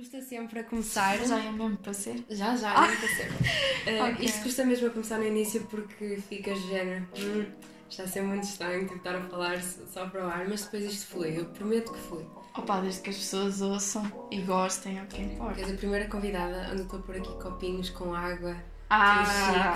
Custa 0.00 0.22
sempre 0.22 0.60
a 0.60 0.64
começar. 0.64 1.18
Já 1.26 1.38
é 1.38 1.52
mesmo 1.52 1.76
para 1.76 1.92
ser? 1.92 2.24
Já, 2.30 2.56
já, 2.56 2.72
Ah. 2.74 2.90
é 2.90 2.96
para 2.96 3.08
ser. 3.08 3.28
Uh, 3.28 4.04
Ok. 4.16 4.24
Isto 4.24 4.42
custa 4.44 4.64
mesmo 4.64 4.86
a 4.86 4.90
começar 4.90 5.18
no 5.18 5.26
início 5.26 5.60
porque 5.66 6.16
ficas 6.26 6.58
de 6.58 6.68
género. 6.68 7.06
"Hum, 7.18 7.44
está 7.86 8.04
a 8.04 8.06
ser 8.08 8.22
muito 8.22 8.44
estranho 8.44 8.84
tipo, 8.84 8.96
estar 8.96 9.14
a 9.14 9.20
falar 9.28 9.60
só 9.60 10.08
para 10.08 10.24
o 10.24 10.26
ar, 10.26 10.48
mas 10.48 10.64
depois 10.64 10.84
isto 10.84 11.06
flui. 11.08 11.38
Eu 11.38 11.44
prometo 11.44 11.92
que 11.92 11.98
flui. 11.98 12.24
Opa, 12.56 12.80
desde 12.80 13.02
que 13.02 13.10
as 13.10 13.16
pessoas 13.16 13.60
ouçam 13.60 14.10
e 14.30 14.40
gostem, 14.40 14.98
é 14.98 15.02
o 15.02 15.06
que 15.06 15.20
importa. 15.20 15.60
És 15.60 15.70
a 15.70 15.76
primeira 15.76 16.08
convidada 16.08 16.70
onde 16.72 16.80
estou 16.80 16.98
a 16.98 17.02
pôr 17.02 17.16
aqui 17.16 17.32
copinhos 17.38 17.90
com 17.90 18.14
água. 18.14 18.56
Ah, 18.88 19.22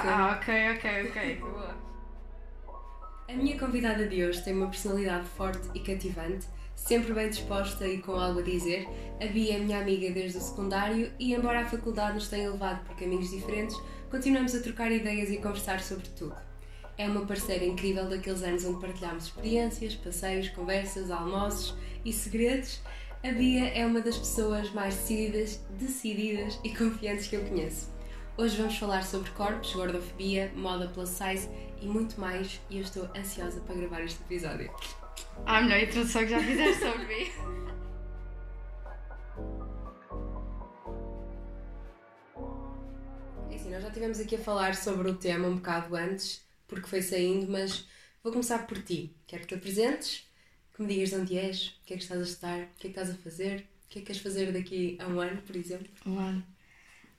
ah, 0.07 0.39
ok, 0.41 0.73
ok, 0.77 1.09
ok. 1.11 1.35
Boa. 1.37 1.77
A 3.29 3.33
minha 3.35 3.59
convidada 3.59 4.09
de 4.09 4.25
hoje 4.25 4.43
tem 4.43 4.55
uma 4.57 4.69
personalidade 4.69 5.27
forte 5.37 5.69
e 5.75 5.81
cativante, 5.81 6.47
sempre 6.85 7.15
bem 7.15 7.31
disposta 7.31 7.89
e 7.89 7.99
com 7.99 8.13
algo 8.13 8.41
a 8.41 8.43
dizer. 8.43 8.87
A 9.21 9.27
Bia 9.27 9.55
é 9.55 9.59
minha 9.59 9.81
amiga 9.81 10.11
desde 10.11 10.37
o 10.37 10.41
secundário 10.41 11.11
e, 11.19 11.33
embora 11.33 11.61
a 11.61 11.65
faculdade 11.65 12.15
nos 12.15 12.29
tenha 12.29 12.51
levado 12.51 12.85
por 12.85 12.95
caminhos 12.95 13.31
diferentes, 13.31 13.75
continuamos 14.11 14.55
a 14.55 14.61
trocar 14.61 14.93
ideias 14.93 15.31
e 15.31 15.39
conversar 15.39 15.81
sobre 15.81 16.07
tudo. 16.11 16.37
É 16.99 17.09
uma 17.09 17.25
parceira 17.25 17.65
incrível 17.65 18.07
daqueles 18.07 18.43
anos 18.43 18.65
onde 18.67 18.81
partilhámos 18.81 19.25
experiências, 19.25 19.95
passeios, 19.95 20.49
conversas, 20.51 21.11
almoços 21.11 21.75
e 22.05 22.13
segredos. 22.13 22.81
A 23.25 23.33
Bia 23.33 23.67
é 23.69 23.87
uma 23.87 24.03
das 24.03 24.19
pessoas 24.19 24.71
mais 24.71 24.95
decididas, 24.95 25.61
decididas 25.71 26.61
e 26.63 26.69
confiantes 26.69 27.27
que 27.27 27.37
eu 27.37 27.45
conheço. 27.47 27.89
Hoje 28.37 28.59
vamos 28.59 28.77
falar 28.77 29.05
sobre 29.05 29.31
corpos, 29.31 29.73
gordofobia, 29.73 30.53
moda 30.55 30.89
plus 30.89 31.09
size 31.09 31.49
e 31.81 31.87
muito 31.87 32.21
mais 32.21 32.61
e 32.69 32.77
eu 32.77 32.83
estou 32.83 33.09
ansiosa 33.17 33.61
para 33.61 33.75
gravar 33.75 34.03
este 34.03 34.21
episódio. 34.23 34.71
Ah, 35.47 35.59
a 35.59 35.63
melhor 35.63 35.83
introdução 35.83 36.23
que 36.23 36.29
já 36.29 36.41
fizeste 36.41 36.83
sobre 36.83 37.05
mim. 37.07 37.31
É 43.51 43.55
assim, 43.55 43.71
nós 43.71 43.83
já 43.83 43.89
estivemos 43.89 44.21
aqui 44.21 44.37
a 44.37 44.39
falar 44.39 44.75
sobre 44.75 45.11
o 45.11 45.15
tema 45.15 45.49
um 45.49 45.57
bocado 45.57 45.95
antes, 45.95 46.43
porque 46.67 46.89
foi 46.89 47.03
saindo, 47.03 47.51
mas 47.51 47.87
vou 48.23 48.33
começar 48.33 48.67
por 48.67 48.83
ti. 48.83 49.15
Quero 49.27 49.43
que 49.43 49.49
te 49.49 49.55
apresentes, 49.55 50.27
que 50.75 50.83
me 50.83 50.89
digas 50.89 51.11
de 51.11 51.17
onde 51.17 51.39
és, 51.39 51.69
o 51.69 51.87
que 51.87 51.95
é 51.95 51.97
que 51.97 52.03
estás 52.03 52.21
a 52.21 52.25
estudar, 52.25 52.61
o 52.61 52.79
que 52.79 52.89
é 52.89 52.91
que 52.91 52.99
estás 52.99 53.11
a 53.11 53.15
fazer, 53.15 53.67
o 53.87 53.89
que 53.91 53.99
é 53.99 54.01
que 54.01 54.07
queres 54.07 54.23
fazer 54.23 54.53
daqui 54.53 54.97
a 55.01 55.07
um 55.07 55.21
ano, 55.21 55.43
por 55.43 55.55
exemplo. 55.57 55.89
Um 56.07 56.19
ano. 56.19 56.45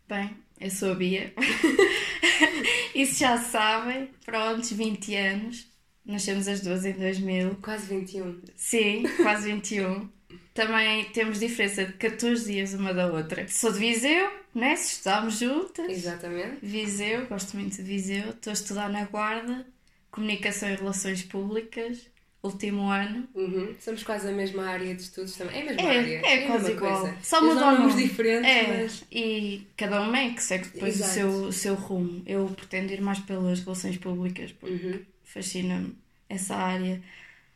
Bem, 0.07 0.35
eu 0.59 0.69
sou 0.69 0.91
a 0.91 0.95
Bia. 0.95 1.33
Isso 2.93 3.19
já 3.19 3.37
sabem. 3.37 4.09
Prontos, 4.25 4.71
20 4.71 5.15
anos. 5.15 5.74
Nascemos 6.05 6.47
as 6.47 6.61
duas 6.61 6.85
em 6.85 6.93
2000. 6.93 7.55
Quase 7.61 7.87
21. 7.87 8.39
Sim, 8.55 9.03
quase 9.23 9.51
21. 9.51 10.07
Também 10.53 11.05
temos 11.05 11.39
diferença 11.39 11.85
de 11.85 11.93
14 11.93 12.51
dias 12.53 12.73
uma 12.73 12.93
da 12.93 13.07
outra. 13.11 13.47
Sou 13.47 13.71
de 13.73 13.79
Viseu, 13.79 14.29
né? 14.53 14.73
Estudámos 14.73 15.39
juntas. 15.39 15.89
Exatamente. 15.89 16.57
Viseu, 16.61 17.25
gosto 17.27 17.57
muito 17.57 17.75
de 17.75 17.83
Viseu. 17.83 18.29
Estou 18.29 18.51
a 18.51 18.53
estudar 18.53 18.89
na 18.89 19.03
Guarda, 19.05 19.65
Comunicação 20.11 20.69
e 20.69 20.75
Relações 20.75 21.23
Públicas, 21.23 21.97
último 22.41 22.89
ano. 22.89 23.27
Uhum. 23.35 23.75
Somos 23.81 24.03
quase 24.03 24.29
a 24.29 24.31
mesma 24.31 24.65
área 24.65 24.93
de 24.95 25.01
estudos 25.01 25.35
também. 25.35 25.57
É 25.57 25.61
a 25.61 25.65
mesma 25.65 25.81
É, 25.81 25.97
área. 25.99 26.15
é 26.25 26.43
a 26.43 26.47
quase 26.47 26.63
mesma 26.65 26.77
igual. 26.77 27.01
Coisa. 27.01 27.17
Só 27.21 27.37
Eles 27.39 27.49
muda 27.49 27.59
dão 27.59 27.69
o 27.69 27.77
nomes 27.79 27.95
nome. 27.95 28.07
diferentes, 28.07 28.49
É, 28.51 28.77
mas. 28.81 29.05
e 29.11 29.67
cada 29.75 30.01
um 30.03 30.15
é 30.15 30.29
que 30.29 30.43
segue 30.43 30.67
depois 30.69 31.01
o 31.01 31.03
seu, 31.03 31.27
o 31.29 31.51
seu 31.51 31.75
rumo. 31.75 32.21
Eu 32.25 32.45
pretendo 32.55 32.93
ir 32.93 33.01
mais 33.01 33.19
pelas 33.19 33.59
relações 33.59 33.97
públicas, 33.97 34.51
porque 34.53 34.73
Uhum. 34.73 34.99
Fascina-me 35.35 35.95
essa 36.29 36.55
área. 36.55 36.99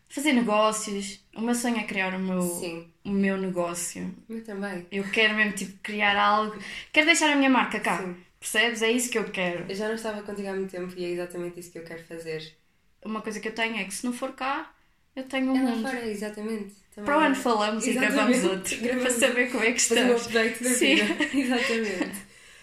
Fazer 0.09 0.33
negócios. 0.33 1.19
O 1.35 1.41
meu 1.41 1.55
sonho 1.55 1.77
é 1.77 1.83
criar 1.83 2.13
o 2.13 2.19
meu, 2.19 2.41
Sim, 2.41 2.87
o 3.05 3.09
meu 3.09 3.37
negócio. 3.37 4.13
eu 4.29 4.43
também. 4.43 4.85
Eu 4.91 5.03
quero 5.09 5.35
mesmo 5.35 5.53
tipo, 5.53 5.73
criar 5.81 6.15
algo. 6.17 6.55
Quero 6.91 7.05
deixar 7.07 7.31
a 7.31 7.35
minha 7.35 7.49
marca 7.49 7.79
cá. 7.79 7.99
Sim. 8.03 8.15
Percebes? 8.39 8.81
É 8.81 8.91
isso 8.91 9.09
que 9.09 9.17
eu 9.17 9.25
quero. 9.31 9.65
Eu 9.69 9.75
já 9.75 9.87
não 9.87 9.95
estava 9.95 10.21
contigo 10.21 10.47
há 10.49 10.53
muito 10.53 10.71
tempo 10.71 10.93
e 10.97 11.05
é 11.05 11.09
exatamente 11.09 11.59
isso 11.59 11.71
que 11.71 11.77
eu 11.79 11.83
quero 11.83 12.03
fazer. 12.03 12.55
Uma 13.03 13.21
coisa 13.21 13.39
que 13.39 13.47
eu 13.47 13.53
tenho 13.53 13.75
é 13.77 13.83
que 13.85 13.93
se 13.93 14.05
não 14.05 14.13
for 14.13 14.31
cá, 14.33 14.71
eu 15.15 15.23
tenho 15.23 15.51
um 15.51 15.57
É 15.57 15.61
mundo. 15.61 15.81
fora, 15.83 16.05
exatamente. 16.07 16.73
Também 16.95 17.05
Para 17.05 17.17
o 17.17 17.19
ano 17.21 17.35
falamos 17.35 17.85
e 17.85 17.91
Exatamente. 17.91 18.15
gravamos 18.15 18.43
outro. 18.45 18.77
Gravamos. 18.81 19.03
Para 19.03 19.27
saber 19.27 19.51
como 19.51 19.63
é 19.63 19.71
que 19.73 19.81
Fazer 19.81 20.01
um 20.11 20.15
estamos. 20.15 20.25
update 20.25 20.63
da 20.63 20.69
Sim. 20.71 20.95
vida. 20.95 21.23
Exatamente. 21.37 22.17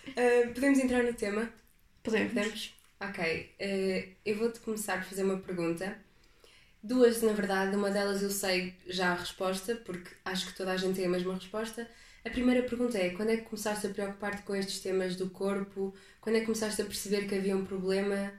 Uh, 0.08 0.54
podemos 0.54 0.78
entrar 0.78 1.02
no 1.04 1.12
tema? 1.14 1.48
Podemos. 2.02 2.32
Podemos? 2.32 2.74
Ok. 3.00 3.54
Uh, 3.60 4.16
eu 4.24 4.36
vou-te 4.38 4.60
começar 4.60 4.98
por 4.98 5.08
fazer 5.08 5.24
uma 5.24 5.38
pergunta. 5.38 5.96
Duas, 6.82 7.22
na 7.22 7.32
verdade, 7.32 7.76
uma 7.76 7.90
delas 7.90 8.22
eu 8.22 8.30
sei 8.30 8.74
já 8.86 9.12
a 9.12 9.16
resposta, 9.16 9.76
porque 9.76 10.10
acho 10.24 10.46
que 10.48 10.54
toda 10.54 10.72
a 10.72 10.76
gente 10.76 10.96
tem 10.96 11.06
a 11.06 11.08
mesma 11.08 11.34
resposta. 11.34 11.88
A 12.24 12.30
primeira 12.30 12.62
pergunta 12.68 12.98
é: 12.98 13.10
quando 13.10 13.30
é 13.30 13.36
que 13.36 13.44
começaste 13.44 13.86
a 13.86 13.90
preocupar-te 13.90 14.42
com 14.42 14.54
estes 14.54 14.80
temas 14.80 15.16
do 15.16 15.30
corpo? 15.30 15.94
Quando 16.20 16.36
é 16.36 16.40
que 16.40 16.46
começaste 16.46 16.80
a 16.82 16.84
perceber 16.84 17.26
que 17.28 17.34
havia 17.34 17.56
um 17.56 17.64
problema? 17.64 18.32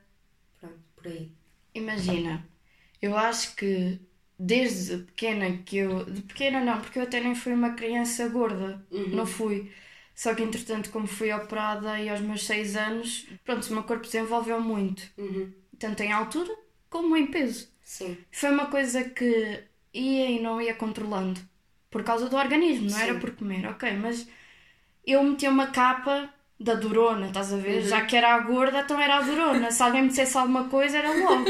Pronto, 0.60 0.80
por 0.96 1.08
aí. 1.08 1.32
Imagina, 1.74 2.46
eu 3.02 3.16
acho 3.18 3.56
que 3.56 4.00
desde 4.40 5.00
pequena 5.00 5.58
que 5.64 5.78
eu. 5.78 6.06
De 6.06 6.22
pequena 6.22 6.64
não, 6.64 6.82
porque 6.82 7.00
eu 7.00 7.04
até 7.04 7.20
nem 7.20 7.36
fui 7.36 7.54
uma 7.54 7.74
criança 7.76 8.28
gorda. 8.30 8.86
Uhum. 8.92 9.10
Não 9.10 9.26
fui. 9.26 9.72
Só 10.18 10.34
que 10.34 10.42
entretanto, 10.42 10.90
como 10.90 11.06
fui 11.06 11.32
operada 11.32 12.00
e 12.00 12.10
aos 12.10 12.22
meus 12.22 12.44
6 12.48 12.76
anos, 12.76 13.28
pronto, 13.46 13.64
o 13.68 13.74
meu 13.74 13.84
corpo 13.84 14.04
desenvolveu 14.04 14.60
muito. 14.60 15.04
Uhum. 15.16 15.54
Tanto 15.78 16.02
em 16.02 16.12
altura 16.12 16.52
como 16.90 17.16
em 17.16 17.28
peso. 17.28 17.70
Sim. 17.84 18.18
Foi 18.32 18.50
uma 18.50 18.66
coisa 18.66 19.04
que 19.04 19.64
ia 19.94 20.32
e 20.32 20.42
não 20.42 20.60
ia 20.60 20.74
controlando. 20.74 21.40
Por 21.92 22.04
causa 22.04 22.28
do 22.28 22.36
organismo, 22.36 22.90
não 22.90 22.98
era 22.98 23.14
Sim. 23.14 23.20
por 23.20 23.30
comer, 23.36 23.68
ok, 23.68 23.94
mas 23.94 24.28
eu 25.06 25.22
metia 25.22 25.52
uma 25.52 25.68
capa 25.68 26.34
da 26.60 26.74
Durona, 26.74 27.28
estás 27.28 27.54
a 27.54 27.58
ver? 27.58 27.84
Uhum. 27.84 27.88
Já 27.88 28.04
que 28.04 28.16
era 28.16 28.34
a 28.34 28.40
gorda, 28.40 28.80
então 28.80 29.00
era 29.00 29.18
a 29.18 29.22
Durona. 29.22 29.70
Se 29.70 29.84
alguém 29.84 30.02
me 30.02 30.08
dissesse 30.08 30.36
alguma 30.36 30.68
coisa, 30.68 30.98
era 30.98 31.14
logo. 31.14 31.46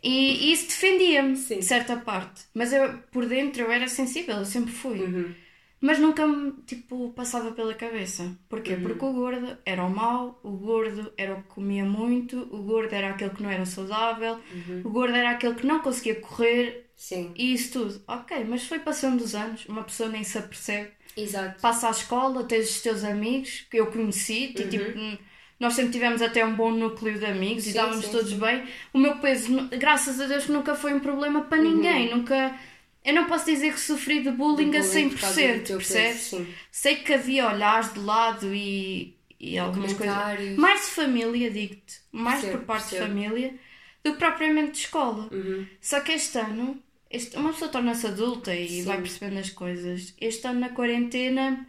E, 0.00 0.48
e 0.48 0.52
isso 0.52 0.68
defendia-me, 0.68 1.34
certa 1.36 1.96
parte. 1.96 2.42
Mas 2.54 2.72
eu, 2.72 2.98
por 3.10 3.26
dentro, 3.26 3.62
eu 3.62 3.72
era 3.72 3.88
sensível, 3.88 4.36
eu 4.36 4.44
sempre 4.44 4.70
fui. 4.70 5.00
Uhum. 5.00 5.34
Mas 5.86 5.98
nunca 5.98 6.26
me, 6.26 6.52
tipo, 6.66 7.12
passava 7.12 7.52
pela 7.52 7.74
cabeça. 7.74 8.34
Porquê? 8.48 8.72
Uhum. 8.72 8.82
Porque 8.84 9.04
o 9.04 9.12
gordo 9.12 9.58
era 9.66 9.84
o 9.84 9.90
mau, 9.90 10.40
o 10.42 10.52
gordo 10.52 11.12
era 11.18 11.34
o 11.34 11.42
que 11.42 11.48
comia 11.48 11.84
muito, 11.84 12.38
o 12.50 12.62
gordo 12.62 12.94
era 12.94 13.10
aquele 13.10 13.32
que 13.32 13.42
não 13.42 13.50
era 13.50 13.66
saudável, 13.66 14.40
Uhum. 14.50 14.80
o 14.82 14.88
gordo 14.88 15.14
era 15.14 15.30
aquele 15.32 15.54
que 15.56 15.66
não 15.66 15.80
conseguia 15.80 16.14
correr 16.14 16.86
Sim. 16.96 17.32
e 17.36 17.52
isso 17.52 17.72
tudo. 17.78 18.02
Ok, 18.08 18.44
mas 18.48 18.66
foi 18.66 18.78
passando 18.78 19.20
os 19.20 19.34
anos, 19.34 19.66
uma 19.66 19.82
pessoa 19.84 20.08
nem 20.08 20.24
se 20.24 20.38
apercebe. 20.38 20.90
Exato. 21.14 21.60
Passa 21.60 21.88
à 21.88 21.90
escola, 21.90 22.44
tens 22.44 22.70
os 22.70 22.80
teus 22.80 23.04
amigos 23.04 23.66
que 23.70 23.76
eu 23.76 23.88
conheci, 23.88 24.54
e, 24.56 24.64
tipo, 24.68 24.98
hum, 24.98 25.18
nós 25.60 25.74
sempre 25.74 25.92
tivemos 25.92 26.22
até 26.22 26.42
um 26.46 26.54
bom 26.56 26.70
núcleo 26.72 27.18
de 27.18 27.26
amigos 27.26 27.66
e 27.66 27.68
Uhum. 27.68 27.72
Sim, 27.74 27.78
dávamos 27.78 28.04
sim, 28.06 28.10
todos 28.10 28.30
sim. 28.30 28.38
bem. 28.38 28.64
O 28.94 28.98
meu 28.98 29.18
peso, 29.18 29.68
graças 29.78 30.18
a 30.18 30.26
Deus, 30.26 30.48
nunca 30.48 30.74
foi 30.74 30.94
um 30.94 31.00
problema 31.00 31.42
para 31.42 31.58
Uhum. 31.58 31.74
ninguém, 31.74 32.10
nunca. 32.14 32.58
Eu 33.04 33.14
não 33.14 33.26
posso 33.26 33.44
dizer 33.44 33.72
que 33.74 33.80
sofri 33.80 34.22
de 34.22 34.30
bullying, 34.30 34.74
a 34.76 34.80
bullying 34.82 35.08
do 35.08 35.16
100%, 35.16 35.62
teu 35.64 35.76
peso, 35.76 35.76
percebes? 35.78 36.20
Sim. 36.22 36.46
Sei 36.70 36.96
que 36.96 37.12
havia 37.12 37.46
olhares 37.48 37.92
de 37.92 38.00
lado 38.00 38.54
e, 38.54 39.14
e 39.38 39.58
algumas 39.58 39.92
coisas. 39.92 40.56
Mais 40.56 40.80
de 40.82 40.86
família, 40.92 41.50
digo-te. 41.50 42.00
Mais 42.10 42.40
Percebo, 42.40 42.58
por 42.60 42.66
parte 42.66 42.88
percebo. 42.90 43.02
de 43.14 43.24
família 43.24 43.54
do 44.02 44.12
que 44.12 44.18
propriamente 44.18 44.72
de 44.72 44.78
escola. 44.78 45.28
Uhum. 45.32 45.66
Só 45.80 46.00
que 46.00 46.12
este 46.12 46.38
ano, 46.38 46.82
este, 47.10 47.36
uma 47.36 47.52
pessoa 47.52 47.70
torna-se 47.70 48.06
adulta 48.06 48.54
e 48.54 48.68
Sim. 48.68 48.84
vai 48.84 48.98
percebendo 48.98 49.38
as 49.38 49.50
coisas. 49.50 50.14
Este 50.20 50.46
ano, 50.46 50.60
na 50.60 50.70
quarentena, 50.70 51.66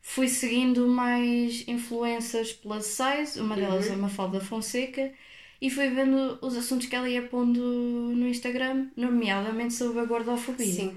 fui 0.00 0.28
seguindo 0.28 0.86
mais 0.88 1.66
influências 1.68 2.52
plus 2.52 2.84
size, 2.86 3.40
uma 3.40 3.56
delas 3.56 3.86
Uhum. 3.86 3.92
é 3.92 3.94
a 3.94 3.98
Mafalda 3.98 4.40
Fonseca, 4.40 5.12
e 5.60 5.70
fui 5.70 5.88
vendo 5.90 6.38
os 6.40 6.56
assuntos 6.56 6.86
que 6.86 6.94
ela 6.96 7.08
ia 7.08 7.22
pondo 7.22 7.60
no 7.60 8.28
Instagram, 8.28 8.88
nomeadamente 8.96 9.74
sobre 9.74 10.00
a 10.00 10.04
gordofobia. 10.04 10.66
Sim. 10.66 10.96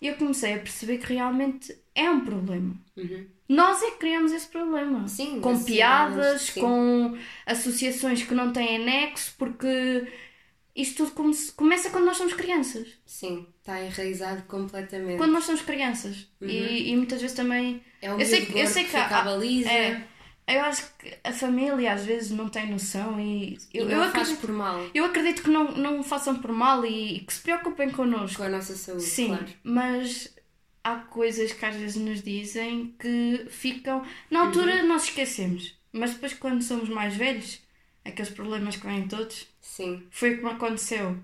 E 0.00 0.08
eu 0.08 0.14
comecei 0.16 0.54
a 0.54 0.58
perceber 0.58 0.98
que 0.98 1.12
realmente 1.14 1.76
é 1.94 2.10
um 2.10 2.20
problema. 2.24 2.74
Uhum. 2.96 3.24
Nós 3.48 3.82
é 3.82 3.90
que 3.92 3.98
criamos 3.98 4.32
esse 4.32 4.48
problema. 4.48 5.06
Sim, 5.08 5.40
com 5.40 5.52
esse- 5.52 5.64
piadas, 5.64 6.42
sim. 6.42 6.60
com 6.60 7.16
associações 7.46 8.22
que 8.22 8.34
não 8.34 8.52
têm 8.52 8.76
anexo, 8.76 9.34
porque 9.38 10.06
isto 10.74 11.04
tudo 11.04 11.10
come- 11.12 11.36
começa 11.54 11.90
quando 11.90 12.06
nós 12.06 12.16
somos 12.16 12.32
crianças. 12.32 12.88
Sim, 13.04 13.46
está 13.60 13.82
enraizado 13.84 14.42
completamente. 14.44 15.18
Quando 15.18 15.32
nós 15.32 15.44
somos 15.44 15.62
crianças. 15.62 16.26
E, 16.40 16.90
e 16.90 16.96
muitas 16.96 17.20
vezes 17.20 17.36
também. 17.36 17.82
É 18.00 18.12
um 18.12 18.18
eu 18.18 18.26
sei 18.26 18.48
eu 18.54 18.66
sei 18.66 18.84
que 18.84 18.90
que 18.90 18.96
há- 18.96 19.22
baliza 19.22 19.70
é, 19.70 20.02
eu 20.54 20.62
acho 20.64 20.94
que 20.98 21.16
a 21.24 21.32
família 21.32 21.92
às 21.92 22.04
vezes 22.04 22.30
não 22.30 22.48
tem 22.48 22.70
noção 22.70 23.18
e 23.20 23.58
eu, 23.72 23.88
e 23.88 23.92
eu 23.92 24.02
acredito, 24.02 24.40
por 24.40 24.50
mal 24.52 24.80
eu 24.94 25.04
acredito 25.04 25.42
que 25.42 25.50
não, 25.50 25.72
não 25.72 26.02
façam 26.02 26.40
por 26.40 26.52
mal 26.52 26.84
e, 26.84 27.16
e 27.16 27.20
que 27.20 27.32
se 27.32 27.40
preocupem 27.40 27.90
connosco. 27.90 28.36
com 28.38 28.42
a 28.44 28.48
nossa 28.48 28.74
saúde, 28.76 29.02
Sim, 29.02 29.28
claro. 29.28 29.46
mas 29.64 30.34
há 30.84 30.96
coisas 30.96 31.52
que 31.52 31.64
às 31.64 31.76
vezes 31.76 31.96
nos 31.96 32.22
dizem 32.22 32.94
que 32.98 33.46
ficam. 33.50 34.04
Na 34.30 34.40
altura 34.46 34.82
Uhum. 34.82 34.88
nós 34.88 35.04
esquecemos, 35.04 35.74
mas 35.92 36.12
depois 36.14 36.34
quando 36.34 36.62
somos 36.62 36.88
mais 36.88 37.14
velhos, 37.16 37.60
aqueles 38.04 38.30
problemas 38.30 38.76
que 38.76 38.86
vêm 38.86 39.06
todos, 39.08 39.46
Sim. 39.60 40.02
foi 40.10 40.34
o 40.34 40.38
que 40.38 40.44
me 40.44 40.50
aconteceu. 40.50 41.16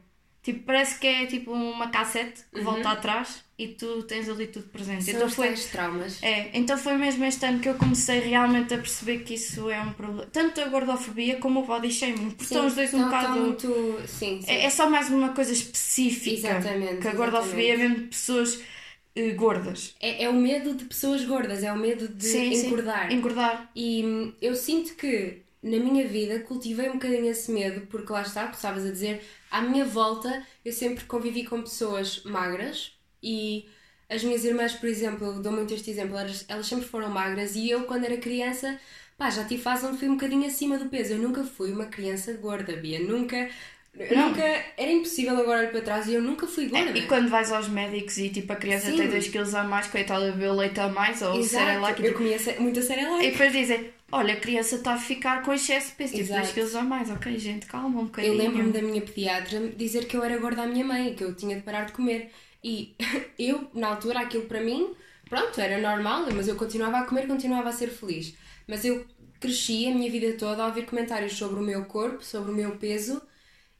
Tipo, 0.48 0.64
parece 0.64 0.98
que 0.98 1.06
é 1.06 1.26
tipo 1.26 1.52
uma 1.52 1.88
cassete 1.90 2.40
que 2.54 2.62
volta 2.62 2.88
atrás 2.88 3.44
e 3.58 3.68
tu 3.68 4.02
tens 4.04 4.30
ali 4.30 4.46
tudo 4.46 4.66
presente. 4.68 5.04
São 5.04 5.14
então 5.14 5.28
foi, 5.28 5.52
traumas. 5.52 6.22
é, 6.22 6.48
então 6.54 6.78
foi 6.78 6.94
mesmo 6.94 7.22
este 7.26 7.44
ano 7.44 7.58
que 7.60 7.68
eu 7.68 7.74
comecei 7.74 8.18
realmente 8.20 8.72
a 8.72 8.78
perceber 8.78 9.18
que 9.24 9.34
isso 9.34 9.68
é 9.68 9.78
um 9.78 9.92
problema. 9.92 10.24
Tanto 10.32 10.58
a 10.62 10.68
gordofobia 10.68 11.36
como 11.36 11.60
o 11.60 11.66
body 11.66 11.90
shaming. 11.90 12.30
Porque 12.30 12.44
estão 12.44 12.66
os 12.66 12.74
dois 12.74 12.94
um 12.94 12.96
estão- 12.96 13.10
bocado. 13.10 13.52
estão 13.56 13.70
muito... 13.78 14.08
Sim, 14.08 14.40
sim. 14.40 14.50
É, 14.50 14.64
é 14.64 14.70
só 14.70 14.88
mais 14.88 15.10
uma 15.10 15.34
coisa 15.34 15.52
específica. 15.52 16.48
Exatamente, 16.48 17.02
Que 17.02 17.08
a 17.08 17.12
gordofobia 17.12 17.64
é 17.64 17.74
exatamente. 17.74 17.90
mesmo 17.90 18.04
de 18.04 18.08
pessoas 18.08 18.62
eh, 19.14 19.30
gordas. 19.32 19.94
É, 20.00 20.24
é 20.24 20.30
o 20.30 20.32
medo 20.32 20.74
de 20.74 20.86
pessoas 20.86 21.22
gordas, 21.26 21.62
é 21.62 21.70
o 21.70 21.76
medo 21.76 22.08
de 22.08 22.38
engordar. 22.38 23.12
Engordar. 23.12 23.70
E 23.76 24.02
hum, 24.02 24.32
eu 24.40 24.54
sinto 24.54 24.94
que 24.94 25.42
na 25.62 25.76
minha 25.78 26.06
vida 26.06 26.40
cultivei 26.40 26.88
um 26.88 26.94
bocadinho 26.94 27.26
esse 27.26 27.50
medo, 27.50 27.86
porque 27.88 28.10
lá 28.10 28.22
está, 28.22 28.44
como 28.44 28.54
estavas 28.54 28.86
a 28.86 28.90
dizer, 28.90 29.20
à 29.50 29.60
minha 29.62 29.84
volta 29.84 30.46
eu 30.64 30.72
sempre 30.72 31.04
convivi 31.04 31.44
com 31.44 31.62
pessoas 31.62 32.22
magras 32.24 32.92
e 33.22 33.68
as 34.08 34.24
minhas 34.24 34.44
irmãs, 34.44 34.72
por 34.74 34.88
exemplo, 34.88 35.42
dou 35.42 35.52
muito 35.52 35.74
este 35.74 35.90
exemplo, 35.90 36.16
elas, 36.16 36.44
elas 36.48 36.66
sempre 36.66 36.86
foram 36.86 37.10
magras 37.10 37.54
e 37.54 37.68
eu, 37.68 37.84
quando 37.84 38.04
era 38.04 38.16
criança, 38.16 38.78
pá, 39.18 39.28
já 39.30 39.44
tive 39.44 39.62
fase 39.62 39.84
onde 39.86 39.98
fui 39.98 40.08
um 40.08 40.14
bocadinho 40.14 40.46
acima 40.46 40.78
do 40.78 40.88
peso. 40.88 41.12
Eu 41.14 41.18
nunca 41.18 41.44
fui 41.44 41.72
uma 41.72 41.86
criança 41.86 42.32
gorda, 42.34 42.74
Bia, 42.76 43.00
nunca. 43.00 43.50
Nunca, 44.14 44.42
era 44.76 44.92
impossível 44.92 45.36
agora 45.38 45.60
olhar 45.60 45.70
para 45.70 45.80
trás 45.80 46.06
e 46.06 46.14
eu 46.14 46.22
nunca 46.22 46.46
fui 46.46 46.66
gorda. 46.66 46.96
E 46.96 47.06
quando 47.06 47.28
vais 47.28 47.50
aos 47.50 47.68
médicos 47.68 48.16
e 48.18 48.28
tipo 48.28 48.52
a 48.52 48.56
criança 48.56 48.90
Sim. 48.90 48.96
tem 48.96 49.08
2 49.08 49.28
kg 49.28 49.56
a 49.56 49.64
mais, 49.64 49.86
coitada, 49.88 50.30
bebeu 50.32 50.54
leite 50.54 50.78
a 50.78 50.88
mais 50.88 51.20
ou 51.22 51.32
que 51.94 52.06
eu 52.06 52.14
comia 52.14 52.38
muita 52.60 52.80
cereal. 52.82 53.20
E 53.20 53.30
depois 53.30 53.52
dizem, 53.52 53.90
olha, 54.12 54.34
a 54.34 54.36
criança 54.36 54.76
está 54.76 54.94
a 54.94 54.98
ficar 54.98 55.42
com 55.42 55.52
excesso 55.52 55.90
de 55.90 55.96
peso, 55.96 56.12
tipo 56.12 56.24
Exato. 56.24 56.54
2 56.54 56.70
kg 56.70 56.76
a 56.76 56.82
mais. 56.82 57.10
Ok, 57.10 57.38
gente, 57.38 57.66
calma 57.66 58.00
um 58.00 58.04
bocadinho. 58.04 58.34
Eu 58.34 58.38
lembro-me 58.38 58.72
da 58.72 58.82
minha 58.82 59.00
pediatra 59.00 59.68
dizer 59.76 60.06
que 60.06 60.16
eu 60.16 60.22
era 60.22 60.38
gorda 60.38 60.62
à 60.62 60.66
minha 60.66 60.84
mãe, 60.84 61.14
que 61.14 61.24
eu 61.24 61.34
tinha 61.34 61.56
de 61.56 61.62
parar 61.62 61.84
de 61.84 61.92
comer. 61.92 62.30
E 62.62 62.94
eu, 63.38 63.68
na 63.74 63.88
altura, 63.88 64.20
aquilo 64.20 64.44
para 64.44 64.60
mim, 64.60 64.94
pronto, 65.28 65.60
era 65.60 65.78
normal, 65.78 66.26
mas 66.34 66.46
eu 66.46 66.56
continuava 66.56 66.98
a 66.98 67.02
comer, 67.04 67.26
continuava 67.26 67.68
a 67.68 67.72
ser 67.72 67.88
feliz. 67.88 68.34
Mas 68.66 68.84
eu 68.84 69.04
cresci 69.40 69.86
a 69.86 69.94
minha 69.94 70.10
vida 70.10 70.36
toda 70.38 70.62
a 70.62 70.66
ouvir 70.66 70.84
comentários 70.84 71.32
sobre 71.32 71.60
o 71.60 71.62
meu 71.62 71.84
corpo, 71.84 72.24
sobre 72.24 72.50
o 72.50 72.54
meu 72.54 72.72
peso, 72.72 73.22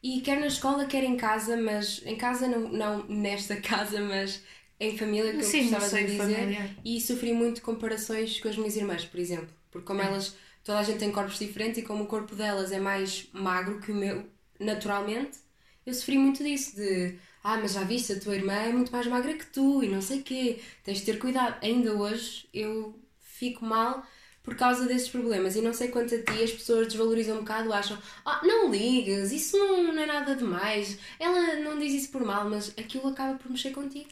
e 0.03 0.21
quer 0.21 0.39
na 0.39 0.47
escola, 0.47 0.87
quer 0.87 1.05
em 1.05 1.17
casa, 1.17 1.57
mas 1.57 2.03
em 2.05 2.17
casa 2.17 2.47
não, 2.47 2.69
não 2.69 3.05
nesta 3.07 3.57
casa, 3.61 4.01
mas 4.01 4.43
em 4.81 4.97
família, 4.97 5.33
que 5.33 5.43
Sim, 5.43 5.73
eu 5.73 5.81
gostava 5.81 5.89
de 5.89 6.07
dizer. 6.07 6.37
familiar. 6.37 6.71
E 6.85 7.01
sofri 7.01 7.33
muito 7.33 7.63
comparações 7.63 8.41
com 8.41 8.49
as 8.49 8.57
minhas 8.57 8.77
irmãs, 8.77 9.05
por 9.05 9.19
exemplo. 9.19 9.49
Porque 9.71 9.87
como 9.87 10.01
elas, 10.01 10.37
toda 10.63 10.79
a 10.79 10.83
gente 10.83 10.99
tem 10.99 11.11
corpos 11.11 11.39
diferentes 11.39 11.79
e 11.79 11.83
como 11.83 12.05
o 12.05 12.07
corpo 12.07 12.35
delas 12.35 12.71
é 12.73 12.79
mais 12.79 13.29
magro 13.33 13.81
que 13.81 13.91
o 13.91 13.95
meu, 13.95 14.25
naturalmente, 14.59 15.39
eu 15.85 15.93
sofri 15.93 16.17
muito 16.17 16.45
disso, 16.45 16.77
de 16.77 17.19
ah, 17.43 17.57
mas 17.57 17.73
já 17.73 17.83
viste, 17.83 18.13
a 18.13 18.21
tua 18.21 18.35
irmã 18.37 18.53
é 18.53 18.73
muito 18.73 18.93
mais 18.93 19.07
magra 19.07 19.33
que 19.35 19.47
tu 19.47 19.83
e 19.83 19.89
não 19.89 20.03
sei 20.03 20.23
quê, 20.23 20.61
tens 20.85 20.99
de 20.99 21.05
ter 21.05 21.19
cuidado. 21.19 21.57
Ainda 21.65 21.95
hoje 21.95 22.49
eu 22.53 22.95
fico 23.21 23.65
mal 23.65 24.05
por 24.49 24.57
causa 24.57 24.87
desses 24.87 25.09
problemas 25.09 25.57
e 25.57 25.61
não 25.61 25.75
sei 25.75 25.89
quanto 25.89 26.15
a 26.15 26.19
ti 26.19 26.43
as 26.43 26.51
pessoas 26.51 26.87
desvalorizam 26.87 27.37
um 27.37 27.41
bocado, 27.41 27.71
acham, 27.71 27.99
ah, 28.25 28.41
não 28.43 28.71
ligas, 28.71 29.31
isso 29.31 29.59
não, 29.59 29.93
não 29.93 30.03
é 30.03 30.07
nada 30.07 30.35
demais, 30.35 30.99
ela 31.21 31.57
não 31.57 31.79
diz 31.79 31.93
isso 31.93 32.11
por 32.11 32.25
mal, 32.25 32.49
mas 32.49 32.73
aquilo 32.79 33.09
acaba 33.09 33.39
por 33.39 33.51
mexer 33.51 33.73
contigo. 33.73 34.09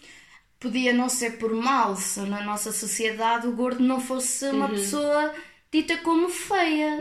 Podia 0.61 0.93
não 0.93 1.09
ser 1.09 1.39
por 1.39 1.55
mal 1.55 1.97
se 1.97 2.21
na 2.21 2.45
nossa 2.45 2.71
sociedade 2.71 3.47
o 3.47 3.53
gordo 3.53 3.83
não 3.83 3.99
fosse 3.99 4.47
uma 4.51 4.69
pessoa 4.69 5.35
dita 5.73 5.97
como 5.99 6.29
feia. 6.29 6.99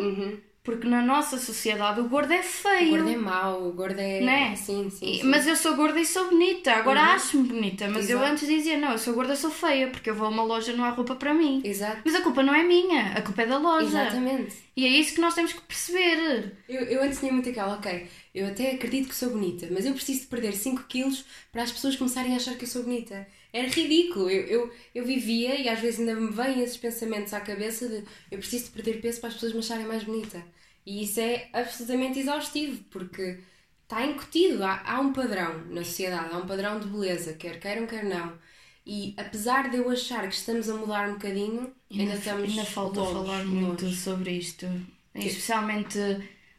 Porque 0.65 0.87
na 0.87 1.01
nossa 1.01 1.37
sociedade 1.37 1.99
o 2.01 2.09
gordo 2.09 2.33
é 2.33 2.39
O 2.39 2.43
feio. 2.43 2.89
gordo 2.89 3.09
é 3.09 3.15
mau, 3.15 3.67
o 3.67 3.71
gordo 3.71 3.99
é. 3.99 4.19
Né? 4.19 4.55
Sim, 4.55 4.89
sim. 4.89 5.19
Sim. 5.19 5.23
Mas 5.23 5.45
eu 5.47 5.55
sou 5.55 5.75
gorda 5.75 5.99
e 5.99 6.05
sou 6.05 6.27
bonita. 6.27 6.73
Agora 6.73 7.01
acho-me 7.13 7.47
bonita. 7.47 7.87
Mas 7.87 8.09
eu 8.09 8.17
Exato. 8.17 8.31
antes 8.33 8.47
dizia, 8.47 8.77
não, 8.79 8.93
eu 8.93 8.97
sou 8.97 9.13
gorda, 9.13 9.35
sou 9.35 9.51
feia. 9.51 9.89
Porque 9.89 10.09
eu 10.09 10.15
vou 10.15 10.25
a 10.25 10.29
uma 10.31 10.43
loja 10.43 10.71
e 10.71 10.75
não 10.75 10.83
há 10.83 10.89
roupa 10.89 11.15
para 11.15 11.35
mim. 11.35 11.61
Exato. 11.63 12.01
Mas 12.03 12.15
a 12.15 12.21
culpa 12.21 12.41
não 12.41 12.53
é 12.53 12.63
minha. 12.63 13.13
A 13.13 13.21
culpa 13.21 13.43
é 13.43 13.45
da 13.45 13.59
loja. 13.59 13.85
Exatamente. 13.85 14.55
E 14.75 14.85
é 14.85 14.89
isso 14.89 15.13
que 15.13 15.21
nós 15.21 15.35
temos 15.35 15.53
que 15.53 15.61
perceber. 15.61 16.57
Eu, 16.67 16.81
eu 16.81 17.03
antes 17.03 17.19
tinha 17.19 17.31
muito 17.31 17.47
aquela, 17.47 17.75
ok, 17.75 18.07
eu 18.33 18.47
até 18.47 18.71
acredito 18.71 19.07
que 19.07 19.15
sou 19.15 19.29
bonita, 19.29 19.67
mas 19.71 19.85
eu 19.85 19.93
preciso 19.93 20.21
de 20.21 20.27
perder 20.27 20.51
5 20.53 20.83
quilos 20.89 21.23
para 21.51 21.63
as 21.63 21.71
pessoas 21.71 21.95
começarem 21.95 22.33
a 22.33 22.37
achar 22.37 22.55
que 22.55 22.65
eu 22.65 22.67
sou 22.67 22.83
bonita. 22.83 23.25
Era 23.53 23.69
ridículo. 23.69 24.29
Eu, 24.29 24.41
eu, 24.47 24.73
eu 24.93 25.05
vivia 25.05 25.55
e 25.61 25.69
às 25.69 25.79
vezes 25.79 26.01
ainda 26.01 26.13
me 26.15 26.29
vêm 26.29 26.61
esses 26.61 26.75
pensamentos 26.75 27.33
à 27.33 27.39
cabeça 27.39 27.87
de 27.87 28.03
eu 28.29 28.37
preciso 28.39 28.65
de 28.65 28.71
perder 28.71 28.99
peso 28.99 29.21
para 29.21 29.29
as 29.29 29.35
pessoas 29.35 29.53
me 29.53 29.59
acharem 29.59 29.85
mais 29.85 30.03
bonita. 30.03 30.43
E 30.85 31.03
isso 31.03 31.19
é 31.19 31.49
absolutamente 31.53 32.19
exaustivo, 32.19 32.83
porque 32.91 33.39
está 33.83 34.05
incutido. 34.05 34.63
Há, 34.63 34.81
há 34.85 34.99
um 34.99 35.13
padrão 35.13 35.65
na 35.67 35.83
sociedade, 35.83 36.33
há 36.33 36.37
um 36.37 36.45
padrão 36.47 36.79
de 36.79 36.87
beleza, 36.87 37.33
quer 37.33 37.59
queiram, 37.59 37.87
quer 37.87 38.03
não. 38.03 38.37
E 38.85 39.15
apesar 39.17 39.69
de 39.69 39.77
eu 39.77 39.89
achar 39.89 40.27
que 40.27 40.35
estamos 40.35 40.69
a 40.69 40.75
mudar 40.75 41.09
um 41.09 41.13
bocadinho, 41.13 41.73
ainda, 41.91 42.13
estamos 42.15 42.49
ainda 42.49 42.65
falta 42.65 43.01
longe, 43.01 43.13
falar 43.13 43.43
longe. 43.43 43.45
muito 43.45 43.89
sobre 43.91 44.31
isto. 44.31 44.67
Especialmente 45.15 45.97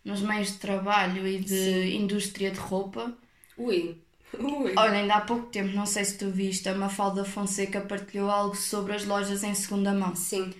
nos 0.05 0.21
meios 0.23 0.53
de 0.53 0.59
trabalho 0.59 1.27
e 1.27 1.39
de 1.39 1.95
indústria 1.97 2.51
de 2.51 2.59
roupa. 2.59 3.17
Ui, 3.57 4.03
ui. 4.39 4.73
Olha, 4.77 4.99
ainda 4.99 5.15
há 5.17 5.21
pouco 5.21 5.47
tempo, 5.49 5.75
não 5.75 5.87
sei 5.87 6.05
se 6.05 6.19
tu 6.19 6.31
viste, 6.31 6.69
a 6.69 6.75
Mafalda 6.75 7.25
Fonseca 7.25 7.81
partilhou 7.81 8.31
algo 8.31 8.57
sobre 8.57 8.95
as 8.95 9.05
lojas 9.05 9.43
em 9.45 9.55
segunda 9.55 9.93
mão. 9.95 10.15
Sim. 10.15 10.53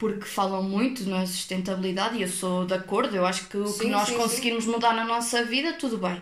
Porque 0.00 0.24
falam 0.24 0.62
muito 0.64 1.04
na 1.08 1.26
sustentabilidade 1.26 2.16
e 2.18 2.22
eu 2.22 2.28
sou 2.28 2.66
de 2.66 2.74
acordo, 2.74 3.14
eu 3.14 3.24
acho 3.26 3.48
que 3.48 3.56
o 3.58 3.64
que 3.64 3.70
Sim, 3.84 3.90
nós 3.90 4.08
sim, 4.08 4.16
conseguirmos 4.16 4.66
mudar 4.66 4.94
na 4.94 5.04
nossa 5.04 5.44
vida, 5.44 5.74
tudo 5.74 5.98
bem. 5.98 6.20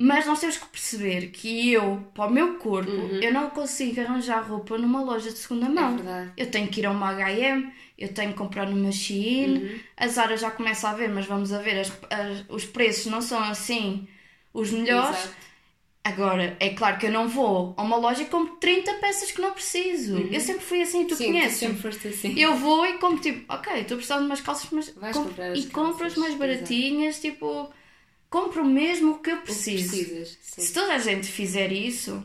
Mas 0.00 0.26
nós 0.26 0.38
temos 0.40 0.56
que 0.56 0.66
perceber 0.68 1.30
que 1.32 1.72
eu, 1.72 2.06
para 2.14 2.26
o 2.26 2.32
meu 2.32 2.56
corpo, 2.58 2.90
eu 3.20 3.32
não 3.32 3.50
consigo 3.50 4.00
arranjar 4.00 4.48
roupa 4.48 4.78
numa 4.78 5.02
loja 5.02 5.30
de 5.32 5.38
segunda 5.38 5.68
mão. 5.68 5.90
Uhum. 5.90 5.96
verdade. 5.96 6.32
Eu 6.36 6.50
tenho 6.50 6.68
que 6.68 6.80
ir 6.80 6.86
a 6.86 6.90
uma 6.92 7.08
H&M, 7.10 7.72
eu 7.98 8.14
tenho 8.14 8.30
que 8.32 8.38
comprar 8.38 8.66
numa 8.70 8.92
Shein, 8.92 9.58
Uhum. 9.58 9.80
a 9.96 10.08
Zara 10.08 10.36
já 10.36 10.50
começa 10.52 10.88
a 10.88 10.94
ver, 10.94 11.08
mas 11.08 11.26
vamos 11.26 11.52
a 11.52 11.58
ver, 11.60 11.80
as- 11.80 11.92
as- 12.10 12.44
os 12.48 12.64
preços 12.64 13.06
não 13.06 13.20
são 13.20 13.40
assim 13.42 14.06
os 14.54 14.70
melhores. 14.70 15.18
Exato. 15.18 15.47
Agora, 16.08 16.56
é 16.60 16.70
claro 16.70 16.98
que 16.98 17.06
eu 17.06 17.12
não 17.12 17.28
vou 17.28 17.74
a 17.76 17.82
uma 17.82 17.96
loja 17.96 18.22
e 18.22 18.26
compro 18.26 18.56
30 18.56 18.94
peças 18.94 19.30
que 19.30 19.40
não 19.40 19.52
preciso. 19.52 20.16
Eu 20.30 20.40
sempre 20.40 20.64
fui 20.64 20.80
assim, 20.82 21.04
tu 21.06 21.12
Uhum. 21.12 21.16
Sim, 21.18 21.24
tu 21.26 21.32
conheces. 21.32 21.58
sempre 21.58 21.76
foste 21.82 22.08
assim. 22.08 22.38
Eu 22.38 22.56
vou 22.56 22.86
e 22.86 22.94
compro 22.98 23.20
tipo, 23.20 23.52
ok, 23.52 23.72
estou 23.80 23.96
precisando 23.96 24.20
de 24.20 24.26
umas 24.26 24.40
calças, 24.40 24.68
mas 24.70 24.88
Vais 24.96 25.14
compro- 25.16 25.30
comprar 25.30 25.52
as 25.52 25.58
e 25.58 25.66
compro 25.68 26.06
as 26.06 26.16
mais 26.16 26.34
exato. 26.34 26.38
baratinhas, 26.38 27.20
tipo, 27.20 27.70
compro 28.30 28.64
mesmo 28.64 29.12
o 29.12 29.18
que 29.18 29.30
eu 29.30 29.34
O 29.36 29.38
que 29.38 29.44
preciso. 29.46 29.88
precisas. 29.88 30.38
Sim. 30.40 30.62
Se 30.62 30.72
toda 30.72 30.94
a 30.94 30.98
gente 30.98 31.26
fizer 31.26 31.72
isso, 31.72 32.22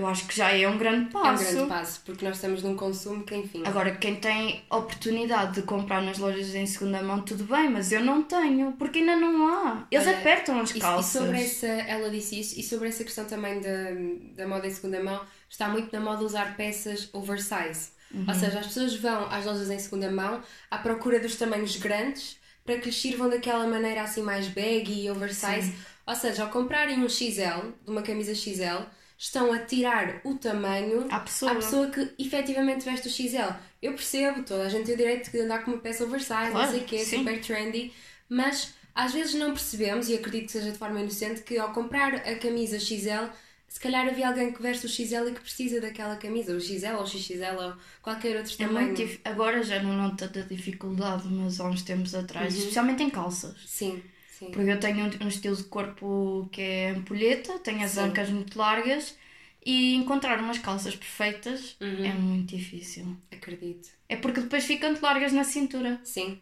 eu 0.00 0.06
acho 0.06 0.26
que 0.26 0.36
já 0.36 0.50
é 0.50 0.66
um 0.68 0.76
grande 0.78 1.14
É 1.14 1.18
um 1.18 1.22
passo. 1.22 1.44
grande 1.52 1.68
passo, 1.68 2.00
porque 2.04 2.24
nós 2.24 2.36
estamos 2.36 2.62
num 2.62 2.76
consumo 2.76 3.22
que, 3.24 3.34
enfim. 3.36 3.62
Agora, 3.64 3.94
quem 3.96 4.16
tem 4.16 4.62
oportunidade 4.70 5.54
de 5.54 5.62
comprar 5.62 6.02
nas 6.02 6.18
lojas 6.18 6.54
em 6.54 6.66
segunda 6.66 7.02
mão, 7.02 7.20
tudo 7.22 7.44
bem, 7.44 7.68
mas 7.68 7.92
eu 7.92 8.02
não 8.02 8.22
tenho, 8.22 8.72
porque 8.72 8.98
ainda 9.00 9.16
não 9.16 9.46
há. 9.48 9.86
Eles 9.90 10.06
Olha, 10.06 10.18
apertam 10.18 10.60
as 10.60 10.70
E, 10.74 10.78
e 10.78 10.80
calças. 10.80 11.22
sobre 11.22 11.40
essa, 11.42 11.66
ela 11.66 12.10
disse 12.10 12.40
isso, 12.40 12.58
e 12.58 12.62
sobre 12.62 12.88
essa 12.88 13.04
questão 13.04 13.24
também 13.24 13.60
da, 13.60 14.42
da 14.42 14.48
moda 14.48 14.66
em 14.66 14.70
segunda 14.70 15.02
mão, 15.02 15.20
está 15.48 15.68
muito 15.68 15.92
na 15.92 16.00
moda 16.00 16.24
usar 16.24 16.56
peças 16.56 17.08
oversize. 17.12 17.90
Uhum. 18.12 18.24
Ou 18.28 18.34
seja, 18.34 18.58
as 18.58 18.66
pessoas 18.66 18.94
vão 18.96 19.26
às 19.30 19.44
lojas 19.44 19.70
em 19.70 19.78
segunda 19.78 20.10
mão 20.10 20.40
à 20.70 20.78
procura 20.78 21.20
dos 21.20 21.36
tamanhos 21.36 21.76
grandes 21.76 22.38
para 22.64 22.76
que 22.78 22.86
lhes 22.86 22.96
sirvam 23.00 23.28
daquela 23.30 23.66
maneira 23.66 24.02
assim 24.02 24.22
mais 24.22 24.48
baggy 24.48 25.02
e 25.04 25.10
oversize. 25.10 25.72
Ou 26.06 26.14
seja, 26.16 26.42
ao 26.42 26.50
comprarem 26.50 26.98
um 26.98 27.08
XL, 27.08 27.70
de 27.84 27.90
uma 27.90 28.02
camisa 28.02 28.34
XL, 28.34 28.82
estão 29.20 29.52
a 29.52 29.58
tirar 29.58 30.20
o 30.24 30.34
tamanho 30.36 31.06
À 31.10 31.20
pessoa. 31.20 31.52
à 31.52 31.54
pessoa 31.56 31.90
que 31.90 32.10
efetivamente 32.18 32.84
veste 32.86 33.06
o 33.06 33.10
XL. 33.10 33.52
Eu 33.82 33.92
percebo, 33.92 34.42
toda 34.42 34.64
a 34.64 34.68
gente 34.68 34.86
tem 34.86 34.94
o 34.94 34.98
direito 34.98 35.30
de 35.30 35.40
andar 35.40 35.62
com 35.64 35.72
uma 35.72 35.80
peça 35.80 36.04
oversize, 36.04 36.46
não 36.46 36.52
Claro, 36.52 36.70
sei 36.72 36.80
o 36.80 36.84
quê, 36.84 36.98
sim. 37.04 37.18
super 37.18 37.40
trendy, 37.40 37.92
mas 38.28 38.74
às 38.94 39.12
vezes 39.12 39.34
não 39.34 39.50
percebemos, 39.52 40.08
e 40.08 40.14
acredito 40.14 40.46
que 40.46 40.52
seja 40.52 40.72
de 40.72 40.78
forma 40.78 41.00
inocente, 41.00 41.42
que 41.42 41.58
ao 41.58 41.72
comprar 41.72 42.14
a 42.14 42.34
camisa 42.38 42.78
XL, 42.80 43.30
se 43.68 43.78
calhar 43.78 44.08
havia 44.08 44.28
alguém 44.28 44.52
que 44.52 44.60
veste 44.62 44.86
o 44.86 44.88
XL 44.88 45.28
e 45.28 45.32
que 45.34 45.40
precisa 45.40 45.80
daquela 45.80 46.16
camisa, 46.16 46.54
o 46.54 46.60
XL 46.60 46.96
ou 46.96 47.02
o 47.02 47.06
XXL 47.06 47.56
ou 47.60 47.74
qualquer 48.02 48.36
outro 48.36 48.52
É 48.58 48.66
tamanho. 48.66 48.88
muito 48.96 49.20
Agora 49.24 49.62
já 49.62 49.82
não 49.82 49.92
noto 49.96 50.16
tanta 50.16 50.42
dificuldade, 50.42 51.28
mas 51.28 51.60
há 51.60 51.68
uns 51.68 51.82
tempos 51.82 52.14
atrás, 52.14 52.54
Uhum. 52.54 52.60
especialmente 52.60 53.02
em 53.02 53.10
calças. 53.10 53.56
Sim, 53.66 54.02
sim. 54.40 54.50
Porque 54.50 54.70
eu 54.70 54.80
tenho 54.80 55.04
um, 55.06 55.24
um 55.24 55.28
estilo 55.28 55.56
de 55.56 55.64
corpo 55.64 56.48
que 56.52 56.60
é 56.60 56.90
ampulheta, 56.90 57.58
tenho 57.60 57.82
as 57.84 57.92
Sim. 57.92 58.00
ancas 58.00 58.30
muito 58.30 58.58
largas 58.58 59.16
e 59.64 59.94
encontrar 59.94 60.40
umas 60.40 60.58
calças 60.58 60.96
perfeitas 60.96 61.76
Uhum. 61.80 62.04
é 62.04 62.12
muito 62.12 62.56
difícil. 62.56 63.16
Acredito. 63.30 63.88
É 64.08 64.16
porque 64.16 64.40
depois 64.40 64.64
ficam 64.64 64.90
muito 64.90 65.02
largas 65.02 65.32
na 65.32 65.44
cintura. 65.44 66.00
Sim. 66.04 66.38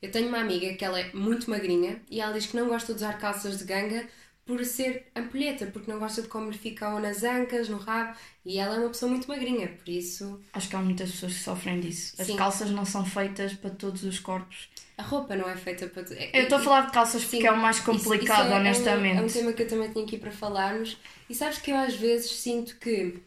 Eu 0.00 0.10
tenho 0.10 0.28
uma 0.28 0.38
amiga 0.40 0.74
que 0.74 0.84
ela 0.84 0.98
é 0.98 1.12
muito 1.12 1.48
magrinha 1.48 2.00
e 2.10 2.20
ela 2.20 2.32
diz 2.32 2.46
que 2.46 2.56
não 2.56 2.68
gosta 2.68 2.92
de 2.92 2.98
usar 2.98 3.18
calças 3.18 3.58
de 3.58 3.64
ganga 3.64 4.08
por 4.44 4.64
ser 4.64 5.06
ampulheta, 5.14 5.66
porque 5.66 5.90
não 5.90 5.98
gosta 5.98 6.22
de 6.22 6.28
como 6.28 6.50
lhe 6.50 6.58
fica 6.58 6.92
ou 6.92 7.00
nas 7.00 7.22
ancas, 7.22 7.68
no 7.68 7.78
rabo, 7.78 8.16
e 8.44 8.58
ela 8.58 8.76
é 8.76 8.78
uma 8.80 8.88
pessoa 8.88 9.10
muito 9.10 9.28
magrinha, 9.28 9.68
por 9.68 9.88
isso. 9.88 10.40
Acho 10.52 10.68
que 10.68 10.76
há 10.76 10.80
muitas 10.80 11.10
pessoas 11.12 11.34
que 11.34 11.40
sofrem 11.40 11.80
disso. 11.80 12.14
As 12.18 12.26
Sim. 12.26 12.36
calças 12.36 12.70
não 12.70 12.84
são 12.84 13.04
feitas 13.04 13.54
para 13.54 13.70
todos 13.70 14.02
os 14.02 14.18
corpos. 14.18 14.68
A 14.98 15.02
roupa 15.02 15.36
não 15.36 15.48
é 15.48 15.56
feita 15.56 15.86
para. 15.86 16.02
É, 16.14 16.30
eu 16.40 16.42
estou 16.42 16.58
a 16.58 16.62
falar 16.62 16.86
de 16.86 16.92
calças 16.92 17.22
porque 17.22 17.38
Sim, 17.38 17.46
é 17.46 17.52
o 17.52 17.56
mais 17.56 17.80
complicado, 17.80 18.22
isso, 18.22 18.24
isso 18.24 18.32
é, 18.32 18.58
honestamente. 18.58 19.16
É 19.16 19.20
um, 19.20 19.24
é 19.24 19.26
um 19.26 19.28
tema 19.32 19.52
que 19.52 19.62
eu 19.62 19.68
também 19.68 19.90
tinha 19.90 20.04
aqui 20.04 20.18
para 20.18 20.30
falarmos. 20.30 20.98
E 21.30 21.34
sabes 21.34 21.58
que 21.58 21.70
eu 21.70 21.76
às 21.76 21.94
vezes 21.94 22.30
sinto 22.32 22.76
que 22.78 23.22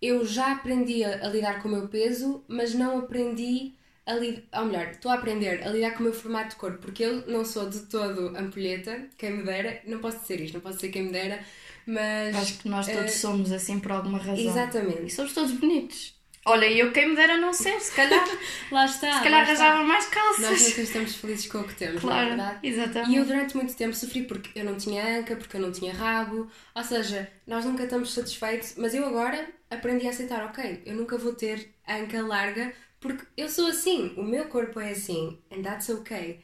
eu 0.00 0.24
já 0.24 0.52
aprendi 0.52 1.04
a, 1.04 1.26
a 1.26 1.28
lidar 1.28 1.62
com 1.62 1.68
o 1.68 1.72
meu 1.72 1.88
peso, 1.88 2.42
mas 2.48 2.74
não 2.74 2.98
aprendi 2.98 3.75
a 4.06 4.14
lidar, 4.14 4.60
ou 4.60 4.66
melhor, 4.66 4.86
estou 4.88 5.10
a 5.10 5.14
aprender 5.14 5.62
a 5.64 5.68
lidar 5.68 5.92
com 5.92 6.00
o 6.00 6.02
meu 6.04 6.12
formato 6.12 6.50
de 6.50 6.56
corpo, 6.56 6.78
porque 6.78 7.04
eu 7.04 7.26
não 7.26 7.44
sou 7.44 7.68
de 7.68 7.80
todo 7.80 8.36
ampulheta, 8.36 9.08
quem 9.18 9.32
me 9.32 9.42
dera, 9.42 9.82
não 9.84 9.98
posso 9.98 10.20
dizer 10.20 10.40
isto, 10.40 10.54
não 10.54 10.60
posso 10.60 10.76
dizer 10.76 10.90
quem 10.90 11.02
me 11.02 11.12
dera, 11.12 11.40
mas. 11.84 12.36
Acho 12.36 12.58
que 12.58 12.68
nós 12.68 12.86
todos 12.86 13.14
uh, 13.14 13.18
somos 13.18 13.52
assim 13.52 13.80
por 13.80 13.92
alguma 13.92 14.18
razão. 14.18 14.38
Exatamente. 14.38 15.06
E 15.06 15.10
somos 15.10 15.34
todos 15.34 15.52
bonitos. 15.52 16.16
Olha, 16.48 16.70
eu 16.70 16.92
quem 16.92 17.08
me 17.08 17.16
dera 17.16 17.36
não 17.36 17.52
ser, 17.52 17.80
se 17.80 17.92
calhar. 17.92 18.24
lá 18.70 18.86
está. 18.86 19.18
Se 19.18 19.24
calhar 19.24 19.42
arranjava 19.42 19.82
mais 19.82 20.06
calças. 20.06 20.48
Nós 20.48 20.68
nunca 20.68 20.80
estamos 20.80 21.14
felizes 21.16 21.46
com 21.50 21.58
o 21.58 21.64
que 21.64 21.74
temos, 21.74 22.00
claro, 22.00 22.16
não 22.16 22.32
é 22.32 22.36
verdade? 22.36 22.58
Exatamente. 22.62 23.10
E 23.10 23.16
eu 23.16 23.24
durante 23.24 23.56
muito 23.56 23.74
tempo 23.74 23.94
sofri 23.96 24.22
porque 24.22 24.56
eu 24.56 24.64
não 24.64 24.76
tinha 24.76 25.18
anca, 25.18 25.34
porque 25.34 25.56
eu 25.56 25.60
não 25.60 25.72
tinha 25.72 25.92
rabo. 25.92 26.48
Ou 26.72 26.84
seja, 26.84 27.28
nós 27.44 27.64
nunca 27.64 27.82
estamos 27.82 28.14
satisfeitos, 28.14 28.74
mas 28.76 28.94
eu 28.94 29.04
agora 29.04 29.48
aprendi 29.68 30.06
a 30.06 30.10
aceitar, 30.10 30.44
ok, 30.44 30.82
eu 30.86 30.94
nunca 30.94 31.18
vou 31.18 31.34
ter 31.34 31.74
anca 31.88 32.22
larga 32.22 32.72
porque 33.00 33.24
eu 33.36 33.48
sou 33.48 33.66
assim, 33.66 34.14
o 34.16 34.22
meu 34.22 34.46
corpo 34.46 34.80
é 34.80 34.90
assim, 34.90 35.38
and 35.52 35.62
that's 35.62 35.88
okay. 35.88 36.40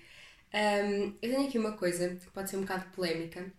Um, 0.54 1.14
eu 1.22 1.30
tenho 1.30 1.46
aqui 1.46 1.58
uma 1.58 1.72
coisa 1.72 2.16
que 2.16 2.30
pode 2.30 2.50
ser 2.50 2.56
um 2.56 2.62
bocado 2.62 2.84
polémica. 2.94 3.52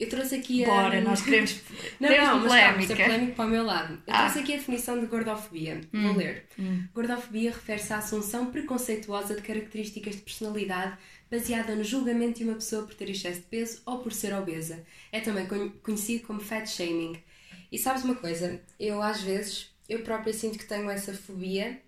Eu 0.00 0.08
trouxe 0.08 0.34
aqui 0.36 0.64
a. 0.64 0.66
Bora, 0.66 1.00
nós 1.02 1.20
queremos. 1.20 1.60
não, 2.00 2.08
não, 2.16 2.38
mas 2.40 2.48
polémica. 2.48 2.92
é 2.94 3.04
polémico 3.04 3.36
para 3.36 3.44
o 3.44 3.48
meu 3.48 3.64
lado. 3.64 4.02
Eu 4.06 4.14
ah. 4.14 4.20
trouxe 4.22 4.38
aqui 4.38 4.54
a 4.54 4.56
definição 4.56 4.98
de 4.98 5.06
gordofobia. 5.06 5.82
Hum. 5.92 6.08
Vou 6.08 6.16
ler. 6.16 6.46
Hum. 6.58 6.88
Gordofobia 6.94 7.50
refere-se 7.50 7.92
à 7.92 7.98
assunção 7.98 8.50
preconceituosa 8.50 9.34
de 9.34 9.42
características 9.42 10.16
de 10.16 10.22
personalidade 10.22 10.96
baseada 11.30 11.76
no 11.76 11.84
julgamento 11.84 12.38
de 12.38 12.44
uma 12.44 12.54
pessoa 12.54 12.84
por 12.86 12.94
ter 12.94 13.10
excesso 13.10 13.40
de 13.40 13.46
peso 13.46 13.82
ou 13.84 13.98
por 13.98 14.10
ser 14.10 14.34
obesa. 14.34 14.82
É 15.12 15.20
também 15.20 15.46
conhecido 15.82 16.26
como 16.26 16.40
fat 16.40 16.66
shaming. 16.66 17.22
E 17.70 17.78
sabes 17.78 18.02
uma 18.02 18.14
coisa? 18.14 18.60
Eu 18.80 19.02
às 19.02 19.20
vezes, 19.20 19.70
eu 19.86 20.00
própria 20.00 20.32
sinto 20.32 20.58
que 20.58 20.64
tenho 20.64 20.90
essa 20.90 21.12
fobia 21.12 21.78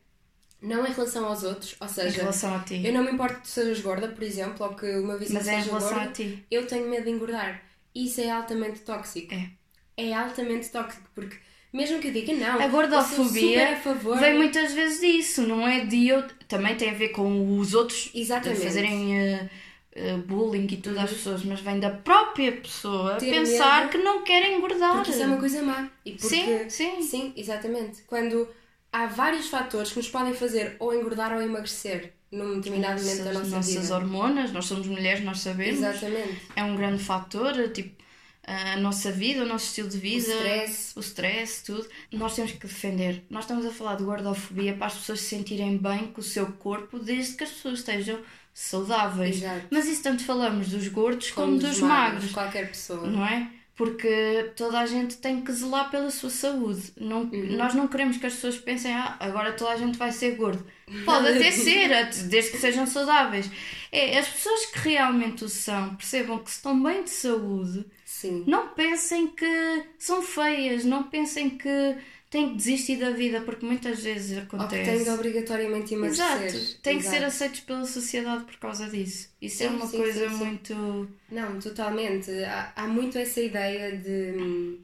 não 0.63 0.87
em 0.87 0.93
relação 0.93 1.27
aos 1.27 1.43
outros, 1.43 1.75
ou 1.81 1.89
seja, 1.89 2.17
em 2.17 2.21
relação 2.21 2.55
a 2.55 2.61
ti. 2.61 2.81
eu 2.85 2.93
não 2.93 3.03
me 3.03 3.11
importo 3.11 3.37
que 3.37 3.43
tu 3.43 3.49
sejas 3.49 3.81
gorda, 3.81 4.09
por 4.09 4.23
exemplo, 4.23 4.65
ou 4.65 4.75
que 4.75 4.87
uma 4.97 5.19
vizinha 5.19 5.41
Mas 5.41 5.47
seja 5.47 5.59
é 5.59 5.61
em 5.61 5.65
relação 5.65 5.95
gorda, 5.95 6.11
a 6.11 6.13
ti. 6.13 6.45
eu 6.51 6.67
tenho 6.67 6.89
medo 6.89 7.05
de 7.05 7.11
engordar. 7.11 7.63
Isso 7.95 8.21
é 8.21 8.31
altamente 8.31 8.81
tóxico. 8.81 9.35
É. 9.35 9.51
É 9.97 10.15
altamente 10.15 10.71
tóxico, 10.71 11.11
porque 11.15 11.37
mesmo 11.73 11.99
que 11.99 12.09
eu 12.09 12.13
diga 12.13 12.33
não, 12.35 12.61
a 12.61 12.69
gordofobia 12.69 13.81
a 13.85 14.15
vem 14.17 14.37
muitas 14.37 14.73
vezes 14.73 15.01
disso, 15.01 15.43
não 15.43 15.67
é 15.67 15.85
de 15.85 16.09
eu. 16.09 16.23
Também 16.47 16.77
tem 16.77 16.91
a 16.91 16.95
ver 16.95 17.09
com 17.09 17.59
os 17.59 17.75
outros 17.75 18.11
Exatamente. 18.15 18.63
fazerem 18.63 19.19
uh, 19.19 19.49
uh, 19.97 20.19
bullying 20.19 20.67
e 20.71 20.77
tudo 20.77 20.99
às 20.99 21.11
uhum. 21.11 21.17
pessoas, 21.17 21.45
mas 21.45 21.61
vem 21.61 21.81
da 21.81 21.91
própria 21.91 22.53
pessoa 22.53 23.17
Ter 23.17 23.31
pensar 23.31 23.81
medo, 23.81 23.91
que 23.91 23.99
não 23.99 24.23
quer 24.23 24.53
engordar. 24.53 24.97
Porque 24.97 25.11
isso 25.11 25.23
é 25.23 25.27
uma 25.27 25.39
coisa 25.39 25.63
má. 25.63 25.89
E 26.05 26.13
porque, 26.13 26.29
sim, 26.29 26.69
sim. 26.69 27.03
Sim, 27.03 27.33
exatamente. 27.37 28.03
Quando 28.03 28.47
há 28.93 29.07
vários 29.07 29.49
fatores 29.49 29.91
que 29.91 29.97
nos 29.97 30.09
podem 30.09 30.35
fazer 30.35 30.77
ou 30.79 30.95
engordar 30.95 31.33
ou 31.33 31.41
emagrecer 31.41 32.13
num 32.31 32.57
determinado 32.57 33.01
momento 33.03 33.25
da 33.25 33.33
nossa 33.33 33.47
nossas 33.47 33.67
vida. 33.67 33.81
nossas 33.81 33.91
hormonas, 33.91 34.53
nós 34.53 34.67
somos 34.67 34.87
mulheres, 34.87 35.25
nós 35.25 35.41
sabemos. 35.41 35.79
Exatamente. 35.79 36.43
É 36.55 36.63
um 36.63 36.77
grande 36.77 37.03
fator, 37.03 37.69
tipo, 37.71 38.03
a 38.45 38.77
nossa 38.77 39.13
vida, 39.13 39.43
o 39.43 39.47
nosso 39.47 39.67
estilo 39.67 39.89
de 39.89 39.99
vida, 39.99 40.29
o 40.29 40.37
stress, 40.37 40.93
o 40.97 41.01
stress 41.01 41.65
tudo. 41.65 41.87
Nós 42.11 42.35
temos 42.35 42.53
que 42.53 42.67
defender. 42.67 43.23
Nós 43.31 43.45
estamos 43.45 43.65
a 43.67 43.71
falar 43.71 43.97
de 43.97 44.05
gordofobia 44.05 44.75
para 44.75 44.87
as 44.87 44.95
pessoas 44.95 45.21
se 45.21 45.27
sentirem 45.27 45.77
bem 45.77 46.09
com 46.09 46.21
o 46.21 46.25
seu 46.25 46.47
corpo, 46.53 46.99
desde 46.99 47.37
que 47.37 47.45
as 47.45 47.51
pessoas 47.51 47.81
estejam 47.81 48.19
saudáveis. 48.53 49.37
Exato. 49.37 49.67
Mas 49.71 49.87
isso 49.87 50.03
tanto 50.03 50.25
falamos 50.25 50.69
dos 50.69 50.89
gordos 50.89 51.31
como, 51.31 51.49
como 51.49 51.59
dos, 51.59 51.71
dos 51.71 51.81
magros, 51.81 52.15
magros. 52.15 52.33
Qualquer 52.33 52.69
pessoa. 52.69 53.07
Não 53.07 53.25
é? 53.27 53.49
Porque 53.75 54.53
toda 54.55 54.79
a 54.79 54.87
gente 54.87 55.17
tem 55.17 55.41
que 55.41 55.53
zelar 55.53 55.91
pela 55.91 56.11
sua 56.11 56.31
saúde. 56.31 56.93
Não, 56.97 57.23
uhum. 57.23 57.57
Nós 57.57 57.75
não 57.75 57.89
queremos 57.89 58.19
que 58.19 58.27
as 58.27 58.35
pessoas 58.35 58.59
pensem, 58.59 58.93
ah, 58.93 59.17
agora 59.19 59.53
toda 59.53 59.71
a 59.73 59.77
gente 59.77 59.97
vai 59.97 60.13
ser 60.13 60.37
gordo. 60.37 60.65
Pode 61.05 61.29
até 61.29 61.51
ser, 61.53 61.89
desde 62.29 62.51
que 62.51 62.59
sejam 62.59 62.87
saudáveis. 62.87 63.51
É, 63.91 64.19
as 64.19 64.29
pessoas 64.29 64.67
que 64.67 64.79
realmente 64.91 65.45
o 65.45 65.49
são 65.49 65.95
percebam 65.97 66.39
que 66.39 66.51
estão 66.51 66.81
bem 66.83 67.03
de 67.03 67.11
saúde. 67.11 67.87
Sim. 68.05 68.45
Não 68.47 68.69
pensem 68.69 69.27
que 69.29 69.85
são 69.99 70.23
feias, 70.23 70.85
não 70.85 71.05
pensem 71.05 71.51
que 71.51 71.97
têm 72.33 72.49
que 72.49 72.57
desistir 72.57 72.97
da 72.97 73.11
vida, 73.11 73.43
porque 73.43 73.65
muitas 73.65 74.03
vezes 74.03 74.39
acontece. 74.39 74.75
Ou 74.75 74.85
que 74.87 74.91
têm 74.91 75.05
de 75.05 75.11
obrigatoriamente 75.11 75.93
emagrecer. 75.93 76.47
Exato, 76.47 76.81
têm 76.81 76.97
que 76.97 77.05
ser 77.05 77.23
aceitos 77.23 77.61
pela 77.61 77.85
sociedade 77.85 78.45
por 78.45 78.57
causa 78.57 78.89
disso. 78.89 79.29
Isso 79.41 79.63
é 79.63 79.69
sim, 79.69 79.75
é 79.75 79.77
uma 79.77 79.87
sim, 79.87 79.99
coisa 79.99 80.31
sim, 80.31 80.35
muito. 80.37 81.09
Não, 81.31 81.61
totalmente. 81.61 82.31
Há, 82.45 82.73
há 82.75 82.89
muito 82.89 83.19
essa 83.19 83.39
ideia 83.39 83.99
de, 83.99 84.79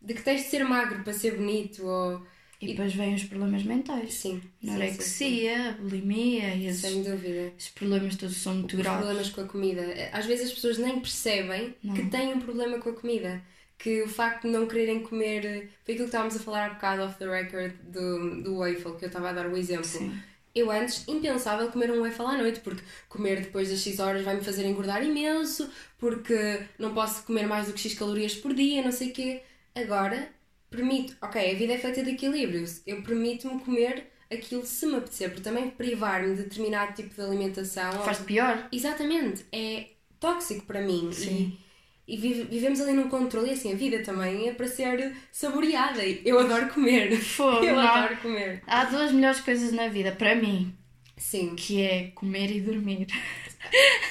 de 0.00 0.14
que 0.14 0.22
tens 0.22 0.42
de 0.42 0.50
ser 0.50 0.64
magro 0.64 1.02
para 1.02 1.12
ser 1.12 1.36
bonito 1.36 1.84
ou. 1.84 2.24
E 2.60 2.68
depois 2.68 2.94
vêm 2.94 3.16
os 3.16 3.24
problemas 3.24 3.64
mentais. 3.64 4.14
Sim. 4.14 4.40
Anorexia, 4.62 5.76
bulimia 5.80 6.54
e 6.54 6.66
esses, 6.68 6.82
Sem 6.82 7.02
dúvida. 7.02 7.52
Os 7.58 7.70
problemas 7.70 8.14
todos 8.14 8.36
são 8.36 8.54
muito 8.54 8.76
os 8.76 8.80
graves. 8.80 9.00
Problemas 9.00 9.30
com 9.30 9.40
a 9.40 9.46
comida. 9.46 10.10
Às 10.12 10.26
vezes 10.26 10.46
as 10.46 10.52
pessoas 10.52 10.78
nem 10.78 11.00
percebem 11.00 11.74
Não. 11.82 11.92
que 11.92 12.06
têm 12.06 12.32
um 12.32 12.38
problema 12.38 12.78
com 12.78 12.90
a 12.90 12.92
comida 12.92 13.42
que 13.82 14.00
o 14.00 14.08
facto 14.08 14.42
de 14.42 14.48
não 14.48 14.66
quererem 14.66 15.00
comer. 15.00 15.68
Foi 15.84 15.94
aquilo 15.94 16.04
que 16.08 16.14
estávamos 16.14 16.36
a 16.36 16.38
falar 16.38 16.66
há 16.66 16.74
bocado 16.74 17.02
off 17.02 17.18
the 17.18 17.26
record 17.26 17.72
do, 17.82 18.40
do 18.40 18.58
waffle, 18.58 18.96
que 18.96 19.04
eu 19.04 19.08
estava 19.08 19.30
a 19.30 19.32
dar 19.32 19.46
o 19.48 19.56
exemplo. 19.56 19.84
Sim. 19.84 20.16
Eu 20.54 20.70
antes, 20.70 21.02
impensável 21.08 21.68
comer 21.68 21.90
um 21.90 22.02
waffle 22.02 22.26
à 22.26 22.38
noite, 22.38 22.60
porque 22.60 22.82
comer 23.08 23.40
depois 23.40 23.70
das 23.70 23.80
X 23.80 23.98
horas 23.98 24.22
vai 24.22 24.36
me 24.36 24.44
fazer 24.44 24.64
engordar 24.66 25.02
imenso, 25.02 25.68
porque 25.98 26.60
não 26.78 26.94
posso 26.94 27.24
comer 27.24 27.48
mais 27.48 27.66
do 27.66 27.72
que 27.72 27.80
X 27.80 27.94
calorias 27.94 28.36
por 28.36 28.54
dia, 28.54 28.82
não 28.82 28.92
sei 28.92 29.08
o 29.08 29.12
quê. 29.12 29.42
Agora, 29.74 30.28
permito, 30.70 31.16
ok, 31.20 31.50
a 31.50 31.54
vida 31.54 31.72
é 31.72 31.78
feita 31.78 32.04
de 32.04 32.10
equilíbrios, 32.10 32.82
eu 32.86 33.02
permito-me 33.02 33.60
comer 33.60 34.12
aquilo 34.30 34.64
se 34.64 34.86
me 34.86 34.96
apetecer, 34.96 35.30
porque 35.30 35.42
também 35.42 35.70
privar-me 35.70 36.36
de 36.36 36.44
determinado 36.44 36.94
tipo 36.94 37.14
de 37.14 37.20
alimentação. 37.20 37.92
Faz 38.04 38.18
pior. 38.18 38.68
Exatamente, 38.70 39.44
é 39.50 39.86
tóxico 40.20 40.66
para 40.66 40.82
mim. 40.82 41.10
Sim. 41.12 41.58
E 41.58 41.71
e 42.12 42.16
vive, 42.18 42.42
vivemos 42.42 42.78
ali 42.78 42.92
num 42.92 43.08
controle 43.08 43.48
e 43.48 43.52
assim, 43.54 43.72
a 43.72 43.74
vida 43.74 44.00
também 44.00 44.46
é 44.46 44.52
para 44.52 44.68
ser 44.68 45.14
saboreada. 45.32 46.04
Eu 46.04 46.38
adoro 46.38 46.68
comer. 46.68 47.16
Fogo, 47.18 47.64
eu 47.64 47.74
não. 47.74 47.80
adoro 47.80 48.18
comer. 48.18 48.62
Há 48.66 48.84
duas 48.84 49.10
melhores 49.12 49.40
coisas 49.40 49.72
na 49.72 49.88
vida, 49.88 50.12
para 50.12 50.34
mim. 50.34 50.74
Sim. 51.16 51.56
Que 51.56 51.80
é 51.80 52.10
comer 52.14 52.54
e 52.54 52.60
dormir. 52.60 53.06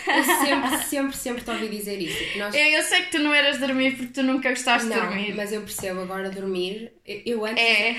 Eu 0.07 0.23
sempre, 0.23 0.77
sempre, 0.83 1.17
sempre 1.17 1.43
te 1.43 1.51
ouvi 1.51 1.69
dizer 1.69 2.01
isso. 2.01 2.37
Nós... 2.37 2.53
Eu, 2.53 2.61
eu, 2.61 2.83
sei 2.83 3.01
que 3.03 3.11
tu 3.11 3.19
não 3.19 3.33
eras 3.33 3.59
dormir 3.59 3.95
porque 3.95 4.13
tu 4.13 4.23
nunca 4.23 4.49
gostaste 4.49 4.87
não, 4.87 4.95
de 4.95 5.01
dormir. 5.01 5.35
mas 5.35 5.51
eu 5.51 5.61
percebo 5.61 6.01
agora 6.01 6.29
dormir. 6.29 6.91
Eu 7.05 7.45
antes 7.45 7.63
é. 7.63 7.93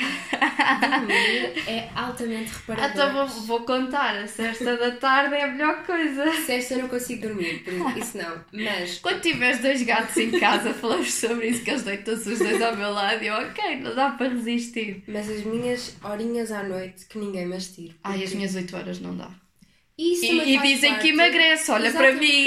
dormir 0.99 1.68
é 1.68 1.88
altamente 1.94 2.52
reparador. 2.52 2.90
Então 2.90 3.12
vou, 3.12 3.26
vou 3.47 3.61
contar. 3.61 4.16
A 4.16 4.26
sexta 4.26 4.76
da 4.76 4.92
tarde 4.92 5.35
é 5.35 5.44
a 5.44 5.49
melhor 5.49 5.85
coisa. 5.85 6.32
Sexta 6.44 6.75
eu 6.75 6.82
não 6.82 6.88
consigo 6.88 7.28
dormir, 7.28 7.62
por 7.64 7.97
isso 7.97 8.18
não. 8.18 8.44
Mas. 8.52 8.99
Quando 8.99 9.21
tiveres 9.21 9.61
dois 9.61 9.82
gatos 9.82 10.16
em 10.16 10.30
casa, 10.38 10.73
falamos 10.75 11.12
sobre 11.12 11.49
isso, 11.49 11.62
que 11.62 11.71
eles 11.71 11.82
deitam-se 11.82 12.28
os 12.28 12.38
dois 12.38 12.61
ao 12.61 12.76
meu 12.76 12.92
lado 12.92 13.23
e 13.23 13.26
eu, 13.26 13.35
ok, 13.35 13.76
não 13.80 13.94
dá 13.94 14.11
para 14.11 14.28
resistir. 14.28 15.04
Mas 15.06 15.28
as 15.28 15.42
minhas 15.44 15.97
horinhas 16.02 16.50
à 16.50 16.62
noite 16.62 17.06
que 17.06 17.18
ninguém 17.18 17.47
mais 17.47 17.68
tira. 17.68 17.94
Ai, 18.02 18.23
as 18.23 18.32
minhas 18.32 18.54
oito 18.54 18.76
horas 18.76 19.00
não 19.00 19.16
dá. 19.16 19.41
Isso 20.02 20.25
e, 20.25 20.56
e 20.56 20.62
dizem 20.62 20.90
parte. 20.90 21.02
que 21.02 21.09
emagrece, 21.11 21.71
olha 21.71 21.92
para 21.92 22.12
mim. 22.12 22.47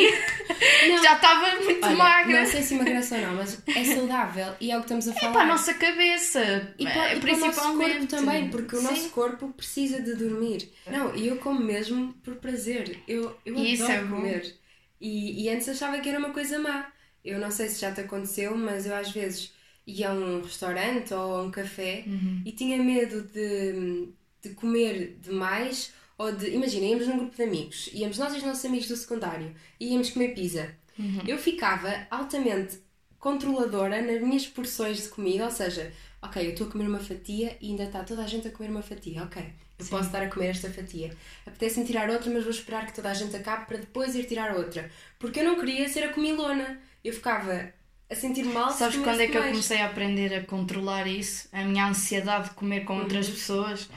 Já 1.01 1.15
estava 1.15 1.55
muito 1.61 1.85
olha, 1.85 1.95
magra. 1.95 2.41
Não 2.41 2.51
sei 2.51 2.61
se 2.61 2.73
emagrece 2.75 3.15
ou 3.15 3.21
não, 3.21 3.35
mas 3.35 3.61
é 3.67 3.83
saudável 3.83 4.53
e 4.59 4.71
é 4.71 4.75
o 4.75 4.79
que 4.79 4.85
estamos 4.85 5.07
a 5.07 5.13
falar. 5.13 5.29
É 5.29 5.33
para 5.33 5.41
a 5.41 5.45
nossa 5.45 5.73
cabeça. 5.73 6.73
E 6.77 6.85
para, 6.85 7.15
e 7.15 7.19
para 7.19 7.33
o 7.33 7.37
nosso 7.37 7.77
corpo 7.77 8.07
também, 8.07 8.49
porque 8.49 8.75
o 8.75 8.79
Sim. 8.79 8.85
nosso 8.85 9.09
corpo 9.09 9.53
precisa 9.53 10.01
de 10.01 10.15
dormir. 10.15 10.69
Não, 10.87 11.15
e 11.15 11.27
eu 11.27 11.37
como 11.37 11.61
mesmo 11.61 12.13
por 12.23 12.35
prazer. 12.35 12.99
Eu, 13.07 13.37
eu 13.45 13.55
adoro 13.57 13.91
é 13.91 14.03
comer. 14.03 14.55
E, 14.99 15.43
e 15.43 15.49
antes 15.49 15.69
achava 15.69 15.99
que 15.99 16.09
era 16.09 16.19
uma 16.19 16.31
coisa 16.31 16.59
má. 16.59 16.91
Eu 17.23 17.39
não 17.39 17.51
sei 17.51 17.69
se 17.69 17.79
já 17.79 17.91
te 17.91 18.01
aconteceu, 18.01 18.55
mas 18.57 18.85
eu 18.85 18.95
às 18.95 19.11
vezes 19.11 19.53
ia 19.87 20.09
a 20.09 20.13
um 20.13 20.41
restaurante 20.41 21.13
ou 21.13 21.35
a 21.37 21.43
um 21.43 21.51
café 21.51 22.03
uhum. 22.05 22.41
e 22.45 22.51
tinha 22.51 22.81
medo 22.81 23.21
de, 23.21 24.09
de 24.41 24.55
comer 24.55 25.17
demais 25.21 25.93
ou 26.17 26.31
de, 26.31 26.49
imagina, 26.49 26.85
íamos 26.85 27.07
num 27.07 27.17
grupo 27.17 27.35
de 27.35 27.43
amigos, 27.43 27.89
íamos 27.93 28.17
nós 28.17 28.33
e 28.33 28.37
os 28.37 28.43
nossos 28.43 28.65
amigos 28.65 28.87
do 28.87 28.95
secundário, 28.95 29.53
e 29.79 29.91
íamos 29.91 30.09
comer 30.09 30.33
pizza. 30.33 30.75
Uhum. 30.97 31.21
Eu 31.27 31.37
ficava 31.37 32.07
altamente 32.09 32.79
controladora 33.19 34.01
nas 34.01 34.21
minhas 34.21 34.45
porções 34.47 35.03
de 35.03 35.09
comida, 35.09 35.45
ou 35.45 35.51
seja, 35.51 35.91
ok, 36.21 36.45
eu 36.45 36.51
estou 36.51 36.67
a 36.67 36.71
comer 36.71 36.87
uma 36.87 36.99
fatia 36.99 37.57
e 37.59 37.69
ainda 37.69 37.83
está 37.83 38.03
toda 38.03 38.23
a 38.23 38.27
gente 38.27 38.47
a 38.47 38.51
comer 38.51 38.69
uma 38.69 38.81
fatia, 38.81 39.23
ok, 39.23 39.43
eu 39.77 39.85
Sim. 39.85 39.91
posso 39.91 40.05
estar 40.05 40.23
a 40.23 40.29
comer 40.29 40.47
esta 40.47 40.71
fatia. 40.71 41.11
Apetece-me 41.45 41.85
tirar 41.85 42.09
outra, 42.09 42.31
mas 42.31 42.43
vou 42.43 42.51
esperar 42.51 42.85
que 42.85 42.93
toda 42.93 43.11
a 43.11 43.13
gente 43.13 43.35
acabe 43.35 43.65
para 43.65 43.77
depois 43.77 44.15
ir 44.15 44.25
tirar 44.25 44.55
outra. 44.55 44.89
Porque 45.19 45.41
eu 45.41 45.43
não 45.43 45.59
queria 45.59 45.87
ser 45.89 46.03
a 46.05 46.13
comilona. 46.13 46.79
Eu 47.03 47.13
ficava 47.13 47.73
a 48.09 48.15
sentir 48.15 48.45
mal. 48.45 48.71
Sabes 48.71 48.97
quando 48.97 49.19
é 49.19 49.27
que 49.27 49.33
mais. 49.33 49.45
eu 49.45 49.51
comecei 49.51 49.77
a 49.81 49.87
aprender 49.87 50.33
a 50.33 50.45
controlar 50.45 51.07
isso? 51.07 51.49
A 51.51 51.63
minha 51.65 51.89
ansiedade 51.89 52.49
de 52.49 52.55
comer 52.55 52.85
com 52.85 52.93
uhum. 52.93 53.01
outras 53.01 53.29
pessoas. 53.29 53.89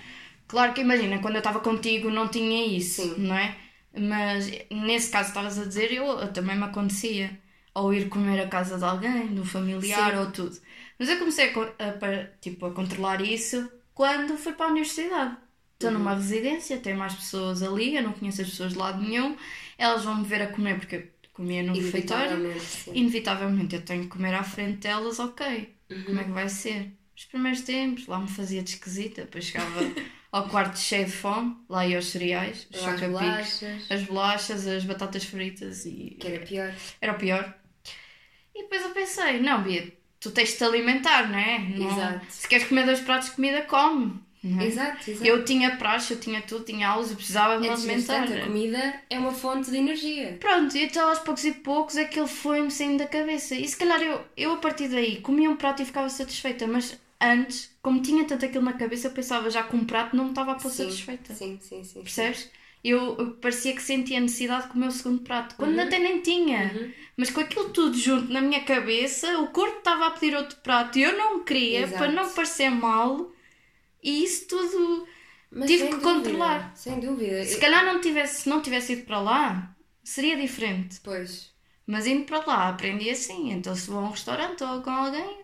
Claro 0.49 0.73
que 0.73 0.81
imagina, 0.81 1.19
quando 1.19 1.35
eu 1.35 1.41
estava 1.41 1.61
contigo 1.61 2.11
não 2.11 2.27
tinha 2.27 2.67
isso, 2.67 3.03
Sim. 3.03 3.15
não 3.19 3.37
é? 3.37 3.55
Mas 3.97 4.51
nesse 4.71 5.11
caso 5.11 5.29
estavas 5.29 5.59
a 5.59 5.65
dizer, 5.67 5.93
eu, 5.93 6.07
eu, 6.07 6.33
também 6.33 6.57
me 6.57 6.65
acontecia. 6.65 7.39
Ou 7.75 7.95
ir 7.95 8.09
comer 8.09 8.41
a 8.41 8.49
casa 8.49 8.77
de 8.77 8.85
alguém, 8.85 9.29
de 9.29 9.41
um 9.41 9.45
familiar 9.45 10.13
Sim. 10.13 10.19
ou 10.19 10.31
tudo. 10.33 10.59
Mas 10.99 11.09
eu 11.09 11.19
comecei 11.19 11.53
a, 11.53 11.85
a, 11.89 12.25
tipo, 12.41 12.67
a 12.67 12.73
controlar 12.73 13.21
isso 13.21 13.71
quando 13.95 14.37
fui 14.37 14.53
para 14.55 14.67
a 14.67 14.71
universidade. 14.71 15.37
Estou 15.75 15.91
uhum. 15.91 15.99
numa 15.99 16.15
residência, 16.15 16.79
tem 16.79 16.95
mais 16.95 17.15
pessoas 17.15 17.63
ali, 17.63 17.95
eu 17.95 18.03
não 18.03 18.13
conheço 18.13 18.43
as 18.43 18.49
pessoas 18.49 18.73
de 18.73 18.79
lado 18.79 19.01
nenhum, 19.01 19.37
elas 19.77 20.03
vão 20.03 20.17
me 20.17 20.25
ver 20.25 20.43
a 20.43 20.49
comer 20.49 20.77
porque 20.77 20.97
eu 20.97 21.09
comia 21.33 21.63
no 21.63 21.73
refeitório. 21.73 22.53
Inevitavelmente 22.93 23.77
eu 23.77 23.83
tenho 23.83 24.03
que 24.03 24.09
comer 24.09 24.35
à 24.35 24.43
frente 24.43 24.79
delas, 24.79 25.21
ok. 25.21 25.73
Uhum. 25.89 26.05
Como 26.05 26.21
é 26.21 26.25
que 26.25 26.31
vai 26.31 26.49
ser? 26.49 26.93
Os 27.17 27.27
primeiros 27.27 27.61
tempos, 27.61 28.07
lá 28.09 28.19
me 28.19 28.29
fazia 28.29 28.63
de 28.63 28.71
esquisita, 28.71 29.23
depois 29.23 29.45
chegava 29.45 29.81
ao 30.31 30.49
quarto 30.49 30.79
cheio 30.79 31.07
de 31.07 31.13
fome, 31.13 31.57
lá 31.69 31.87
ia 31.87 31.97
aos 31.97 32.07
cereais, 32.07 32.67
os 32.73 32.87
as 32.87 33.01
bolachas. 33.01 33.91
as 33.91 34.03
bolachas, 34.03 34.67
as 34.67 34.85
batatas 34.85 35.25
fritas 35.25 35.87
e. 35.87 36.17
Que 36.21 36.29
era 36.29 36.47
pior. 36.47 36.75
Era 37.01 37.13
o 37.13 37.19
pior. 37.19 37.55
E 38.55 38.63
depois 38.63 38.83
eu 38.83 38.91
pensei, 38.91 39.41
não, 39.41 39.63
Bia, 39.63 39.93
tu 40.21 40.31
tens 40.31 40.51
de 40.51 40.57
te 40.57 40.65
alimentar, 40.65 41.29
não 41.29 41.39
é? 41.39 41.59
Não... 41.59 41.91
Exato. 41.91 42.27
Se 42.29 42.49
queres 42.49 42.67
comer 42.67 42.85
dois 42.85 43.01
pratos 43.01 43.31
de 43.31 43.37
comida, 43.37 43.63
come. 43.63 44.21
É? 44.45 44.67
Exato, 44.67 45.11
exato. 45.11 45.27
Eu 45.27 45.45
tinha 45.45 45.77
praxe, 45.77 46.13
eu 46.13 46.21
tinha 46.21 46.41
tudo, 46.41 46.65
tinha 46.65 46.89
aulas, 46.89 47.11
eu 47.11 47.17
precisava 47.17 47.59
me 47.59 47.67
é 47.67 47.73
alimentar. 47.73 48.23
A 48.23 48.45
comida 48.45 49.03
é 49.11 49.19
uma 49.19 49.33
fonte 49.33 49.71
de 49.71 49.77
energia. 49.77 50.37
Pronto, 50.39 50.77
e 50.77 50.85
então 50.85 51.09
aos 51.09 51.19
poucos 51.19 51.45
e 51.45 51.53
poucos 51.53 51.97
aquilo 51.97 52.29
foi-me 52.29 52.71
saindo 52.71 52.99
da 52.99 53.07
cabeça. 53.07 53.57
E 53.57 53.67
se 53.67 53.77
calhar 53.77 54.01
eu, 54.01 54.25
eu 54.37 54.53
a 54.53 54.57
partir 54.59 54.89
daí 54.89 55.21
comia 55.21 55.51
um 55.51 55.57
prato 55.57 55.83
e 55.83 55.87
ficava 55.87 56.09
satisfeita, 56.09 56.67
mas 56.69 56.97
antes, 57.21 57.77
como 57.89 58.03
tinha 58.03 58.27
tanto 58.27 58.45
aquilo 58.45 58.67
na 58.67 58.75
cabeça, 58.75 59.07
eu 59.07 59.13
pensava 59.13 59.49
já 59.49 59.63
que 59.63 59.75
um 59.75 59.83
prato 59.83 60.15
não 60.15 60.25
me 60.25 60.31
estava 60.31 60.53
a 60.53 60.55
pôr 60.57 60.71
sim, 60.71 60.85
satisfeita. 60.85 61.33
Sim, 61.33 61.59
sim, 61.59 61.83
sim. 61.83 62.03
Percebes? 62.03 62.41
Sim. 62.41 62.49
Eu, 62.85 63.17
eu, 63.17 63.31
parecia 63.37 63.75
que 63.75 63.81
sentia 63.81 64.19
a 64.19 64.21
necessidade 64.21 64.65
de 64.65 64.73
comer 64.73 64.89
o 64.89 64.91
segundo 64.91 65.23
prato, 65.23 65.55
quando 65.57 65.75
uhum. 65.75 65.81
até 65.81 65.99
nem 65.99 66.21
tinha. 66.21 66.71
Uhum. 66.75 66.93
Mas 67.17 67.31
com 67.31 67.41
aquilo 67.41 67.71
tudo 67.71 67.97
junto 67.97 68.31
na 68.31 68.43
minha 68.43 68.63
cabeça, 68.63 69.39
o 69.39 69.47
corpo 69.47 69.79
estava 69.79 70.07
a 70.07 70.11
pedir 70.11 70.37
outro 70.37 70.59
prato 70.59 70.99
e 70.99 71.03
eu 71.03 71.17
não 71.17 71.43
queria, 71.43 71.85
Exato. 71.85 71.97
para 71.97 72.13
não 72.13 72.29
parecer 72.29 72.69
mal 72.69 73.33
e 74.03 74.23
isso 74.23 74.47
tudo 74.49 75.09
Mas 75.51 75.71
tive 75.71 75.85
que 75.85 75.91
dúvida, 75.93 76.13
controlar. 76.13 76.77
Sem 76.77 77.01
dúvida. 77.01 77.43
Se 77.47 77.59
calhar 77.59 77.87
não 77.87 78.03
tivesse, 78.03 78.43
se 78.43 78.51
não 78.51 78.61
tivesse 78.61 78.93
ido 78.93 79.07
para 79.07 79.19
lá, 79.19 79.75
seria 80.05 80.37
diferente. 80.37 81.01
Pois. 81.03 81.55
Mas 81.87 82.07
indo 82.07 82.27
para 82.27 82.45
lá 82.45 82.69
aprendi 82.69 83.09
assim. 83.09 83.51
Então 83.51 83.75
se 83.75 83.89
vou 83.89 84.01
a 84.01 84.03
um 84.03 84.11
restaurante 84.11 84.63
ou 84.63 84.83
com 84.83 84.91
alguém, 84.91 85.39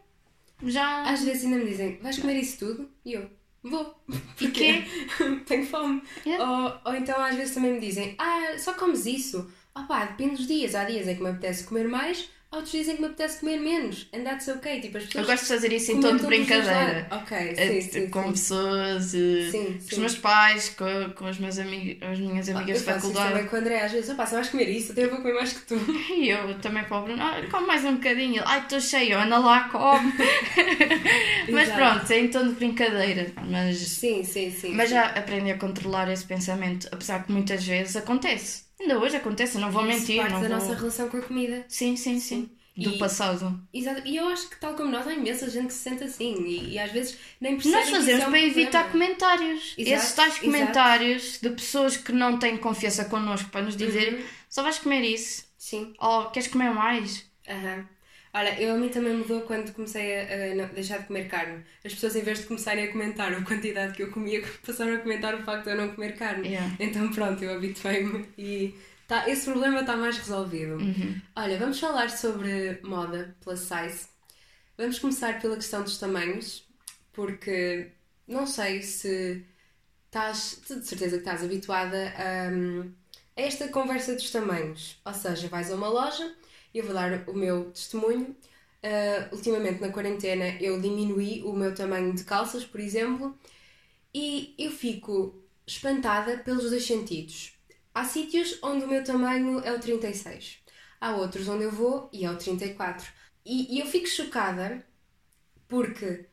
já. 0.71 1.03
Às 1.03 1.23
vezes 1.23 1.45
ainda 1.45 1.59
me 1.59 1.67
dizem, 1.67 1.99
vais 1.99 2.19
comer 2.19 2.37
isso 2.37 2.59
tudo? 2.59 2.91
E 3.05 3.13
eu, 3.13 3.29
vou. 3.63 3.95
E 4.41 4.49
quê? 4.51 4.83
Tenho 5.47 5.67
fome. 5.67 6.03
Yeah. 6.27 6.45
Ou, 6.45 6.93
ou 6.93 6.97
então 6.97 7.19
às 7.21 7.37
vezes 7.37 7.55
também 7.55 7.73
me 7.75 7.81
dizem, 7.81 8.15
ah, 8.19 8.57
só 8.59 8.75
comes 8.75 9.07
isso? 9.07 9.51
Ah 9.75 9.85
pá, 9.85 10.05
depende 10.05 10.37
dos 10.37 10.47
dias. 10.47 10.75
Há 10.75 10.85
dias 10.85 11.09
em 11.09 11.17
que 11.17 11.23
me 11.23 11.31
apetece 11.31 11.65
comer 11.65 11.89
mais, 11.89 12.29
outros 12.55 12.73
dizem 12.73 12.97
que 12.97 13.03
me 13.03 13.09
apetece 13.09 13.41
comer 13.41 13.59
menos. 13.59 14.09
And 14.13 14.23
that's 14.23 14.49
okay. 14.49 14.81
Tipo, 14.81 14.99
as 14.99 15.05
pessoas 15.05 15.25
eu 15.25 15.31
gosto 15.31 15.43
de 15.43 15.49
fazer 15.49 15.73
isso 15.73 15.93
em 15.93 16.01
tom 16.01 16.17
de 16.17 16.27
brincadeira. 16.27 17.07
Ok, 17.11 17.55
sim, 17.57 17.81
sim, 17.81 18.11
Com 18.11 18.25
sim. 18.25 18.31
pessoas, 18.33 19.05
sim, 19.05 19.51
sim. 19.51 19.79
com 19.79 19.93
os 19.93 19.99
meus 19.99 20.19
pais, 20.19 20.69
com, 20.71 21.13
com 21.15 21.29
os 21.29 21.39
meus 21.39 21.59
amigos, 21.59 22.03
as 22.09 22.19
minhas 22.19 22.49
amigas 22.49 22.79
de 22.79 22.85
faculdade. 22.85 23.27
Eu 23.27 23.35
também 23.35 23.47
com 23.49 23.57
o 23.57 23.59
André, 23.59 23.81
às 23.83 23.93
vezes, 23.93 24.11
opá, 24.11 24.27
se 24.27 24.35
vais 24.35 24.49
comer 24.49 24.69
isso, 24.69 24.93
até 24.93 25.05
eu 25.05 25.11
vou 25.11 25.19
comer 25.19 25.35
mais 25.35 25.53
que 25.53 25.67
tu. 25.67 25.75
E 26.15 26.29
eu 26.29 26.59
também 26.61 26.85
para 26.85 26.99
o 26.99 27.03
Bruno, 27.03 27.23
ah, 27.23 27.43
come 27.51 27.67
mais 27.67 27.85
um 27.85 27.95
bocadinho. 27.95 28.43
Ai, 28.47 28.61
estou 28.61 28.81
cheio, 28.81 29.19
anda 29.19 29.39
lá, 29.39 29.69
come. 29.69 30.13
mas 31.51 31.71
pronto, 31.71 32.11
é 32.11 32.19
em 32.19 32.29
tom 32.29 32.49
de 32.49 32.55
brincadeira. 32.55 33.33
Mas, 33.49 33.79
sim, 33.79 34.23
sim, 34.23 34.51
sim. 34.51 34.73
Mas 34.73 34.91
já 34.91 35.07
aprendi 35.07 35.51
a 35.51 35.59
controlar 35.59 36.11
esse 36.11 36.25
pensamento, 36.25 36.89
apesar 36.93 37.25
que 37.25 37.33
muitas 37.33 37.65
vezes 37.65 37.97
acontece. 37.97 38.64
Ainda 38.81 38.99
hoje 38.99 39.17
acontece, 39.17 39.59
não 39.59 39.71
vou 39.71 39.83
mentir. 39.83 40.17
Parte 40.17 40.33
não 40.33 40.43
da 40.43 40.49
vou... 40.49 40.59
nossa 40.59 40.75
relação 40.75 41.09
com 41.09 41.17
a 41.17 41.23
comida. 41.23 41.65
Sim, 41.69 41.97
sim, 41.97 42.19
sim. 42.19 42.51
Do 42.77 42.91
e, 42.91 42.99
passado. 42.99 43.61
Exato. 43.73 44.03
E 44.05 44.17
eu 44.17 44.27
acho 44.27 44.51
que, 44.51 44.57
tal 44.57 44.75
como 44.75 44.91
nós, 44.91 45.07
há 45.07 45.15
imensa 45.15 45.49
gente 45.49 45.69
que 45.69 45.75
se 45.75 45.79
sente 45.79 46.03
assim 46.03 46.35
e, 46.45 46.73
e 46.73 46.79
às 46.79 46.91
vezes 46.91 47.17
nem 47.41 47.55
percebe. 47.55 47.77
Nós 47.77 47.91
fazemos 47.91 48.25
é 48.25 48.27
um 48.27 48.31
para 48.31 48.41
evitar 48.41 48.91
comentários. 48.91 49.75
Exato, 49.79 49.97
Esses 49.97 50.13
tais 50.13 50.39
comentários 50.39 51.23
exato. 51.23 51.49
de 51.49 51.55
pessoas 51.55 51.97
que 51.97 52.11
não 52.11 52.37
têm 52.37 52.57
confiança 52.57 53.05
connosco 53.05 53.49
para 53.51 53.63
nos 53.63 53.77
dizer 53.77 54.15
uhum. 54.15 54.25
só 54.49 54.65
vais 54.65 54.79
comer 54.79 55.03
isso. 55.03 55.45
Sim. 55.57 55.95
Ou 56.01 56.31
queres 56.31 56.49
comer 56.49 56.75
mais. 56.75 57.25
Uhum. 57.49 57.85
Olha, 58.35 58.61
eu 58.61 58.75
a 58.75 58.77
mim 58.77 58.89
também 58.89 59.15
mudou 59.15 59.43
quando 59.43 59.73
comecei 59.73 60.19
a, 60.19 60.65
a, 60.65 60.67
deixar 60.67 60.99
de 60.99 61.07
comer 61.07 61.29
carne. 61.29 61.65
As 61.85 61.95
pessoas, 61.95 62.17
em 62.17 62.23
vez 62.23 62.41
de 62.41 62.47
começarem 62.47 62.85
a 62.85 62.93
comentar 62.93 63.33
a 63.33 63.41
quantidade 63.43 63.95
que 63.95 64.03
eu 64.03 64.11
comia, 64.11 64.43
passaram 64.67 64.95
a 64.95 64.99
comentar 64.99 65.35
o 65.35 65.43
facto 65.43 65.65
de 65.65 65.71
eu 65.71 65.77
não 65.77 65.95
comer 65.95 66.17
carne. 66.17 66.49
Yeah. 66.49 66.77
Então, 66.81 67.11
pronto, 67.13 67.45
eu 67.45 67.55
habituei-me 67.55 68.29
e 68.37 68.75
Tá, 69.07 69.29
esse 69.29 69.45
problema 69.45 69.81
está 69.81 69.97
mais 69.97 70.17
resolvido. 70.17 70.77
Uhum. 70.77 71.21
Olha, 71.37 71.59
vamos 71.59 71.79
falar 71.79 72.11
sobre 72.11 72.81
moda 72.83 73.37
plus 73.43 73.61
size. 73.61 74.09
Vamos 74.79 74.99
começar 74.99 75.41
pela 75.41 75.57
questão 75.57 75.83
dos 75.83 75.99
tamanhos, 75.99 76.67
porque 77.13 77.93
não 78.27 78.47
sei 78.47 78.83
se 78.83 79.45
estás, 80.07 80.61
de 80.67 80.87
certeza 80.87 81.17
que 81.17 81.23
estás 81.23 81.45
habituada 81.45 82.13
a, 82.17 82.49
a 83.41 83.45
esta 83.45 83.69
conversa 83.69 84.15
dos 84.15 84.31
tamanhos. 84.31 84.99
Ou 85.05 85.13
seja, 85.13 85.49
vais 85.49 85.71
a 85.71 85.75
uma 85.75 85.89
loja, 85.89 86.35
eu 86.75 86.85
vou 86.85 86.95
dar 86.95 87.29
o 87.29 87.35
meu 87.35 87.71
testemunho. 87.71 88.37
Uh, 88.83 89.35
ultimamente 89.35 89.81
na 89.81 89.91
quarentena 89.91 90.61
eu 90.61 90.79
diminuí 90.79 91.43
o 91.43 91.55
meu 91.55 91.75
tamanho 91.75 92.13
de 92.13 92.25
calças, 92.25 92.67
por 92.67 92.81
exemplo, 92.81 93.39
e 94.13 94.55
eu 94.59 94.71
fico 94.71 95.43
espantada 95.67 96.39
pelos 96.39 96.69
dois 96.71 96.85
sentidos. 96.85 97.55
Há 97.95 98.05
sítios 98.05 98.59
onde 98.63 98.85
o 98.85 98.89
meu 98.89 99.03
tamanho 99.05 99.61
é 99.61 99.73
o 99.73 99.81
36. 99.81 100.59
Há 101.01 101.17
outros 101.17 101.49
onde 101.49 101.65
eu 101.65 101.71
vou 101.71 102.11
e 102.13 102.25
é 102.25 102.31
o 102.31 102.37
34. 102.37 103.07
E, 103.45 103.77
e 103.77 103.81
eu 103.81 103.87
fico 103.87 104.09
chocada 104.09 104.85
porque 105.69 106.27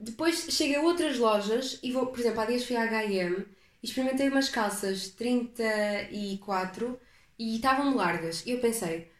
depois 0.00 0.46
chego 0.50 0.80
a 0.80 0.82
outras 0.82 1.18
lojas 1.18 1.78
e 1.82 1.92
vou, 1.92 2.06
por 2.06 2.18
exemplo, 2.18 2.40
há 2.40 2.46
dias 2.46 2.64
fui 2.64 2.76
à 2.76 2.86
HM 2.86 3.44
e 3.82 3.86
experimentei 3.86 4.28
umas 4.28 4.48
calças 4.48 5.10
34 5.10 7.00
e 7.38 7.56
estavam 7.56 7.94
largas. 7.94 8.44
E 8.46 8.50
eu 8.50 8.60
pensei, 8.60 9.11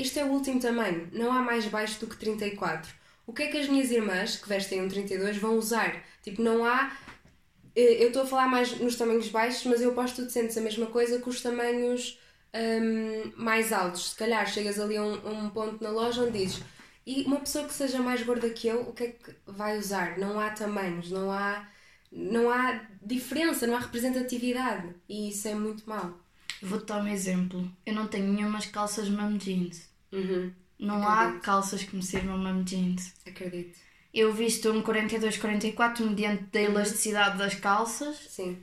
este 0.00 0.18
é 0.18 0.24
o 0.24 0.28
último 0.28 0.60
tamanho, 0.60 1.08
não 1.12 1.32
há 1.32 1.40
mais 1.40 1.66
baixo 1.66 2.00
do 2.00 2.06
que 2.06 2.16
34. 2.16 2.92
O 3.26 3.32
que 3.32 3.44
é 3.44 3.46
que 3.48 3.58
as 3.58 3.68
minhas 3.68 3.90
irmãs, 3.90 4.36
que 4.36 4.48
vestem 4.48 4.82
um 4.82 4.88
32, 4.88 5.36
vão 5.36 5.56
usar? 5.56 6.02
Tipo, 6.22 6.42
não 6.42 6.64
há 6.64 6.90
eu 7.74 8.08
estou 8.08 8.22
a 8.22 8.26
falar 8.26 8.48
mais 8.48 8.78
nos 8.80 8.96
tamanhos 8.96 9.28
baixos, 9.28 9.64
mas 9.64 9.80
eu 9.80 9.92
aposto 9.92 10.16
que 10.16 10.22
tu 10.22 10.30
sentes 10.30 10.58
a 10.58 10.60
mesma 10.60 10.86
coisa 10.86 11.20
com 11.20 11.30
os 11.30 11.40
tamanhos 11.40 12.18
um, 12.54 13.32
mais 13.36 13.72
altos. 13.72 14.10
Se 14.10 14.16
calhar 14.16 14.46
chegas 14.46 14.78
ali 14.78 14.96
a 14.96 15.02
um, 15.02 15.44
um, 15.44 15.50
ponto 15.50 15.82
na 15.82 15.90
loja 15.90 16.22
onde 16.22 16.38
dizes 16.38 16.62
e 17.06 17.22
uma 17.22 17.40
pessoa 17.40 17.66
que 17.66 17.74
seja 17.74 18.00
mais 18.00 18.22
gorda 18.22 18.50
que 18.50 18.68
eu, 18.68 18.82
o 18.82 18.92
que 18.92 19.04
é 19.04 19.06
que 19.08 19.34
vai 19.46 19.78
usar? 19.78 20.18
Não 20.18 20.38
há 20.38 20.50
tamanhos, 20.50 21.10
não 21.10 21.30
há, 21.30 21.68
não 22.12 22.50
há 22.50 22.86
diferença, 23.02 23.66
não 23.66 23.76
há 23.76 23.80
representatividade 23.80 24.94
e 25.08 25.30
isso 25.30 25.48
é 25.48 25.54
muito 25.54 25.88
mau. 25.88 26.20
Vou-te 26.62 26.86
dar 26.86 27.02
um 27.02 27.08
exemplo. 27.08 27.70
Eu 27.86 27.94
não 27.94 28.06
tenho 28.06 28.32
nenhumas 28.32 28.66
calças 28.66 29.08
mum 29.08 29.36
jeans. 29.38 29.88
Uhum. 30.12 30.52
Não 30.78 31.06
Acredito. 31.06 31.36
há 31.36 31.40
calças 31.40 31.82
que 31.82 31.94
me 31.94 32.02
sirvam 32.02 32.38
mum 32.38 32.62
jeans. 32.62 33.14
Acredito. 33.26 33.78
Eu 34.12 34.32
visto 34.32 34.70
um 34.70 34.82
42-44 34.82 36.00
mediante 36.00 36.44
da 36.44 36.60
uhum. 36.60 36.66
elasticidade 36.66 37.38
das 37.38 37.54
calças. 37.54 38.16
Sim. 38.28 38.58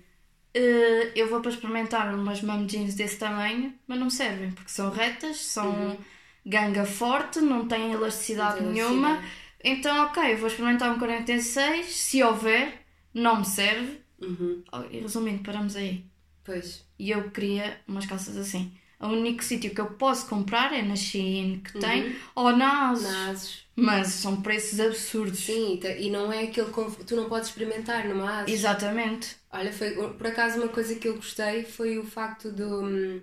Uh, 0.55 1.11
eu 1.15 1.29
vou 1.29 1.39
para 1.39 1.51
experimentar 1.51 2.13
umas 2.13 2.41
mom 2.41 2.65
jeans 2.65 2.95
desse 2.95 3.17
tamanho, 3.17 3.73
mas 3.87 3.99
não 3.99 4.09
servem, 4.09 4.51
porque 4.51 4.71
são 4.71 4.89
retas, 4.89 5.37
são 5.37 5.69
uhum. 5.69 5.97
ganga 6.45 6.85
forte, 6.85 7.39
não 7.39 7.67
têm 7.67 7.91
elasticidade 7.91 8.61
não 8.61 8.71
nenhuma. 8.71 9.23
Então, 9.63 10.05
ok, 10.05 10.33
eu 10.33 10.37
vou 10.37 10.47
experimentar 10.47 10.91
um 10.93 10.99
46, 10.99 11.85
se 11.85 12.23
houver, 12.23 12.81
não 13.13 13.39
me 13.39 13.45
serve. 13.45 13.99
Uhum. 14.19 14.63
Oh, 14.71 14.81
e 14.89 14.99
resumindo, 14.99 15.43
paramos 15.43 15.75
aí. 15.75 16.05
Pois. 16.43 16.85
E 16.97 17.11
eu 17.11 17.29
queria 17.29 17.79
umas 17.87 18.05
calças 18.05 18.37
assim. 18.37 18.75
O 18.99 19.07
único 19.07 19.43
sítio 19.43 19.73
que 19.73 19.79
eu 19.79 19.91
posso 19.91 20.27
comprar 20.27 20.73
é 20.73 20.81
na 20.81 20.95
Shein 20.95 21.61
que 21.63 21.79
tem, 21.79 22.07
uhum. 22.07 22.15
ou 22.35 22.57
na 22.57 22.89
Asus. 22.89 23.03
Na 23.03 23.29
Asus. 23.29 23.67
Mas 23.75 24.07
são 24.07 24.41
preços 24.41 24.79
absurdos. 24.79 25.39
Sim, 25.39 25.79
e 25.99 26.09
não 26.09 26.33
é 26.33 26.45
aquele 26.45 26.71
que 26.71 27.05
tu 27.05 27.15
não 27.15 27.29
podes 27.29 27.49
experimentar 27.49 28.07
numa 28.07 28.41
Asus. 28.41 28.53
Exatamente. 28.53 29.35
Olha, 29.51 29.71
foi 29.71 29.91
por 29.91 30.27
acaso 30.27 30.57
uma 30.57 30.67
coisa 30.67 30.95
que 30.95 31.07
eu 31.07 31.15
gostei 31.15 31.63
foi 31.63 31.99
o 31.99 32.05
facto 32.05 32.51
do. 32.51 33.21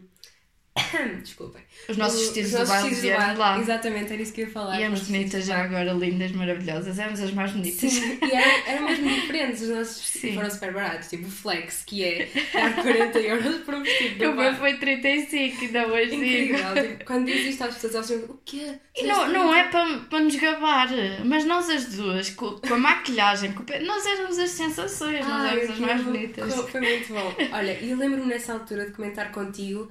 Desculpem. 1.22 1.62
Os 1.88 1.96
nossos 1.96 2.20
vestidos 2.20 2.52
os 2.52 2.60
do 2.60 2.66
baile 2.66 2.94
vieram 2.96 3.32
de 3.32 3.38
lá. 3.38 3.58
Exatamente, 3.60 4.12
era 4.12 4.20
isso 4.20 4.32
que 4.32 4.40
eu 4.40 4.46
ia 4.46 4.52
falar. 4.52 4.78
E 4.78 4.82
éramos 4.82 5.02
bonitas 5.02 5.44
já 5.44 5.62
agora, 5.62 5.92
lindas, 5.92 6.32
maravilhosas. 6.32 6.98
Éramos 6.98 7.20
as 7.20 7.30
mais 7.30 7.52
bonitas. 7.52 7.92
Sim, 7.92 8.18
e 8.20 8.30
eram, 8.34 8.66
eram 8.66 8.84
mesmo 8.86 9.08
diferentes. 9.08 9.62
Os 9.62 9.68
nossos 9.68 9.98
vestidos 10.00 10.20
Sim. 10.20 10.34
foram 10.34 10.50
super 10.50 10.72
baratos. 10.72 11.08
Tipo 11.08 11.28
o 11.28 11.30
Flex, 11.30 11.84
que 11.86 12.02
é 12.02 12.28
dar 12.52 12.82
40 12.82 13.18
euros 13.20 13.56
por 13.60 13.74
um 13.74 13.82
vestido. 13.84 14.18
do 14.18 14.30
O 14.32 14.34
meu 14.34 14.54
foi 14.54 14.74
35, 14.74 15.64
ainda 15.64 15.86
hoje 15.86 16.16
digo. 16.16 16.54
Tipo, 16.74 17.04
quando 17.04 17.26
diz 17.26 17.46
isto 17.46 17.64
às 17.64 17.74
pessoas, 17.74 17.94
elas 17.94 18.08
dizem: 18.08 18.24
O 18.24 18.40
quê? 18.44 18.74
E 18.96 19.04
não, 19.04 19.28
não 19.28 19.54
é 19.54 19.68
para, 19.68 20.00
para 20.00 20.20
nos 20.20 20.34
gabar, 20.34 20.88
mas 21.24 21.44
nós 21.44 21.70
as 21.70 21.94
duas, 21.94 22.30
com, 22.30 22.58
com 22.58 22.74
a 22.74 22.78
maquilhagem, 22.78 23.52
com 23.52 23.62
o 23.62 23.84
nós 23.84 24.04
éramos 24.06 24.38
as 24.38 24.50
sensações, 24.50 25.20
nós 25.20 25.42
Ai, 25.42 25.56
éramos 25.56 25.70
as 25.70 25.78
mais 25.78 26.02
bonitas. 26.02 26.54
Foi 26.54 26.80
muito 26.80 27.12
bom. 27.12 27.34
Olha, 27.52 27.78
e 27.80 27.90
eu 27.90 27.96
lembro-me 27.96 28.26
nessa 28.26 28.54
altura 28.54 28.86
de 28.86 28.92
comentar 28.92 29.30
contigo 29.30 29.88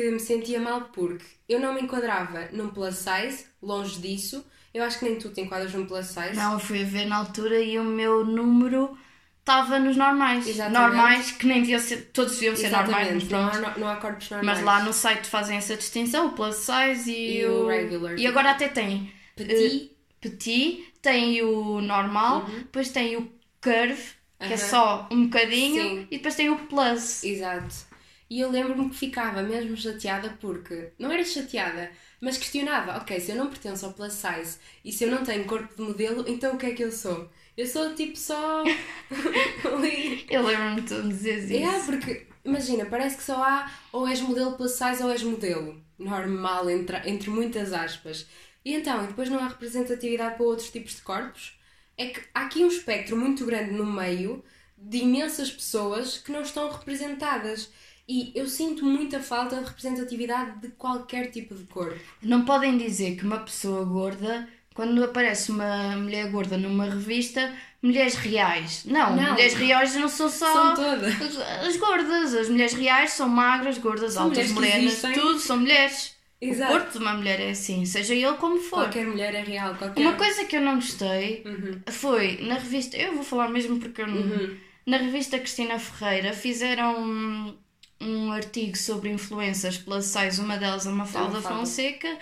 que 0.00 0.10
me 0.10 0.20
sentia 0.20 0.60
mal 0.60 0.82
porque 0.92 1.24
eu 1.48 1.58
não 1.58 1.72
me 1.74 1.80
enquadrava 1.80 2.48
num 2.52 2.68
plus 2.68 2.96
size, 2.96 3.46
longe 3.62 3.98
disso. 3.98 4.44
Eu 4.74 4.84
acho 4.84 4.98
que 4.98 5.06
nem 5.06 5.18
tu 5.18 5.30
te 5.30 5.40
enquadras 5.40 5.72
num 5.72 5.86
plus 5.86 6.06
size. 6.06 6.34
Não, 6.34 6.52
eu 6.54 6.58
fui 6.58 6.82
a 6.82 6.84
ver 6.84 7.06
na 7.06 7.16
altura 7.16 7.58
e 7.58 7.78
o 7.78 7.84
meu 7.84 8.24
número 8.26 8.96
estava 9.40 9.78
nos 9.78 9.96
normais. 9.96 10.46
Exatamente. 10.46 10.78
Normais, 10.80 11.30
que 11.32 11.46
nem 11.46 11.60
deviam 11.62 11.80
ser, 11.80 12.10
todos 12.12 12.34
deviam 12.34 12.54
ser 12.54 12.70
normais, 12.70 13.26
não 13.28 13.46
há, 13.46 13.78
não 13.78 13.88
há 13.88 13.96
corpos 13.96 14.28
normais. 14.28 14.58
Mas 14.58 14.66
lá 14.66 14.82
no 14.84 14.92
site 14.92 15.26
fazem 15.28 15.56
essa 15.56 15.76
distinção, 15.76 16.26
o 16.26 16.32
plus 16.32 16.56
size 16.56 17.10
e, 17.10 17.38
E 17.40 17.46
o 17.46 17.66
regular. 17.66 18.18
E 18.18 18.26
agora 18.26 18.50
até 18.50 18.68
tem 18.68 19.10
Petit, 19.34 19.92
petit, 20.20 20.92
tem 21.00 21.42
o 21.42 21.80
normal, 21.80 22.44
depois 22.58 22.90
tem 22.90 23.16
o 23.16 23.30
curve, 23.62 24.02
que 24.40 24.46
é 24.46 24.50
Uhum. 24.50 24.56
só 24.58 25.08
um 25.10 25.24
bocadinho, 25.24 25.82
Sim. 25.82 26.06
e 26.10 26.16
depois 26.18 26.34
tem 26.34 26.50
o 26.50 26.58
plus. 26.66 27.24
Exato. 27.24 27.85
E 28.28 28.40
eu 28.40 28.50
lembro-me 28.50 28.90
que 28.90 28.96
ficava 28.96 29.42
mesmo 29.42 29.76
chateada 29.76 30.36
porque. 30.40 30.92
Não 30.98 31.10
era 31.10 31.24
chateada, 31.24 31.90
mas 32.20 32.36
questionava: 32.36 32.96
ok, 32.98 33.20
se 33.20 33.32
eu 33.32 33.36
não 33.36 33.48
pertenço 33.48 33.86
ao 33.86 33.92
plus 33.92 34.14
size 34.14 34.58
e 34.84 34.92
se 34.92 35.04
eu 35.04 35.10
não 35.10 35.24
tenho 35.24 35.44
corpo 35.44 35.74
de 35.74 35.82
modelo, 35.82 36.24
então 36.26 36.54
o 36.54 36.58
que 36.58 36.66
é 36.66 36.74
que 36.74 36.84
eu 36.84 36.92
sou? 36.92 37.30
Eu 37.56 37.66
sou 37.66 37.94
tipo 37.94 38.16
só. 38.18 38.62
Eu 40.28 40.44
lembro-me 40.44 40.82
de 40.82 40.88
tu 40.88 40.94
me 41.02 41.08
dizeres 41.08 41.50
isso. 41.50 41.64
É, 41.64 41.84
porque 41.84 42.26
imagina, 42.44 42.84
parece 42.84 43.16
que 43.16 43.22
só 43.22 43.42
há 43.42 43.70
ou 43.92 44.06
és 44.06 44.20
modelo 44.20 44.56
plus 44.56 44.72
size 44.72 45.02
ou 45.02 45.10
és 45.10 45.22
modelo. 45.22 45.82
Normal, 45.98 46.68
entre, 46.68 47.08
entre 47.08 47.30
muitas 47.30 47.72
aspas. 47.72 48.26
E 48.62 48.74
então, 48.74 49.04
e 49.04 49.06
depois 49.06 49.30
não 49.30 49.38
há 49.38 49.48
representatividade 49.48 50.36
para 50.36 50.44
outros 50.44 50.70
tipos 50.70 50.96
de 50.96 51.02
corpos? 51.02 51.58
É 51.96 52.06
que 52.08 52.20
há 52.34 52.42
aqui 52.42 52.62
um 52.62 52.68
espectro 52.68 53.16
muito 53.16 53.46
grande 53.46 53.72
no 53.72 53.86
meio 53.86 54.44
de 54.76 54.98
imensas 54.98 55.50
pessoas 55.50 56.18
que 56.18 56.30
não 56.30 56.42
estão 56.42 56.70
representadas. 56.70 57.72
E 58.08 58.30
eu 58.34 58.46
sinto 58.46 58.84
muita 58.84 59.18
falta 59.20 59.56
de 59.56 59.64
representatividade 59.64 60.60
de 60.60 60.68
qualquer 60.68 61.30
tipo 61.30 61.54
de 61.54 61.64
corpo. 61.64 61.98
Não 62.22 62.44
podem 62.44 62.78
dizer 62.78 63.16
que 63.16 63.24
uma 63.24 63.38
pessoa 63.38 63.84
gorda, 63.84 64.48
quando 64.74 65.02
aparece 65.02 65.50
uma 65.50 65.96
mulher 65.96 66.30
gorda 66.30 66.56
numa 66.56 66.84
revista, 66.84 67.52
mulheres 67.82 68.14
reais. 68.14 68.84
Não, 68.84 69.16
Não. 69.16 69.32
mulheres 69.32 69.54
reais 69.54 69.94
não 69.96 70.08
são 70.08 70.28
só 70.28 70.52
São 70.52 70.74
todas. 70.74 71.20
as, 71.20 71.36
as 71.66 71.76
gordas. 71.76 72.34
As 72.34 72.48
mulheres 72.48 72.74
reais 72.74 73.10
são 73.10 73.28
magras, 73.28 73.76
gordas, 73.78 74.12
São 74.14 74.24
altas, 74.24 74.50
morenas, 74.52 75.02
tudo, 75.14 75.38
são 75.40 75.56
mulheres. 75.58 76.14
Exato. 76.40 76.70
O 76.72 76.76
corpo 76.78 76.92
de 76.92 76.98
uma 76.98 77.14
mulher 77.14 77.40
é 77.40 77.50
assim, 77.50 77.84
seja 77.86 78.14
ele 78.14 78.32
como 78.34 78.58
for. 78.58 78.80
Qualquer 78.84 79.06
mulher 79.06 79.34
é 79.34 79.42
real, 79.42 79.74
qualquer. 79.74 80.00
Uma 80.00 80.12
coisa 80.12 80.44
que 80.44 80.54
eu 80.56 80.60
não 80.60 80.74
gostei 80.76 81.42
Uhum. 81.46 81.80
foi 81.90 82.38
na 82.42 82.54
revista, 82.54 82.96
eu 82.96 83.14
vou 83.14 83.24
falar 83.24 83.48
mesmo 83.48 83.78
porque 83.80 84.02
eu 84.02 84.06
não. 84.06 84.50
Na 84.84 84.98
revista 84.98 85.38
Cristina 85.38 85.78
Ferreira 85.78 86.32
fizeram 86.34 87.56
um, 88.00 88.32
artigo 88.32 88.76
sobre 88.76 89.10
influências 89.10 89.78
plus 89.78 90.06
size, 90.06 90.40
uma 90.40 90.56
delas 90.56 90.86
a 90.86 90.90
Mafalda 90.90 91.34
Mafalda. 91.34 91.58
Fonseca, 91.58 92.18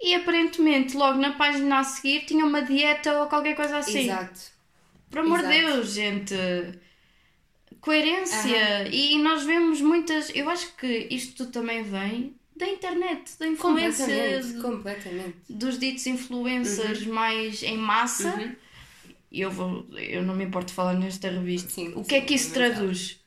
e 0.00 0.14
aparentemente 0.14 0.96
logo 0.96 1.18
na 1.18 1.32
página 1.32 1.78
a 1.78 1.84
seguir 1.84 2.26
tinha 2.26 2.44
uma 2.44 2.62
dieta 2.62 3.20
ou 3.20 3.26
qualquer 3.26 3.54
coisa 3.54 3.78
assim. 3.78 4.00
Exato. 4.00 4.40
Por 5.10 5.20
amor 5.20 5.42
de. 5.42 5.48
Deus, 5.48 5.92
gente. 5.92 6.34
Coerência. 7.80 8.88
E 8.90 9.18
nós 9.18 9.44
vemos 9.44 9.80
muitas. 9.80 10.30
Eu 10.34 10.48
acho 10.50 10.74
que 10.76 11.06
isto 11.10 11.46
também 11.46 11.82
vem 11.82 12.34
da 12.56 12.68
internet, 12.68 13.32
da 13.38 13.48
influência 13.48 14.06
Completamente. 14.06 14.62
Completamente. 14.62 15.36
dos 15.48 15.78
ditos 15.78 16.06
influencers 16.06 17.06
mais 17.06 17.62
em 17.62 17.76
massa. 17.76 18.34
Uhum. 18.34 18.54
Eu, 19.32 19.50
vou, 19.50 19.86
eu 19.98 20.22
não 20.22 20.34
me 20.34 20.44
importo 20.44 20.68
de 20.68 20.74
falar 20.74 20.94
nesta 20.94 21.28
revista. 21.28 21.70
Sim, 21.70 21.92
o 21.96 22.04
que 22.04 22.14
é 22.14 22.20
sim, 22.20 22.26
que 22.26 22.34
isso 22.34 22.50
mas 22.50 22.54
traduz? 22.54 23.23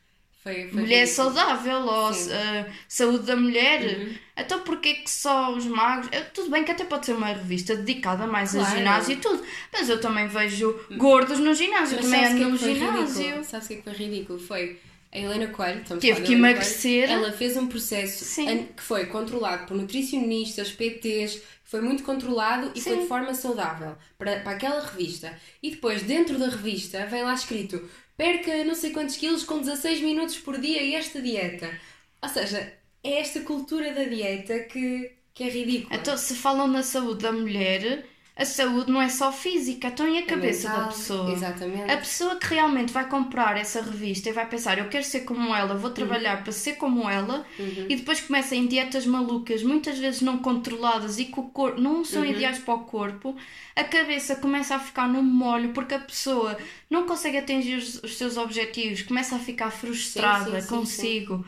Foi, 0.48 0.70
foi 0.70 0.82
Mulher 0.82 1.06
ridículo. 1.06 1.34
saudável 1.34 1.80
ou 1.82 2.12
uh, 2.12 2.66
saúde 2.88 3.26
da 3.26 3.36
mulher? 3.36 3.82
Uhum. 4.00 4.16
Então 4.38 4.60
porquê 4.62 4.94
que 4.96 5.10
só 5.12 5.54
os 5.54 5.66
magros? 5.66 6.10
Eh, 6.12 6.22
Tudo 6.34 6.50
bem 6.50 6.64
que 6.64 6.72
até 6.72 6.86
pode 6.86 7.06
ser 7.06 7.14
uma 7.14 7.28
revista 7.28 7.76
dedicada 7.76 8.26
mais 8.28 8.56
a 8.56 8.60
Claro. 8.60 8.78
ginásio 8.78 9.14
e 9.14 9.16
tudo, 9.18 9.44
mas 9.74 9.90
eu 9.90 10.00
também 10.00 10.28
vejo 10.28 10.74
gordos 10.98 11.40
no 11.40 11.54
ginásio, 11.54 11.98
eu 11.98 12.04
Mas 12.04 12.12
também 12.12 12.26
ando 12.44 12.50
no 12.50 12.56
é 12.56 12.60
foi 12.60 12.74
ginásio. 12.76 13.18
ridículo? 13.22 13.44
Sabes 13.44 13.66
o 13.66 13.68
que 13.70 13.74
é 13.74 13.78
que 13.78 13.84
foi 13.84 13.94
ridículo? 13.94 14.40
Foi 14.40 14.80
a 15.12 15.18
Helena 15.20 15.48
Coelho, 15.48 15.82
estamos 15.82 16.04
a 16.04 16.08
Teve 16.08 16.22
que 16.22 16.34
emagrecer. 16.34 17.08
Coelho, 17.08 17.24
ela 17.26 17.32
fez 17.34 17.58
um 17.58 17.68
processo 17.68 18.24
Sim. 18.26 18.68
que 18.76 18.84
foi 18.84 19.06
controlado 19.08 19.66
por 19.66 19.76
nutricionistas, 19.76 20.72
PTs, 20.72 21.42
foi 21.64 21.82
muito 21.82 22.04
controlado 22.04 22.72
e 22.76 22.80
foi 22.82 22.94
Sim. 22.94 23.02
de 23.02 23.08
forma 23.08 23.34
saudável 23.34 23.96
para, 24.18 24.40
para 24.40 24.52
aquela 24.52 24.80
revista. 24.86 25.34
E 25.62 25.72
depois, 25.72 26.04
dentro 26.04 26.38
da 26.38 26.48
revista, 26.48 27.06
vem 27.08 27.24
lá 27.24 27.34
escrito 27.34 27.82
perca 28.18 28.64
não 28.66 28.76
sei 28.76 28.92
quantos 28.92 29.16
quilos 29.16 29.44
com 29.44 29.60
16 29.60 30.02
minutos 30.02 30.38
por 30.40 30.60
dia 30.60 30.82
e 30.82 30.96
esta 30.96 31.22
dieta. 31.22 31.80
Ou 32.22 32.30
seja, 32.30 32.74
é 33.04 33.20
esta 33.20 33.42
cultura 33.42 33.94
da 33.94 34.04
dieta 34.04 34.60
que, 34.62 35.12
que 35.34 35.44
é 35.44 35.50
ridícula. 35.50 35.96
Então, 35.96 36.18
se 36.18 36.36
falam 36.36 36.68
na 36.68 36.84
saúde 36.84 37.24
da 37.24 37.32
mulher, 37.32 38.06
a 38.38 38.46
saúde 38.46 38.92
não 38.92 39.02
é 39.02 39.10
só 39.10 39.32
física, 39.32 39.88
então 39.88 40.08
e 40.08 40.18
a 40.20 40.26
É 40.26 40.26
cabeça 40.26 40.70
mental, 40.70 40.80
da 40.82 40.88
pessoa? 40.88 41.32
Exatamente. 41.32 41.92
A 41.92 41.98
pessoa 41.98 42.38
que 42.40 42.48
realmente 42.54 42.94
vai 42.94 43.08
comprar 43.10 43.58
essa 43.58 43.82
revista 43.82 44.30
e 44.30 44.34
vai 44.34 44.48
pensar, 44.48 44.78
eu 44.78 44.90
quero 44.90 45.04
ser 45.06 45.22
como 45.22 45.56
ela, 45.56 45.76
vou 45.76 45.90
trabalhar 45.92 46.44
para 46.44 46.52
ser 46.52 46.74
como 46.76 47.10
ela, 47.10 47.46
e 47.88 47.96
depois 47.96 48.20
começa 48.22 48.56
em 48.56 48.68
dietas 48.68 49.06
malucas, 49.06 49.64
muitas 49.64 49.98
vezes 49.98 50.22
não 50.22 50.38
controladas 50.40 51.18
e 51.20 51.26
que 51.26 51.40
o 51.40 51.44
corpo 51.50 51.80
não 51.82 52.04
são 52.06 52.26
ideais 52.26 52.60
para 52.60 52.74
o 52.76 52.84
corpo, 52.86 53.36
a 53.76 53.84
cabeça 53.84 54.36
começa 54.36 54.76
a 54.76 54.80
ficar 54.80 55.08
no 55.08 55.24
molho 55.24 55.72
porque 55.74 55.96
a 55.96 56.00
pessoa 56.00 56.58
não 56.90 57.06
consegue 57.06 57.38
atingir 57.38 57.76
os, 57.78 58.04
os 58.04 58.18
seus 58.18 58.38
objetivos, 58.38 59.02
começa 59.04 59.36
a 59.36 59.40
ficar 59.40 59.72
frustrada 59.72 60.62
sim, 60.62 60.86
sim, 60.86 60.86
consigo. 60.86 61.46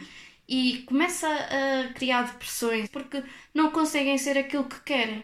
E 0.48 0.80
começa 0.88 1.28
a 1.28 1.94
criar 1.94 2.24
depressões 2.24 2.90
porque 2.90 3.24
não 3.54 3.72
conseguem 3.72 4.18
ser 4.18 4.38
aquilo 4.38 4.66
que 4.68 4.80
querem. 4.82 5.24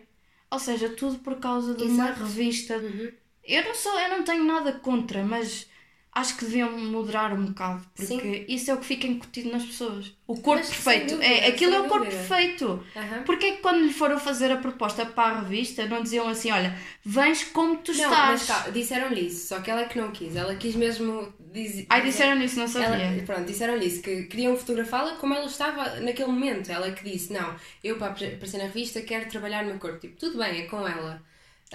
Ou 0.51 0.59
seja, 0.59 0.89
tudo 0.89 1.19
por 1.19 1.39
causa 1.39 1.73
de 1.75 1.83
uma 1.83 2.09
Exato. 2.11 2.19
revista 2.23 2.77
Uhum. 2.77 3.11
eu 3.43 3.63
não 3.63 3.75
sou, 3.75 3.99
eu 3.99 4.09
não 4.09 4.23
tenho 4.23 4.43
nada 4.43 4.73
contra, 4.79 5.23
mas 5.23 5.69
acho 6.15 6.37
que 6.37 6.45
deviam 6.45 6.71
moderar 6.79 7.33
um 7.33 7.45
bocado, 7.47 7.85
porque 7.93 8.05
Sim. 8.07 8.45
isso 8.47 8.71
é 8.71 8.73
o 8.73 8.77
que 8.77 8.85
fica 8.85 9.05
incutido 9.05 9.51
nas 9.51 9.63
pessoas. 9.65 10.13
O 10.25 10.35
corpo 10.39 10.63
Mas, 10.65 10.69
perfeito. 10.69 11.15
dúvida, 11.15 11.25
é, 11.25 11.47
aquilo 11.49 11.75
é 11.75 11.79
o 11.81 11.87
corpo 11.89 12.05
dúvida. 12.05 12.15
perfeito. 12.27 12.83
Aham. 12.95 13.23
Porque 13.25 13.45
é 13.47 13.51
que 13.51 13.61
quando 13.61 13.83
lhe 13.85 13.93
foram 13.93 14.17
fazer 14.19 14.49
a 14.51 14.55
proposta 14.57 15.05
para 15.05 15.35
a 15.37 15.41
revista, 15.41 15.85
não 15.85 16.01
diziam 16.01 16.27
assim, 16.29 16.49
olha, 16.51 16.75
vens 17.03 17.43
como 17.43 17.77
tu 17.77 17.91
Não, 17.93 18.03
estás. 18.09 18.45
calma, 18.47 18.71
disseram-lhe 18.71 19.27
isso, 19.27 19.47
só 19.49 19.59
que 19.59 19.69
ela 19.69 19.81
é 19.81 19.85
que 19.85 19.99
não 19.99 20.09
quis. 20.11 20.35
Ela 20.35 20.55
quis 20.55 20.73
mesmo 20.75 21.31
dizer. 21.51 21.85
Ai, 21.89 22.01
disseram 22.01 22.41
isso, 22.41 22.57
não 22.57 22.67
sabia. 22.67 22.95
Ela, 23.05 23.23
pronto, 23.23 23.43
disseram-lhe 23.45 23.85
isso, 23.85 24.01
que 24.01 24.23
queriam 24.23 24.55
fotografá-la 24.55 25.15
como 25.17 25.33
ela 25.33 25.45
estava 25.45 25.99
naquele 25.99 26.31
momento. 26.31 26.71
Ela 26.71 26.91
que 26.91 27.03
disse: 27.03 27.33
Não, 27.33 27.53
eu 27.83 27.97
para 27.97 28.07
apare- 28.07 28.33
aparecer 28.35 28.57
na 28.57 28.63
revista 28.65 29.01
quero 29.01 29.29
trabalhar 29.29 29.63
no 29.63 29.69
meu 29.71 29.79
corpo. 29.79 29.99
Tipo, 29.99 30.17
tudo 30.17 30.37
bem, 30.37 30.61
é 30.61 30.65
com 30.65 30.87
ela. 30.87 31.21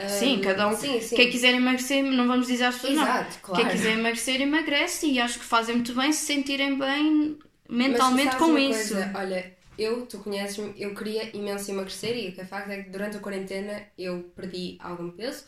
Sim, 0.08 0.40
cada 0.40 0.68
um. 0.68 0.76
Sim, 0.76 1.00
sim. 1.00 1.16
Quem 1.16 1.30
quiser 1.30 1.54
emagrecer, 1.54 2.02
não 2.02 2.26
vamos 2.26 2.46
dizer 2.46 2.64
às 2.64 2.76
pessoas, 2.76 2.92
Exato, 2.94 3.34
não. 3.34 3.40
claro. 3.42 3.62
Quem 3.62 3.72
quiser 3.72 3.98
emagrecer, 3.98 4.40
emagrece 4.40 5.06
e 5.06 5.20
acho 5.20 5.38
que 5.38 5.44
fazem 5.44 5.76
muito 5.76 5.94
bem 5.94 6.12
se 6.12 6.26
sentirem 6.26 6.78
bem 6.78 7.38
mentalmente 7.68 8.36
com 8.36 8.56
isso. 8.56 8.94
Coisa, 8.94 9.12
olha, 9.14 9.56
eu, 9.78 10.06
tu 10.06 10.18
conheces-me, 10.18 10.74
eu 10.78 10.94
queria 10.94 11.34
imenso 11.36 11.70
emagrecer 11.70 12.16
e 12.16 12.28
o 12.28 12.32
que 12.32 12.40
é 12.40 12.44
facto 12.44 12.70
é 12.70 12.82
que 12.82 12.90
durante 12.90 13.16
a 13.16 13.20
quarentena 13.20 13.82
eu 13.98 14.30
perdi 14.36 14.76
algum 14.80 15.10
peso 15.10 15.44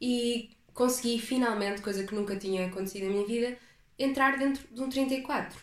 e 0.00 0.50
consegui 0.74 1.18
finalmente, 1.18 1.80
coisa 1.80 2.04
que 2.04 2.14
nunca 2.14 2.36
tinha 2.36 2.66
acontecido 2.66 3.06
na 3.06 3.12
minha 3.12 3.26
vida, 3.26 3.56
entrar 3.98 4.36
dentro 4.38 4.62
de 4.70 4.80
um 4.80 4.88
34. 4.88 5.58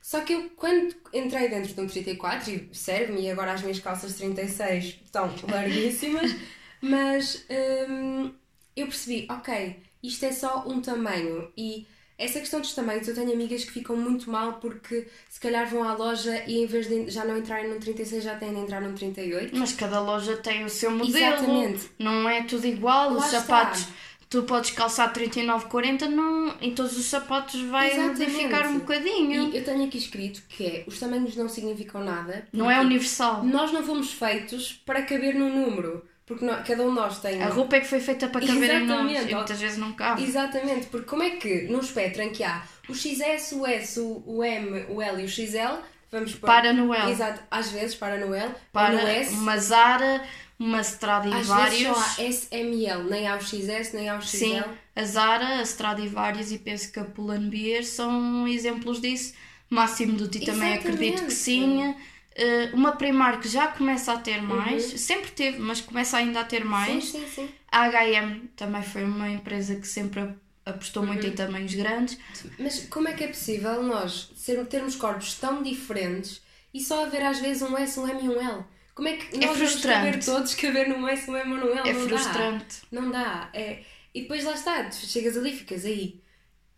Só 0.00 0.20
que 0.20 0.32
eu, 0.32 0.50
quando 0.56 0.94
entrei 1.12 1.48
dentro 1.48 1.74
de 1.74 1.80
um 1.80 1.86
34, 1.86 2.50
e 2.50 2.68
serve-me, 2.72 3.22
e 3.22 3.30
agora 3.30 3.52
as 3.52 3.60
minhas 3.60 3.78
calças 3.78 4.14
36 4.14 5.00
estão 5.04 5.30
larguíssimas, 5.50 6.34
mas 6.80 7.44
hum, 7.88 8.32
eu 8.76 8.86
percebi, 8.86 9.26
ok, 9.30 9.76
isto 10.02 10.24
é 10.24 10.32
só 10.32 10.64
um 10.66 10.80
tamanho. 10.80 11.50
E 11.56 11.86
essa 12.16 12.40
questão 12.40 12.60
dos 12.60 12.74
tamanhos, 12.74 13.06
eu 13.06 13.14
tenho 13.14 13.32
amigas 13.32 13.64
que 13.64 13.70
ficam 13.70 13.96
muito 13.96 14.30
mal 14.30 14.54
porque 14.54 15.06
se 15.28 15.38
calhar 15.38 15.68
vão 15.68 15.84
à 15.84 15.94
loja 15.94 16.44
e 16.46 16.62
em 16.62 16.66
vez 16.66 16.88
de 16.88 17.08
já 17.08 17.24
não 17.24 17.38
entrarem 17.38 17.70
num 17.70 17.78
36, 17.78 18.24
já 18.24 18.36
têm 18.36 18.52
de 18.52 18.60
entrar 18.60 18.80
num 18.80 18.94
38. 18.94 19.56
Mas 19.56 19.72
cada 19.72 20.00
loja 20.00 20.36
tem 20.36 20.64
o 20.64 20.68
seu 20.68 20.90
modelo. 20.90 21.16
Exatamente. 21.16 21.90
Não 21.98 22.28
é 22.28 22.42
tudo 22.42 22.66
igual. 22.66 23.12
Lá 23.12 23.18
Os 23.18 23.26
está. 23.26 23.40
sapatos 23.40 23.88
tu 24.28 24.42
podes 24.42 24.70
calçar 24.72 25.12
39,40 25.12 26.06
não, 26.08 26.54
em 26.60 26.74
todos 26.74 26.98
os 26.98 27.06
sapatos 27.06 27.60
vai 27.62 27.92
Exatamente. 27.92 28.20
modificar 28.20 28.68
um 28.68 28.78
bocadinho. 28.78 29.50
E 29.52 29.56
eu 29.56 29.64
tenho 29.64 29.84
aqui 29.86 29.98
escrito 29.98 30.42
que 30.48 30.66
é 30.66 30.84
os 30.86 30.98
tamanhos 30.98 31.34
não 31.34 31.48
significam 31.48 32.04
nada. 32.04 32.46
Não 32.52 32.70
é 32.70 32.80
universal. 32.80 33.42
Nós 33.44 33.72
não 33.72 33.82
fomos 33.82 34.12
feitos 34.12 34.72
para 34.84 35.02
caber 35.02 35.34
num 35.34 35.48
número. 35.48 36.04
Porque 36.28 36.46
cada 36.46 36.82
um 36.84 36.90
de 36.90 36.94
nós 36.94 37.18
tem. 37.20 37.42
A 37.42 37.48
roupa 37.48 37.76
é 37.76 37.80
que 37.80 37.86
foi 37.88 38.00
feita 38.00 38.28
para 38.28 38.46
caber 38.46 38.70
em 38.82 38.86
nós 38.86 39.10
e 39.26 39.34
muitas 39.34 39.58
vezes 39.60 39.78
não 39.78 39.92
cabe. 39.94 40.22
Exatamente, 40.22 40.86
porque 40.88 41.06
como 41.06 41.22
é 41.22 41.30
que 41.30 41.62
num 41.62 41.80
espectro 41.80 42.22
em 42.22 42.30
que 42.30 42.44
há 42.44 42.62
o 42.88 42.94
XS, 42.94 43.52
o 43.52 43.66
S, 43.66 43.98
o 43.98 44.44
M, 44.44 44.84
o 44.90 45.00
L 45.02 45.22
e 45.22 45.24
o 45.24 45.28
XL, 45.28 45.80
vamos 46.12 46.34
pôr- 46.34 46.46
Para 46.46 46.72
no 46.72 46.92
L. 46.94 47.10
Exato, 47.10 47.40
às 47.50 47.70
vezes 47.70 47.94
para 47.96 48.18
no 48.18 48.34
L, 48.34 48.54
Para 48.72 48.92
no 48.92 49.08
S. 49.08 49.32
uma 49.34 49.56
Zara, 49.58 50.22
uma 50.58 50.80
Stradivarius. 50.82 51.50
Às 51.50 51.70
vezes 51.70 51.86
só 51.86 52.22
há 52.22 52.24
S, 52.26 52.48
M 52.50 52.76
e 52.76 52.86
L, 52.86 53.04
nem 53.04 53.26
há 53.26 53.36
o 53.36 53.40
XS, 53.40 53.92
nem 53.94 54.08
há 54.10 54.16
o 54.18 54.20
XL. 54.22 54.36
Sim, 54.36 54.62
a 54.94 55.04
Zara, 55.04 55.46
a 55.60 55.62
Stradivarius 55.62 56.52
e 56.52 56.58
penso 56.58 56.92
que 56.92 57.00
a 57.00 57.04
Pull&Bear 57.04 57.82
são 57.84 58.46
exemplos 58.46 59.00
disso. 59.00 59.32
Máximo 59.70 60.12
do 60.16 60.28
Ti 60.28 60.40
também 60.46 60.74
acredito 60.74 61.24
que 61.24 61.32
sim. 61.32 61.94
Eh, 62.40 62.70
uma 62.72 62.92
Primark 62.92 63.44
já 63.46 63.66
começa 63.68 64.12
a 64.12 64.18
ter 64.18 64.40
mais, 64.40 64.84
sempre 65.00 65.30
teve, 65.32 65.58
mas 65.58 65.80
começa 65.80 66.16
ainda 66.18 66.40
a 66.40 66.44
ter 66.44 66.62
Sim, 66.62 66.68
mais. 66.68 67.04
sim, 67.04 67.26
sim. 67.34 67.48
A 67.70 67.82
H&M 67.86 68.48
também 68.56 68.82
foi 68.82 69.02
uma 69.04 69.28
empresa 69.28 69.74
que 69.74 69.86
sempre 69.88 70.20
ap- 70.20 70.36
apostou 70.64 71.04
muito 71.04 71.24
Uhum. 71.26 71.32
em 71.32 71.34
tamanhos 71.34 71.74
grandes. 71.74 72.16
Mas 72.58 72.86
como 72.88 73.08
é 73.08 73.12
que 73.12 73.24
é 73.24 73.28
possível 73.28 73.82
nós 73.82 74.30
termos 74.70 74.94
corpos 74.94 75.34
tão 75.34 75.62
diferentes 75.64 76.40
e 76.72 76.80
só 76.80 77.04
haver 77.04 77.22
às 77.24 77.40
vezes 77.40 77.60
um 77.62 77.76
S, 77.76 77.98
um 77.98 78.06
M 78.08 78.24
e 78.24 78.28
um 78.28 78.40
L? 78.40 78.64
Como 78.94 79.08
é 79.08 79.16
que 79.16 79.36
nós 79.36 79.44
vamos 79.46 79.58
frustrante. 79.58 79.98
caber 80.06 80.24
todos, 80.24 80.54
caber 80.54 80.88
num 80.88 81.08
S, 81.08 81.30
um 81.30 81.36
M 81.36 81.52
ou 81.54 81.58
num 81.58 81.72
L? 81.76 81.88
É 81.88 81.92
não 81.92 82.08
frustrante. 82.08 82.76
Dá. 82.92 83.00
Não 83.00 83.10
dá. 83.10 83.50
É... 83.52 83.82
E 84.14 84.22
depois 84.22 84.44
lá 84.44 84.52
está, 84.54 84.90
chegas 84.92 85.36
ali 85.36 85.50
e 85.50 85.56
ficas 85.56 85.84
aí. 85.84 86.20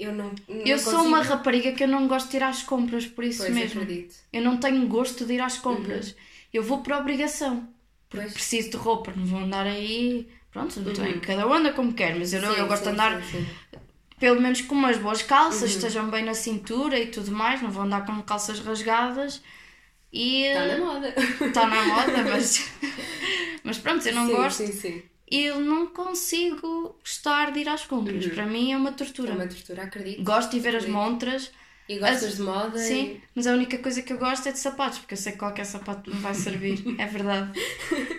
Eu 0.02 0.12
não. 0.14 0.32
não 0.48 0.56
Eu 0.64 0.78
sou 0.78 0.92
consigo- 0.94 1.08
uma 1.08 1.22
rapariga 1.22 1.72
que 1.72 1.84
eu 1.84 1.88
não 1.88 2.08
gosto 2.08 2.30
de 2.30 2.36
ir 2.38 2.42
às 2.42 2.62
compras, 2.62 3.06
por 3.06 3.22
isso 3.24 3.42
Pois, 3.42 3.54
mesmo. 3.54 3.82
acredito. 3.82 4.14
Eu 4.32 4.42
não 4.42 4.56
tenho 4.56 4.86
gosto 4.88 5.24
de 5.26 5.34
ir 5.34 5.40
às 5.40 5.58
compras. 5.58 6.16
Eu 6.52 6.62
vou 6.62 6.78
por 6.82 6.92
obrigação. 6.94 7.68
Porque 8.08 8.22
Pois. 8.24 8.32
preciso 8.34 8.70
de 8.70 8.76
roupa, 8.76 9.12
não 9.14 9.24
vou 9.26 9.40
andar 9.40 9.66
aí. 9.66 10.26
Pronto, 10.50 10.80
não 10.80 10.92
tenho. 10.92 11.20
cada 11.20 11.46
um 11.46 11.52
anda 11.52 11.72
como 11.72 11.92
quer, 11.92 12.16
mas 12.18 12.32
eu, 12.32 12.40
não, 12.42 12.52
Sim, 12.54 12.60
eu 12.60 12.66
gosto 12.66 12.82
sim, 12.82 12.88
de 12.88 12.94
andar 12.94 13.22
sim, 13.24 13.46
pelo 14.18 14.40
menos 14.40 14.60
com 14.62 14.74
umas 14.74 14.98
boas 14.98 15.22
calças, 15.22 15.70
Uhum. 15.70 15.76
estejam 15.76 16.10
bem 16.10 16.24
na 16.24 16.34
cintura 16.34 16.98
e 16.98 17.06
tudo 17.06 17.30
mais, 17.30 17.62
não 17.62 17.70
vou 17.70 17.84
andar 17.84 18.04
com 18.04 18.20
calças 18.22 18.58
rasgadas. 18.58 19.40
E 20.12 20.42
Está 20.46 20.60
Tá 20.60 20.66
na 20.66 20.78
moda. 20.78 21.14
está 21.46 21.66
na 21.68 21.84
moda, 21.84 22.24
mas, 22.28 22.68
mas 23.62 23.78
pronto, 23.78 24.06
eu 24.08 24.14
não 24.14 24.26
sim, 24.26 24.32
gosto. 24.32 24.56
Sim, 24.66 24.72
sim. 24.72 25.02
E 25.30 25.44
eu 25.44 25.60
não 25.60 25.86
consigo 25.86 26.96
gostar 27.00 27.52
de 27.52 27.60
ir 27.60 27.68
às 27.68 27.84
compras. 27.86 28.26
Para 28.26 28.46
mim 28.46 28.72
é 28.72 28.76
uma 28.76 28.92
tortura. 28.92 29.32
É 29.32 29.34
uma 29.36 29.46
tortura, 29.48 29.82
acredito. 29.84 30.22
Gosto 30.24 30.50
de 30.50 30.60
ver 30.60 30.74
as 30.76 30.82
Acredito. 30.84 30.98
montras. 30.98 31.52
E 31.88 31.98
gostas 31.98 32.28
As- 32.30 32.36
de 32.36 32.42
moda? 32.42 32.78
Sim, 32.78 33.20
mas 33.34 33.46
a 33.46 33.52
única 33.52 33.78
coisa 33.78 34.02
que 34.02 34.12
eu 34.12 34.18
gosto 34.18 34.48
é 34.48 34.52
de 34.52 34.58
sapatos, 34.58 34.98
porque 34.98 35.14
eu 35.14 35.18
sei 35.18 35.32
que 35.32 35.38
qualquer 35.38 35.64
sapato 35.66 36.10
me 36.10 36.20
vai 36.20 36.34
servir. 36.34 36.84
É 36.98 37.06
verdade. 37.06 37.52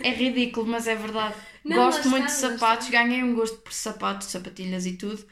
É 0.04 0.10
ridículo, 0.12 0.67
mas 0.67 0.88
é 0.88 0.95
verdade. 0.95 1.36
Não, 1.63 1.76
gosto 1.86 2.00
está, 2.00 2.10
muito 2.10 2.26
de 2.28 2.32
lá 2.34 2.58
sapatos, 2.58 2.89
ganhei 2.89 3.24
um 3.24 3.36
gosto 3.36 3.58
por 3.60 3.74
sapatos, 3.74 4.28
sapatilhas 4.28 4.86
e 4.86 4.97
tudo. 4.97 5.26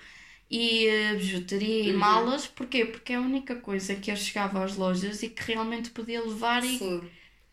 E 0.50 0.86
eh, 0.88 1.16
bijuteria 1.16 1.84
Uhum. 1.84 1.90
e 1.90 1.94
malas, 1.94 2.48
porquê? 2.48 2.86
Porque 2.86 3.14
é 3.14 3.18
a 3.18 3.22
única 3.22 3.56
coisa 3.58 3.96
que 3.96 4.12
eu 4.12 4.16
chegava 4.16 4.64
às 4.64 4.76
lojas 4.76 5.22
e 5.24 5.30
que 5.30 5.44
realmente 5.44 5.92
podia 5.92 6.22
levar 6.24 6.64
E... 6.64 6.76
e 6.76 6.78
Sim. 6.78 7.02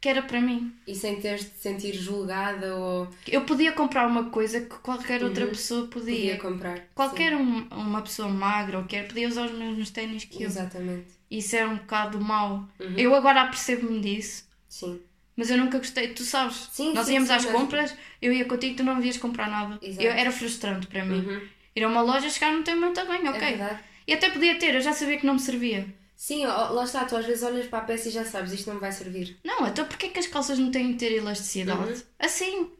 Que 0.01 0.09
era 0.09 0.23
para 0.23 0.41
mim. 0.41 0.73
E 0.87 0.95
sem 0.95 1.21
teres 1.21 1.45
de 1.45 1.59
sentir 1.59 1.95
julgada 1.95 2.77
ou 2.77 3.09
Eu 3.27 3.43
podia 3.43 3.73
comprar 3.73 4.07
uma 4.07 4.25
coisa 4.31 4.61
que 4.61 4.77
qualquer 4.79 5.23
outra 5.25 5.47
pessoa 5.47 5.87
podia. 5.89 6.13
Uhum. 6.13 6.21
podia 6.21 6.39
comprar. 6.39 6.81
Qualquer 6.95 7.35
um- 7.35 7.67
uma 7.73 8.03
pessoa 8.03 8.29
magra 8.29 8.79
ou 8.79 8.85
quer 8.85 9.09
podia 9.09 9.27
usar 9.29 9.47
os 9.47 9.53
mesmos 9.59 9.91
ténis 9.91 10.25
que 10.25 10.43
eu. 10.43 10.47
Exatamente. 10.49 11.07
Isso 11.31 11.57
era 11.57 11.69
um 11.69 11.77
bocado 11.77 12.21
mau. 12.21 12.69
Uhum. 12.79 12.95
Eu 12.97 13.15
agora 13.15 13.43
apercebo-me 13.43 14.01
disso. 14.01 14.45
Sim. 14.69 15.01
Mas 15.37 15.51
eu 15.51 15.59
nunca 15.59 15.79
gostei, 15.79 16.09
tu 16.15 16.23
sabes, 16.23 16.69
Sim, 16.73 16.95
nós 16.95 17.07
sim, 17.07 17.15
íamos 17.15 17.29
sim, 17.29 17.35
às 17.35 17.45
compras, 17.45 17.95
eu 18.23 18.33
ia 18.33 18.47
contigo, 18.47 18.77
tu 18.77 18.83
não 18.85 19.01
vias 19.01 19.19
comprar 19.19 19.51
nada. 19.51 19.79
Exato. 19.83 20.03
Eu, 20.07 20.13
era 20.13 20.31
frustrante 20.33 20.87
para 20.87 21.05
mim. 21.05 21.19
Uhum. 21.27 21.41
Ir 21.75 21.85
a 21.85 21.89
uma 21.89 22.01
loja, 22.01 22.31
chegar 22.31 22.53
não 22.53 22.63
tem 22.63 22.75
muito 22.75 23.05
bem, 23.07 23.29
ok. 23.29 23.43
É 23.43 23.51
verdade. 23.51 23.81
e 24.07 24.15
até 24.15 24.31
podia 24.31 24.59
ter, 24.59 24.75
eu 24.75 24.81
já 24.81 24.93
sabia 24.95 25.19
que 25.19 25.27
não 25.27 25.35
me 25.35 25.41
servia. 25.41 25.87
Sim, 26.17 26.47
lá 26.47 26.83
está, 26.83 27.05
tu 27.05 27.15
às 27.15 27.27
vezes 27.27 27.43
olhas 27.43 27.67
para 27.67 27.81
a 27.81 27.83
peça 27.83 28.09
e 28.09 28.11
já 28.11 28.25
sabes, 28.25 28.53
isto 28.53 28.73
não 28.73 28.81
vai 28.81 28.91
servir. 28.91 29.37
Não, 29.45 29.67
então 29.67 29.85
porquê 29.87 30.09
que 30.09 30.19
as 30.19 30.27
calças 30.27 30.59
não 30.59 30.71
têm 30.71 30.93
de 30.93 30.99
ter 30.99 31.13
elasticidade? 31.13 31.91
Uhum. 31.93 32.03
Assim, 32.19 32.71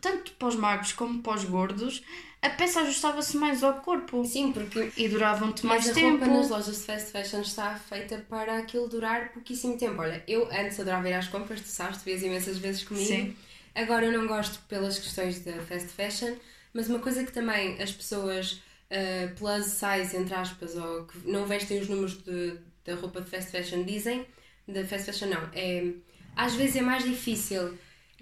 tanto 0.00 0.32
para 0.32 0.48
os 0.48 0.54
magros 0.54 0.92
como 0.92 1.20
para 1.20 1.34
os 1.34 1.44
gordos, 1.44 2.02
a 2.40 2.50
peça 2.50 2.82
ajustava-se 2.82 3.36
mais 3.36 3.64
ao 3.64 3.74
corpo. 3.80 4.24
Sim, 4.24 4.52
porque 4.52 4.92
E 4.96 5.08
duravam-te 5.08 5.66
mais 5.66 5.86
mas 5.86 5.90
a 5.90 5.94
tempo. 5.94 6.10
roupa 6.24 6.26
nas 6.26 6.50
lojas 6.50 6.76
de 6.76 6.82
fast 6.82 7.10
fashion 7.10 7.40
está 7.40 7.74
feita 7.74 8.24
para 8.28 8.58
aquilo 8.58 8.88
durar 8.88 9.32
pouquíssimo 9.32 9.76
tempo. 9.76 10.00
Olha, 10.00 10.22
eu 10.28 10.48
antes 10.52 10.78
adorava 10.78 11.08
ir 11.08 11.14
às 11.14 11.26
compras, 11.26 11.60
tu 11.62 11.68
sabes, 11.68 11.98
tu 11.98 12.04
vias 12.04 12.22
imensas 12.22 12.58
vezes 12.58 12.84
comigo. 12.84 13.06
Sim. 13.08 13.36
Agora 13.74 14.06
eu 14.06 14.12
não 14.12 14.28
gosto 14.28 14.60
pelas 14.68 15.00
questões 15.00 15.40
da 15.40 15.54
fast 15.62 15.88
fashion, 15.88 16.36
mas 16.72 16.88
uma 16.88 17.00
coisa 17.00 17.24
que 17.24 17.32
também 17.32 17.82
as 17.82 17.90
pessoas 17.90 18.52
uh, 18.88 19.34
plus 19.36 19.64
size, 19.64 20.16
entre 20.16 20.32
aspas, 20.34 20.76
ou 20.76 21.06
que 21.06 21.18
não 21.28 21.44
vestem 21.44 21.80
os 21.80 21.88
números 21.88 22.22
de, 22.22 22.56
da 22.84 22.94
roupa 22.94 23.20
de 23.20 23.30
fast 23.30 23.50
fashion 23.50 23.82
dizem, 23.84 24.26
da 24.68 24.84
fast 24.84 25.06
fashion 25.06 25.28
não, 25.28 25.48
é 25.52 25.92
às 26.36 26.54
vezes 26.54 26.76
é 26.76 26.80
mais 26.82 27.04
difícil, 27.04 27.78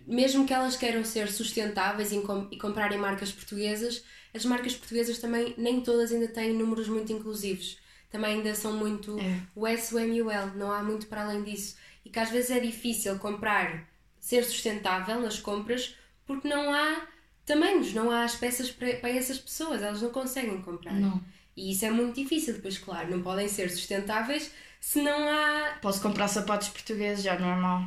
mesmo 0.07 0.46
que 0.46 0.53
elas 0.53 0.77
queiram 0.77 1.05
ser 1.05 1.31
sustentáveis 1.31 2.12
e, 2.12 2.20
com- 2.20 2.46
e 2.51 2.59
comprarem 2.59 2.98
marcas 2.98 3.33
portuguesas, 3.33 4.05
as 4.35 4.44
marcas 4.44 4.75
portuguesas 4.75 5.18
também 5.18 5.55
nem 5.57 5.81
todas 5.81 6.12
ainda 6.12 6.29
têm 6.29 6.53
números 6.53 6.88
muito 6.88 7.12
inclusivos. 7.12 7.79
Também 8.11 8.37
ainda 8.37 8.55
são 8.55 8.75
muito 8.75 9.18
É. 9.18 9.40
o 9.55 9.66
S, 9.66 9.94
o 9.94 9.98
M 9.98 10.14
e 10.16 10.22
o 10.22 10.31
L, 10.31 10.51
não 10.57 10.70
há 10.70 10.83
muito 10.83 11.07
para 11.07 11.22
além 11.25 11.42
disso. 11.42 11.77
E 12.05 12.11
que 12.11 12.18
às 12.18 12.31
vezes 12.31 12.51
é 12.51 12.61
difícil 12.61 13.18
comprar, 13.18 13.88
ser 14.20 14.44
sustentável 14.44 15.18
nas 15.20 15.38
compras, 15.38 15.96
porque 16.27 16.46
não 16.46 16.75
há 16.75 17.07
tamanhos, 17.46 17.94
não 17.94 18.11
há 18.11 18.25
as 18.25 18.35
peças 18.35 18.70
para, 18.70 18.96
para 18.96 19.09
essas 19.11 19.38
pessoas, 19.38 19.81
elas 19.83 20.03
não 20.03 20.11
conseguem 20.11 20.61
comprar. 20.61 20.92
Não. 20.92 21.22
E 21.57 21.73
isso 21.73 21.85
é 21.85 21.91
muito 21.91 22.15
difícil, 22.21 22.55
depois, 22.55 22.79
claro, 22.79 23.11
não 23.11 23.23
podem 23.23 23.49
ser 23.49 23.71
sustentáveis 23.71 24.51
se 24.81 25.01
não 25.03 25.29
há. 25.29 25.79
Posso 25.81 26.01
comprar 26.03 26.29
sapatos 26.29 26.69
portugueses, 26.69 27.23
já 27.25 27.38
não 27.38 27.51
é 27.53 27.57
mau. 27.57 27.85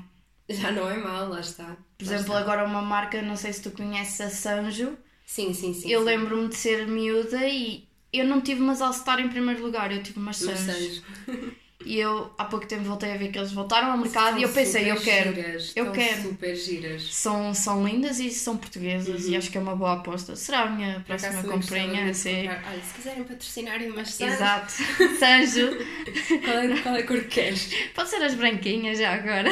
Já 0.49 0.71
não 0.71 0.89
é 0.89 0.97
mal, 0.97 1.27
lá 1.29 1.39
está. 1.39 1.75
Por 1.97 2.05
Lá 2.05 2.13
exemplo, 2.13 2.33
está. 2.33 2.39
agora 2.39 2.63
uma 2.65 2.81
marca, 2.81 3.21
não 3.21 3.35
sei 3.35 3.51
se 3.51 3.63
tu 3.63 3.71
conheces 3.71 4.21
a 4.21 4.29
Sanjo. 4.29 4.97
Sim, 5.25 5.53
sim, 5.53 5.73
sim. 5.73 5.89
Eu 5.89 6.03
lembro-me 6.03 6.47
de 6.47 6.55
ser 6.55 6.87
miúda 6.87 7.47
e 7.47 7.87
eu 8.13 8.25
não 8.25 8.39
tive 8.41 8.61
umas 8.61 8.81
All-Star 8.81 9.19
em 9.19 9.27
primeiro 9.29 9.63
lugar, 9.63 9.91
eu 9.91 10.03
tive 10.03 10.19
umas. 10.19 10.37
Sanjos. 10.37 11.01
E 11.85 11.99
eu 11.99 12.31
há 12.37 12.45
pouco 12.45 12.65
tempo 12.65 12.83
voltei 12.83 13.11
a 13.13 13.17
ver 13.17 13.31
que 13.31 13.37
eles 13.37 13.51
voltaram 13.51 13.91
ao 13.91 13.97
mercado 13.97 14.31
São 14.31 14.39
e 14.39 14.43
eu 14.43 14.49
pensei, 14.49 14.91
eu 14.91 14.99
quero. 14.99 15.33
Giras, 15.35 15.71
eu 15.75 15.91
quero. 15.91 16.21
super 16.23 16.55
giras. 16.55 17.13
São, 17.13 17.53
são 17.53 17.85
lindas 17.87 18.19
e 18.19 18.31
são 18.31 18.57
portuguesas 18.57 19.27
e 19.27 19.35
acho 19.35 19.51
que 19.51 19.57
é 19.57 19.61
uma 19.61 19.75
boa 19.75 19.93
aposta. 19.93 20.35
Será 20.35 20.61
a 20.61 20.69
minha 20.69 21.03
próxima 21.05 21.43
comprinha? 21.43 22.03
muito 22.03 22.11
de 22.11 22.17
Sim. 22.17 22.41
comprar. 22.47 22.63
Olha, 22.71 22.81
se 22.81 22.93
quiserem 22.95 23.23
patrocinarem 23.23 23.91
umas 23.91 24.09
Sanjos, 24.13 24.35
Exato. 24.35 24.73
Sanjo. 25.19 25.69
qual 26.43 26.57
é, 26.57 26.81
qual 26.81 26.95
é 26.95 26.99
a 26.99 27.07
cor 27.07 27.19
que 27.21 27.27
queres? 27.27 27.69
Pode 27.93 28.09
ser 28.09 28.23
as 28.23 28.33
branquinhas 28.33 28.97
já 28.97 29.13
agora. 29.13 29.49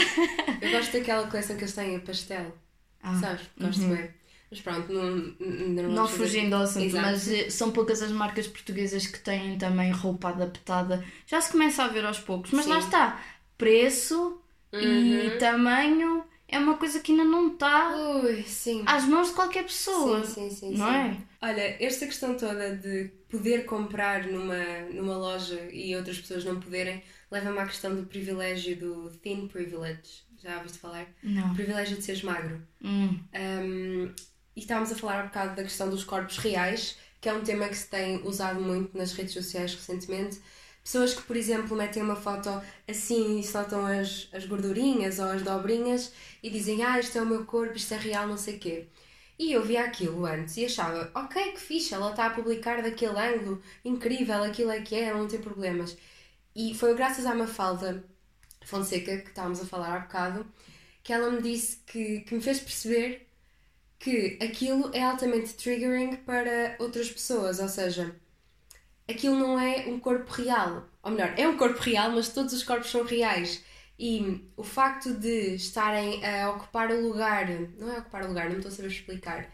Eu 0.62 0.72
gosto 0.72 0.92
daquela 0.94 1.28
coleção 1.28 1.56
que 1.56 1.64
eles 1.64 1.74
têm, 1.74 1.96
a 1.96 2.00
pastel. 2.00 2.58
Ah, 3.04 3.16
Sabes? 3.20 3.42
Gosto 3.60 3.82
bem. 3.88 4.10
Mas 4.54 4.62
pronto, 4.62 4.94
não, 4.94 5.36
ainda 5.42 5.82
não, 5.84 5.92
Não 5.92 6.08
fugindo 6.08 6.56
ao 6.56 6.62
assunto, 6.62 6.86
Exato. 6.86 7.06
mas 7.08 7.28
eh, 7.28 7.50
são 7.50 7.72
poucas 7.72 8.04
as 8.04 8.12
marcas 8.12 8.46
portuguesas 8.48 9.08
que 9.08 9.20
têm 9.20 9.58
também 9.58 9.92
roupa 9.92 10.30
adaptada. 10.30 11.04
Já 11.26 11.42
se 11.42 11.52
começa 11.52 11.84
a 11.84 11.88
ver 11.88 12.06
aos 12.06 12.20
poucos, 12.20 12.52
mas 12.52 12.68
lá 12.68 12.80
Sim. 12.80 12.86
está. 12.88 13.20
Preço 13.58 14.40
Uhum. 14.72 14.82
e 14.82 15.38
tamanho 15.38 16.24
é 16.48 16.58
uma 16.60 16.78
coisa 16.78 17.00
que 17.00 17.12
ainda 17.12 17.24
não 17.24 17.54
está 17.54 17.96
Ui, 17.96 18.44
às 18.86 19.06
mãos 19.06 19.28
de 19.30 19.34
qualquer 19.34 19.64
pessoa. 19.64 20.24
Sim, 20.24 20.50
sim, 20.50 20.72
sim. 20.72 20.78
não 20.78 20.88
sim. 20.88 20.94
é? 20.96 21.18
Olha, 21.42 21.78
esta 21.84 22.06
questão 22.06 22.36
toda 22.36 22.76
de 22.76 23.10
poder 23.30 23.66
comprar 23.66 24.26
numa, 24.28 24.64
numa 24.94 25.18
loja 25.18 25.68
e 25.72 25.96
outras 25.96 26.20
pessoas 26.20 26.44
não 26.46 26.60
poderem 26.60 27.04
leva-me 27.32 27.58
à 27.60 27.66
questão 27.66 27.96
do 27.96 28.04
privilégio 28.04 28.76
do 28.78 29.10
thin 29.22 29.48
privilege. 29.48 30.24
Já 30.42 30.58
ouviste 30.58 30.78
falar? 30.80 31.08
Não. 31.24 31.52
O 31.52 31.56
privilégio 31.56 31.96
de 31.98 32.04
seres 32.04 32.22
magro. 32.22 32.62
Hum. 32.84 33.18
Um, 33.34 34.12
e 34.56 34.60
estávamos 34.60 34.92
a 34.92 34.96
falar 34.96 35.20
há 35.20 35.24
bocado 35.24 35.56
da 35.56 35.64
questão 35.64 35.90
dos 35.90 36.04
corpos 36.04 36.38
reais, 36.38 36.98
que 37.20 37.30
é 37.30 37.34
um 37.34 37.44
tema 37.44 37.68
que 37.68 37.76
se 37.76 37.88
tem 37.88 38.22
usado 38.28 38.62
muito 38.62 38.98
nas 38.98 39.14
redes 39.14 39.34
sociais 39.34 39.74
recentemente. 39.74 40.42
Pessoas 40.84 41.14
que, 41.14 41.22
por 41.22 41.38
exemplo, 41.38 41.78
metem 41.78 42.04
uma 42.04 42.16
foto 42.16 42.50
assim 42.88 43.40
e 43.40 43.44
soltam 43.44 43.86
as, 43.86 44.28
as 44.34 44.46
gordurinhas 44.46 45.20
ou 45.20 45.26
as 45.28 45.42
dobrinhas 45.42 46.12
e 46.44 46.50
dizem: 46.50 46.84
Ah, 46.84 47.00
isto 47.00 47.18
é 47.18 47.22
o 47.22 47.26
meu 47.26 47.46
corpo, 47.46 47.78
isto 47.78 47.94
é 47.94 47.98
real, 47.98 48.28
não 48.28 48.38
sei 48.38 48.58
o 48.58 48.60
quê. 48.60 48.88
E 49.40 49.52
eu 49.52 49.64
via 49.64 49.84
aquilo 49.86 50.26
antes 50.26 50.58
e 50.58 50.66
achava: 50.66 51.10
Ok, 51.16 51.54
que 51.54 51.60
fixe, 51.60 51.94
ela 51.94 52.12
está 52.12 52.28
a 52.28 52.30
publicar 52.32 52.82
daquele 52.84 53.18
ângulo, 53.18 53.62
incrível, 53.86 54.44
aquilo 54.44 54.72
é 54.72 54.82
que 54.82 54.96
é, 54.96 55.14
não 55.14 55.28
tem 55.28 55.40
problemas. 55.42 55.98
E 56.56 56.76
foi 56.76 56.94
graças 56.96 57.26
à 57.26 57.34
Mafalda 57.34 58.04
Fonseca, 58.66 59.18
que 59.20 59.30
estávamos 59.30 59.62
a 59.62 59.66
falar 59.66 59.96
há 59.96 60.00
bocado, 60.00 60.46
que 61.04 61.14
ela 61.14 61.30
me 61.32 61.42
disse 61.42 61.78
que, 61.86 62.22
que 62.22 62.36
me 62.36 62.42
fez 62.42 62.60
perceber 62.60 63.28
que 64.04 64.38
aquilo 64.42 64.92
é 64.94 65.02
altamente 65.02 65.54
triggering 65.54 66.18
para 66.18 66.76
outras 66.78 67.10
pessoas, 67.10 67.60
ou 67.60 67.70
seja, 67.70 68.14
aquilo 69.10 69.38
não 69.38 69.58
é 69.58 69.86
um 69.88 69.98
corpo 69.98 70.30
real. 70.30 70.86
Ou 71.02 71.12
melhor, 71.12 71.34
é 71.38 71.48
um 71.48 71.56
corpo 71.56 71.80
real, 71.80 72.12
mas 72.12 72.28
todos 72.28 72.52
os 72.52 72.64
corpos 72.64 72.92
são 72.92 73.06
reais. 73.06 73.64
E 73.98 74.46
o 74.58 74.64
facto 74.64 75.14
de 75.14 75.56
estarem 75.56 76.22
a 76.26 76.50
ocupar 76.50 76.92
o 76.92 77.00
lugar, 77.00 77.48
não 77.78 77.94
é 77.94 78.00
ocupar 78.00 78.26
o 78.26 78.28
lugar, 78.28 78.50
não 78.50 78.58
estou 78.58 78.70
a 78.70 78.76
saber 78.76 78.90
explicar. 78.90 79.50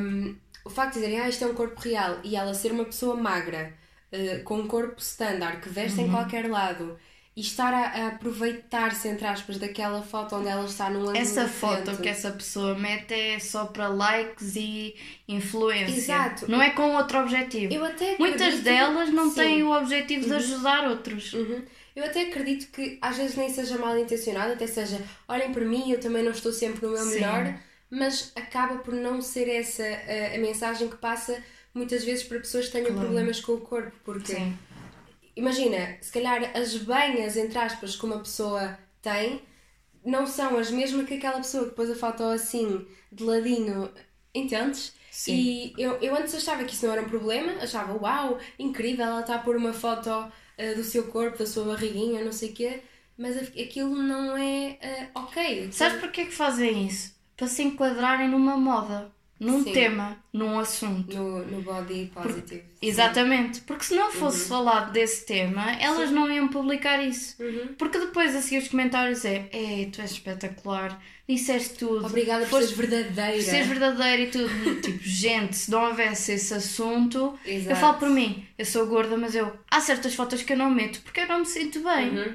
Um, 0.00 0.34
o 0.64 0.70
facto 0.70 0.94
de 0.94 1.00
dizerem, 1.00 1.20
ah, 1.20 1.28
isto 1.28 1.44
é 1.44 1.46
um 1.46 1.54
corpo 1.54 1.78
real, 1.78 2.20
e 2.24 2.34
ela 2.34 2.54
ser 2.54 2.72
uma 2.72 2.86
pessoa 2.86 3.16
magra, 3.16 3.74
uh, 4.12 4.42
com 4.44 4.60
um 4.60 4.66
corpo 4.66 4.98
standard, 4.98 5.60
que 5.60 5.68
veste 5.68 6.00
uhum. 6.00 6.06
em 6.06 6.10
qualquer 6.10 6.48
lado, 6.48 6.98
e 7.34 7.40
estar 7.40 7.72
a, 7.72 7.86
a 7.86 8.08
aproveitar-se, 8.08 9.08
entre 9.08 9.26
aspas, 9.26 9.56
daquela 9.56 10.02
foto 10.02 10.36
onde 10.36 10.48
ela 10.48 10.66
está 10.66 10.90
num 10.90 11.00
ângulo 11.00 11.16
Essa 11.16 11.48
foto 11.48 11.96
que 11.96 12.08
essa 12.08 12.30
pessoa 12.30 12.74
mete 12.74 13.14
é 13.14 13.38
só 13.38 13.64
para 13.64 13.88
likes 13.88 14.54
e 14.54 14.94
influência. 15.26 15.96
Exato. 15.96 16.50
Não 16.50 16.60
é 16.60 16.70
com 16.70 16.94
outro 16.94 17.20
objetivo. 17.20 17.72
Eu 17.72 17.84
até 17.84 18.18
Muitas 18.18 18.60
delas 18.60 19.08
não 19.08 19.30
sim. 19.30 19.36
têm 19.36 19.62
o 19.62 19.72
objetivo 19.72 20.24
de 20.24 20.30
uhum. 20.30 20.36
ajudar 20.36 20.88
outros. 20.88 21.32
Uhum. 21.32 21.62
Eu 21.96 22.04
até 22.04 22.22
acredito 22.22 22.70
que 22.70 22.98
às 23.00 23.16
vezes 23.16 23.36
nem 23.36 23.48
seja 23.48 23.78
mal 23.78 23.98
intencionado, 23.98 24.52
até 24.52 24.66
seja 24.66 25.00
olhem 25.26 25.52
para 25.52 25.64
mim, 25.64 25.90
eu 25.90 26.00
também 26.00 26.22
não 26.22 26.32
estou 26.32 26.52
sempre 26.52 26.86
no 26.86 26.92
meu 26.92 27.02
sim. 27.02 27.14
melhor, 27.14 27.54
mas 27.90 28.32
acaba 28.34 28.76
por 28.78 28.94
não 28.94 29.20
ser 29.20 29.48
essa 29.48 29.82
a, 29.82 30.34
a, 30.34 30.38
mensagem 30.38 30.88
que 30.88 30.96
passa 30.96 31.42
muitas 31.74 32.04
vezes 32.04 32.24
para 32.24 32.38
pessoas 32.38 32.66
que 32.66 32.72
tenham 32.72 32.88
claro. 32.88 33.00
problemas 33.00 33.40
com 33.40 33.52
o 33.52 33.60
corpo, 33.60 33.92
porque 34.04 34.34
sim. 34.34 34.56
Imagina, 35.36 35.96
se 36.00 36.12
calhar 36.12 36.56
as 36.56 36.76
banhas, 36.76 37.36
entre 37.36 37.58
aspas, 37.58 37.96
que 37.96 38.04
uma 38.04 38.18
pessoa 38.18 38.78
tem 39.00 39.42
não 40.04 40.26
são 40.26 40.58
as 40.58 40.70
mesmas 40.70 41.06
que 41.06 41.14
aquela 41.14 41.38
pessoa 41.38 41.68
que 41.68 41.76
pôs 41.76 41.90
a 41.90 41.94
foto 41.94 42.24
assim, 42.24 42.86
de 43.10 43.22
ladinho, 43.22 43.90
entendes? 44.34 44.94
Sim. 45.10 45.34
E 45.34 45.74
eu, 45.78 45.92
eu 46.00 46.16
antes 46.16 46.34
achava 46.34 46.64
que 46.64 46.72
isso 46.72 46.86
não 46.86 46.92
era 46.92 47.02
um 47.02 47.08
problema, 47.08 47.52
achava, 47.62 47.92
uau, 47.94 48.38
incrível, 48.58 49.04
ela 49.04 49.20
está 49.20 49.36
a 49.36 49.38
pôr 49.38 49.56
uma 49.56 49.72
foto 49.72 50.08
uh, 50.10 50.74
do 50.74 50.82
seu 50.82 51.04
corpo, 51.08 51.38
da 51.38 51.46
sua 51.46 51.64
barriguinha, 51.64 52.24
não 52.24 52.32
sei 52.32 52.50
o 52.50 52.54
quê, 52.54 52.82
mas 53.16 53.36
aquilo 53.36 53.94
não 53.94 54.36
é 54.36 55.10
uh, 55.14 55.20
ok. 55.20 55.70
Sabes 55.70 56.00
porquê 56.00 56.24
que 56.24 56.32
fazem 56.32 56.86
isso? 56.86 57.14
Para 57.36 57.46
se 57.46 57.62
enquadrarem 57.62 58.28
numa 58.28 58.56
moda 58.56 59.12
num 59.42 59.64
Sim. 59.64 59.72
tema, 59.72 60.16
num 60.32 60.58
assunto. 60.58 61.16
No, 61.16 61.44
no 61.44 61.62
body 61.62 62.12
positive. 62.14 62.62
Exatamente. 62.80 63.60
Porque 63.62 63.84
se 63.84 63.94
não 63.94 64.10
fosse 64.10 64.42
uhum. 64.42 64.48
falado 64.48 64.92
desse 64.92 65.26
tema, 65.26 65.72
elas 65.80 66.08
Sim. 66.08 66.14
não 66.14 66.30
iam 66.30 66.48
publicar 66.48 67.02
isso. 67.02 67.42
Uhum. 67.42 67.74
Porque 67.76 67.98
depois 67.98 68.36
assim 68.36 68.56
os 68.56 68.68
comentários 68.68 69.24
é 69.24 69.48
Ei, 69.52 69.86
tu 69.86 70.00
és 70.00 70.12
espetacular, 70.12 71.00
disseste 71.28 71.74
tudo. 71.74 72.06
Obrigada 72.06 72.46
por 72.46 72.62
seres 72.62 72.76
verdadeira. 72.76 73.32
Por 73.32 73.42
seres 73.42 73.66
verdadeira 73.66 74.22
e 74.22 74.30
tudo. 74.30 74.50
tipo, 74.80 75.02
gente, 75.02 75.56
se 75.56 75.70
não 75.70 75.88
houvesse 75.88 76.32
esse 76.32 76.54
assunto, 76.54 77.36
Exato. 77.44 77.70
eu 77.70 77.76
falo 77.76 77.98
por 77.98 78.10
mim, 78.10 78.46
eu 78.56 78.64
sou 78.64 78.86
gorda, 78.86 79.16
mas 79.16 79.34
eu 79.34 79.52
há 79.68 79.80
certas 79.80 80.14
fotos 80.14 80.42
que 80.42 80.52
eu 80.52 80.56
não 80.56 80.70
meto 80.70 81.00
porque 81.02 81.20
eu 81.20 81.28
não 81.28 81.40
me 81.40 81.46
sinto 81.46 81.80
bem. 81.80 82.10
Uhum. 82.10 82.34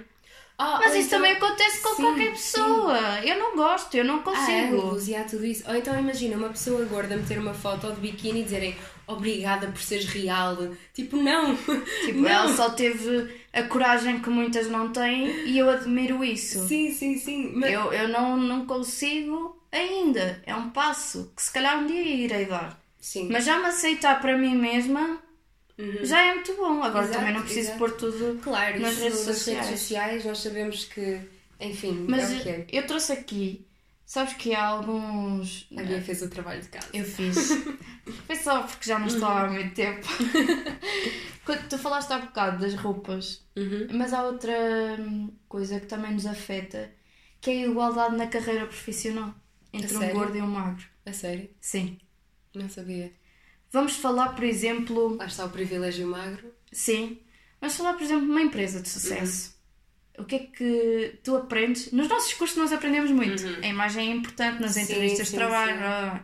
Ah, 0.58 0.80
Mas 0.80 0.96
isso 0.96 1.08
então... 1.08 1.20
também 1.20 1.34
acontece 1.34 1.82
com 1.82 1.96
sim, 1.96 2.02
qualquer 2.02 2.32
pessoa. 2.32 3.22
Sim. 3.22 3.30
Eu 3.30 3.38
não 3.38 3.56
gosto, 3.56 3.96
eu 3.96 4.04
não 4.04 4.24
consigo. 4.24 4.96
Ah, 4.96 5.04
e 5.08 5.16
há 5.16 5.24
tudo 5.24 5.46
isso. 5.46 5.64
Ou 5.70 5.76
então 5.76 5.98
imagina 5.98 6.36
uma 6.36 6.50
pessoa 6.50 6.84
gorda 6.86 7.16
meter 7.16 7.38
uma 7.38 7.54
foto 7.54 7.92
de 7.92 8.02
biquíni 8.02 8.42
e 8.42 8.44
dizerem 8.44 8.76
obrigada 9.06 9.68
por 9.68 9.80
seres 9.80 10.06
real. 10.06 10.58
Tipo, 10.96 11.16
não. 11.18 11.56
Tipo, 12.06 12.22
não. 12.22 12.30
ela 12.30 12.52
só 12.52 12.72
teve 12.72 13.30
a 13.54 13.64
coragem 13.64 14.20
que 14.20 14.32
muitas 14.32 14.68
não 14.68 14.92
têm 14.92 15.28
e 15.46 15.60
eu 15.60 15.70
admiro 15.70 16.24
isso. 16.24 16.68
Sim, 16.68 16.92
sim, 16.92 17.20
sim. 17.20 17.52
Mas... 17.54 17.72
Eu, 17.72 17.94
eu 17.94 18.08
não, 18.08 18.36
não 18.36 18.66
consigo 18.66 19.62
ainda. 19.72 20.42
É 20.44 20.56
um 20.56 20.72
passo 20.72 21.32
que 21.36 21.42
se 21.44 21.54
calhar 21.54 21.78
um 21.78 21.86
dia 21.86 22.02
irei 22.02 22.46
dar. 22.46 22.80
Sim. 23.00 23.30
Mas 23.32 23.46
já 23.46 23.60
me 23.60 23.68
aceitar 23.68 24.20
para 24.20 24.36
mim 24.36 24.56
mesma 24.56 25.20
Uhum. 25.78 26.04
Já 26.04 26.22
é 26.24 26.34
muito 26.34 26.56
bom. 26.56 26.82
Agora 26.82 27.06
exato, 27.06 27.20
também 27.20 27.34
não 27.34 27.42
preciso 27.42 27.70
exato. 27.70 27.80
pôr 27.80 27.92
tudo 27.92 28.40
claro, 28.42 28.80
nas 28.80 28.98
redes 28.98 29.20
sociais. 29.20 29.66
redes 29.66 29.80
sociais. 29.82 30.26
Nós 30.26 30.40
sabemos 30.40 30.86
que, 30.86 31.20
enfim, 31.60 32.06
Mas 32.08 32.32
é 32.32 32.36
o 32.36 32.42
que 32.42 32.50
é. 32.50 32.68
Eu 32.72 32.88
trouxe 32.88 33.14
aqui, 33.14 33.68
sabes 34.06 34.34
que 34.34 34.56
há 34.56 34.66
alguns. 34.66 35.68
A 35.78 35.84
minha 35.84 36.02
fez 36.02 36.22
o 36.22 36.30
trabalho 36.30 36.62
de 36.62 36.70
casa. 36.70 36.88
Eu 36.94 37.06
fiz. 37.06 37.50
Foi 38.26 38.36
só 38.36 38.64
porque 38.64 38.88
já 38.88 38.98
não 38.98 39.08
estou 39.08 39.28
há 39.28 39.50
muito 39.50 39.76
tempo. 39.76 40.08
Quando 41.46 41.70
tu 41.70 41.78
falaste 41.78 42.12
há 42.12 42.20
bocado 42.20 42.60
das 42.60 42.74
roupas, 42.74 43.46
uhum. 43.56 43.88
mas 43.92 44.14
há 44.14 44.24
outra 44.24 44.54
hum, 45.00 45.32
coisa 45.48 45.80
que 45.80 45.86
também 45.86 46.14
nos 46.14 46.26
afeta, 46.26 46.92
que 47.40 47.52
é 47.52 47.54
a 47.54 47.68
igualdade 47.68 48.18
na 48.18 48.28
carreira 48.28 48.66
profissional 48.66 49.34
entre 49.72 49.96
um 49.96 50.10
gordo 50.10 50.38
e 50.38 50.42
um 50.42 50.48
magro. 50.48 50.86
A 51.06 51.14
sério? 51.14 51.50
Sim. 51.62 51.98
Não 52.54 52.68
sabia. 52.68 53.14
Vamos 53.72 53.96
falar, 53.98 54.30
por 54.30 54.44
exemplo. 54.44 55.16
Lá 55.18 55.26
está 55.26 55.46
o 55.46 55.50
privilégio 55.50 56.08
magro. 56.08 56.54
Sim. 56.72 57.20
Vamos 57.60 57.76
falar, 57.76 57.94
por 57.94 58.04
exemplo, 58.04 58.26
de 58.26 58.32
uma 58.32 58.42
empresa 58.42 58.82
de 58.82 58.90
sucesso. 58.90 59.56
Uhum. 60.18 60.24
O 60.24 60.26
que 60.26 60.36
é 60.36 60.40
que 60.40 61.20
tu 61.24 61.36
aprendes? 61.36 61.92
Nos 61.92 62.08
nossos 62.08 62.34
cursos 62.34 62.58
nós 62.58 62.72
aprendemos 62.72 63.12
muito. 63.12 63.44
Uhum. 63.44 63.60
A 63.64 63.68
imagem 63.68 64.12
é 64.12 64.16
importante 64.16 64.62
nas 64.62 64.72
sim, 64.72 64.82
entrevistas 64.82 65.28
sim, 65.28 65.34
de 65.34 65.38
trabalho. 65.38 65.74
Sim. 65.74 66.24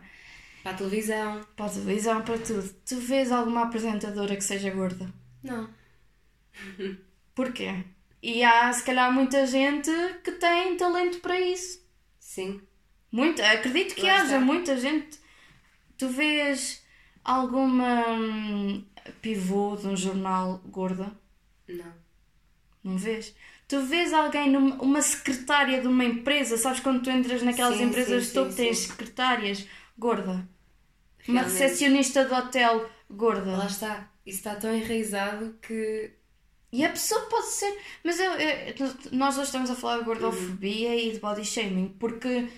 Para 0.62 0.72
a 0.72 0.74
televisão. 0.74 1.46
Para 1.56 1.66
a 1.66 1.68
televisão, 1.68 2.22
para 2.22 2.38
tudo. 2.38 2.74
Tu 2.86 2.96
vês 2.96 3.30
alguma 3.30 3.62
apresentadora 3.62 4.34
que 4.34 4.42
seja 4.42 4.70
gorda? 4.70 5.12
Não. 5.42 5.68
Porquê? 7.34 7.84
E 8.22 8.42
há, 8.42 8.72
se 8.72 8.82
calhar, 8.82 9.12
muita 9.12 9.46
gente 9.46 9.90
que 10.24 10.32
tem 10.32 10.76
talento 10.76 11.20
para 11.20 11.38
isso. 11.38 11.84
Sim. 12.18 12.62
Muita. 13.12 13.48
Acredito 13.48 13.94
que 13.94 14.02
Lá 14.02 14.14
haja 14.14 14.24
está. 14.24 14.40
muita 14.40 14.76
gente. 14.76 15.18
Tu 15.98 16.08
vês 16.08 16.83
alguma 17.24 18.10
hum, 18.10 18.84
pivô 19.22 19.76
de 19.76 19.88
um 19.88 19.96
jornal 19.96 20.60
gorda? 20.66 21.10
Não. 21.68 21.92
Não 22.82 22.98
vês? 22.98 23.34
Tu 23.66 23.80
vês 23.80 24.12
alguém, 24.12 24.50
numa, 24.50 24.76
uma 24.76 25.00
secretária 25.00 25.80
de 25.80 25.88
uma 25.88 26.04
empresa, 26.04 26.58
sabes 26.58 26.80
quando 26.80 27.02
tu 27.02 27.10
entras 27.10 27.42
naquelas 27.42 27.78
sim, 27.78 27.84
empresas 27.84 28.26
sim, 28.26 28.48
que 28.48 28.54
tens 28.54 28.78
secretárias 28.78 29.66
gorda? 29.98 30.46
Realmente. 31.18 31.28
Uma 31.28 31.42
recepcionista 31.42 32.24
de 32.26 32.34
hotel 32.34 32.90
gorda. 33.10 33.56
Lá 33.56 33.66
está. 33.66 34.10
Isso 34.26 34.38
está 34.38 34.54
tão 34.56 34.74
enraizado 34.74 35.56
que. 35.62 36.12
E 36.70 36.84
a 36.84 36.90
pessoa 36.90 37.22
pode 37.22 37.46
ser. 37.46 37.78
Mas 38.02 38.18
eu, 38.18 38.32
eu, 38.32 38.74
nós 39.12 39.36
hoje 39.36 39.46
estamos 39.46 39.70
a 39.70 39.74
falar 39.74 39.98
de 39.98 40.04
gordofobia 40.04 40.90
uhum. 40.90 40.98
e 40.98 41.12
de 41.12 41.20
body 41.20 41.44
shaming, 41.44 41.96
porque 41.98 42.48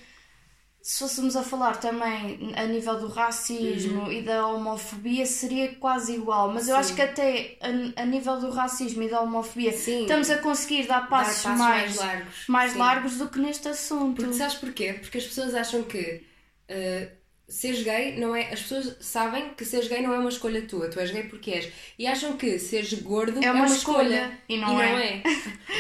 se 0.87 1.01
fôssemos 1.01 1.35
a 1.35 1.43
falar 1.43 1.81
também 1.81 2.55
a 2.55 2.65
nível 2.65 2.97
do 2.97 3.09
racismo 3.09 4.03
uhum. 4.03 4.13
e 4.13 4.23
da 4.23 4.47
homofobia, 4.47 5.27
seria 5.27 5.75
quase 5.75 6.15
igual. 6.15 6.53
Mas 6.53 6.67
Sim. 6.67 6.71
eu 6.71 6.77
acho 6.77 6.95
que 6.95 7.03
até 7.03 7.59
a, 7.61 8.03
a, 8.03 8.07
nível 8.07 8.39
do 8.39 8.51
racismo 8.51 9.03
e 9.03 9.09
da 9.09 9.21
homofobia 9.21 9.73
Sim. 9.73 10.03
estamos 10.03 10.31
a 10.31 10.39
conseguir 10.39 10.87
dar 10.87 11.09
passos, 11.09 11.43
dar 11.43 11.51
passos 11.51 11.59
mais, 11.59 11.97
mais, 11.97 11.97
largos, 11.97 12.35
mais 12.47 12.77
largos 12.77 13.17
do 13.19 13.29
que 13.29 13.41
neste 13.41 13.67
assunto. 13.67 14.23
Porque 14.23 14.35
sabes 14.35 14.55
porquê? 14.55 14.93
Porque 14.93 15.19
as 15.19 15.25
pessoas 15.25 15.57
acham 15.57 15.83
que. 15.83 16.25
Uh, 16.71 17.11
seres 17.49 17.83
gay 17.83 18.19
não 18.19 18.35
é. 18.35 18.53
As 18.53 18.63
pessoas 18.63 18.97
sabem 19.01 19.51
que 19.51 19.65
seres 19.65 19.89
gay 19.89 20.03
não 20.03 20.13
é 20.13 20.19
uma 20.19 20.29
escolha 20.29 20.63
tua, 20.63 20.89
tu 20.89 20.99
és 20.99 21.11
gay 21.11 21.25
porque 21.25 21.51
és. 21.53 21.73
E 21.99 22.07
acham 22.07 22.37
que 22.37 22.59
seres 22.59 22.93
gordo 22.95 23.39
é 23.43 23.51
uma, 23.51 23.61
é 23.61 23.63
uma 23.63 23.67
escolha. 23.67 24.03
escolha. 24.03 24.39
E 24.49 24.57
não, 24.59 24.79
e 24.79 24.83
é. 24.83 24.93
não 24.93 24.99
é. 24.99 25.23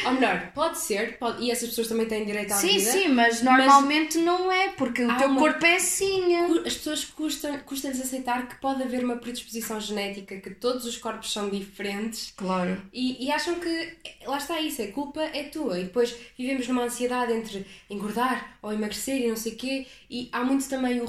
Ou 0.07 0.12
melhor, 0.12 0.52
pode 0.55 0.79
ser, 0.79 1.18
pode, 1.18 1.42
e 1.42 1.50
essas 1.50 1.68
pessoas 1.70 1.88
também 1.88 2.07
têm 2.07 2.24
direito 2.24 2.52
à 2.52 2.57
sim, 2.57 2.79
vida. 2.79 2.90
Sim, 2.90 3.02
sim, 3.02 3.09
mas 3.09 3.42
normalmente 3.42 4.18
mas 4.18 4.24
não 4.24 4.52
é, 4.52 4.68
porque 4.70 5.05
o 5.05 5.18
teu 5.18 5.29
uma, 5.29 5.40
corpo 5.40 5.64
é 5.66 5.76
assim. 5.76 6.35
As 6.64 6.74
pessoas 6.74 7.05
custam, 7.05 7.59
custam-lhes 7.61 8.00
aceitar 8.00 8.48
que 8.48 8.57
pode 8.57 8.83
haver 8.83 9.05
uma 9.05 9.16
predisposição 9.16 9.81
genética, 9.81 10.37
que 10.37 10.50
todos 10.50 10.85
os 10.87 10.96
corpos 10.96 11.33
são 11.33 11.48
diferentes. 11.50 12.33
Claro. 12.37 12.81
E, 12.92 13.24
e 13.24 13.31
acham 13.33 13.57
que 13.57 13.96
lá 14.24 14.38
está 14.38 14.61
isso, 14.61 14.83
a 14.83 14.87
culpa 14.88 15.22
é 15.22 15.44
tua. 15.44 15.81
E 15.81 15.85
depois 15.85 16.14
vivemos 16.38 16.68
numa 16.68 16.85
ansiedade 16.85 17.33
entre 17.33 17.66
engordar 17.90 18.57
ou 18.62 18.72
emagrecer 18.72 19.20
e 19.20 19.29
não 19.29 19.37
sei 19.37 19.52
o 19.52 19.57
quê. 19.57 19.87
E 20.09 20.29
há 20.33 20.44
muito 20.44 20.68
também 20.68 21.00
o 21.00 21.05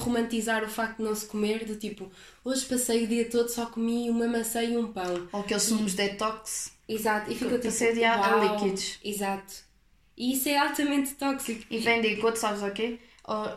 romantizar 0.48 0.64
o 0.64 0.70
facto 0.70 0.98
de 0.98 1.04
não 1.04 1.14
se 1.14 1.26
comer, 1.26 1.66
do 1.66 1.76
tipo, 1.76 2.10
hoje 2.44 2.66
passei 2.66 3.04
o 3.04 3.08
dia 3.08 3.30
todo 3.30 3.50
só 3.50 3.66
comi 3.66 4.10
uma 4.10 4.28
maçã 4.28 4.64
e 4.64 4.78
um 4.78 4.92
pão. 4.92 5.28
Ou 5.32 5.42
aqueles 5.42 5.64
sumos 5.64 5.94
detox. 5.94 6.72
Exato, 6.88 7.32
e 7.32 7.36
fica 7.36 7.52
tipo. 7.52 7.66
Passei 7.66 8.04
a, 8.04 8.36
a 8.36 8.38
líquidos. 8.38 9.00
Exato. 9.04 9.68
E 10.16 10.34
isso 10.34 10.50
é 10.50 10.58
altamente 10.58 11.14
tóxico. 11.16 11.66
E 11.70 11.78
vem 11.78 12.02
de 12.02 12.14
encontro, 12.14 12.40
sabes 12.40 12.64
o 12.64 12.72
quê? 12.72 13.00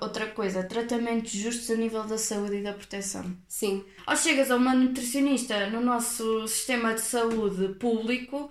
Outra 0.00 0.26
coisa, 0.26 0.64
tratamentos 0.64 1.30
justos 1.30 1.70
a 1.70 1.76
nível 1.76 2.02
da 2.02 2.18
saúde 2.18 2.56
e 2.56 2.62
da 2.62 2.72
proteção. 2.72 3.24
Sim. 3.46 3.84
Ou 4.06 4.16
chegas 4.16 4.50
a 4.50 4.56
uma 4.56 4.74
nutricionista 4.74 5.70
no 5.70 5.80
nosso 5.80 6.46
sistema 6.48 6.92
de 6.92 7.02
saúde 7.02 7.74
público 7.74 8.50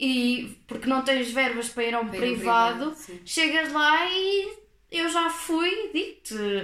e 0.00 0.56
porque 0.66 0.88
não 0.88 1.04
tens 1.04 1.30
verbas 1.30 1.68
para 1.68 1.84
ir 1.84 1.94
a 1.94 2.00
um 2.00 2.08
para 2.08 2.18
privado, 2.18 2.90
privado 2.90 3.20
chegas 3.24 3.70
lá 3.72 4.10
e 4.10 4.65
eu 4.90 5.08
já 5.08 5.28
fui. 5.30 5.70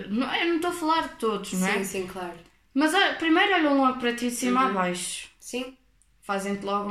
Não, 0.09 0.35
eu 0.35 0.49
não 0.49 0.57
estou 0.57 0.71
a 0.71 0.75
falar 0.75 1.09
de 1.09 1.17
todos, 1.17 1.53
não 1.55 1.67
é? 1.67 1.79
Sim, 1.79 1.85
sim, 1.85 2.07
claro. 2.07 2.39
Mas 2.75 2.93
primeiro 3.19 3.55
olham 3.55 3.77
logo 3.79 3.99
para 3.99 4.15
ti 4.15 4.27
de 4.27 4.31
cima 4.31 4.63
uhum. 4.63 4.71
a 4.71 4.73
baixo. 4.73 5.29
Sim. 5.39 5.77
Fazem-te 6.23 6.65
logo. 6.65 6.91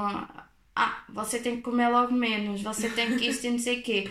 Ah, 0.76 1.04
você 1.10 1.40
tem 1.40 1.58
que 1.58 1.64
comer 1.64 1.90
logo 1.90 2.14
menos, 2.14 2.62
você 2.62 2.90
tem 2.90 3.18
que 3.18 3.28
isto 3.28 3.46
e 3.46 3.50
não 3.52 3.60
sei 3.60 3.80
o 3.80 3.84
quê. 3.84 4.10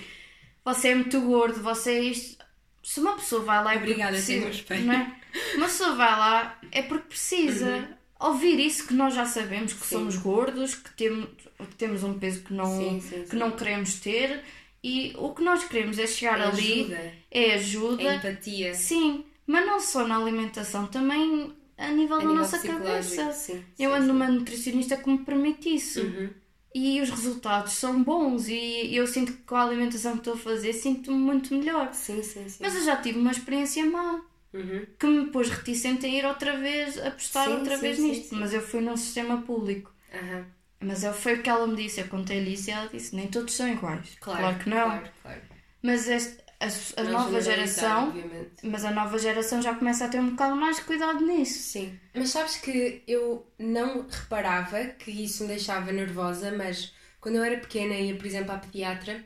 Você 0.64 0.88
é 0.88 0.94
muito 0.94 1.20
gordo, 1.20 1.62
você 1.62 1.92
é 1.92 2.02
isto. 2.02 2.44
Se 2.82 3.00
uma 3.00 3.14
pessoa 3.14 3.42
vai 3.42 3.62
lá 3.62 3.72
é 3.74 3.78
porque 3.78 3.90
Obrigada, 3.92 4.12
precisa, 4.12 4.40
tenho 4.40 4.52
respeito. 4.52 4.84
não 4.84 4.94
é? 4.94 5.16
Uma 5.54 5.66
pessoa 5.66 5.94
vai 5.94 6.10
lá 6.10 6.58
é 6.72 6.82
porque 6.82 7.08
precisa 7.08 7.88
ouvir 8.18 8.58
isso 8.58 8.86
que 8.86 8.94
nós 8.94 9.14
já 9.14 9.24
sabemos 9.24 9.72
que 9.72 9.86
Sim. 9.86 9.96
somos 9.96 10.16
gordos, 10.16 10.74
que 10.74 10.90
temos, 10.92 11.28
que 11.58 11.76
temos 11.76 12.02
um 12.02 12.18
peso 12.18 12.42
que 12.42 12.52
não, 12.52 12.78
Sim, 12.78 13.00
sim, 13.00 13.24
que 13.24 13.36
não 13.36 13.52
queremos 13.52 13.94
ter 14.00 14.42
e 14.82 15.14
o 15.18 15.34
que 15.34 15.42
nós 15.42 15.64
queremos 15.64 15.98
é 15.98 16.06
chegar 16.06 16.40
É 16.40 16.44
ali, 16.44 16.80
ajuda. 16.82 17.12
é 17.30 17.54
ajuda, 17.54 18.02
É 18.02 18.16
empatia. 18.16 18.74
sim, 18.74 19.24
mas 19.46 19.66
não 19.66 19.80
só 19.80 20.06
na 20.06 20.16
alimentação, 20.16 20.86
também 20.86 21.52
a 21.76 21.88
nível 21.90 22.16
A 22.16 22.18
da 22.20 22.24
nível 22.26 22.36
nossa 22.36 22.58
cabeça. 22.60 23.32
sim, 23.32 23.64
Eu 23.78 23.90
sim, 23.90 23.94
ando 23.94 24.02
sim. 24.02 24.12
numa 24.12 24.28
nutricionista 24.28 24.96
que 24.96 25.08
me 25.10 25.18
permite 25.24 25.74
isso. 25.74 26.00
Uhum. 26.00 26.30
E 26.72 27.00
os 27.00 27.10
resultados 27.10 27.72
são 27.72 28.02
bons 28.02 28.48
e 28.48 28.94
eu 28.94 29.06
sinto 29.06 29.32
que 29.32 29.42
com 29.42 29.56
a 29.56 29.64
alimentação 29.64 30.12
que 30.12 30.18
estou 30.18 30.34
a 30.34 30.36
fazer 30.36 30.72
sinto-me 30.72 31.16
muito 31.18 31.52
melhor. 31.54 31.92
Sim, 31.92 32.22
sim, 32.22 32.48
sim. 32.48 32.62
Mas 32.62 32.74
eu 32.76 32.84
já 32.84 32.96
tive 32.96 33.18
uma 33.18 33.32
experiência 33.32 33.84
má 33.84 34.22
Uhum. 34.52 34.84
que 34.98 35.06
me 35.06 35.30
pôs 35.30 35.48
reticente 35.48 36.06
em 36.06 36.18
ir 36.18 36.26
outra 36.26 36.56
vez, 36.58 36.98
apostar 36.98 37.48
Sim, 37.48 37.54
outra 37.58 37.76
sim, 37.76 37.82
vez 37.82 37.96
sim, 37.96 38.02
nisto. 38.08 38.34
Mas 38.36 38.52
eu 38.54 38.60
fui 38.60 38.80
num 38.80 38.96
sistema 38.96 39.42
público. 39.42 39.92
Aham. 40.12 40.46
Mas 40.80 41.04
eu, 41.04 41.12
foi 41.12 41.34
o 41.34 41.42
que 41.42 41.50
ela 41.50 41.66
me 41.66 41.76
disse. 41.76 42.00
Eu 42.00 42.08
contei-lhe 42.08 42.54
isso 42.54 42.70
e 42.70 42.72
ela 42.72 42.88
disse: 42.88 43.14
nem 43.14 43.28
todos 43.28 43.54
são 43.54 43.68
iguais. 43.68 44.16
Claro, 44.20 44.58
que 44.58 44.68
não. 44.70 44.84
Claro, 44.84 45.08
claro. 45.22 45.40
Mas 45.82 46.08
este- 46.08 46.38
a, 46.60 47.00
a 47.00 47.04
nova 47.04 47.40
geração. 47.40 48.08
obviamente. 48.08 48.50
Mas 48.64 48.84
a 48.84 48.90
nova 48.90 49.18
geração 49.18 49.62
já 49.62 49.74
começa 49.74 50.04
a 50.04 50.08
ter 50.08 50.20
um 50.20 50.30
bocado 50.30 50.56
mais 50.56 50.78
cuidado 50.80 51.20
nisso. 51.26 51.58
Sim. 51.58 51.98
Mas 52.14 52.30
sabes 52.30 52.56
que 52.56 53.02
eu 53.06 53.46
não 53.58 54.06
reparava 54.08 54.84
que 54.84 55.10
isso 55.10 55.42
me 55.44 55.48
deixava 55.50 55.90
nervosa, 55.92 56.52
mas 56.52 56.92
quando 57.20 57.36
eu 57.36 57.44
era 57.44 57.58
pequena 57.58 57.94
ia, 57.94 58.14
por 58.16 58.26
exemplo, 58.26 58.52
à 58.52 58.58
pediatra, 58.58 59.24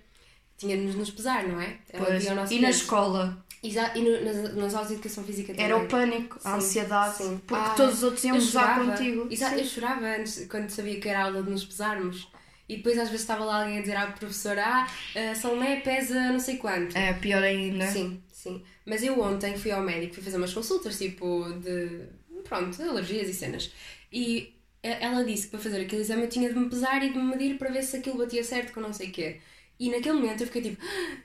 tinha-nos 0.57 0.93
de 0.93 0.99
nos 0.99 1.11
pesar, 1.11 1.47
não 1.47 1.61
é? 1.61 1.79
Ela 1.93 2.07
Pois. 2.07 2.25
E 2.25 2.61
na 2.61 2.69
peso. 2.69 2.83
escola 2.83 3.45
Exa- 3.65 3.93
e 3.97 4.03
no, 4.03 4.21
nas, 4.25 4.55
nas 4.55 4.75
aulas 4.75 4.89
de 4.89 4.95
educação 4.95 5.25
física 5.25 5.49
também. 5.55 5.65
era 5.65 5.77
o 5.77 5.89
pânico, 5.89 6.39
a 6.45 6.51
Sim, 6.51 6.57
ansiedade, 6.57 7.17
sim. 7.17 7.41
porque 7.47 7.71
Ah, 7.71 7.75
todos 7.75 7.95
os 7.97 8.03
outros 8.03 8.23
iam 8.25 8.37
gozar 8.37 8.75
chorava. 8.77 8.93
contigo. 8.93 9.27
Exato, 9.31 9.55
Sim. 9.57 9.61
eu 9.63 9.67
chorava 9.67 10.07
antes, 10.07 10.47
quando 10.49 10.69
sabia 10.71 11.01
que 11.01 11.09
era 11.09 11.21
a 11.21 11.25
aula 11.25 11.43
de 11.43 11.51
nos 11.51 11.65
pesarmos. 11.65 12.29
E 12.69 12.77
depois 12.77 12.99
às 12.99 13.09
vezes 13.09 13.23
estava 13.23 13.45
lá 13.45 13.63
alguém 13.63 13.79
a 13.79 13.81
dizer 13.81 13.97
à 13.97 14.07
professora: 14.09 14.63
Ah, 14.67 14.87
a 15.31 15.35
Salomé 15.35 15.81
pesa 15.81 16.15
não 16.33 16.39
sei 16.41 16.57
quanto. 16.59 16.97
É 16.97 17.13
pior 17.15 17.43
ainda. 17.43 17.87
Sim, 17.87 18.23
sim. 18.33 18.63
Mas 18.87 19.03
eu 19.03 19.19
ontem 19.21 19.57
fui 19.57 19.71
ao 19.71 19.83
médico, 19.83 20.15
fui 20.15 20.23
fazer 20.23 20.37
umas 20.37 20.53
consultas, 20.53 20.99
tipo, 20.99 21.45
de. 21.61 22.03
Pronto, 22.45 22.83
alergias 22.83 23.29
e 23.29 23.35
cenas. 23.35 23.73
E 24.13 24.53
e- 24.83 24.89
ela 25.01 25.25
disse 25.25 25.45
que 25.47 25.51
para 25.53 25.61
fazer 25.61 25.81
aquele 25.81 26.03
exame 26.03 26.23
eu 26.25 26.29
tinha 26.29 26.53
de 26.53 26.59
me 26.59 26.69
pesar 26.69 27.03
e 27.03 27.11
de 27.11 27.19
me 27.19 27.25
medir 27.25 27.57
para 27.59 27.71
ver 27.71 27.83
se 27.83 27.97
aquilo 27.97 28.19
batia 28.19 28.45
certo 28.45 28.73
com 28.75 28.81
não 28.81 28.93
sei 28.93 29.09
o 29.09 29.13
quê. 29.13 29.41
E 29.81 29.91
naquele 29.91 30.15
momento 30.19 30.43
eu 30.43 30.47
fiquei 30.47 30.63
tipo. 30.63 30.83
"Ah, 30.83 31.17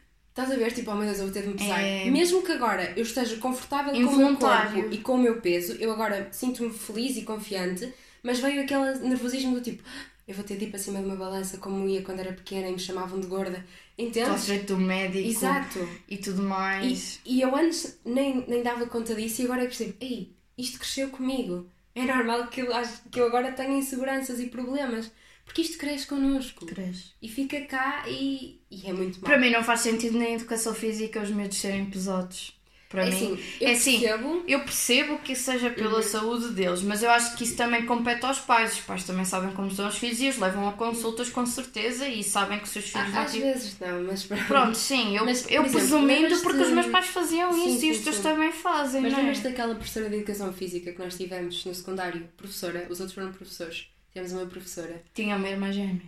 Estás 0.44 0.52
a 0.52 0.56
ver? 0.58 0.72
Tipo, 0.74 0.92
oh 0.92 0.96
meu 0.96 1.06
Deus, 1.06 1.18
eu 1.20 1.26
vou 1.26 1.34
ter 1.34 1.42
de 1.44 1.50
me 1.50 1.54
pesar. 1.56 1.82
É. 1.82 2.06
Mesmo 2.10 2.42
que 2.42 2.52
agora 2.52 2.94
eu 2.96 3.04
esteja 3.04 3.36
confortável 3.38 3.92
com 3.94 4.00
o 4.14 4.18
meu 4.18 4.38
corpo 4.38 4.88
e 4.92 4.98
com 5.00 5.14
o 5.14 5.18
meu 5.18 5.42
peso, 5.42 5.74
eu 5.80 5.92
agora 5.92 6.30
sinto-me 6.32 6.72
feliz 6.72 7.18
e 7.18 7.24
confiante, 7.24 7.94
mas 8.24 8.40
veio 8.40 8.62
aquele 8.62 8.96
nervosismo 9.00 9.56
do 9.56 9.62
tipo, 9.62 9.84
"Ah, 9.86 10.06
eu 10.28 10.36
vou 10.36 10.44
ter 10.44 10.56
de 10.58 10.66
ir 10.66 10.70
para 10.70 10.80
cima 10.80 11.00
de 11.00 11.06
uma 11.06 11.16
balança 11.16 11.58
como 11.58 11.88
ia 11.90 12.02
quando 12.04 12.20
era 12.22 12.32
pequena 12.34 12.70
e 12.70 12.72
me 12.72 12.80
chamavam 12.80 13.20
de 13.20 13.28
gorda. 13.28 13.66
Estou 13.98 14.24
Entendes? 14.24 14.46
jeito 14.46 14.76
do 14.76 14.80
médico 14.80 15.28
Exato. 15.28 15.90
e 16.08 16.16
tudo 16.18 16.42
E, 16.42 16.46
mais. 16.46 17.20
e 17.26 17.42
eu 17.42 17.54
antes 17.54 18.00
nem, 18.06 18.46
nem 18.48 18.64
dava 18.64 18.86
conta 18.86 19.14
disso 19.14 19.42
e 19.42 19.46
agora 19.46 19.64
é 19.64 19.68
que 19.68 19.76
percebo, 19.76 19.98
ei, 20.00 20.32
isto 20.58 20.80
cresceu 20.80 21.10
comigo. 21.10 21.68
É 21.94 22.06
normal 22.06 22.48
que 22.48 22.62
eu, 22.62 22.68
que 23.12 23.20
eu 23.20 23.26
agora 23.26 23.52
tenha 23.52 23.76
inseguranças 23.78 24.40
e 24.40 24.46
problemas. 24.46 25.12
Porque 25.50 25.62
isto 25.64 25.78
cresce 25.78 26.06
connosco. 26.08 26.66
Cresce. 26.66 27.14
E 27.22 27.28
fica 27.28 27.60
cá 27.66 28.06
e, 28.08 28.62
e 28.70 28.88
é 28.88 28.94
muito 28.94 29.20
mal. 29.20 29.30
Para 29.32 29.38
mim 29.38 29.50
não 29.50 29.64
faz 29.64 29.82
sentido 29.82 30.18
na 30.18 30.30
educação 30.30 30.74
física 30.74 31.22
os 31.22 31.32
medos 31.32 31.58
serem 31.58 31.90
pesados. 31.90 32.54
Para 32.88 33.04
é 33.04 33.06
mim. 33.06 33.16
assim, 33.16 33.58
eu 33.60 33.68
é 33.68 33.72
assim, 33.74 34.00
percebo. 34.00 34.44
eu 34.48 34.60
percebo 34.64 35.20
que 35.20 35.36
seja 35.36 35.70
pela 35.70 35.98
Uhum. 35.98 36.04
saúde 36.04 36.50
deles, 36.54 36.82
mas 36.82 37.04
eu 37.04 37.12
acho 37.12 37.36
que 37.38 37.44
isso 37.44 37.56
também 37.56 37.86
compete 37.86 38.26
aos 38.26 38.40
pais. 38.40 38.74
Os 38.74 38.82
pais 38.82 39.04
também 39.04 39.26
sabem 39.26 39.54
como 39.54 39.70
são 39.72 39.88
os 39.88 39.98
filhos 39.98 40.20
e 40.22 40.30
os 40.30 40.38
levam 40.38 40.68
a 40.68 40.74
consultas 40.74 41.30
com 41.30 41.46
certeza 41.46 42.08
e 42.08 42.24
sabem 42.24 42.58
que 42.60 42.66
os 42.66 42.72
seus 42.72 42.86
filhos 42.90 43.08
Á- 43.08 43.14
não 43.14 43.22
Às 43.22 43.32
vezes 43.34 43.80
não, 43.80 44.04
mas 44.04 44.26
pronto. 44.48 44.76
Sim, 44.78 45.16
eu, 45.18 45.26
Mas, 45.26 45.42
por 45.44 45.52
eu 45.52 45.64
exemplo, 45.66 45.72
presumindo 45.72 46.40
porque 46.42 46.64
os 46.64 46.72
meus 46.72 46.88
pais 46.88 47.08
faziam 47.08 47.52
Sim, 47.54 47.68
isso 47.68 47.80
sim, 47.80 47.88
e 47.88 47.92
os 47.92 48.00
teus 48.00 48.16
sim. 48.18 48.24
também 48.24 48.52
fazem, 48.52 49.02
Mas 49.02 49.12
não 49.12 49.20
é? 49.20 49.22
lembras 49.22 49.40
daquela 49.42 49.76
professora 49.76 50.10
de 50.10 50.16
educação 50.18 50.52
física 50.54 50.92
que 50.92 51.00
nós 51.00 51.16
tivemos 51.18 51.64
no 51.66 51.74
secundário? 51.76 52.28
Professora, 52.38 52.88
os 52.90 53.00
outros 53.00 53.14
foram 53.14 53.32
professores. 53.32 53.88
Tivemos 54.12 54.32
uma 54.34 54.46
professora. 54.46 55.02
Tinha 55.14 55.36
a 55.36 55.40
mesma 55.40 55.72
gêmea. 55.72 56.02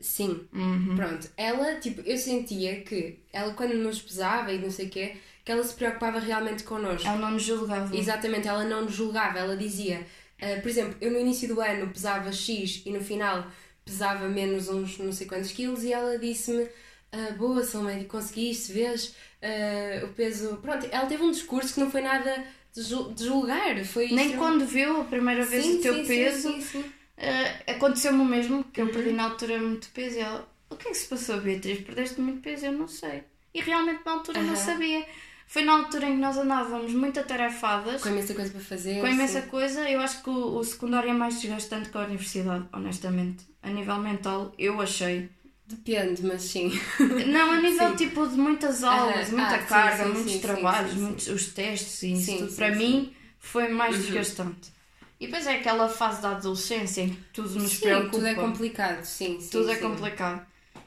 Sim, 0.00 0.46
Uhum. 0.52 0.96
Pronto, 0.96 1.30
ela, 1.36 1.76
tipo, 1.76 2.02
eu 2.02 2.18
sentia 2.18 2.82
que 2.82 3.20
ela 3.32 3.54
quando 3.54 3.74
nos 3.74 4.02
pesava 4.02 4.52
e 4.52 4.58
não 4.58 4.70
sei 4.70 4.86
o 4.86 4.90
quê, 4.90 5.16
que 5.44 5.50
ela 5.52 5.62
se 5.64 5.72
preocupava 5.74 6.18
realmente 6.18 6.62
connosco. 6.64 7.06
Ela 7.08 7.18
não 7.18 7.30
nos 7.32 7.42
julgava. 7.42 7.96
Exatamente, 7.96 8.46
ela 8.48 8.64
não 8.64 8.82
nos 8.84 8.92
julgava, 8.94 9.38
ela 9.38 9.56
dizia, 9.56 10.06
ah, 10.42 10.60
por 10.60 10.68
exemplo, 10.68 10.96
eu 11.00 11.10
no 11.10 11.18
início 11.18 11.48
do 11.48 11.60
ano 11.60 11.88
pesava 11.90 12.30
X 12.32 12.82
e 12.84 12.90
no 12.90 13.00
final 13.02 13.46
pesava 13.84 14.28
menos 14.28 14.68
uns 14.68 14.98
não 14.98 15.12
sei 15.12 15.26
quantos 15.26 15.52
quilos 15.52 15.84
e 15.84 15.92
ela 15.92 16.18
disse-me, 16.18 16.66
ah, 17.12 17.32
boa 17.38 17.62
Salmédio, 17.64 18.06
conseguiste, 18.06 18.72
vês 18.72 19.14
ah, 19.40 20.04
o 20.04 20.08
peso. 20.08 20.58
Pronto, 20.58 20.86
ela 20.90 21.06
teve 21.06 21.22
um 21.22 21.30
discurso 21.30 21.72
que 21.72 21.80
não 21.80 21.90
foi 21.90 22.02
nada 22.02 22.44
de 22.74 22.82
jul- 22.82 23.12
de 23.14 23.24
julgar, 23.24 23.82
foi 23.84 24.08
Nem 24.08 24.26
extremamente- 24.26 24.38
quando 24.38 24.66
viu 24.66 25.00
a 25.00 25.04
primeira 25.04 25.46
vez 25.46 25.64
Sim, 25.64 25.78
o 25.78 25.82
teu 25.82 25.94
sim, 25.94 26.00
sim, 26.02 26.06
peso, 26.08 26.62
sim, 26.62 26.84
eh, 27.16 27.72
aconteceu-me 27.72 28.20
o 28.20 28.24
mesmo, 28.24 28.64
que 28.64 28.80
eu 28.80 28.86
Uhum. 28.86 28.92
perdi 28.92 29.12
na 29.12 29.24
altura 29.24 29.58
muito 29.58 29.88
peso 29.90 30.16
e 30.16 30.20
ela, 30.20 30.48
o 30.70 30.76
que 30.76 30.88
é 30.88 30.90
que 30.90 30.96
se 30.96 31.08
passou, 31.08 31.40
Beatriz? 31.40 31.80
Perdeste 31.80 32.20
muito 32.20 32.40
peso? 32.42 32.66
Eu 32.66 32.72
não 32.72 32.88
sei. 32.88 33.22
E 33.52 33.60
realmente 33.60 34.00
na 34.04 34.12
altura 34.12 34.40
não 34.42 34.54
Aham. 34.54 34.56
sabia. 34.56 35.06
Foi 35.46 35.62
na 35.62 35.74
altura 35.74 36.06
em 36.08 36.12
que 36.14 36.20
nós 36.20 36.36
andávamos 36.38 36.92
muito 36.92 37.20
atarefadas, 37.20 38.02
Com 38.02 38.08
imensa 38.08 38.34
coisa 38.34 38.50
para 38.50 38.60
fazer. 38.60 39.00
com 39.00 39.06
imensa 39.06 39.42
sim. 39.42 39.48
coisa. 39.48 39.88
Eu 39.88 40.00
acho 40.00 40.22
que 40.22 40.30
o, 40.30 40.56
o 40.56 40.64
secundário 40.64 41.10
é 41.10 41.12
mais 41.12 41.40
desgastante 41.40 41.90
que 41.90 41.96
a 41.96 42.00
universidade, 42.00 42.66
honestamente. 42.72 43.44
A 43.62 43.68
nível 43.70 43.98
mental, 43.98 44.52
eu 44.58 44.80
achei. 44.80 45.28
Depende, 45.66 46.22
mas 46.24 46.42
sim. 46.42 46.70
Não, 47.26 47.52
a 47.52 47.60
nível 47.60 47.90
Sim. 47.90 47.96
tipo 47.96 48.26
de 48.28 48.36
muitas 48.36 48.82
aulas, 48.84 49.28
Aham. 49.28 49.36
muita 49.38 49.54
Ah, 49.56 49.58
carga, 49.58 50.04
sim, 50.04 50.12
muitos 50.12 50.36
trabalhos, 50.38 50.94
muitos 50.94 51.26
os 51.28 51.46
testes 51.54 52.02
e 52.02 52.12
isso 52.12 52.38
tudo. 52.38 52.54
Para 52.56 52.70
mim 52.74 53.14
foi 53.38 53.68
mais 53.68 53.96
Uhum. 53.96 54.02
desgastante. 54.02 54.72
E 55.20 55.26
depois 55.26 55.46
é 55.46 55.56
aquela 55.56 55.88
fase 55.88 56.20
da 56.22 56.30
adolescência 56.30 57.02
em 57.02 57.10
que 57.10 57.22
tudo 57.32 57.58
nos 57.58 57.72
sim, 57.72 57.80
preocupa. 57.80 58.10
tudo 58.10 58.26
é 58.26 58.34
complicado, 58.34 59.04
sim. 59.04 59.40
sim 59.40 59.48
Tudo 59.50 59.70
é 59.70 59.76
sim. 59.76 59.82
complicado. 59.82 60.46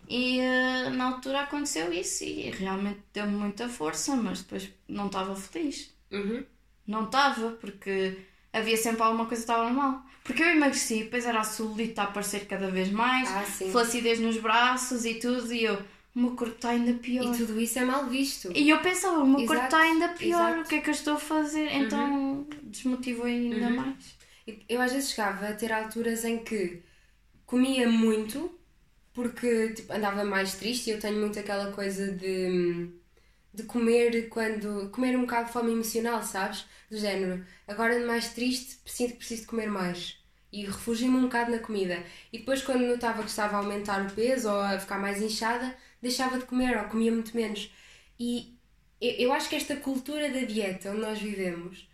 E 0.09 0.39
eh, 0.39 0.89
na 0.91 1.05
altura 1.05 1.41
aconteceu 1.41 1.91
isso 1.91 2.23
e 2.23 2.49
realmente 2.51 2.99
deu-me 3.13 3.33
muita 3.35 3.67
força, 3.67 4.15
mas 4.15 4.41
depois 4.41 4.69
não 4.87 5.07
estava 5.07 5.35
feliz. 5.35 5.93
Uhum. 6.11 6.43
Não 6.85 7.05
estava, 7.05 7.51
porque 7.51 8.17
havia 8.53 8.77
sempre 8.77 9.01
alguma 9.03 9.25
coisa 9.25 9.43
que 9.43 9.51
estava 9.51 9.69
mal. 9.69 10.01
Porque 10.23 10.43
eu 10.43 10.47
emagreci, 10.47 11.03
depois 11.03 11.25
era 11.25 11.39
a 11.39 11.43
celulite 11.43 11.99
a 11.99 12.03
aparecer 12.03 12.45
cada 12.47 12.69
vez 12.69 12.89
mais, 12.91 13.29
Ah, 13.29 13.43
flacidez 13.43 14.19
nos 14.19 14.37
braços 14.37 15.05
e 15.05 15.15
tudo, 15.15 15.53
e 15.53 15.63
eu, 15.63 15.75
o 16.15 16.19
meu 16.19 16.31
corpo 16.31 16.55
está 16.55 16.69
ainda 16.69 16.93
pior. 16.93 17.23
E 17.33 17.37
tudo 17.37 17.59
isso 17.59 17.79
é 17.79 17.85
mal 17.85 18.05
visto. 18.07 18.51
E 18.55 18.69
eu 18.69 18.79
pensava, 18.79 19.19
o 19.23 19.27
meu 19.27 19.45
corpo 19.45 19.63
está 19.63 19.79
ainda 19.79 20.09
pior, 20.09 20.49
exato. 20.51 20.61
o 20.61 20.69
que 20.69 20.75
é 20.75 20.81
que 20.81 20.89
eu 20.89 20.93
estou 20.93 21.15
a 21.15 21.19
fazer? 21.19 21.69
Então 21.73 22.45
desmotivou 22.63 23.25
ainda 23.25 23.67
Uhum. 23.67 23.75
mais. 23.75 24.16
Eu 24.69 24.81
às 24.81 24.93
vezes 24.93 25.11
chegava 25.11 25.47
a 25.47 25.53
ter 25.53 25.71
alturas 25.71 26.23
em 26.25 26.43
que 26.43 26.81
comia 27.45 27.89
muito 27.89 28.57
porque 29.13 29.73
tipo, 29.73 29.91
andava 29.93 30.23
mais 30.23 30.55
triste 30.55 30.89
e 30.89 30.93
eu 30.93 30.99
tenho 30.99 31.19
muito 31.19 31.39
aquela 31.39 31.71
coisa 31.71 32.11
de, 32.11 32.91
de 33.53 33.63
comer 33.63 34.29
quando. 34.29 34.89
comer 34.91 35.17
um 35.17 35.21
bocado 35.21 35.47
de 35.47 35.53
fome 35.53 35.71
emocional, 35.71 36.21
sabes? 36.23 36.65
Do 36.89 36.97
género, 36.97 37.43
agora 37.67 37.99
mais 38.05 38.33
triste, 38.33 38.79
sinto 38.85 39.13
que 39.13 39.17
preciso 39.17 39.41
de 39.41 39.47
comer 39.47 39.67
mais. 39.69 40.19
E 40.51 40.65
refugio-me 40.65 41.17
um 41.17 41.23
bocado 41.23 41.51
na 41.51 41.59
comida. 41.59 42.03
E 42.31 42.39
depois, 42.39 42.61
quando 42.61 42.85
notava 42.87 43.23
que 43.23 43.29
estava 43.29 43.57
a 43.57 43.59
aumentar 43.59 44.05
o 44.05 44.13
peso 44.13 44.49
ou 44.49 44.59
a 44.61 44.79
ficar 44.79 44.99
mais 44.99 45.21
inchada, 45.21 45.75
deixava 46.01 46.37
de 46.39 46.45
comer 46.45 46.77
ou 46.77 46.85
comia 46.85 47.11
muito 47.11 47.35
menos. 47.35 47.71
E 48.19 48.55
eu 49.01 49.33
acho 49.33 49.49
que 49.49 49.55
esta 49.55 49.75
cultura 49.75 50.29
da 50.29 50.41
dieta 50.41 50.91
onde 50.91 51.01
nós 51.01 51.19
vivemos 51.19 51.87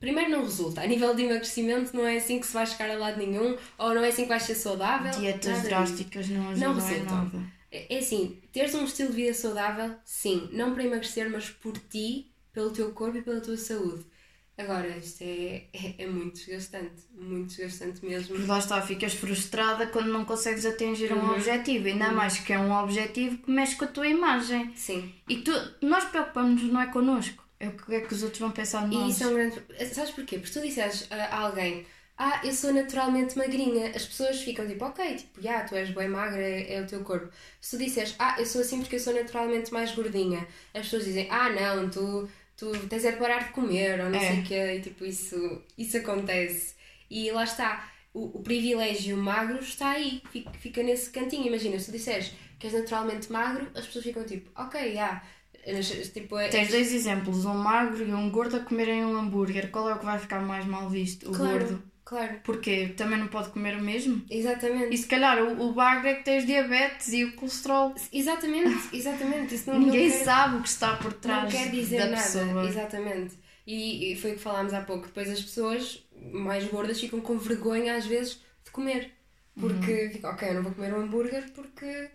Primeiro 0.00 0.30
não 0.30 0.42
resulta, 0.42 0.82
a 0.82 0.86
nível 0.86 1.14
de 1.14 1.22
emagrecimento 1.22 1.96
não 1.96 2.06
é 2.06 2.16
assim 2.18 2.38
que 2.38 2.46
se 2.46 2.52
vai 2.52 2.66
chegar 2.66 2.90
a 2.90 2.98
lado 2.98 3.18
nenhum, 3.18 3.56
ou 3.78 3.94
não 3.94 4.02
é 4.04 4.08
assim 4.08 4.22
que 4.24 4.28
vais 4.28 4.42
ser 4.42 4.54
saudável. 4.54 5.10
Dietas 5.18 5.62
drásticas 5.62 6.28
não 6.28 6.50
ajudam 6.50 6.74
Não 6.74 6.80
resultam. 6.80 7.16
nada. 7.24 7.38
É 7.72 7.94
é 7.96 7.98
assim, 7.98 8.40
teres 8.52 8.74
um 8.74 8.84
estilo 8.84 9.10
de 9.10 9.16
vida 9.16 9.34
saudável, 9.34 9.94
sim, 10.04 10.48
não 10.52 10.72
para 10.74 10.84
emagrecer, 10.84 11.28
mas 11.30 11.50
por 11.50 11.76
ti, 11.76 12.30
pelo 12.52 12.70
teu 12.70 12.90
corpo 12.92 13.18
e 13.18 13.22
pela 13.22 13.40
tua 13.40 13.56
saúde. 13.56 14.04
Agora, 14.58 14.88
isto 14.96 15.20
é, 15.22 15.64
é, 15.74 15.94
é 15.98 16.06
muito 16.06 16.36
desgastante, 16.36 17.02
muito 17.14 17.48
desgastante 17.48 18.02
mesmo. 18.02 18.34
Porque 18.36 18.50
lá 18.50 18.58
está, 18.58 18.80
ficas 18.80 19.12
frustrada 19.12 19.86
quando 19.88 20.06
não 20.10 20.24
consegues 20.24 20.64
atingir 20.64 21.12
um 21.12 21.18
Uhum. 21.18 21.32
objetivo, 21.34 21.88
ainda 21.88 22.10
mais 22.10 22.38
que 22.38 22.54
é 22.54 22.58
um 22.58 22.72
objetivo 22.72 23.36
que 23.36 23.50
mexe 23.50 23.76
com 23.76 23.84
a 23.84 23.88
tua 23.88 24.06
imagem. 24.08 24.72
Sim. 24.74 25.12
E 25.28 25.36
tu, 25.42 25.52
nós 25.82 26.04
preocupamos-nos 26.04 26.72
não 26.72 26.80
é 26.80 26.86
connosco, 26.86 27.44
é 27.60 27.68
o 27.68 27.72
que 27.76 27.94
é 27.94 28.00
que 28.00 28.12
os 28.14 28.22
outros 28.22 28.40
vão 28.40 28.50
pensar 28.50 28.88
de 28.88 28.94
E 28.94 28.98
nós. 28.98 29.08
isso 29.08 29.24
é 29.24 29.26
um 29.28 29.34
grande. 29.34 29.62
Sabes 29.92 30.10
porquê? 30.12 30.38
Porque 30.38 30.52
tu 30.52 30.60
disseres 30.66 31.06
a 31.10 31.38
alguém, 31.40 31.86
ah, 32.18 32.40
eu 32.44 32.52
sou 32.52 32.72
naturalmente 32.72 33.36
magrinha, 33.36 33.90
as 33.94 34.06
pessoas 34.06 34.40
ficam 34.42 34.66
tipo, 34.66 34.84
ok, 34.84 35.16
tipo, 35.16 35.40
já, 35.42 35.64
tu 35.64 35.74
és 35.74 35.90
bem 35.90 36.08
magra, 36.08 36.40
é, 36.40 36.74
é, 36.74 36.80
o 36.82 36.86
teu 36.86 37.02
corpo. 37.04 37.30
Se 37.60 37.76
tu 37.76 37.84
disseres, 37.84 38.14
ah, 38.18 38.36
eu 38.38 38.46
sou 38.46 38.60
assim 38.62 38.80
porque 38.80 38.96
eu 38.96 39.00
sou 39.00 39.14
naturalmente 39.14 39.72
mais 39.72 39.92
gordinha, 39.94 40.46
as 40.74 40.82
pessoas 40.82 41.04
dizem, 41.04 41.28
ah, 41.30 41.48
não, 41.50 41.90
tu, 41.90 42.28
tu 42.56 42.72
tens 42.88 43.04
é 43.04 43.12
de 43.12 43.18
parar 43.18 43.44
de 43.44 43.50
comer, 43.52 44.00
ou 44.00 44.10
não 44.10 44.18
é. 44.18 44.28
sei 44.28 44.40
o 44.40 44.44
quê, 44.44 44.74
e 44.76 44.80
tipo, 44.80 45.04
isso, 45.04 45.62
isso 45.76 45.96
acontece. 45.98 46.74
E 47.10 47.30
lá 47.30 47.44
está, 47.44 47.90
o, 48.14 48.38
o 48.38 48.42
privilégio 48.42 49.16
magro 49.16 49.58
está 49.58 49.90
aí, 49.92 50.22
fica, 50.30 50.50
fica 50.54 50.82
nesse 50.82 51.10
cantinho. 51.10 51.46
Imagina, 51.46 51.78
se 51.78 51.86
tu 51.86 51.92
disseres 51.92 52.32
que 52.58 52.66
és 52.66 52.72
naturalmente 52.74 53.30
magro, 53.30 53.70
as 53.74 53.86
pessoas 53.86 54.04
ficam 54.04 54.24
tipo, 54.24 54.50
ok, 54.60 54.94
já. 54.94 55.22
Tipo, 56.12 56.38
é, 56.38 56.48
Tens 56.48 56.68
dois 56.68 56.92
exemplos, 56.94 57.44
um 57.44 57.54
magro 57.54 58.06
e 58.06 58.14
um 58.14 58.30
gordo 58.30 58.56
a 58.56 58.60
comerem 58.60 59.04
um 59.04 59.16
hambúrguer. 59.16 59.70
Qual 59.70 59.90
é 59.90 59.94
o 59.94 59.98
que 59.98 60.04
vai 60.04 60.18
ficar 60.18 60.40
mais 60.40 60.64
mal 60.64 60.88
visto? 60.88 61.28
O 61.28 61.32
claro. 61.32 61.58
gordo. 61.58 61.82
Claro. 62.06 62.36
Porque 62.44 62.94
também 62.96 63.18
não 63.18 63.26
pode 63.26 63.48
comer 63.48 63.76
o 63.76 63.82
mesmo. 63.82 64.24
Exatamente. 64.30 64.94
E 64.94 64.96
se 64.96 65.08
calhar 65.08 65.42
o, 65.42 65.60
o 65.60 65.72
bagre 65.72 66.10
é 66.10 66.14
que 66.14 66.24
tens 66.24 66.46
diabetes 66.46 67.12
e 67.12 67.24
o 67.24 67.34
colesterol. 67.34 67.96
Exatamente, 68.12 68.78
exatamente. 68.96 69.56
Isso 69.56 69.68
não, 69.68 69.80
Ninguém 69.80 70.08
não 70.08 70.16
quer, 70.16 70.24
sabe 70.24 70.56
o 70.56 70.62
que 70.62 70.68
está 70.68 70.94
por 70.94 71.12
trás. 71.14 71.42
Não 71.42 71.50
quer 71.50 71.68
dizer 71.68 72.04
nada. 72.04 72.22
Pessoa. 72.22 72.64
Exatamente. 72.64 73.34
E, 73.66 74.12
e, 74.12 74.16
foi 74.16 74.32
o 74.32 74.34
que 74.34 74.40
falámos 74.40 74.72
há 74.72 74.82
pouco. 74.82 75.06
Depois 75.06 75.28
as 75.28 75.40
pessoas 75.40 76.06
mais 76.32 76.64
gordas 76.68 77.00
ficam 77.00 77.20
com 77.20 77.36
vergonha 77.38 77.96
às 77.96 78.06
vezes 78.06 78.40
de 78.64 78.70
comer. 78.70 79.10
Porque 79.58 80.12
uhum. 80.22 80.30
ok, 80.30 80.48
eu 80.48 80.54
não 80.54 80.62
vou 80.62 80.72
comer 80.72 80.94
um 80.94 81.00
hambúrguer 81.00 81.50
porque. 81.52 82.08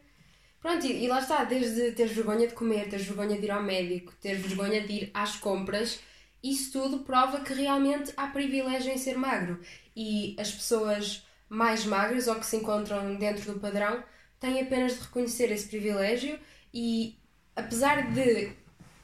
Pronto, 0.62 0.86
e, 0.86 1.03
e 1.03 1.07
lá 1.07 1.20
está, 1.20 1.43
desde 1.43 1.91
teres 1.91 2.14
vergonha 2.14 2.47
de 2.47 2.53
comer, 2.53 2.88
teres 2.88 3.05
vergonha 3.05 3.38
de 3.38 3.45
ir 3.45 3.51
ao 3.51 3.64
médico, 3.64 4.14
teres 4.22 4.41
vergonha 4.41 4.82
de 4.82 4.93
ir 4.93 5.12
às 5.14 5.36
compras, 5.36 5.99
isso 6.43 6.72
tudo 6.72 6.99
prova 6.99 7.41
que 7.41 7.53
realmente 7.53 8.14
há 8.16 8.28
privilégio 8.28 8.91
em 8.91 8.97
ser 8.97 9.18
magro 9.18 9.59
e 9.95 10.36
as 10.39 10.51
pessoas 10.51 11.26
mais 11.49 11.86
magras 11.86 12.28
ou 12.28 12.36
que 12.36 12.45
se 12.45 12.57
encontram 12.57 13.16
dentro 13.16 13.53
do 13.53 13.59
padrão 13.59 14.03
têm 14.39 14.62
apenas 14.62 14.93
de 14.93 15.01
reconhecer 15.01 15.51
esse 15.51 15.68
privilégio 15.68 16.39
e 16.74 17.20
apesar 17.55 18.12
de 18.12 18.53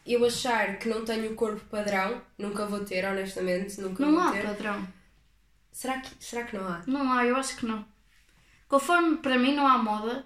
eu 0.05 0.26
achar 0.26 0.80
que 0.80 0.88
não 0.88 1.03
tenho 1.03 1.32
o 1.32 1.36
corpo 1.36 1.64
padrão, 1.66 2.22
nunca 2.38 2.66
vou 2.66 2.80
ter, 2.80 3.05
honestamente, 3.05 3.80
nunca 3.82 4.03
não 4.03 4.14
vou 4.14 4.22
há 4.22 4.32
ter. 4.32 4.43
padrão. 4.43 4.88
Será 5.72 5.99
que, 5.99 6.10
será 6.24 6.43
que 6.45 6.55
não 6.55 6.68
há? 6.68 6.82
Não 6.88 7.12
há, 7.12 7.26
eu 7.26 7.36
acho 7.36 7.58
que 7.58 7.66
não. 7.66 7.86
Conforme 8.68 9.18
para 9.18 9.38
mim 9.38 9.53
não 9.53 9.68
há 9.68 9.78
moda, 9.78 10.26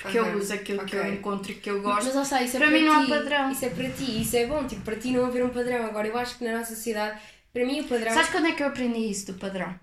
porque 0.00 0.18
uhum. 0.18 0.26
eu 0.26 0.38
uso 0.38 0.52
aquilo 0.52 0.82
okay. 0.82 1.00
que 1.00 1.06
eu 1.06 1.12
encontro 1.12 1.52
e 1.52 1.54
que 1.54 1.70
eu 1.70 1.80
gosto. 1.80 2.14
Mas, 2.14 2.28
sei, 2.28 2.44
isso 2.44 2.56
é 2.56 2.60
para, 2.60 2.68
para 2.68 2.76
mim 2.76 2.84
ti, 2.84 2.86
não 2.86 3.02
há 3.02 3.06
padrão. 3.06 3.50
Isso 3.50 3.64
é 3.64 3.70
para 3.70 3.90
ti, 3.90 4.22
isso 4.22 4.36
é 4.36 4.46
bom, 4.46 4.66
tipo, 4.66 4.82
para 4.82 4.96
ti 4.96 5.10
não 5.10 5.26
haver 5.26 5.44
um 5.44 5.48
padrão. 5.48 5.86
Agora, 5.86 6.06
eu 6.06 6.16
acho 6.16 6.38
que 6.38 6.44
na 6.44 6.58
nossa 6.58 6.74
sociedade, 6.74 7.18
para 7.52 7.64
mim 7.64 7.80
o 7.80 7.84
padrão. 7.84 8.12
Sabes 8.12 8.30
quando 8.30 8.46
é 8.46 8.52
que 8.52 8.62
eu 8.62 8.66
aprendi 8.66 9.10
isso 9.10 9.32
do 9.32 9.38
padrão? 9.38 9.74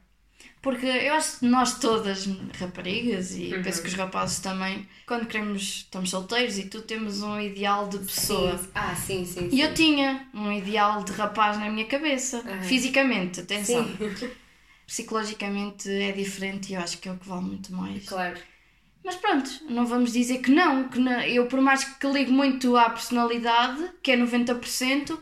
Porque 0.62 0.86
eu 0.86 1.14
acho 1.14 1.40
que 1.40 1.46
nós 1.46 1.78
todas, 1.78 2.26
raparigas, 2.58 3.36
e 3.36 3.54
uhum. 3.54 3.62
penso 3.62 3.82
que 3.82 3.90
os 3.90 3.96
rapazes 3.96 4.40
também, 4.40 4.88
quando 5.06 5.26
queremos, 5.26 5.62
estamos 5.62 6.10
solteiros 6.10 6.58
e 6.58 6.70
tu 6.70 6.82
temos 6.82 7.22
um 7.22 7.38
ideal 7.38 7.90
de 7.90 7.98
pessoa. 7.98 8.58
Sim. 8.58 8.70
Ah, 8.74 8.96
sim, 8.96 9.26
sim, 9.26 9.50
sim. 9.50 9.56
E 9.56 9.60
eu 9.60 9.74
tinha 9.74 10.26
um 10.34 10.50
ideal 10.54 11.04
de 11.04 11.12
rapaz 11.12 11.58
na 11.58 11.70
minha 11.70 11.86
cabeça. 11.86 12.38
Uhum. 12.38 12.64
Fisicamente, 12.64 13.42
atenção. 13.42 13.86
Sim. 13.86 14.30
Psicologicamente 14.88 15.90
é 15.90 16.14
diferente 16.14 16.72
e 16.72 16.76
eu 16.76 16.82
acho 16.82 16.98
que 16.98 17.10
é 17.10 17.12
o 17.12 17.18
que 17.18 17.28
vale 17.28 17.44
muito 17.44 17.74
mais. 17.74 18.06
Claro. 18.08 18.38
Mas 19.04 19.16
pronto, 19.16 19.50
não 19.70 19.86
vamos 19.86 20.14
dizer 20.14 20.40
que 20.40 20.50
não, 20.50 20.88
que 20.88 21.00
não, 21.00 21.20
eu 21.22 21.46
por 21.48 21.60
mais 21.60 21.84
que 21.84 22.08
ligo 22.08 22.32
muito 22.32 22.78
à 22.78 22.90
personalidade, 22.90 23.92
que 24.02 24.12
é 24.12 24.18
90%, 24.18 25.18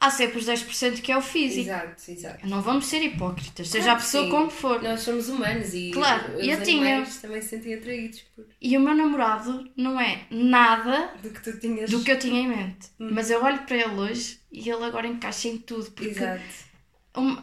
há 0.00 0.10
sempre 0.10 0.38
os 0.38 0.46
10% 0.46 1.00
que 1.00 1.12
é 1.12 1.16
o 1.16 1.20
físico. 1.20 1.68
Exato, 1.68 2.10
exato. 2.10 2.46
Não 2.46 2.62
vamos 2.62 2.86
ser 2.86 3.02
hipócritas, 3.02 3.68
seja 3.68 3.84
claro 3.84 3.98
a 3.98 4.02
pessoa 4.02 4.24
sim. 4.24 4.30
como 4.30 4.50
for. 4.50 4.82
Nós 4.82 5.00
somos 5.00 5.28
humanos 5.28 5.74
e 5.74 5.90
claro, 5.90 6.36
os 6.36 6.46
eu 6.46 6.62
tinha... 6.62 7.06
também 7.20 7.42
se 7.42 7.48
sentem 7.48 7.74
atraídos 7.74 8.20
por. 8.34 8.46
E 8.60 8.76
o 8.76 8.80
meu 8.80 8.94
namorado 8.94 9.70
não 9.76 10.00
é 10.00 10.26
nada 10.30 11.14
do 11.22 11.30
que, 11.30 11.42
tu 11.42 11.58
tinhas... 11.58 11.90
do 11.90 12.02
que 12.02 12.10
eu 12.10 12.18
tinha 12.18 12.40
em 12.40 12.48
mente. 12.48 12.88
Hum. 12.98 13.10
Mas 13.12 13.30
eu 13.30 13.42
olho 13.42 13.58
para 13.60 13.76
ele 13.76 13.94
hoje 13.94 14.40
e 14.50 14.68
ele 14.68 14.84
agora 14.84 15.06
encaixa 15.06 15.48
em 15.48 15.58
tudo. 15.58 15.90
Porque 15.90 16.10
Exato. 16.10 16.67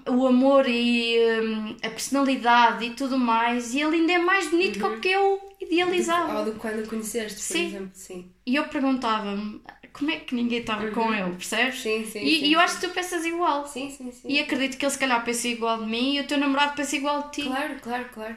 O, 0.09 0.27
amor 0.27 0.67
e 0.67 1.17
um, 1.41 1.75
a 1.83 1.89
personalidade 1.89 2.85
e 2.85 2.91
tudo 2.91 3.17
mais, 3.17 3.73
e 3.73 3.81
ele 3.81 3.97
ainda 3.97 4.13
é 4.13 4.17
mais 4.17 4.49
bonito 4.49 4.83
uhum. 4.85 4.99
que 4.99 5.09
eu 5.09 5.41
idealizava. 5.59 6.39
Ou 6.39 6.45
do 6.45 6.51
que 6.53 6.59
quando 6.59 6.83
o 6.83 6.87
conheceste, 6.87 7.37
por 7.37 7.43
sim. 7.43 7.67
exemplo. 7.67 7.91
Sim. 7.93 8.31
E 8.45 8.55
eu 8.55 8.65
perguntava-me 8.67 9.61
como 9.91 10.11
é 10.11 10.17
que 10.17 10.35
ninguém 10.35 10.59
estava 10.59 10.85
uhum. 10.85 10.91
com 10.91 11.13
ele, 11.13 11.31
percebes? 11.31 11.81
Sim, 11.81 12.05
sim. 12.05 12.19
E, 12.19 12.39
sim, 12.39 12.45
e 12.45 12.53
eu 12.53 12.59
acho 12.59 12.79
que 12.79 12.87
tu 12.87 12.93
pensas 12.93 13.25
igual. 13.25 13.65
Sim, 13.65 13.89
sim, 13.89 14.11
sim. 14.11 14.27
E 14.27 14.39
acredito 14.39 14.77
que 14.77 14.85
ele 14.85 14.91
se 14.91 14.99
calhar 14.99 15.23
pensa 15.23 15.47
igual 15.47 15.83
de 15.83 15.89
mim 15.89 16.15
e 16.15 16.19
o 16.19 16.27
teu 16.27 16.37
namorado 16.37 16.75
pensa 16.75 16.95
igual 16.95 17.23
de 17.23 17.31
ti. 17.31 17.43
Claro, 17.43 17.75
claro, 17.81 18.05
claro. 18.13 18.35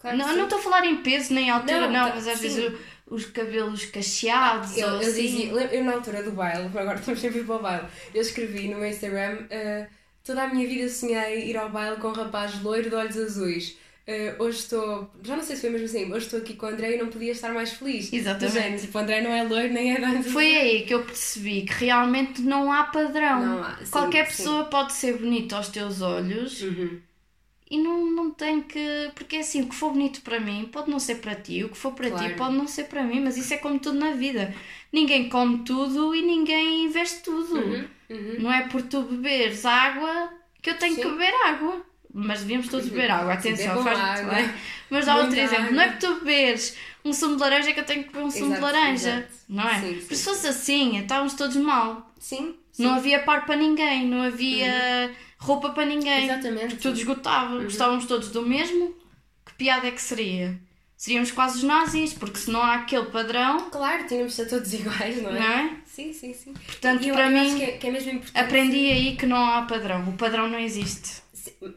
claro 0.00 0.16
não, 0.16 0.36
não 0.36 0.44
estou 0.44 0.58
a 0.58 0.62
falar 0.62 0.84
em 0.84 0.96
peso 0.96 1.32
nem 1.32 1.48
altura, 1.48 1.82
não, 1.82 1.92
não 1.92 2.08
tá, 2.08 2.14
mas 2.16 2.26
às 2.26 2.38
sim. 2.38 2.48
vezes 2.48 2.72
os 3.08 3.24
cabelos 3.26 3.84
cacheados. 3.86 4.76
Eu, 4.76 4.88
ou 4.88 4.94
eu, 4.94 5.00
assim. 5.08 5.22
dizia, 5.22 5.52
eu, 5.52 5.84
na 5.84 5.92
altura 5.92 6.22
do 6.22 6.32
baile, 6.32 6.66
agora 6.76 6.98
estamos 6.98 7.20
sempre 7.20 7.44
para 7.44 7.54
o 7.54 7.58
baile, 7.60 7.86
eu 8.12 8.20
escrevi 8.20 8.68
no 8.68 8.78
meu 8.78 8.88
Instagram: 8.88 9.46
uh, 9.46 9.86
toda 10.26 10.42
a 10.42 10.48
minha 10.48 10.66
vida 10.66 10.88
sonhei 10.88 11.48
ir 11.48 11.56
ao 11.56 11.70
baile 11.70 11.96
com 11.96 12.08
um 12.08 12.12
rapaz 12.12 12.60
loiro 12.60 12.90
de 12.90 12.96
olhos 12.96 13.16
azuis. 13.16 13.78
Uh, 14.08 14.40
hoje 14.40 14.58
estou, 14.58 15.10
já 15.20 15.34
não 15.34 15.42
sei 15.42 15.56
se 15.56 15.62
foi 15.62 15.70
mesmo 15.70 15.86
assim, 15.86 16.12
hoje 16.12 16.26
estou 16.26 16.38
aqui 16.38 16.54
com 16.54 16.66
o 16.66 16.68
André 16.68 16.94
e 16.94 16.98
não 16.98 17.08
podia 17.08 17.32
estar 17.32 17.52
mais 17.52 17.72
feliz. 17.72 18.12
Exatamente. 18.12 18.54
Gente, 18.54 18.80
tipo, 18.82 18.96
o 18.96 19.00
André 19.00 19.20
não 19.20 19.32
é 19.32 19.42
loiro 19.42 19.72
nem 19.72 19.94
é 19.94 20.00
dança. 20.00 20.30
Foi 20.30 20.56
aí 20.56 20.82
que 20.82 20.94
eu 20.94 21.02
percebi 21.02 21.62
que 21.62 21.72
realmente 21.72 22.40
não 22.42 22.70
há 22.70 22.84
padrão. 22.84 23.44
Não 23.44 23.64
há, 23.64 23.76
sim, 23.78 23.90
Qualquer 23.90 24.30
sim. 24.30 24.36
pessoa 24.36 24.64
pode 24.66 24.92
ser 24.92 25.18
bonita 25.18 25.56
aos 25.56 25.68
teus 25.68 26.02
olhos 26.02 26.62
uhum. 26.62 27.00
E 27.70 27.78
não, 27.78 28.06
não 28.06 28.30
tem 28.30 28.60
que. 28.62 29.10
Porque 29.14 29.36
é 29.36 29.40
assim, 29.40 29.62
o 29.62 29.68
que 29.68 29.74
for 29.74 29.90
bonito 29.92 30.20
para 30.20 30.38
mim 30.38 30.68
pode 30.70 30.90
não 30.90 30.98
ser 30.98 31.16
para 31.16 31.34
ti, 31.34 31.64
o 31.64 31.68
que 31.68 31.76
for 31.76 31.92
para 31.92 32.10
claro. 32.10 32.28
ti 32.28 32.34
pode 32.34 32.54
não 32.54 32.66
ser 32.66 32.84
para 32.84 33.02
mim, 33.02 33.20
mas 33.20 33.36
isso 33.36 33.52
é 33.54 33.56
como 33.56 33.78
tudo 33.78 33.98
na 33.98 34.12
vida. 34.12 34.54
Ninguém 34.92 35.28
come 35.28 35.58
tudo 35.64 36.14
e 36.14 36.22
ninguém 36.22 36.88
veste 36.88 37.22
tudo. 37.22 37.56
Uhum. 37.56 37.84
Uhum. 38.08 38.36
Não 38.38 38.52
é 38.52 38.68
por 38.68 38.82
tu 38.82 39.02
beberes 39.02 39.64
água 39.64 40.30
que 40.62 40.70
eu 40.70 40.78
tenho 40.78 40.94
sim. 40.94 41.02
que 41.02 41.08
beber 41.08 41.34
água 41.44 41.84
mas 42.18 42.40
devíamos 42.40 42.68
todos 42.68 42.88
beber 42.88 43.10
água, 43.10 43.34
atenção, 43.34 43.84
faz 43.84 43.98
água. 43.98 44.34
bem. 44.34 44.50
Mas 44.88 45.04
dá 45.04 45.16
outro 45.16 45.38
exemplo, 45.38 45.64
água. 45.64 45.76
não 45.76 45.82
é 45.82 45.88
que 45.90 46.00
tu 46.00 46.14
beberes 46.14 46.74
um 47.04 47.12
sumo 47.12 47.36
de 47.36 47.42
laranja 47.42 47.72
que 47.74 47.80
eu 47.80 47.84
tenho 47.84 48.04
que 48.04 48.10
beber 48.10 48.24
um 48.24 48.30
sumo 48.30 48.54
exato, 48.54 48.66
de 48.66 48.72
laranja, 48.72 49.10
exato. 49.10 49.34
não 49.50 49.68
é? 49.68 49.80
Sim, 49.80 50.00
sim. 50.00 50.14
se 50.14 50.24
fosse 50.24 50.46
assim, 50.46 50.98
estávamos 50.98 51.34
todos 51.34 51.56
mal. 51.56 52.10
Sim, 52.18 52.54
sim. 52.72 52.84
Não 52.84 52.94
havia 52.94 53.22
par 53.22 53.44
para 53.44 53.56
ninguém, 53.56 54.06
não 54.06 54.22
havia 54.22 55.10
uhum. 55.10 55.14
Roupa 55.46 55.70
para 55.70 55.86
ninguém. 55.86 56.24
Exatamente. 56.24 56.76
Tudo 56.76 56.98
esgotava, 56.98 57.54
uhum. 57.54 57.64
gostávamos 57.64 58.06
todos 58.06 58.30
do 58.30 58.42
mesmo. 58.42 58.94
Que 59.44 59.54
piada 59.54 59.86
é 59.86 59.90
que 59.90 60.02
seria? 60.02 60.58
Seríamos 60.96 61.30
quase 61.30 61.58
os 61.58 61.62
nazis, 61.62 62.14
porque 62.14 62.38
se 62.38 62.50
não 62.50 62.62
há 62.62 62.76
aquele 62.76 63.06
padrão. 63.06 63.70
Claro, 63.70 64.06
tínhamos 64.06 64.32
de 64.32 64.36
ser 64.36 64.48
todos 64.48 64.72
iguais, 64.72 65.22
não 65.22 65.30
é? 65.30 65.38
Não 65.38 65.46
é? 65.46 65.76
Sim, 65.84 66.12
sim, 66.12 66.32
sim. 66.32 66.52
Portanto, 66.52 67.04
eu, 67.04 67.14
para 67.14 67.30
mim, 67.30 67.56
que 67.56 67.64
é, 67.64 67.72
que 67.72 67.86
é 67.86 68.40
aprendi 68.40 68.90
aí 68.90 69.16
que 69.16 69.26
não 69.26 69.36
há 69.36 69.62
padrão. 69.62 70.08
O 70.08 70.14
padrão 70.14 70.48
não 70.48 70.58
existe 70.58 71.26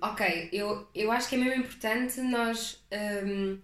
ok, 0.01 0.49
eu, 0.51 0.87
eu 0.93 1.11
acho 1.11 1.29
que 1.29 1.35
é 1.35 1.37
mesmo 1.37 1.61
importante 1.61 2.19
nós 2.21 2.81
um, 3.25 3.59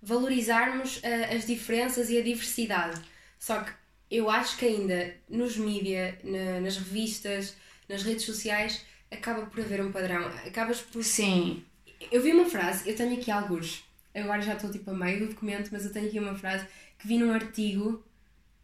valorizarmos 0.00 0.98
uh, 0.98 1.36
as 1.36 1.46
diferenças 1.46 2.10
e 2.10 2.18
a 2.18 2.22
diversidade. 2.22 3.00
Só 3.38 3.60
que 3.60 3.72
eu 4.10 4.30
acho 4.30 4.56
que 4.56 4.66
ainda 4.66 5.14
nos 5.28 5.56
mídias, 5.56 6.14
na, 6.22 6.60
nas 6.60 6.76
revistas, 6.76 7.56
nas 7.88 8.02
redes 8.02 8.24
sociais, 8.24 8.84
acaba 9.12 9.46
por 9.46 9.60
haver 9.60 9.80
um 9.80 9.92
padrão. 9.92 10.26
Acabas 10.46 10.80
por. 10.80 11.02
Sim. 11.04 11.64
Eu 12.10 12.22
vi 12.22 12.32
uma 12.32 12.48
frase, 12.48 12.88
eu 12.88 12.96
tenho 12.96 13.14
aqui 13.14 13.30
alguns. 13.30 13.84
Agora 14.14 14.42
já 14.42 14.54
estou 14.54 14.70
tipo 14.70 14.90
a 14.90 14.94
meio 14.94 15.20
do 15.20 15.26
documento, 15.28 15.70
mas 15.72 15.84
eu 15.84 15.92
tenho 15.92 16.08
aqui 16.08 16.18
uma 16.18 16.34
frase 16.34 16.66
que 16.98 17.06
vi 17.06 17.18
num 17.18 17.32
artigo 17.32 18.04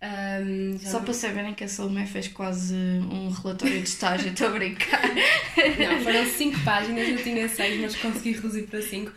um, 0.00 0.78
Só 0.78 0.98
não... 0.98 1.04
para 1.04 1.14
saberem 1.14 1.54
que 1.54 1.64
a 1.64 1.68
Salomé 1.68 2.06
fez 2.06 2.28
quase 2.28 2.74
um 2.74 3.30
relatório 3.30 3.82
de 3.82 3.88
estágio, 3.88 4.30
estou 4.30 4.46
a 4.46 4.50
brincar. 4.50 5.02
Não, 5.08 6.00
foram 6.02 6.24
5 6.24 6.60
páginas, 6.64 7.08
eu 7.08 7.22
tinha 7.22 7.48
6, 7.48 7.80
mas 7.80 7.96
consegui 7.96 8.32
reduzir 8.32 8.62
para 8.68 8.80
5. 8.80 9.12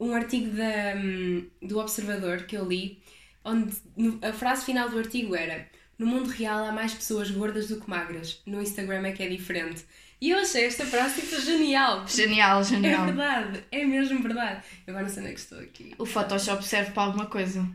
Um 0.00 0.14
artigo 0.14 0.56
da, 0.56 0.96
um, 0.96 1.46
do 1.60 1.78
Observador 1.78 2.44
que 2.44 2.56
eu 2.56 2.66
li, 2.66 2.98
onde 3.44 3.76
a 4.22 4.32
frase 4.32 4.64
final 4.64 4.88
do 4.88 4.98
artigo 4.98 5.36
era: 5.36 5.68
No 5.98 6.06
mundo 6.06 6.30
real 6.30 6.64
há 6.64 6.72
mais 6.72 6.94
pessoas 6.94 7.30
gordas 7.30 7.68
do 7.68 7.78
que 7.78 7.88
magras, 7.88 8.40
no 8.46 8.62
Instagram 8.62 9.06
é 9.06 9.12
que 9.12 9.22
é 9.22 9.28
diferente. 9.28 9.84
E 10.22 10.30
eu 10.30 10.38
achei 10.38 10.66
esta 10.66 10.86
frase 10.86 11.20
tipo 11.20 11.40
genial. 11.40 12.06
Genial, 12.06 12.62
genial. 12.62 13.02
É 13.02 13.06
verdade, 13.06 13.64
é 13.72 13.84
mesmo 13.84 14.22
verdade. 14.22 14.62
Eu 14.86 14.92
agora 14.92 15.06
não 15.06 15.12
sei 15.12 15.20
onde 15.24 15.32
é 15.32 15.34
que 15.34 15.40
estou 15.40 15.58
aqui. 15.58 15.94
O 15.98 16.06
Photoshop 16.06 16.64
serve 16.64 16.92
para 16.92 17.02
alguma 17.02 17.26
coisa. 17.26 17.68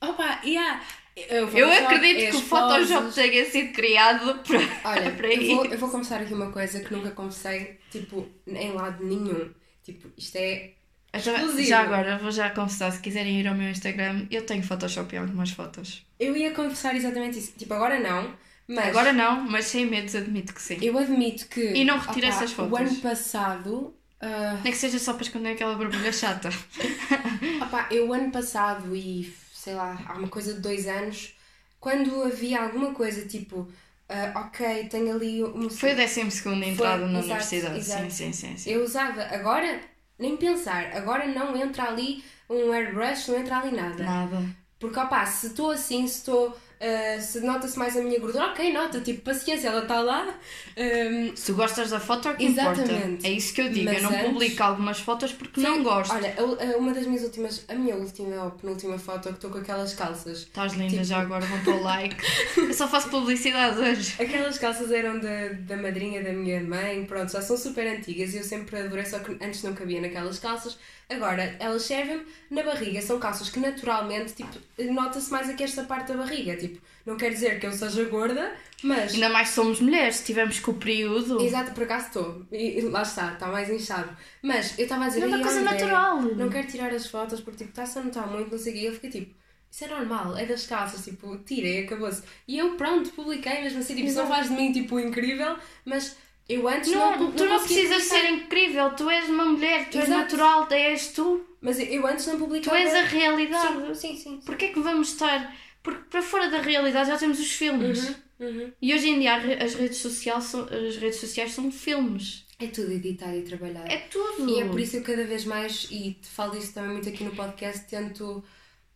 Opa, 0.00 0.40
yeah. 0.44 0.80
Eu, 1.16 1.48
eu 1.48 1.72
acredito 1.72 2.30
que 2.30 2.36
o 2.36 2.40
Photoshop 2.42 3.12
tenha 3.12 3.44
sido 3.50 3.72
criado 3.72 4.38
para, 4.46 4.90
Olha, 4.92 5.10
para 5.10 5.34
eu 5.34 5.56
vou, 5.56 5.66
eu 5.66 5.76
vou 5.76 5.90
começar 5.90 6.20
aqui 6.20 6.32
uma 6.32 6.52
coisa 6.52 6.78
que 6.78 6.94
nunca 6.94 7.10
confessei, 7.10 7.80
tipo, 7.90 8.28
em 8.46 8.70
lado 8.70 9.04
nenhum. 9.04 9.50
Tipo, 9.82 10.08
isto 10.16 10.36
é 10.36 10.74
Exclusivo. 11.12 11.68
Já 11.68 11.80
agora, 11.80 12.16
vou 12.16 12.30
já 12.30 12.48
confessar, 12.50 12.92
se 12.92 13.00
quiserem 13.00 13.40
ir 13.40 13.48
ao 13.48 13.56
meu 13.56 13.68
Instagram, 13.68 14.28
eu 14.30 14.46
tenho 14.46 14.62
Photoshop 14.62 15.16
em 15.16 15.18
algumas 15.18 15.50
fotos. 15.50 16.06
Eu 16.20 16.36
ia 16.36 16.52
confessar 16.52 16.94
exatamente 16.94 17.40
isso. 17.40 17.52
Tipo, 17.58 17.74
agora 17.74 17.98
não, 17.98 18.32
mas... 18.68 18.88
Agora 18.88 19.12
não, 19.12 19.42
mas 19.42 19.66
sem 19.66 19.86
medo 19.86 20.16
admito 20.16 20.54
que 20.54 20.62
sim. 20.62 20.78
Eu 20.80 20.98
admito 20.98 21.48
que... 21.48 21.72
E 21.72 21.84
não 21.84 21.98
retiro 21.98 22.26
essas 22.26 22.52
fotos. 22.52 22.72
O 22.72 22.76
ano 22.76 22.96
passado 22.96 23.94
Ah, 24.20 24.60
Nem 24.62 24.72
que 24.72 24.78
seja 24.78 24.98
só 24.98 25.14
para 25.14 25.24
esconder 25.24 25.50
aquela 25.50 25.74
borbulha 25.74 26.12
chata. 26.12 26.48
opá, 27.60 27.88
eu 27.90 28.12
ano 28.12 28.30
passado 28.30 28.94
e 28.94 29.34
sei 29.62 29.74
lá, 29.74 30.02
há 30.06 30.14
uma 30.14 30.28
coisa 30.28 30.54
de 30.54 30.60
dois 30.60 30.88
anos, 30.88 31.36
quando 31.78 32.22
havia 32.24 32.62
alguma 32.62 32.92
coisa 32.92 33.26
tipo, 33.26 33.70
ah, 34.08 34.32
ok, 34.46 34.88
tenho 34.88 35.14
ali 35.14 35.42
um. 35.42 35.70
Foi 35.70 35.92
o 35.92 35.96
12 35.96 36.20
entrada 36.20 37.06
na 37.06 37.20
exato, 37.20 37.24
universidade. 37.24 37.78
exato. 37.78 38.02
Sim, 38.02 38.10
sim, 38.10 38.32
sim. 38.32 38.56
sim. 38.56 38.70
Eu 38.70 38.82
usava, 38.82 39.22
agora 39.22 39.80
nem 40.18 40.36
pensar, 40.36 40.96
agora 40.96 41.26
não 41.26 41.56
entra 41.56 41.84
ali 41.84 42.24
um 42.50 42.72
airbrush, 42.72 43.28
não 43.28 43.38
entra 43.38 43.58
ali 43.58 43.76
nada. 43.76 44.02
Nada. 44.02 44.42
Porque 44.78 44.98
opá, 44.98 45.24
se 45.26 45.48
estou 45.48 45.70
assim, 45.70 46.06
se 46.08 46.18
estou. 46.18 46.56
Ah, 46.82 47.20
se 47.20 47.40
nota-se 47.40 47.78
mais 47.78 47.96
a 47.96 48.02
minha 48.02 48.18
gordura, 48.18 48.46
ok, 48.46 48.72
nota, 48.72 49.00
tipo, 49.00 49.20
paciência, 49.22 49.68
ela 49.68 49.82
está 49.82 50.00
lá. 50.00 50.34
Ahm, 50.76 51.34
Se 51.36 51.46
tu 51.46 51.54
gostas 51.54 51.90
da 51.90 52.00
foto, 52.00 52.28
é 52.28 52.34
que 52.34 52.44
importa. 52.44 52.82
Exatamente. 52.82 53.26
É 53.26 53.30
isso 53.30 53.54
que 53.54 53.60
eu 53.60 53.68
digo. 53.70 53.84
Mas 53.84 53.96
eu 53.98 54.02
não 54.02 54.10
antes- 54.10 54.26
publico 54.26 54.62
algumas 54.62 54.98
fotos 55.00 55.32
porque 55.32 55.60
não 55.60 55.76
Sim, 55.76 55.82
gosto. 55.82 56.12
Olha, 56.14 56.34
uma 56.76 56.92
das 56.92 57.06
minhas 57.06 57.22
últimas, 57.22 57.64
a 57.68 57.74
minha 57.74 57.94
última 57.94 58.44
ou 58.44 58.50
penúltima 58.52 58.98
foto 58.98 59.28
que 59.28 59.34
estou 59.34 59.50
com 59.50 59.58
aquelas 59.58 59.94
calças. 59.94 60.38
Estás 60.38 60.72
linda, 60.72 60.90
Tipo- 60.90 61.04
já 61.04 61.18
agora 61.20 61.44
vão 61.46 61.60
para 61.62 61.72
o 61.74 61.82
like. 61.82 62.16
eu 62.56 62.74
só 62.74 62.88
faço 62.88 63.08
publicidade 63.10 63.78
hoje. 63.78 64.14
Aquelas 64.20 64.58
calças 64.58 64.90
eram 64.90 65.20
da, 65.20 65.48
da 65.60 65.76
madrinha 65.76 66.22
da 66.22 66.32
minha 66.32 66.60
mãe, 66.62 67.04
pronto, 67.04 67.30
já 67.30 67.40
são 67.42 67.56
super 67.56 67.86
antigas 67.86 68.34
e 68.34 68.38
eu 68.38 68.44
sempre 68.44 68.78
adorei, 68.80 69.04
só 69.04 69.18
que 69.18 69.32
antes 69.44 69.62
não 69.62 69.74
cabia 69.74 70.00
naquelas 70.00 70.38
calças. 70.38 70.76
Agora, 71.12 71.56
elas 71.58 71.82
servem 71.82 72.22
na 72.50 72.62
barriga, 72.62 73.00
são 73.00 73.18
calças 73.18 73.48
que 73.48 73.58
naturalmente, 73.60 74.32
tipo, 74.32 74.58
nota-se 74.92 75.30
mais 75.30 75.48
aqui 75.48 75.62
esta 75.64 75.84
parte 75.84 76.08
da 76.08 76.18
barriga, 76.18 76.56
tipo, 76.56 76.80
não 77.04 77.16
quer 77.16 77.30
dizer 77.30 77.58
que 77.60 77.66
eu 77.66 77.72
seja 77.72 78.04
gorda, 78.04 78.52
mas... 78.82 79.14
Ainda 79.14 79.28
mais 79.28 79.48
somos 79.50 79.80
mulheres, 79.80 80.16
se 80.16 80.24
tivermos 80.24 80.58
com 80.60 80.70
o 80.72 80.74
período. 80.74 81.40
Exato, 81.40 81.72
por 81.72 81.84
acaso 81.84 82.06
estou. 82.06 82.46
E, 82.50 82.78
e 82.78 82.80
lá 82.82 83.02
está, 83.02 83.32
está 83.32 83.46
mais 83.48 83.68
inchado. 83.70 84.16
Mas 84.42 84.78
eu 84.78 84.84
estava 84.84 85.04
a 85.04 85.08
dizer. 85.08 85.20
Não 85.20 85.26
é 85.26 85.28
uma 85.30 85.36
"Ai, 85.38 85.42
coisa 85.42 85.60
André, 85.60 85.72
natural." 85.72 86.22
Não 86.22 86.48
quero 86.48 86.66
tirar 86.66 86.92
as 86.92 87.06
fotos 87.06 87.40
porque 87.40 87.58
tipo, 87.58 87.70
está-se 87.70 87.98
a 87.98 88.02
notar 88.02 88.28
muito, 88.28 88.50
não 88.50 88.58
sei 88.58 88.72
o 88.72 88.76
quê. 88.76 88.82
E 88.82 88.86
eu 88.86 88.92
fiquei 88.94 89.10
tipo, 89.10 89.34
isso 89.70 89.84
é 89.84 89.88
normal, 89.88 90.36
é 90.36 90.44
das 90.44 90.66
calças, 90.66 91.04
tipo, 91.04 91.36
tirei, 91.38 91.84
acabou-se. 91.84 92.22
E 92.46 92.58
eu, 92.58 92.76
pronto, 92.76 93.10
publiquei 93.10 93.62
mesmo 93.62 93.78
assim, 93.80 93.94
tipo, 93.94 94.06
isso 94.08 94.18
não 94.18 94.26
faz 94.26 94.48
de 94.48 94.54
mim 94.54 94.70
tipo 94.72 95.00
incrível, 95.00 95.56
mas 95.84 96.16
eu 96.48 96.68
antes 96.68 96.90
não. 96.90 97.18
Não, 97.18 97.32
tu 97.32 97.44
não 97.44 97.58
precisas 97.58 98.04
publicar. 98.04 98.20
ser 98.22 98.30
incrível, 98.30 98.90
tu 98.94 99.08
és 99.10 99.28
uma 99.28 99.44
mulher, 99.44 99.88
tu 99.90 99.98
és 99.98 100.08
Exato. 100.08 100.20
natural, 100.22 100.68
és 100.72 101.08
tu, 101.08 101.44
Mas 101.60 101.78
eu- 101.78 102.06
antes 102.06 102.26
não 102.26 102.38
publicava. 102.38 102.76
tu 102.76 102.80
és 102.82 102.94
a 102.94 103.02
realidade. 103.02 103.98
Sim, 103.98 104.16
sim, 104.16 104.16
sim. 104.16 104.40
Porquê 104.44 104.68
que 104.68 104.80
vamos 104.80 105.12
estar. 105.12 105.54
Porque 105.82 106.02
para 106.10 106.22
fora 106.22 106.48
da 106.48 106.60
realidade 106.60 107.08
já 107.08 107.18
temos 107.18 107.40
os 107.40 107.50
filmes. 107.50 108.08
Uhum, 108.38 108.46
uhum. 108.46 108.72
E 108.80 108.94
hoje 108.94 109.08
em 109.08 109.18
dia 109.20 109.34
as 109.62 109.74
redes, 109.74 109.98
sociais 109.98 110.44
são, 110.44 110.62
as 110.62 110.96
redes 110.96 111.16
sociais 111.18 111.52
são 111.52 111.70
filmes. 111.72 112.46
É 112.60 112.68
tudo 112.68 112.92
editado 112.92 113.34
e 113.36 113.42
trabalhado. 113.42 113.90
É 113.90 113.96
tudo. 113.98 114.48
E 114.48 114.60
é 114.60 114.64
por 114.64 114.78
isso 114.78 114.92
que 114.92 114.98
eu 114.98 115.02
cada 115.16 115.24
vez 115.26 115.44
mais, 115.44 115.88
e 115.90 116.12
te 116.12 116.28
falo 116.28 116.52
disso 116.52 116.72
também 116.72 116.92
muito 116.92 117.08
aqui 117.08 117.24
no 117.24 117.34
podcast, 117.34 117.84
tento 117.88 118.44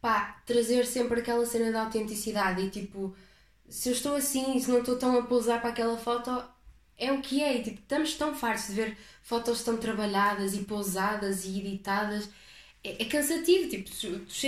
pá, 0.00 0.40
trazer 0.46 0.86
sempre 0.86 1.18
aquela 1.18 1.44
cena 1.44 1.72
da 1.72 1.82
autenticidade 1.82 2.62
e 2.62 2.70
tipo, 2.70 3.12
se 3.68 3.88
eu 3.88 3.92
estou 3.92 4.14
assim, 4.14 4.56
se 4.60 4.70
não 4.70 4.78
estou 4.78 4.96
tão 4.96 5.18
a 5.18 5.22
pousar 5.22 5.60
para 5.60 5.70
aquela 5.70 5.96
foto, 5.96 6.30
é 6.98 7.12
o 7.12 7.20
que 7.20 7.42
é. 7.42 7.58
E, 7.58 7.62
tipo, 7.62 7.80
estamos 7.80 8.14
tão 8.14 8.34
fartos 8.34 8.68
de 8.68 8.74
ver 8.74 8.96
fotos 9.22 9.62
tão 9.62 9.76
trabalhadas 9.76 10.54
e 10.54 10.58
pousadas 10.64 11.44
e 11.44 11.58
editadas. 11.60 12.28
É, 12.84 13.02
é 13.02 13.04
cansativo, 13.06 13.68
tipo, 13.68 13.90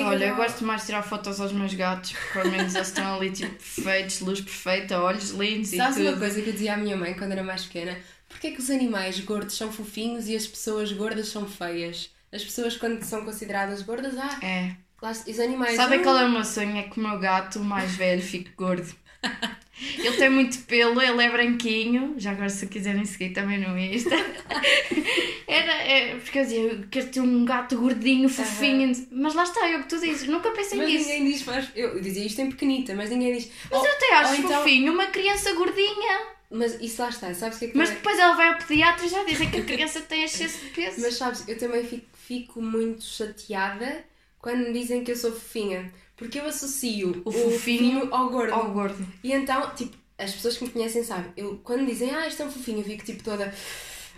Olha, 0.04 0.26
eu 0.26 0.36
gosto 0.36 0.64
mais 0.64 0.82
de 0.82 0.86
tirar 0.86 1.02
fotos 1.02 1.40
aos 1.40 1.52
meus 1.52 1.74
gatos, 1.74 2.12
porque 2.12 2.38
ao 2.38 2.48
menos 2.48 2.74
eles 2.74 2.88
estão 2.88 3.16
ali 3.16 3.32
tipo 3.32 3.50
perfeitos, 3.52 4.20
luz 4.20 4.40
perfeita, 4.40 5.00
olhos 5.00 5.30
lindos 5.30 5.70
Sabes 5.70 5.98
e 5.98 6.02
uma 6.02 6.10
tudo. 6.12 6.20
coisa 6.20 6.40
que 6.40 6.48
eu 6.48 6.52
dizia 6.52 6.74
à 6.74 6.76
minha 6.76 6.96
mãe 6.96 7.14
quando 7.14 7.32
era 7.32 7.42
mais 7.42 7.64
pequena? 7.64 7.98
Porquê 8.28 8.48
é 8.48 8.50
que 8.52 8.60
os 8.60 8.70
animais 8.70 9.18
gordos 9.20 9.56
são 9.56 9.72
fofinhos 9.72 10.28
e 10.28 10.36
as 10.36 10.46
pessoas 10.46 10.92
gordas 10.92 11.28
são 11.28 11.48
feias? 11.48 12.10
As 12.32 12.44
pessoas 12.44 12.76
quando 12.76 13.02
são 13.02 13.24
consideradas 13.24 13.82
gordas, 13.82 14.16
ah, 14.18 14.38
É. 14.44 14.76
lá, 15.02 15.10
os 15.10 15.40
animais... 15.40 15.74
Sabem 15.76 16.00
ah, 16.00 16.02
qual 16.02 16.16
é 16.18 16.24
o 16.26 16.30
meu 16.30 16.44
sonho? 16.44 16.76
É 16.76 16.82
que 16.84 17.00
o 17.00 17.02
meu 17.02 17.18
gato, 17.18 17.58
mais 17.60 17.94
velho, 17.96 18.22
fique 18.22 18.50
gordo. 18.52 18.94
Ele 19.96 20.16
tem 20.16 20.28
muito 20.28 20.58
pelo, 20.64 21.00
ele 21.00 21.22
é 21.22 21.30
branquinho. 21.30 22.14
Já 22.18 22.32
agora, 22.32 22.48
se 22.48 22.66
quiserem 22.66 23.04
seguir 23.04 23.30
também 23.30 23.58
no 23.60 23.78
Insta. 23.78 24.10
Era, 25.46 25.72
é, 25.72 26.16
porque 26.16 26.38
eu 26.38 26.42
dizia, 26.42 26.60
eu 26.60 26.84
quero 26.90 27.06
ter 27.08 27.20
um 27.20 27.44
gato 27.44 27.76
gordinho, 27.78 28.28
fofinho. 28.28 28.92
Mas 29.10 29.34
lá 29.34 29.44
está, 29.44 29.68
é 29.68 29.76
o 29.76 29.82
que 29.82 29.88
tu 29.88 30.00
dizes. 30.00 30.28
Nunca 30.28 30.50
pensei 30.50 30.78
Mas 30.78 30.88
nisso. 30.88 31.08
ninguém 31.08 31.32
diz, 31.32 31.42
faz... 31.42 31.68
eu 31.74 32.00
dizia 32.00 32.24
isto 32.26 32.40
em 32.40 32.50
pequenita, 32.50 32.94
mas 32.94 33.10
ninguém 33.10 33.34
diz. 33.38 33.50
Mas 33.70 33.80
Oh, 33.80 33.86
eu 33.86 33.92
até 33.92 34.14
acho 34.14 34.34
então- 34.40 34.62
fofinho 34.62 34.92
uma 34.92 35.06
criança 35.06 35.52
gordinha. 35.54 36.20
Mas 36.50 36.80
isso 36.80 37.00
lá 37.02 37.08
está, 37.10 37.32
sabes 37.34 37.56
o 37.56 37.58
que 37.60 37.64
é 37.66 37.68
que 37.68 37.76
Mas 37.76 37.88
também- 37.88 38.02
depois 38.02 38.18
ela 38.18 38.34
vai 38.34 38.48
ao 38.48 38.58
pediatra 38.58 39.06
e 39.06 39.08
já 39.08 39.22
dizem 39.24 39.50
que 39.50 39.58
a 39.58 39.64
criança 39.64 40.00
tem 40.00 40.24
excesso 40.24 40.58
de 40.64 40.70
peso. 40.70 41.00
Mas 41.00 41.14
sabes, 41.14 41.46
eu 41.46 41.58
também 41.58 41.84
fico, 41.84 42.06
fico 42.26 42.60
muito 42.62 43.04
chateada 43.04 44.04
quando 44.40 44.64
me 44.66 44.72
dizem 44.72 45.04
que 45.04 45.10
eu 45.12 45.16
sou 45.16 45.30
fofinha. 45.32 45.92
Porque 46.18 46.38
eu 46.40 46.46
associo 46.46 47.22
O 47.24 47.30
fofinho 47.32 48.08
ao 48.12 48.28
gordo. 48.28 48.52
Ao 48.52 48.70
gordo. 48.72 49.06
E 49.22 49.32
então, 49.32 49.70
tipo, 49.76 49.96
as 50.18 50.32
pessoas 50.32 50.56
que 50.58 50.64
me 50.64 50.70
conhecem 50.70 51.04
sabem, 51.04 51.32
eu 51.36 51.60
quando 51.62 51.80
me 51.82 51.86
dizem, 51.86 52.10
ah, 52.14 52.26
isto 52.26 52.42
é 52.42 52.46
um 52.46 52.50
fofinho, 52.50 52.78
eu 52.80 52.84
fico 52.84 53.04
tipo 53.04 53.22
toda. 53.22 53.54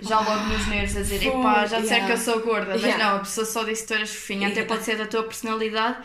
Já 0.01 0.19
logo 0.19 0.45
nos 0.49 0.67
nervos 0.69 0.97
a 0.97 1.01
dizer, 1.03 1.27
epá, 1.27 1.67
já 1.67 1.79
disseram 1.79 2.03
yeah. 2.03 2.07
que 2.07 2.13
eu 2.13 2.17
sou 2.17 2.41
gorda. 2.43 2.71
Mas 2.73 2.83
Yeah. 2.83 3.05
não, 3.05 3.17
a 3.17 3.21
pessoa 3.21 3.45
só 3.45 3.65
disse 3.65 3.83
que 3.83 3.89
tu 3.89 3.95
eras 3.95 4.09
fofinha. 4.11 4.49
Até 4.49 4.61
Yeah. 4.61 4.75
pode 4.75 4.85
ser 4.85 4.97
da 4.97 5.07
tua 5.07 5.23
personalidade. 5.25 5.99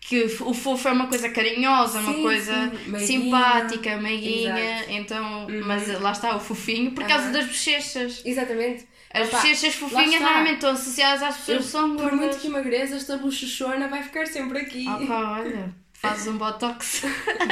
Que 0.00 0.22
o 0.42 0.52
fofo 0.54 0.86
é 0.86 0.92
uma 0.92 1.08
coisa 1.08 1.28
carinhosa, 1.30 1.98
uma 1.98 2.12
Sim, 2.12 2.22
coisa 2.22 2.52
sim. 2.52 2.90
Meiguinha. 2.90 3.00
simpática, 3.06 3.96
meiguinha. 3.96 4.76
Exato. 4.76 4.90
Então, 4.92 5.46
Uhum. 5.46 5.62
mas 5.66 6.00
lá 6.00 6.12
está, 6.12 6.36
o 6.36 6.40
fofinho, 6.40 6.92
por 6.92 7.04
causa 7.06 7.30
das 7.30 7.46
bochechas. 7.46 8.20
Exatamente. 8.24 8.86
As 9.14 9.28
Opa, 9.28 9.36
bochechas 9.36 9.74
fofinhas 9.76 10.20
normalmente 10.20 10.54
estão 10.54 10.70
associadas 10.72 11.22
às 11.22 11.36
pessoas 11.36 11.56
Eu, 11.58 11.62
que 11.64 11.70
são 11.70 11.96
por 11.96 12.06
muito 12.10 12.18
gordas. 12.18 12.36
que 12.40 12.46
emagreça, 12.48 12.96
esta 12.96 13.16
bochechona 13.16 13.86
vai 13.88 14.02
ficar 14.02 14.26
sempre 14.26 14.58
aqui. 14.58 14.84
Ah 14.88 15.38
olha, 15.40 15.72
fazes 15.92 16.26
um 16.26 16.36
botox. 16.36 17.02
não, 17.38 17.46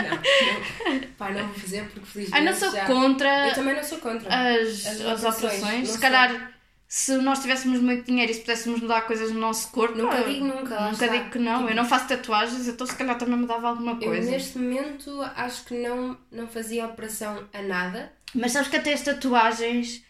não. 0.93 1.01
Pá, 1.17 1.31
não 1.31 1.47
vou 1.47 1.55
fazer 1.55 1.85
porque 1.89 2.05
felizmente. 2.07 2.37
Ai, 2.39 2.45
não 2.45 2.59
sou 2.59 2.71
já... 2.73 2.85
contra 2.85 3.49
Eu 3.49 3.55
também 3.55 3.77
não 3.77 3.83
sou 3.85 3.99
contra. 3.99 4.29
as, 4.29 4.69
As 4.87 4.87
as 4.87 5.03
operações, 5.25 5.35
operações. 5.63 5.89
Se 5.91 5.99
calhar, 6.01 6.53
se 6.89 7.17
nós 7.19 7.39
tivéssemos 7.39 7.81
muito 7.81 8.05
dinheiro 8.07 8.33
e 8.33 8.35
se 8.35 8.41
pudéssemos 8.41 8.81
mudar 8.81 9.03
coisas 9.03 9.31
no 9.31 9.39
nosso 9.39 9.71
corpo. 9.71 9.97
Nunca 9.97 10.17
eu- 10.17 10.29
digo 10.29 10.45
nunca, 10.45 10.81
Nunca 10.81 10.91
está. 11.05 11.07
digo 11.07 11.31
que 11.31 11.39
não. 11.39 11.69
Eu 11.69 11.77
não 11.77 11.85
faço 11.85 12.09
tatuagens, 12.09 12.67
então 12.67 12.85
se 12.87 12.97
calhar 12.97 13.17
também 13.17 13.37
mudava 13.39 13.69
alguma 13.69 13.93
Eu 13.93 13.99
coisa. 13.99 14.31
neste 14.31 14.59
momento 14.59 15.23
acho 15.37 15.65
que 15.65 15.75
não, 15.75 16.19
não 16.33 16.49
fazia 16.49 16.85
operação 16.87 17.45
a 17.55 17.63
nada. 17.63 18.13
Mas 18.35 18.51
sabes 18.53 18.69
que 18.69 18.77
até 18.77 18.93
as 18.95 19.03
tatuagens 19.03 20.03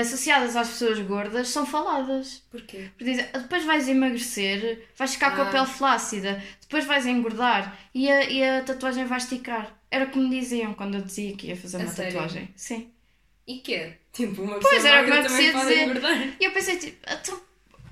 associadas 0.00 0.56
às 0.56 0.68
pessoas 0.68 0.98
gordas 1.00 1.48
são 1.48 1.64
faladas. 1.66 2.42
Porquê? 2.50 2.90
Porque 2.96 3.04
dizem, 3.04 3.26
"Ah, 3.32 3.38
depois 3.38 3.64
vais 3.64 3.88
emagrecer, 3.88 4.86
vais 4.96 5.12
ficar 5.14 5.34
com 5.36 5.42
a 5.42 5.48
Ah. 5.48 5.50
pele 5.50 5.66
flácida, 5.66 6.42
depois 6.60 6.84
vais 6.84 7.06
engordar 7.06 7.78
e 7.94 8.10
a, 8.10 8.24
e 8.24 8.42
a 8.44 8.62
tatuagem 8.62 9.04
vai 9.06 9.18
esticar. 9.18 9.72
Era 9.90 10.06
como 10.06 10.28
diziam 10.28 10.74
quando 10.74 10.96
eu 10.96 11.02
dizia 11.02 11.36
que 11.36 11.46
ia 11.48 11.56
fazer 11.56 11.76
A 11.78 11.80
uma 11.80 11.88
sério? 11.92 12.12
tatuagem. 12.12 12.48
Sim. 12.56 12.90
E 13.46 13.58
quê? 13.58 13.92
Tipo, 14.12 14.42
uma 14.42 14.58
Pois, 14.58 14.74
pessoa 14.74 14.92
era 14.92 15.02
o 15.02 15.04
que 15.04 15.10
magra 15.10 15.24
eu 15.24 15.28
também 15.30 15.52
pode 15.52 15.68
dizer. 15.68 15.82
engordar. 15.82 16.28
E 16.40 16.44
eu 16.44 16.50
pensei, 16.50 16.76
tipo, 16.78 16.98
"Então, 17.08 17.40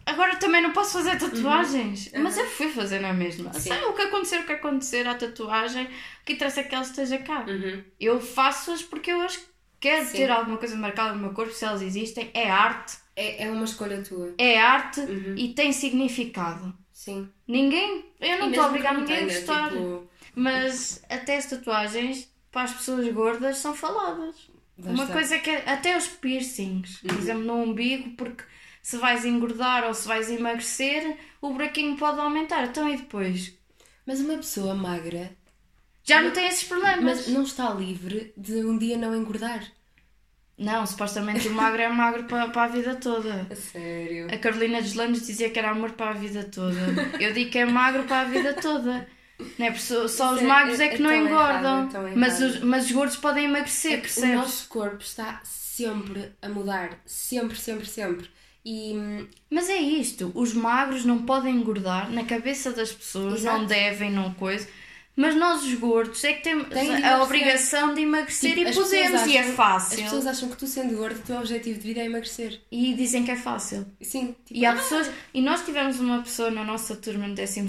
agora 0.04 0.34
também 0.36 0.60
não 0.60 0.72
posso 0.72 0.92
fazer 0.94 1.16
tatuagens. 1.16 2.10
Uhum. 2.12 2.22
Mas 2.24 2.36
eu 2.36 2.44
fui 2.46 2.68
fazer 2.72 2.98
na 3.00 3.12
mesma. 3.12 3.52
Sim. 3.52 3.68
Sabe 3.68 3.84
o 3.84 3.92
que 3.92 4.02
acontecer, 4.02 4.38
o 4.40 4.46
que 4.46 4.52
acontecer 4.52 5.06
à 5.06 5.14
tatuagem, 5.14 5.84
o 5.84 6.24
que 6.24 6.32
interessa 6.32 6.60
é 6.60 6.64
que 6.64 6.74
ela 6.74 6.84
esteja 6.84 7.18
cá. 7.18 7.44
Uhum. 7.46 7.84
Eu 8.00 8.20
faço-as 8.20 8.82
porque 8.82 9.12
eu 9.12 9.20
acho 9.20 9.38
que 9.38 9.46
quero 9.84 10.06
Sim. 10.06 10.16
ter 10.16 10.30
alguma 10.30 10.56
coisa 10.56 10.74
marcada 10.76 11.12
no 11.14 11.20
meu 11.20 11.32
corpo, 11.34 11.52
se 11.52 11.64
elas 11.64 11.82
existem. 11.82 12.30
É 12.32 12.50
arte. 12.50 12.96
É, 13.14 13.44
é 13.44 13.50
uma 13.50 13.64
escolha 13.64 14.02
tua. 14.02 14.34
É 14.38 14.58
arte 14.58 15.00
Uhum. 15.00 15.34
e 15.36 15.52
tem 15.52 15.72
significado. 15.72 16.74
Sim. 16.92 17.28
Ninguém. 17.46 18.06
Eu 18.20 18.38
não 18.38 18.48
estou 18.48 18.64
a 18.64 18.68
obrigar 18.68 18.96
ninguém 18.98 19.18
a 19.18 19.24
gostar. 19.24 19.68
tipo, 19.70 20.08
Mas 20.34 21.02
até 21.08 21.36
as 21.36 21.46
tatuagens 21.46 22.28
para 22.50 22.62
as 22.62 22.72
pessoas 22.72 23.06
gordas 23.12 23.58
são 23.58 23.74
faladas. 23.74 24.48
lá 24.78 24.90
Uma 24.90 25.06
coisa 25.06 25.38
que 25.38 25.50
é, 25.50 25.68
até 25.70 25.96
os 25.96 26.06
piercings, 26.08 26.98
por 27.00 27.12
Uhum. 27.12 27.18
exemplo, 27.18 27.44
no 27.44 27.54
umbigo, 27.62 28.10
porque 28.16 28.42
se 28.82 28.96
vais 28.96 29.24
engordar 29.24 29.84
ou 29.84 29.92
se 29.94 30.08
vais 30.08 30.30
emagrecer, 30.30 31.16
o 31.40 31.50
buraquinho 31.50 31.96
pode 31.96 32.18
aumentar. 32.20 32.64
Então 32.64 32.88
e 32.88 32.96
depois? 32.96 33.54
Mas 34.06 34.20
uma 34.20 34.34
pessoa 34.36 34.74
magra 34.74 35.36
Já 36.04 36.20
não 36.22 36.30
tem 36.30 36.46
esses 36.46 36.64
problemas. 36.64 37.02
mas 37.02 37.28
não 37.28 37.42
está 37.42 37.70
livre 37.70 38.32
de 38.36 38.64
um 38.64 38.76
dia 38.78 38.96
não 38.98 39.16
engordar. 39.16 39.64
Não, 40.56 40.86
supostamente 40.86 41.48
o 41.48 41.52
magro 41.52 41.82
é 41.82 41.88
magro 41.88 42.24
para, 42.24 42.48
para 42.48 42.62
a 42.64 42.68
vida 42.68 42.94
toda. 42.94 43.46
A 43.50 43.56
sério. 43.56 44.32
A 44.32 44.38
Carolina 44.38 44.80
dos 44.80 44.94
Landes 44.94 45.26
dizia 45.26 45.50
que 45.50 45.58
era 45.58 45.70
amor 45.70 45.92
para 45.92 46.10
a 46.10 46.14
vida 46.14 46.44
toda. 46.44 46.78
Eu 47.18 47.32
digo 47.32 47.50
que 47.50 47.58
é 47.58 47.64
magro 47.64 48.04
para 48.04 48.20
a 48.20 48.24
vida 48.24 48.54
toda. 48.54 49.08
Não 49.58 49.66
é? 49.66 49.70
Porque 49.70 49.82
só, 49.82 50.06
só 50.06 50.32
os 50.34 50.40
é- 50.42 50.44
magros 50.46 50.78
é, 50.78 50.84
é- 50.84 50.88
que 50.90 50.94
é 50.94 50.98
não 50.98 51.12
engordam. 51.12 51.80
errado, 51.80 51.88
é 51.88 51.92
tão 52.10 52.16
mas, 52.16 52.40
errado. 52.40 52.54
os, 52.54 52.60
mas 52.62 52.84
os 52.84 52.92
gordos 52.92 53.16
podem 53.16 53.46
emagrecer, 53.46 53.92
É 53.92 53.96
que 53.96 54.00
o 54.02 54.02
percebes? 54.02 54.36
nosso 54.36 54.68
corpo 54.68 55.02
está 55.02 55.40
sempre 55.44 56.30
a 56.40 56.48
mudar. 56.48 57.00
Sempre, 57.04 57.56
sempre, 57.58 57.86
sempre. 57.86 58.30
E 58.64 58.94
Mas 59.50 59.68
é 59.68 59.76
isto, 59.76 60.30
os 60.36 60.54
magros 60.54 61.04
não 61.04 61.22
podem 61.26 61.56
engordar, 61.56 62.10
na 62.12 62.24
cabeça 62.24 62.70
das 62.70 62.92
pessoas 62.92 63.40
Exato. 63.40 63.58
não 63.58 63.66
devem, 63.66 64.10
não 64.10 64.32
coisa, 64.34 64.68
Mas 65.16 65.36
nós, 65.36 65.62
os 65.62 65.74
gordos, 65.74 66.24
é 66.24 66.32
que 66.32 66.42
temos 66.42 66.66
Tem 66.68 67.04
a 67.04 67.22
obrigação 67.22 67.94
de 67.94 68.00
emagrecer 68.02 68.54
Tipo, 68.54 68.68
e 68.70 68.74
podemos, 68.74 69.26
e 69.26 69.36
é 69.36 69.40
acham- 69.40 69.52
fácil. 69.54 69.94
As 69.98 70.02
pessoas 70.04 70.26
acham 70.26 70.48
que 70.48 70.56
tu 70.56 70.66
sendo 70.66 70.96
gordo, 70.96 71.18
o 71.20 71.22
teu 71.22 71.36
objetivo 71.36 71.78
de 71.78 71.86
vida 71.86 72.00
é 72.00 72.06
emagrecer. 72.06 72.60
E 72.70 72.94
dizem 72.94 73.24
que 73.24 73.30
é 73.30 73.36
fácil. 73.36 73.86
Sim, 74.00 74.34
tipo, 74.44 74.58
E 74.58 74.66
há 74.66 74.74
pessoas. 74.74 75.08
E 75.32 75.40
nós 75.40 75.64
tivemos 75.64 76.00
uma 76.00 76.20
pessoa 76.22 76.50
na 76.50 76.64
nossa 76.64 76.96
turma 76.96 77.28
no 77.28 77.34
12 77.34 77.60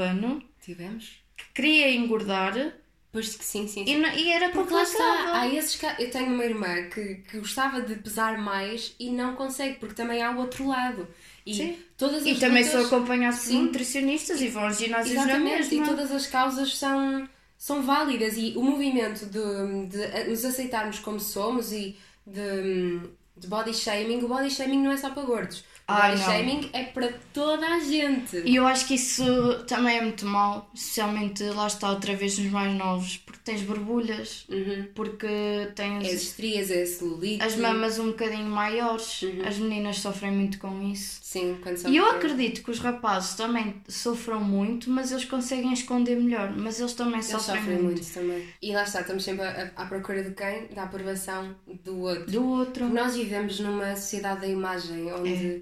ano 0.00 0.42
tivemos. 0.64 1.20
que 1.36 1.44
queria 1.54 1.90
engordar 1.90 2.72
Pois 3.10 3.34
que 3.34 3.44
sim, 3.44 3.66
sim. 3.68 3.84
sim. 3.84 3.92
e, 3.92 3.96
não- 3.98 4.08
e 4.14 4.30
era 4.30 4.48
Porque 4.50 4.72
lá 4.72 4.82
está, 4.84 5.40
há 5.40 5.48
esses 5.48 5.78
Eu 5.98 6.10
tenho 6.10 6.32
uma 6.32 6.44
irmã 6.44 6.84
que, 6.88 7.16
que 7.16 7.38
gostava 7.40 7.82
de 7.82 7.96
pesar 7.96 8.38
mais 8.38 8.94
e 8.98 9.10
não 9.10 9.34
consegue, 9.34 9.74
porque 9.80 9.94
também 9.94 10.22
há 10.22 10.30
o 10.30 10.38
outro 10.38 10.66
lado. 10.68 11.06
E 11.44 11.54
Sim. 11.54 11.76
todas 11.96 12.22
as 12.22 12.26
E 12.26 12.34
também 12.36 12.62
lutas- 12.64 12.70
são 12.72 12.86
acompanhados 12.98 13.44
por 13.46 13.52
nutricionistas 13.54 14.40
e 14.40 14.48
vão 14.48 14.64
aos 14.64 14.78
ginásios 14.78 15.14
na 15.16 15.22
Exatamente, 15.24 15.74
e 15.74 15.78
mesma. 15.78 15.86
todas 15.94 16.12
as 16.12 16.26
causas 16.26 16.76
são, 16.78 17.28
são 17.58 17.82
válidas 17.82 18.36
e 18.36 18.52
o 18.56 18.62
movimento 18.62 19.26
de, 19.26 19.86
de 19.86 20.30
nos 20.30 20.44
aceitarmos 20.44 20.98
como 21.00 21.18
somos 21.18 21.72
e 21.72 21.96
de, 22.24 23.00
de 23.36 23.46
body 23.48 23.74
shaming, 23.74 24.22
o 24.22 24.28
body 24.28 24.50
shaming 24.50 24.82
não 24.82 24.92
é 24.92 24.96
só 24.96 25.10
para 25.10 25.22
gordos. 25.24 25.64
Ai, 25.92 26.10
body 26.16 26.20
não. 26.20 26.26
shaming 26.32 26.70
é 26.72 26.84
para 26.84 27.12
toda 27.32 27.66
a 27.66 27.80
gente. 27.80 28.42
E 28.44 28.56
eu 28.56 28.66
acho 28.66 28.86
que 28.86 28.94
isso 28.94 29.24
também 29.66 29.98
é 29.98 30.02
muito 30.02 30.26
mau, 30.26 30.70
especialmente 30.74 31.42
lá 31.44 31.66
está 31.66 31.90
outra 31.90 32.14
vez 32.14 32.38
nos 32.38 32.50
mais 32.50 32.74
novos, 32.76 33.16
porque 33.18 33.40
tens 33.44 33.62
borbulhas, 33.62 34.46
Uhum. 34.48 34.86
porque 34.94 35.26
tens 35.74 36.04
É 36.04 36.12
as 36.14 36.22
estrias, 36.22 36.70
é 36.70 36.82
a 36.82 36.86
celulite. 36.86 37.42
as 37.42 37.56
mamas 37.56 37.98
um 37.98 38.08
bocadinho 38.08 38.46
maiores, 38.48 39.22
Uhum. 39.22 39.42
as 39.46 39.58
meninas 39.58 39.98
sofrem 39.98 40.32
muito 40.32 40.58
com 40.58 40.82
isso. 40.90 41.20
Sim, 41.22 41.58
quando 41.62 41.76
são 41.76 41.90
E 41.90 41.96
eu 41.96 42.06
acredito 42.10 42.62
que 42.62 42.70
os 42.70 42.78
rapazes 42.78 43.34
também 43.34 43.76
sofram 43.88 44.40
muito, 44.42 44.90
mas 44.90 45.10
eles 45.10 45.24
conseguem 45.24 45.72
esconder 45.72 46.16
melhor. 46.16 46.52
Mas 46.56 46.78
eles 46.80 46.92
também 46.94 47.14
Eles 47.14 47.26
sofrem, 47.26 47.56
sofrem 47.56 47.78
muito. 47.82 48.00
muito 48.02 48.12
também. 48.14 48.46
E 48.60 48.72
lá 48.74 48.82
está, 48.84 49.00
estamos 49.00 49.24
sempre 49.24 49.44
à, 49.44 49.70
à 49.76 49.86
procura 49.86 50.22
de 50.22 50.32
quem? 50.32 50.66
Da 50.74 50.84
aprovação 50.84 51.54
do 51.84 52.00
outro. 52.00 52.30
Do 52.30 52.46
outro. 52.48 52.88
Nós 52.88 53.16
vivemos 53.16 53.58
numa 53.60 53.96
sociedade 53.96 54.42
da 54.42 54.46
imagem 54.46 55.10
onde. 55.12 55.32
é- 55.32 55.60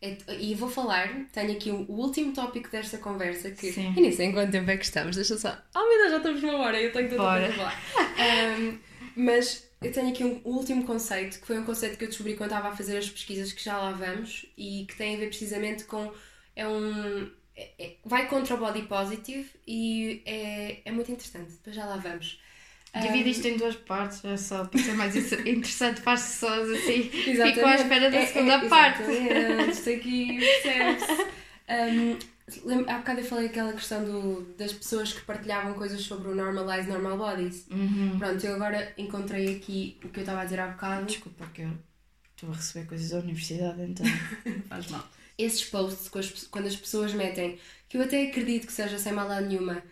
e 0.00 0.54
vou 0.54 0.68
falar, 0.68 1.08
tenho 1.32 1.52
aqui 1.52 1.70
o 1.70 1.84
último 1.90 2.32
tópico 2.32 2.70
desta 2.70 2.98
conversa 2.98 3.50
que. 3.50 3.72
Sim. 3.72 3.92
Eu 3.96 4.02
nem 4.02 4.12
sei 4.12 4.26
em 4.26 4.32
quanto 4.32 4.52
tempo 4.52 4.70
é 4.70 4.76
que 4.76 4.84
estamos, 4.84 5.16
deixa 5.16 5.36
só. 5.36 5.56
Oh 5.74 5.80
meu 5.88 5.98
Deus, 5.98 6.10
já 6.12 6.16
estamos 6.18 6.42
numa 6.42 6.58
hora, 6.58 6.80
eu 6.80 6.92
tenho 6.92 7.08
tanta 7.08 7.22
coisa 7.22 7.46
a 7.48 7.52
falar. 7.52 7.82
Ahm, 8.18 8.78
mas 9.16 9.68
eu 9.82 9.90
tenho 9.92 10.08
aqui 10.10 10.22
um 10.24 10.40
último 10.44 10.84
conceito, 10.84 11.40
que 11.40 11.46
foi 11.46 11.58
um 11.58 11.64
conceito 11.64 11.98
que 11.98 12.04
eu 12.04 12.08
descobri 12.08 12.36
quando 12.36 12.50
estava 12.50 12.68
a 12.68 12.76
fazer 12.76 12.98
as 12.98 13.08
pesquisas 13.10 13.52
que 13.52 13.62
já 13.62 13.76
lá 13.76 13.90
vamos 13.92 14.46
e 14.56 14.86
que 14.88 14.96
tem 14.96 15.16
a 15.16 15.18
ver 15.18 15.28
precisamente 15.28 15.84
com. 15.84 16.12
É 16.54 16.66
um. 16.66 17.30
é- 17.56 17.70
é- 17.78 17.96
vai 18.04 18.28
contra 18.28 18.54
o 18.54 18.58
body 18.58 18.82
positive 18.82 19.50
e 19.66 20.22
é, 20.24 20.80
é 20.84 20.92
muito 20.92 21.10
interessante, 21.10 21.52
depois 21.52 21.74
já 21.74 21.84
lá 21.84 21.96
vamos. 21.96 22.40
Divide 23.00 23.30
isto 23.30 23.46
em 23.46 23.56
duas 23.56 23.76
partes, 23.76 24.24
é 24.24 24.36
só 24.36 24.64
para 24.64 24.80
ser 24.82 24.92
mais 24.94 25.14
interessante 25.14 26.00
para 26.00 26.14
as 26.14 26.22
pessoas 26.22 26.70
assim. 26.70 27.10
Exatamente. 27.12 27.54
Ficam 27.54 27.68
à 27.68 27.74
espera 27.76 28.10
da 28.10 28.16
É- 28.16 28.22
é- 28.22 28.26
segunda 28.26 28.68
parte. 28.68 29.02
Exatamente, 29.02 29.70
isto 29.72 29.90
aqui 29.90 30.38
percebe-se. 30.38 31.38
Um, 31.70 32.16
há 32.88 32.96
bocado 32.96 33.20
eu 33.20 33.24
falei 33.26 33.44
aquela 33.48 33.74
questão 33.74 34.02
do, 34.02 34.40
das 34.56 34.72
pessoas 34.72 35.12
que 35.12 35.20
partilhavam 35.20 35.74
coisas 35.74 36.00
sobre 36.00 36.28
o 36.28 36.34
Normalize 36.34 36.88
Normal 36.88 37.18
Bodies. 37.18 37.66
Uhum. 37.70 38.18
Pronto, 38.18 38.42
eu 38.46 38.54
agora 38.54 38.90
encontrei 38.96 39.54
aqui 39.56 40.00
o 40.02 40.08
que 40.08 40.20
eu 40.20 40.22
estava 40.22 40.40
a 40.40 40.44
dizer 40.44 40.60
há 40.60 40.68
bocado. 40.68 41.04
Desculpa 41.04 41.44
que 41.52 41.60
eu 41.60 41.70
estou 42.34 42.50
a 42.50 42.54
receber 42.54 42.86
coisas 42.86 43.10
da 43.10 43.18
universidade 43.18 43.82
então. 43.82 44.06
Faz 44.66 44.86
mal. 44.88 45.06
Esses 45.36 45.62
posts, 45.64 46.08
quando 46.50 46.66
as 46.68 46.74
pessoas 46.76 47.12
metem, 47.12 47.58
que 47.86 47.98
eu 47.98 48.02
até 48.02 48.28
acredito 48.28 48.66
que 48.66 48.72
seja 48.72 48.98
sem 48.98 49.12
maldade 49.12 49.46
nenhuma, 49.48 49.82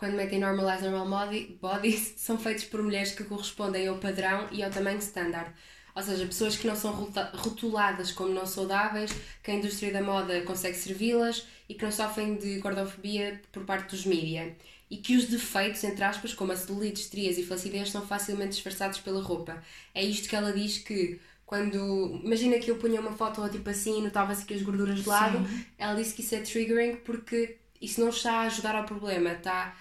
quando 0.00 0.14
metem 0.14 0.40
Normalize 0.40 0.88
Normal 0.88 1.28
Bodies, 1.60 2.14
são 2.16 2.38
feitos 2.38 2.64
por 2.64 2.82
mulheres 2.82 3.12
que 3.12 3.22
correspondem 3.22 3.86
ao 3.86 3.98
padrão 3.98 4.48
e 4.50 4.62
ao 4.62 4.70
tamanho 4.70 4.98
standard. 4.98 5.52
Ou 5.94 6.02
seja, 6.02 6.24
pessoas 6.24 6.56
que 6.56 6.66
não 6.66 6.74
são 6.74 7.12
rotuladas 7.34 8.10
como 8.10 8.32
não 8.32 8.46
saudáveis, 8.46 9.12
que 9.42 9.50
a 9.50 9.54
indústria 9.54 9.92
da 9.92 10.02
moda 10.02 10.40
consegue 10.40 10.74
servi-las 10.74 11.46
e 11.68 11.74
que 11.74 11.84
não 11.84 11.92
sofrem 11.92 12.36
de 12.36 12.60
gordofobia 12.60 13.42
por 13.52 13.66
parte 13.66 13.90
dos 13.90 14.06
mídia. 14.06 14.56
E 14.90 14.96
que 14.96 15.16
os 15.18 15.26
defeitos, 15.26 15.84
entre 15.84 16.02
aspas, 16.02 16.32
como 16.32 16.52
a 16.52 16.56
celulite, 16.56 17.02
estrias 17.02 17.36
e 17.36 17.44
flacidez, 17.44 17.90
são 17.90 18.06
facilmente 18.06 18.52
disfarçados 18.52 19.00
pela 19.00 19.22
roupa. 19.22 19.62
É 19.94 20.02
isto 20.02 20.30
que 20.30 20.34
ela 20.34 20.50
diz 20.50 20.78
que 20.78 21.20
quando. 21.44 22.22
Imagina 22.24 22.58
que 22.58 22.70
eu 22.70 22.76
punha 22.76 23.02
uma 23.02 23.12
foto 23.12 23.46
tipo 23.50 23.68
assim 23.68 23.98
e 23.98 24.02
notava-se 24.02 24.44
aqui 24.44 24.54
as 24.54 24.62
gorduras 24.62 25.02
de 25.02 25.06
lado. 25.06 25.46
Ela 25.76 25.94
disse 25.94 26.14
que 26.14 26.22
isso 26.22 26.34
é 26.34 26.40
triggering 26.40 26.96
porque 27.04 27.58
isso 27.82 28.00
não 28.00 28.08
está 28.08 28.32
a 28.32 28.42
ajudar 28.42 28.74
ao 28.74 28.84
problema, 28.84 29.32
está. 29.32 29.76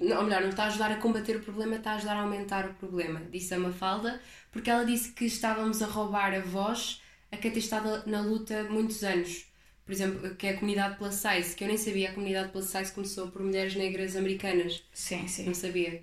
Não, 0.00 0.18
ou 0.18 0.24
melhor, 0.24 0.42
não 0.42 0.50
está 0.50 0.64
a 0.64 0.66
ajudar 0.66 0.90
a 0.90 0.96
combater 0.96 1.36
o 1.36 1.40
problema, 1.42 1.76
está 1.76 1.92
a 1.92 1.96
ajudar 1.96 2.16
a 2.16 2.22
aumentar 2.22 2.68
o 2.68 2.74
problema. 2.74 3.20
Disse 3.30 3.54
a 3.54 3.58
Mafalda, 3.58 4.20
porque 4.50 4.70
ela 4.70 4.84
disse 4.84 5.12
que 5.12 5.24
estávamos 5.24 5.82
a 5.82 5.86
roubar 5.86 6.34
a 6.34 6.40
voz 6.40 7.00
a 7.30 7.36
quem 7.36 7.50
tem 7.50 7.60
estado 7.60 8.08
na 8.08 8.20
luta 8.20 8.64
muitos 8.64 9.02
anos. 9.04 9.46
Por 9.84 9.92
exemplo, 9.92 10.34
que 10.36 10.46
é 10.46 10.50
a 10.50 10.54
comunidade 10.54 10.96
plus 10.96 11.14
size, 11.14 11.54
que 11.54 11.62
eu 11.62 11.68
nem 11.68 11.76
sabia, 11.76 12.10
a 12.10 12.14
comunidade 12.14 12.50
plus 12.50 12.66
size 12.66 12.92
começou 12.92 13.30
por 13.30 13.42
mulheres 13.42 13.74
negras 13.76 14.16
americanas. 14.16 14.82
Sim, 14.92 15.28
sim. 15.28 15.44
Não 15.46 15.54
sabia. 15.54 16.02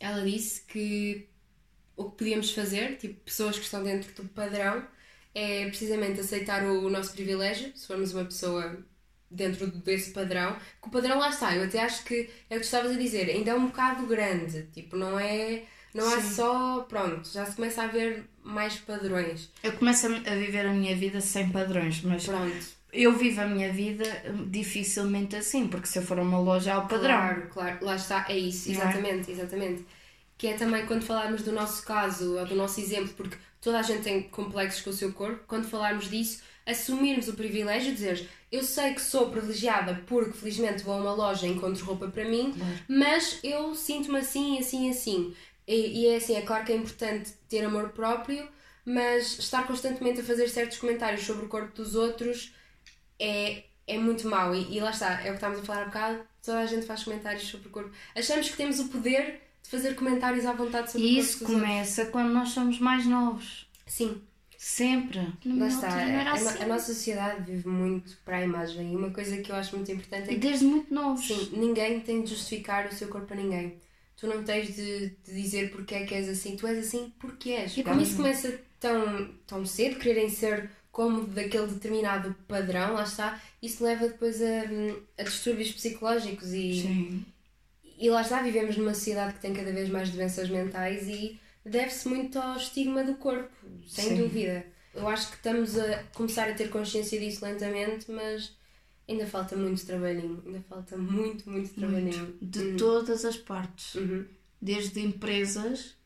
Ela 0.00 0.24
disse 0.24 0.62
que 0.62 1.28
o 1.96 2.10
que 2.10 2.18
podíamos 2.18 2.52
fazer, 2.52 2.96
tipo, 2.98 3.20
pessoas 3.20 3.58
que 3.58 3.64
estão 3.64 3.82
dentro 3.84 4.12
do 4.14 4.28
padrão, 4.30 4.86
é 5.34 5.66
precisamente 5.66 6.20
aceitar 6.20 6.64
o 6.64 6.90
nosso 6.90 7.12
privilégio, 7.12 7.76
se 7.76 7.86
formos 7.86 8.12
uma 8.12 8.24
pessoa 8.24 8.84
dentro 9.30 9.66
desse 9.68 10.10
padrão, 10.10 10.56
que 10.82 10.88
o 10.88 10.90
padrão 10.90 11.18
lá 11.18 11.28
está. 11.28 11.54
Eu 11.54 11.64
até 11.64 11.80
acho 11.80 12.04
que 12.04 12.28
é 12.48 12.56
o 12.56 12.58
que 12.58 12.60
tu 12.60 12.64
estavas 12.64 12.92
a 12.92 12.98
dizer, 12.98 13.30
ainda 13.30 13.52
é 13.52 13.54
um 13.54 13.66
bocado 13.66 14.06
grande, 14.06 14.64
tipo, 14.72 14.96
não 14.96 15.18
é. 15.18 15.62
Não 15.94 16.06
há 16.12 16.20
Sim. 16.20 16.34
só. 16.34 16.80
Pronto, 16.88 17.28
já 17.28 17.44
se 17.44 17.56
começa 17.56 17.82
a 17.82 17.86
ver 17.86 18.24
mais 18.44 18.76
padrões. 18.76 19.50
Eu 19.62 19.72
começo 19.72 20.06
a 20.06 20.34
viver 20.34 20.66
a 20.66 20.72
minha 20.72 20.94
vida 20.94 21.20
sem 21.20 21.48
padrões, 21.50 22.00
mas 22.02 22.26
Pronto. 22.26 22.56
eu 22.92 23.12
vivo 23.16 23.40
a 23.40 23.46
minha 23.46 23.72
vida 23.72 24.04
dificilmente 24.48 25.34
assim, 25.36 25.66
porque 25.66 25.86
se 25.86 25.98
eu 25.98 26.02
for 26.02 26.18
a 26.18 26.22
uma 26.22 26.38
loja 26.38 26.74
há 26.74 26.78
o 26.78 26.88
padrão. 26.88 27.16
Claro, 27.16 27.48
claro, 27.50 27.84
lá 27.84 27.96
está, 27.96 28.24
é 28.28 28.38
isso, 28.38 28.68
é? 28.68 28.72
exatamente, 28.72 29.30
exatamente. 29.30 29.84
Que 30.38 30.48
é 30.48 30.54
também 30.54 30.86
quando 30.86 31.02
falarmos 31.02 31.42
do 31.42 31.52
nosso 31.52 31.84
caso, 31.84 32.38
ou 32.38 32.46
do 32.46 32.54
nosso 32.54 32.80
exemplo, 32.80 33.12
porque 33.14 33.36
toda 33.60 33.78
a 33.78 33.82
gente 33.82 34.02
tem 34.02 34.22
complexos 34.22 34.82
com 34.82 34.90
o 34.90 34.94
seu 34.94 35.12
corpo, 35.12 35.42
quando 35.46 35.68
falarmos 35.68 36.08
disso, 36.08 36.40
assumirmos 36.64 37.28
o 37.28 37.34
privilégio 37.34 37.90
de 37.90 37.96
dizer 37.96 38.28
eu 38.50 38.62
sei 38.64 38.94
que 38.94 39.00
sou 39.00 39.30
privilegiada 39.30 40.02
porque 40.06 40.32
felizmente 40.32 40.82
vou 40.82 40.94
a 40.94 40.96
uma 40.98 41.14
loja 41.14 41.46
e 41.46 41.50
encontro 41.50 41.84
roupa 41.84 42.08
para 42.08 42.24
mim, 42.24 42.54
mas 42.88 43.38
eu 43.44 43.74
sinto-me 43.74 44.18
assim, 44.18 44.58
assim, 44.58 44.90
assim. 44.90 45.34
E, 45.66 46.02
e 46.02 46.06
é 46.08 46.16
assim, 46.16 46.34
é 46.34 46.42
claro 46.42 46.64
que 46.64 46.72
é 46.72 46.76
importante 46.76 47.32
ter 47.48 47.64
amor 47.64 47.90
próprio, 47.90 48.48
mas 48.84 49.38
estar 49.38 49.66
constantemente 49.66 50.20
a 50.20 50.24
fazer 50.24 50.48
certos 50.48 50.78
comentários 50.78 51.24
sobre 51.24 51.46
o 51.46 51.48
corpo 51.48 51.74
dos 51.74 51.94
outros 51.94 52.52
é, 53.20 53.64
é 53.86 53.98
muito 53.98 54.26
mau. 54.26 54.52
E, 54.52 54.76
e 54.76 54.80
lá 54.80 54.90
está, 54.90 55.20
é 55.20 55.28
o 55.28 55.30
que 55.30 55.34
estávamos 55.34 55.62
a 55.62 55.66
falar 55.66 55.82
há 55.82 55.84
bocado, 55.84 56.20
toda 56.44 56.58
a 56.58 56.66
gente 56.66 56.86
faz 56.86 57.04
comentários 57.04 57.44
sobre 57.44 57.68
o 57.68 57.70
corpo. 57.70 57.90
Achamos 58.16 58.48
que 58.48 58.56
temos 58.56 58.80
o 58.80 58.88
poder 58.88 59.42
de 59.62 59.70
fazer 59.70 59.94
comentários 59.94 60.44
à 60.44 60.52
vontade 60.52 60.90
sobre 60.90 61.06
E 61.06 61.16
o 61.16 61.20
isso 61.20 61.38
corpo 61.38 61.52
dos 61.52 61.62
começa 61.62 62.06
quando 62.06 62.32
nós 62.32 62.48
somos 62.48 62.80
mais 62.80 63.06
novos. 63.06 63.70
Sim, 63.86 64.20
Sempre. 64.62 65.20
Lá 65.46 65.68
está. 65.68 65.86
altura 65.88 66.06
não 66.06 66.20
era 66.20 66.32
A, 66.32 66.38
no- 66.40 66.48
assim. 66.50 66.62
a 66.62 66.66
nossa 66.66 66.92
sociedade 66.92 67.50
vive 67.50 67.66
muito 67.66 68.18
para 68.26 68.36
a 68.36 68.44
imagem 68.44 68.92
e 68.92 68.96
uma 68.96 69.10
coisa 69.10 69.38
que 69.38 69.50
eu 69.50 69.56
acho 69.56 69.74
muito 69.74 69.90
importante 69.90 70.24
é 70.28 70.34
que 70.34 70.36
desde 70.38 70.66
muito 70.66 70.92
novos. 70.92 71.26
Sim, 71.26 71.48
ninguém 71.56 72.00
tem 72.00 72.22
de 72.22 72.28
justificar 72.30 72.86
o 72.86 72.94
seu 72.94 73.08
corpo 73.08 73.32
a 73.32 73.36
ninguém. 73.36 73.78
Tu 74.18 74.26
não 74.26 74.44
tens 74.44 74.76
de, 74.76 75.08
de 75.24 75.32
dizer 75.32 75.70
porque 75.70 75.94
é 75.94 76.04
que 76.04 76.14
és 76.14 76.28
assim. 76.28 76.56
Tu 76.56 76.66
és 76.66 76.78
assim 76.86 77.10
porque 77.18 77.52
és. 77.52 77.74
E 77.78 77.82
como 77.82 78.02
isso 78.02 78.16
começa 78.16 78.60
tão, 78.78 79.32
tão 79.46 79.64
cedo, 79.64 79.98
quererem 79.98 80.28
ser 80.28 80.70
como 80.92 81.22
daquele 81.26 81.68
determinado 81.68 82.34
padrão, 82.46 82.92
lá 82.92 83.04
está, 83.04 83.40
isso 83.62 83.82
leva 83.82 84.08
depois 84.08 84.42
a, 84.42 84.64
a 85.18 85.22
distúrbios 85.22 85.70
psicológicos 85.72 86.52
e, 86.52 86.82
Sim. 86.82 87.24
e 87.98 88.10
lá 88.10 88.20
está, 88.20 88.42
vivemos 88.42 88.76
numa 88.76 88.92
sociedade 88.92 89.34
que 89.34 89.40
tem 89.40 89.54
cada 89.54 89.72
vez 89.72 89.88
mais 89.88 90.10
doenças 90.10 90.50
mentais 90.50 91.08
e 91.08 91.38
deve-se 91.64 92.08
muito 92.08 92.38
ao 92.38 92.56
estigma 92.56 93.04
do 93.04 93.14
corpo, 93.14 93.50
sem 93.86 94.10
Sim. 94.10 94.16
dúvida. 94.16 94.66
Eu 94.94 95.08
acho 95.08 95.28
que 95.30 95.36
estamos 95.36 95.78
a 95.78 96.02
começar 96.14 96.48
a 96.48 96.54
ter 96.54 96.68
consciência 96.68 97.18
disso 97.18 97.44
lentamente, 97.44 98.10
mas 98.10 98.56
ainda 99.08 99.26
falta 99.26 99.56
muito 99.56 99.84
trabalhinho. 99.86 100.42
Ainda 100.44 100.60
falta 100.68 100.96
muito, 100.96 101.48
muito 101.48 101.74
trabalhinho. 101.74 102.36
De 102.40 102.76
todas 102.76 103.24
as 103.24 103.36
partes. 103.36 103.94
Uhum. 103.94 104.26
Desde 104.60 105.00
empresas 105.00 105.96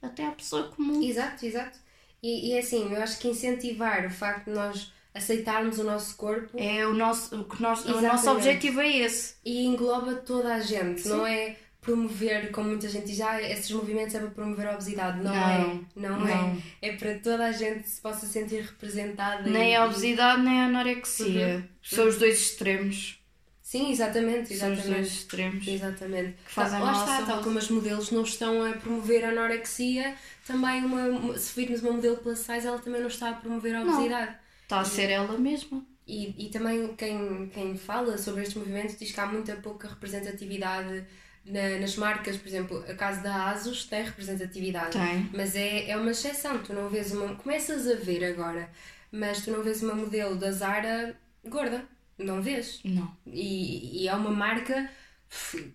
até 0.00 0.26
à 0.26 0.32
pessoa 0.32 0.68
comum. 0.68 1.02
Exato, 1.02 1.46
exato. 1.46 1.78
E, 2.22 2.50
e 2.50 2.52
é 2.52 2.60
assim, 2.60 2.92
eu 2.92 3.02
acho 3.02 3.18
que 3.18 3.28
incentivar 3.28 4.06
o 4.06 4.10
facto 4.10 4.46
de 4.46 4.52
nós 4.52 4.92
aceitarmos 5.14 5.78
o 5.78 5.84
nosso 5.84 6.16
corpo 6.16 6.58
É 6.58 6.86
o 6.86 6.94
nosso, 6.94 7.40
o 7.40 7.44
que 7.44 7.60
nós, 7.60 7.84
o 7.84 8.00
nosso 8.00 8.30
objetivo 8.30 8.80
é 8.80 8.98
esse. 8.98 9.34
e 9.44 9.64
engloba 9.66 10.14
toda 10.14 10.54
a 10.54 10.60
gente, 10.60 11.06
não 11.06 11.26
é 11.26 11.56
promover, 11.82 12.50
como 12.52 12.68
muita 12.70 12.88
gente 12.88 13.06
diz, 13.06 13.20
ah, 13.20 13.42
esses 13.42 13.70
movimentos 13.72 14.14
é 14.14 14.20
para 14.20 14.30
promover 14.30 14.68
a 14.68 14.72
obesidade. 14.72 15.18
Não, 15.20 15.34
Não, 15.34 15.50
é, 15.50 15.80
não, 15.96 16.20
não. 16.20 16.28
é. 16.28 16.56
É 16.80 16.92
para 16.96 17.18
toda 17.18 17.44
a 17.44 17.52
gente 17.52 17.86
se 17.88 18.00
possa 18.00 18.24
sentir 18.26 18.62
representada. 18.62 19.42
Nem 19.50 19.72
e- 19.72 19.76
a 19.76 19.84
obesidade 19.84 20.40
nem 20.42 20.60
a 20.60 20.66
anorexia. 20.66 21.68
São 21.82 22.06
os 22.08 22.16
dois 22.18 22.40
extremos. 22.40 23.18
Sim, 23.60 23.90
exatamente, 23.90 24.54
São 24.54 24.70
os 24.70 24.78
exatamente. 24.78 24.88
dois 24.88 25.06
extremos. 25.08 25.66
Exatamente. 25.68 26.36
Que 26.46 26.52
fazem 26.52 26.78
Lá 26.78 26.92
mal 26.92 27.00
à 27.00 27.04
está, 27.20 27.26
tal 27.26 27.42
como 27.42 27.58
as 27.58 27.68
modelos 27.68 28.10
não 28.10 28.22
estão 28.22 28.64
a 28.64 28.72
promover 28.74 29.24
a 29.24 29.30
anorexia, 29.30 30.14
também 30.46 30.84
uma, 30.84 31.36
se 31.38 31.58
virmos 31.58 31.82
uma 31.82 31.92
modelo 31.92 32.18
plus 32.18 32.38
size, 32.40 32.66
ela 32.66 32.78
também 32.78 33.00
não 33.00 33.08
está 33.08 33.30
a 33.30 33.32
promover 33.34 33.74
a 33.74 33.82
Não. 33.82 33.94
obesidade. 33.94 34.36
Está 34.62 34.80
a 34.80 34.84
ser 34.84 35.10
ela 35.10 35.36
mesma. 35.38 35.82
E, 36.06 36.46
e 36.46 36.50
também 36.50 36.94
quem, 36.96 37.46
quem 37.52 37.76
fala 37.76 38.18
sobre 38.18 38.42
este 38.42 38.58
movimento 38.58 38.96
diz 38.98 39.10
que 39.10 39.20
há 39.20 39.26
muita 39.26 39.56
pouca 39.56 39.88
representatividade 39.88 41.04
na- 41.44 41.78
nas 41.80 41.96
marcas. 41.96 42.36
Por 42.36 42.48
exemplo, 42.48 42.84
a 42.88 42.94
casa 42.94 43.20
da 43.22 43.50
ASUS 43.50 43.84
tem 43.84 44.04
representatividade. 44.04 44.92
Tem. 44.98 45.30
Mas 45.34 45.54
é, 45.56 45.90
é 45.90 45.96
uma 45.96 46.10
exceção. 46.10 46.58
Tu 46.58 46.72
não 46.72 46.88
vês 46.88 47.12
uma. 47.12 47.34
Começas 47.36 47.86
a 47.88 47.94
ver 47.94 48.24
agora, 48.24 48.68
mas 49.10 49.44
tu 49.44 49.50
não 49.50 49.62
vês 49.62 49.82
uma 49.82 49.94
modelo 49.94 50.36
da 50.36 50.50
Zara 50.52 51.16
gorda. 51.46 51.84
Não 52.18 52.40
vês. 52.42 52.80
Não. 52.84 53.10
E, 53.26 54.02
e 54.04 54.08
é 54.08 54.14
uma 54.14 54.30
marca 54.30 54.88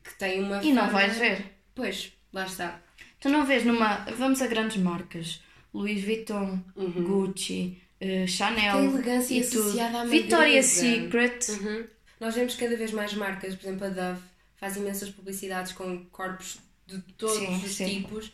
que 0.04 0.18
tem 0.18 0.42
uma. 0.44 0.64
E 0.64 0.72
não 0.72 0.90
vais 0.90 1.18
ver. 1.18 1.46
Pois, 1.76 2.14
lá 2.32 2.46
está. 2.46 2.80
Tu 3.20 3.30
não 3.30 3.46
vês 3.46 3.66
numa. 3.66 4.06
Vamos 4.18 4.42
a 4.42 4.48
grandes 4.48 4.78
marcas. 4.78 5.42
Louis 5.74 6.04
Vuitton, 6.04 6.60
Gucci, 6.76 7.82
eh, 8.00 8.26
Chanel. 8.26 8.78
Uhum. 8.78 8.90
Que 8.92 8.96
elegância 9.10 9.36
e 9.36 9.48
tudo. 9.48 10.10
Victoria's. 10.10 10.66
Secret. 10.66 11.50
Uhum. 11.52 11.86
Nós 12.20 12.34
vemos 12.36 12.56
cada 12.56 12.76
vez 12.76 12.92
mais 12.94 13.14
marcas, 13.14 13.54
por 13.56 13.68
exemplo, 13.68 13.86
a 13.86 13.90
Dove 13.90 14.22
faz 14.58 14.76
imensas 14.78 15.10
publicidades 15.10 15.72
com 15.74 16.06
corpos 16.08 16.60
de 16.86 17.02
todos 17.14 17.38
Sim, 17.38 17.66
os 17.66 17.76
sim. 17.76 17.86
tipos 17.86 18.32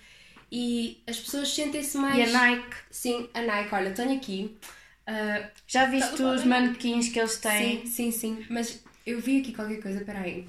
e 0.52 1.04
as 1.08 1.20
pessoas 1.20 1.50
sentem-se 1.54 1.98
mais. 1.98 2.18
E 2.18 2.22
a 2.22 2.28
Nike. 2.32 2.76
Sim, 2.92 3.30
a 3.34 3.42
Nike, 3.42 3.74
olha, 3.76 3.92
tenho 3.94 4.16
aqui. 4.18 4.58
ah, 5.08 5.50
Já 5.68 5.86
viste 5.86 6.16
Tá, 6.18 6.32
os 6.36 6.44
tá, 6.44 6.44
tá. 6.44 6.46
manequins 6.46 7.10
que 7.10 7.20
eles 7.20 7.38
têm? 7.38 7.86
Sim, 7.86 8.12
sim, 8.12 8.12
sim. 8.12 8.46
Mas 8.50 8.84
eu 9.06 9.20
vi 9.20 9.42
aqui 9.42 9.54
qualquer 9.54 9.82
coisa, 9.82 10.04
peraí. 10.06 10.48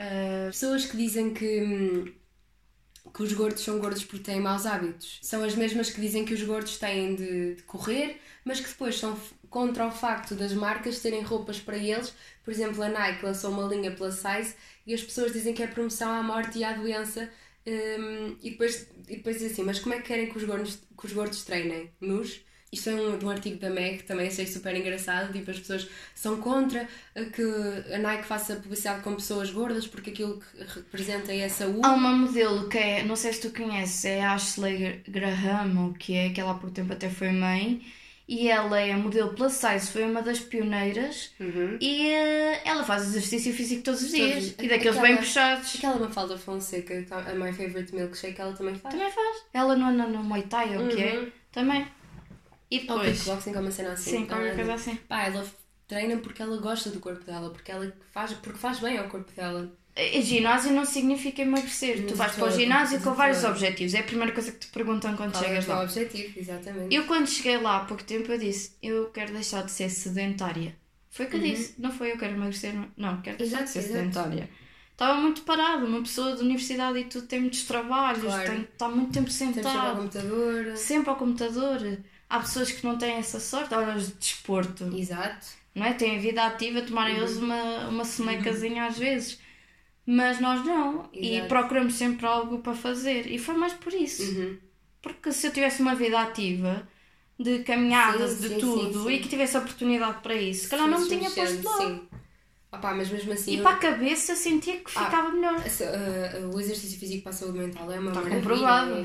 Uh, 0.00 0.46
pessoas 0.48 0.86
que 0.86 0.96
dizem 0.96 1.34
que, 1.34 1.62
hum, 1.62 2.14
que 3.14 3.22
os 3.22 3.32
gordos 3.32 3.62
são 3.64 3.78
gordos 3.78 4.04
porque 4.04 4.24
têm 4.24 4.40
maus 4.40 4.66
hábitos. 4.66 5.18
São 5.22 5.42
as 5.42 5.54
mesmas 5.54 5.90
que 5.90 6.00
dizem 6.00 6.24
que 6.24 6.34
os 6.34 6.42
gordos 6.42 6.78
têm 6.78 7.14
de, 7.16 7.54
de 7.56 7.62
correr, 7.64 8.20
mas 8.44 8.60
que 8.60 8.68
depois 8.68 8.96
são 8.98 9.18
contra 9.58 9.88
o 9.88 9.90
facto 9.90 10.36
das 10.36 10.52
marcas 10.52 11.00
terem 11.00 11.20
roupas 11.22 11.58
para 11.58 11.76
eles. 11.76 12.14
Por 12.44 12.52
exemplo, 12.52 12.80
a 12.80 12.88
Nike 12.88 13.24
lançou 13.24 13.50
uma 13.50 13.64
linha 13.64 13.90
plus 13.90 14.14
size 14.14 14.54
e 14.86 14.94
as 14.94 15.02
pessoas 15.02 15.32
dizem 15.32 15.52
que 15.52 15.60
é 15.60 15.66
promoção 15.66 16.12
à 16.12 16.22
morte 16.22 16.60
e 16.60 16.64
à 16.64 16.74
doença. 16.74 17.28
hum, 17.66 18.36
e, 18.40 18.50
depois, 18.50 18.88
e 19.08 19.16
depois 19.16 19.34
dizem 19.36 19.50
assim, 19.50 19.64
mas 19.64 19.80
como 19.80 19.96
é 19.96 19.98
que 19.98 20.04
querem 20.04 20.30
que 20.30 20.38
os 20.38 20.44
gordos, 20.44 20.78
que 20.96 21.06
os 21.06 21.12
gordos 21.12 21.42
treinem? 21.44 21.90
Nus? 22.00 22.40
Isto 22.70 22.90
é 22.90 22.94
um, 22.94 23.24
um 23.24 23.30
artigo 23.30 23.58
da 23.58 23.68
MEG, 23.68 24.04
também 24.04 24.28
achei 24.28 24.46
super 24.46 24.76
engraçado. 24.76 25.32
Tipo, 25.32 25.50
as 25.50 25.58
pessoas 25.58 25.88
são 26.14 26.40
contra 26.40 26.88
a 27.16 27.24
que 27.24 27.42
a 27.92 27.98
Nike 27.98 28.26
faça 28.26 28.56
publicidade 28.56 29.02
com 29.02 29.16
pessoas 29.16 29.50
gordas 29.50 29.88
porque 29.88 30.10
aquilo 30.10 30.38
que 30.40 30.64
representa 30.74 31.32
é 31.32 31.46
a 31.46 31.50
saúde. 31.50 31.80
Há 31.82 31.94
uma 31.94 32.12
modelo 32.12 32.68
que 32.68 32.78
é, 32.78 33.02
não 33.02 33.16
sei 33.16 33.32
se 33.32 33.40
tu 33.40 33.50
conheces, 33.50 34.04
é 34.04 34.22
a 34.22 34.34
Ashley 34.34 35.02
Graham, 35.08 35.86
ou 35.86 35.94
que 35.94 36.14
é, 36.14 36.30
que 36.30 36.40
ela 36.40 36.54
pouco 36.54 36.70
tempo 36.70 36.92
até 36.92 37.10
foi 37.10 37.32
mãe, 37.32 37.82
e 38.28 38.48
ela 38.48 38.78
é 38.78 38.94
modelo 38.94 39.32
plus 39.32 39.54
size, 39.54 39.90
foi 39.90 40.04
uma 40.04 40.20
das 40.20 40.38
pioneiras, 40.38 41.32
Uhum. 41.40 41.78
e 41.80 42.08
eh, 42.10 42.60
ela 42.64 42.84
faz 42.84 43.04
exercício 43.04 43.54
físico 43.54 43.82
todos 43.82 44.02
os 44.02 44.10
dias, 44.10 44.50
Todos- 44.50 44.64
e 44.64 44.68
daqueles 44.68 44.94
bem 44.96 45.04
aquela- 45.14 45.16
puxados. 45.18 45.74
Aquela 45.76 45.98
Mafalda 45.98 46.36
Fonseca, 46.36 47.02
que 47.02 47.14
a 47.14 47.34
My 47.34 47.52
Favorite 47.52 47.94
Milkshake, 47.94 48.40
ela 48.40 48.52
também 48.52 48.74
faz. 48.74 48.94
Também 48.94 49.10
faz. 49.10 49.36
Ela 49.54 49.74
não 49.76 49.88
anda 49.88 50.06
no 50.06 50.22
Muay 50.22 50.42
Thai, 50.42 50.76
ou 50.76 50.84
o 50.84 50.88
que 50.88 51.02
é? 51.02 51.18
Uhum. 51.18 51.32
Também. 51.50 51.86
E 52.70 52.76
Ou 52.76 52.82
depois, 52.82 53.18
kickboxing, 53.22 53.54
ou 53.56 53.62
uma 53.62 53.70
cena 53.70 53.92
assim. 53.92 54.10
sim, 54.10 54.26
qualquer 54.26 54.54
coisa 54.54 54.74
assim. 54.74 54.96
Pá, 55.08 55.22
ela 55.24 55.46
treina 55.86 56.18
porque 56.18 56.42
ela 56.42 56.58
gosta 56.60 56.90
do 56.90 57.00
corpo 57.00 57.24
dela, 57.24 57.48
porque 57.50 57.72
ela 57.72 57.90
faz, 58.12 58.34
porque 58.34 58.58
faz 58.58 58.78
bem 58.78 58.98
ao 58.98 59.08
corpo 59.08 59.32
dela. 59.32 59.72
E 59.98 60.22
ginásio 60.22 60.72
não 60.72 60.84
significa 60.84 61.42
emagrecer. 61.42 62.06
tu 62.06 62.14
vais 62.14 62.32
para 62.32 62.44
o 62.44 62.48
todo, 62.48 62.56
ginásio 62.58 63.00
com 63.00 63.14
vários 63.14 63.40
todo. 63.40 63.50
objetivos. 63.50 63.94
É 63.94 64.00
a 64.00 64.02
primeira 64.04 64.32
coisa 64.32 64.52
que 64.52 64.58
te 64.58 64.68
perguntam 64.68 65.16
quando 65.16 65.32
Qual 65.32 65.42
é 65.44 65.48
chegas 65.48 65.64
teu 65.66 65.74
lá. 65.74 65.82
objetivo, 65.82 66.38
exatamente. 66.38 66.94
Eu 66.94 67.04
quando 67.06 67.26
cheguei 67.28 67.58
lá 67.58 67.78
há 67.78 67.80
pouco 67.84 68.04
tempo 68.04 68.30
eu 68.30 68.38
disse, 68.38 68.76
eu 68.82 69.10
quero 69.10 69.32
deixar 69.32 69.62
de 69.64 69.70
ser 69.72 69.90
sedentária. 69.90 70.76
Foi 71.10 71.26
o 71.26 71.28
que 71.30 71.36
eu 71.36 71.40
disse. 71.40 71.74
Não 71.78 71.90
foi 71.90 72.12
eu 72.12 72.18
quero 72.18 72.34
emagrecer, 72.34 72.74
não, 72.96 73.20
quero 73.22 73.38
deixar 73.38 73.56
Uhum. 73.58 73.62
Exato, 73.62 73.64
de 73.64 73.70
ser 73.70 73.78
exato. 73.80 73.92
sedentária. 73.94 74.50
Estava 74.92 75.14
muito 75.20 75.42
parado, 75.42 75.86
uma 75.86 76.00
pessoa 76.02 76.34
de 76.36 76.42
universidade 76.42 76.98
e 76.98 77.04
tudo 77.04 77.26
tem 77.26 77.40
muitos 77.40 77.62
trabalhos, 77.64 78.22
Claro. 78.24 78.50
tem, 78.50 78.60
está 78.62 78.88
muito 78.88 79.12
tempo 79.12 79.26
Temos 79.30 79.34
sempre 79.34 79.60
ao 79.60 79.72
sentado, 79.72 79.96
computador. 79.96 80.76
sempre 80.76 81.10
ao 81.10 81.16
computador. 81.16 81.98
Há 82.28 82.40
pessoas 82.40 82.70
que 82.72 82.84
não 82.86 82.98
têm 82.98 83.14
essa 83.14 83.40
sorte, 83.40 83.72
olha 83.74 83.96
os 83.96 84.08
de 84.08 84.14
desporto, 84.14 84.84
Exato. 84.96 85.46
não 85.74 85.86
é? 85.86 85.92
Têm 85.94 86.18
vida 86.20 86.44
ativa, 86.44 86.82
tomarem 86.82 87.14
Uhum. 87.16 87.20
eles 87.22 87.36
uma, 87.36 87.88
uma 87.88 88.04
semecazinha 88.04 88.86
às 88.86 88.98
vezes. 88.98 89.38
Mas 90.10 90.40
nós 90.40 90.64
não. 90.64 91.06
E 91.12 91.34
Exato. 91.34 91.48
procuramos 91.48 91.92
sempre 91.94 92.24
algo 92.24 92.60
para 92.60 92.74
fazer. 92.74 93.26
E 93.30 93.38
foi 93.38 93.54
mais 93.56 93.74
por 93.74 93.92
isso. 93.92 94.22
Uhum. 94.22 94.56
Porque 95.02 95.30
se 95.32 95.46
eu 95.46 95.52
tivesse 95.52 95.82
uma 95.82 95.94
vida 95.94 96.18
ativa, 96.18 96.88
de 97.38 97.58
caminhadas, 97.58 98.30
Sim, 98.32 98.40
de 98.40 98.48
sim, 98.54 98.58
tudo, 98.58 99.02
sim, 99.04 99.10
e 99.10 99.18
que 99.20 99.28
tivesse 99.28 99.58
oportunidade 99.58 100.22
para 100.22 100.34
isso, 100.34 100.62
se 100.64 100.70
calhar 100.70 100.88
não 100.88 100.98
me 100.98 101.08
tinha 101.08 101.30
posto 101.30 101.62
lá. 101.62 101.76
Sim. 101.78 102.08
Opá, 102.72 102.94
mas 102.94 103.10
mesmo 103.10 103.32
assim. 103.34 103.52
E 103.52 103.56
eu- 103.58 103.62
para 103.62 103.76
a 103.76 103.78
cabeça 103.78 104.32
eu 104.32 104.36
sentia 104.36 104.76
que 104.78 104.90
Ah, 104.94 105.04
ficava 105.04 105.30
melhor. 105.30 105.56
Uh, 105.58 106.46
uh, 106.46 106.56
o 106.56 106.60
exercício 106.60 106.98
físico 106.98 107.22
para 107.24 107.32
a 107.32 107.34
saúde 107.34 107.58
mental 107.58 107.92
é 107.92 107.98
uma 107.98 108.10
Está 108.10 108.22
comprovado. 108.22 108.94
é- 108.94 109.04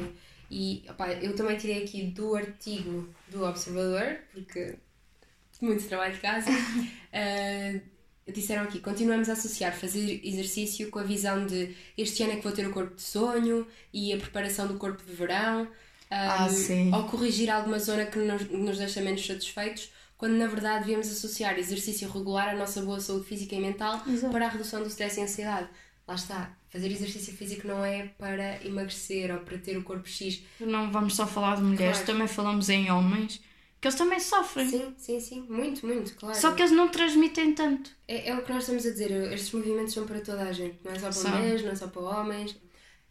E 0.49 0.85
opá, 0.89 1.11
eu 1.13 1.35
também 1.35 1.57
tirei 1.57 1.83
aqui 1.83 2.03
do 2.03 2.33
artigo 2.35 3.09
do 3.27 3.43
Observador, 3.43 4.19
porque 4.33 4.77
muito 5.61 5.85
trabalho 5.87 6.13
de 6.13 6.19
casa. 6.21 6.49
Uh, 6.49 7.81
disseram 8.31 8.63
aqui: 8.63 8.79
continuamos 8.79 9.29
a 9.29 9.33
associar 9.33 9.73
fazer 9.75 10.21
exercício 10.23 10.89
com 10.89 10.99
a 10.99 11.03
visão 11.03 11.45
de 11.45 11.75
este 11.97 12.23
ano 12.23 12.33
é 12.33 12.35
que 12.37 12.43
vou 12.43 12.51
ter 12.51 12.65
o 12.67 12.71
corpo 12.71 12.95
de 12.95 13.01
sonho 13.01 13.67
e 13.93 14.13
a 14.13 14.17
preparação 14.17 14.67
do 14.67 14.75
corpo 14.75 15.03
de 15.03 15.11
verão. 15.13 15.67
Ah, 16.09 16.45
um, 16.45 16.53
sim. 16.53 16.93
Ou 16.93 17.03
corrigir 17.05 17.49
alguma 17.49 17.79
zona 17.79 18.05
que 18.05 18.19
nos, 18.19 18.47
nos 18.49 18.77
deixa 18.77 19.01
menos 19.01 19.25
satisfeitos, 19.25 19.91
quando 20.17 20.33
na 20.33 20.45
verdade 20.47 20.81
devíamos 20.81 21.07
associar 21.11 21.57
exercício 21.57 22.07
regular 22.11 22.49
à 22.49 22.55
nossa 22.55 22.81
boa 22.83 22.99
saúde 22.99 23.25
física 23.25 23.55
e 23.55 23.59
mental 23.59 24.01
Exato. 24.07 24.31
para 24.31 24.45
a 24.45 24.49
redução 24.49 24.81
do 24.81 24.87
stress 24.87 25.19
e 25.19 25.23
ansiedade. 25.23 25.67
Lá 26.07 26.15
está, 26.15 26.55
fazer 26.69 26.91
exercício 26.91 27.33
físico 27.33 27.65
não 27.67 27.83
é 27.83 28.09
para 28.17 28.63
emagrecer 28.65 29.33
ou 29.33 29.39
para 29.39 29.57
ter 29.57 29.77
o 29.77 29.83
corpo 29.83 30.07
X. 30.07 30.41
Não 30.59 30.91
vamos 30.91 31.15
só 31.15 31.25
falar 31.25 31.55
de 31.55 31.63
mulheres, 31.63 31.97
Claro. 31.99 32.05
também 32.13 32.27
falamos 32.27 32.69
em 32.69 32.91
homens, 32.91 33.41
que 33.83 33.87
eles 33.89 33.97
também 33.97 34.17
sofrem. 34.17 34.69
Sim, 34.69 34.93
sim, 34.97 35.19
sim, 35.19 35.41
muito, 35.49 35.85
muito, 35.85 36.15
claro. 36.15 36.39
Só 36.39 36.53
que 36.53 36.61
eles 36.61 36.71
não 36.71 36.87
transmitem 36.87 37.53
tanto. 37.53 37.91
É, 38.07 38.29
é 38.29 38.33
o 38.33 38.41
que 38.41 38.49
nós 38.53 38.63
estamos 38.63 38.85
a 38.85 38.89
dizer, 38.91 39.11
estes 39.33 39.51
movimentos 39.51 39.93
são 39.93 40.05
para 40.05 40.21
toda 40.21 40.41
a 40.43 40.53
gente, 40.53 40.77
não 40.85 40.91
é 40.93 40.95
só 40.95 41.01
para 41.01 41.11
São. 41.11 41.31
mulheres, 41.35 41.63
não 41.63 41.71
é 41.71 41.75
só 41.75 41.87
para 41.87 42.01
homens. 42.01 42.55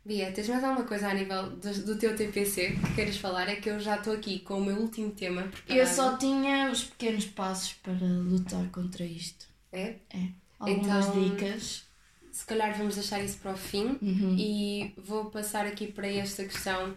Bia, 0.02 0.32
tens 0.32 0.48
mais 0.48 0.64
alguma 0.64 0.86
coisa 0.86 1.08
a 1.08 1.14
nível 1.14 1.50
do, 1.50 1.84
do 1.84 1.98
teu 1.98 2.16
TPC 2.16 2.70
que 2.82 2.94
queiras 2.94 3.18
falar? 3.18 3.48
É 3.50 3.56
que 3.56 3.68
eu 3.68 3.78
já 3.78 3.96
estou 3.96 4.14
aqui 4.14 4.38
com 4.40 4.54
o 4.60 4.64
meu 4.64 4.76
último 4.76 5.10
tema 5.10 5.42
preparado. 5.42 5.78
Eu 5.78 5.86
só 5.86 6.16
tinha 6.16 6.70
os 6.72 6.84
pequenos 6.84 7.26
passos 7.26 7.74
para 7.74 7.92
lutar 7.92 8.66
contra 8.70 9.04
isto. 9.04 9.46
É? 9.70 9.96
É. 10.08 10.28
Algumas 10.58 11.06
Então- 11.06 11.22
dicas. 11.22 11.84
Se 12.32 12.46
calhar 12.46 12.74
vamos 12.78 12.94
deixar 12.94 13.22
isso 13.22 13.36
para 13.38 13.52
o 13.52 13.56
fim 13.58 13.98
Uhum. 14.00 14.34
e 14.38 14.94
vou 14.96 15.26
passar 15.26 15.66
aqui 15.66 15.86
para 15.92 16.08
esta 16.08 16.42
questão. 16.44 16.96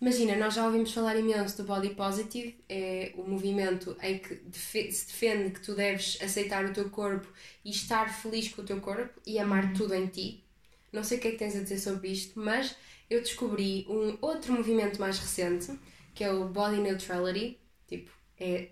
Imagina, 0.00 0.36
nós 0.36 0.54
já 0.54 0.66
ouvimos 0.66 0.92
falar 0.92 1.16
imenso 1.16 1.56
do 1.56 1.64
body 1.64 1.90
positive, 1.94 2.62
é 2.68 3.12
o 3.16 3.22
movimento 3.26 3.96
em 4.02 4.18
que 4.18 4.34
defe- 4.34 4.92
se 4.92 5.06
defende 5.06 5.50
que 5.52 5.60
tu 5.60 5.74
deves 5.74 6.18
aceitar 6.20 6.64
o 6.66 6.72
teu 6.72 6.90
corpo 6.90 7.26
e 7.64 7.70
estar 7.70 8.12
feliz 8.12 8.48
com 8.52 8.60
o 8.62 8.64
teu 8.64 8.80
corpo 8.80 9.18
e 9.26 9.38
amar 9.38 9.72
tudo 9.72 9.94
em 9.94 10.06
ti. 10.06 10.44
Não 10.92 11.02
sei 11.02 11.18
o 11.18 11.20
que 11.20 11.28
é 11.28 11.30
que 11.32 11.38
tens 11.38 11.56
a 11.56 11.62
dizer 11.62 11.78
sobre 11.78 12.08
isto, 12.08 12.38
mas 12.38 12.76
eu 13.08 13.20
descobri 13.20 13.86
um 13.88 14.18
outro 14.20 14.52
movimento 14.52 15.00
mais 15.00 15.18
recente, 15.18 15.78
que 16.14 16.22
é 16.22 16.30
o 16.32 16.48
body 16.48 16.76
neutrality, 16.80 17.58
tipo, 17.88 18.10
é 18.38 18.68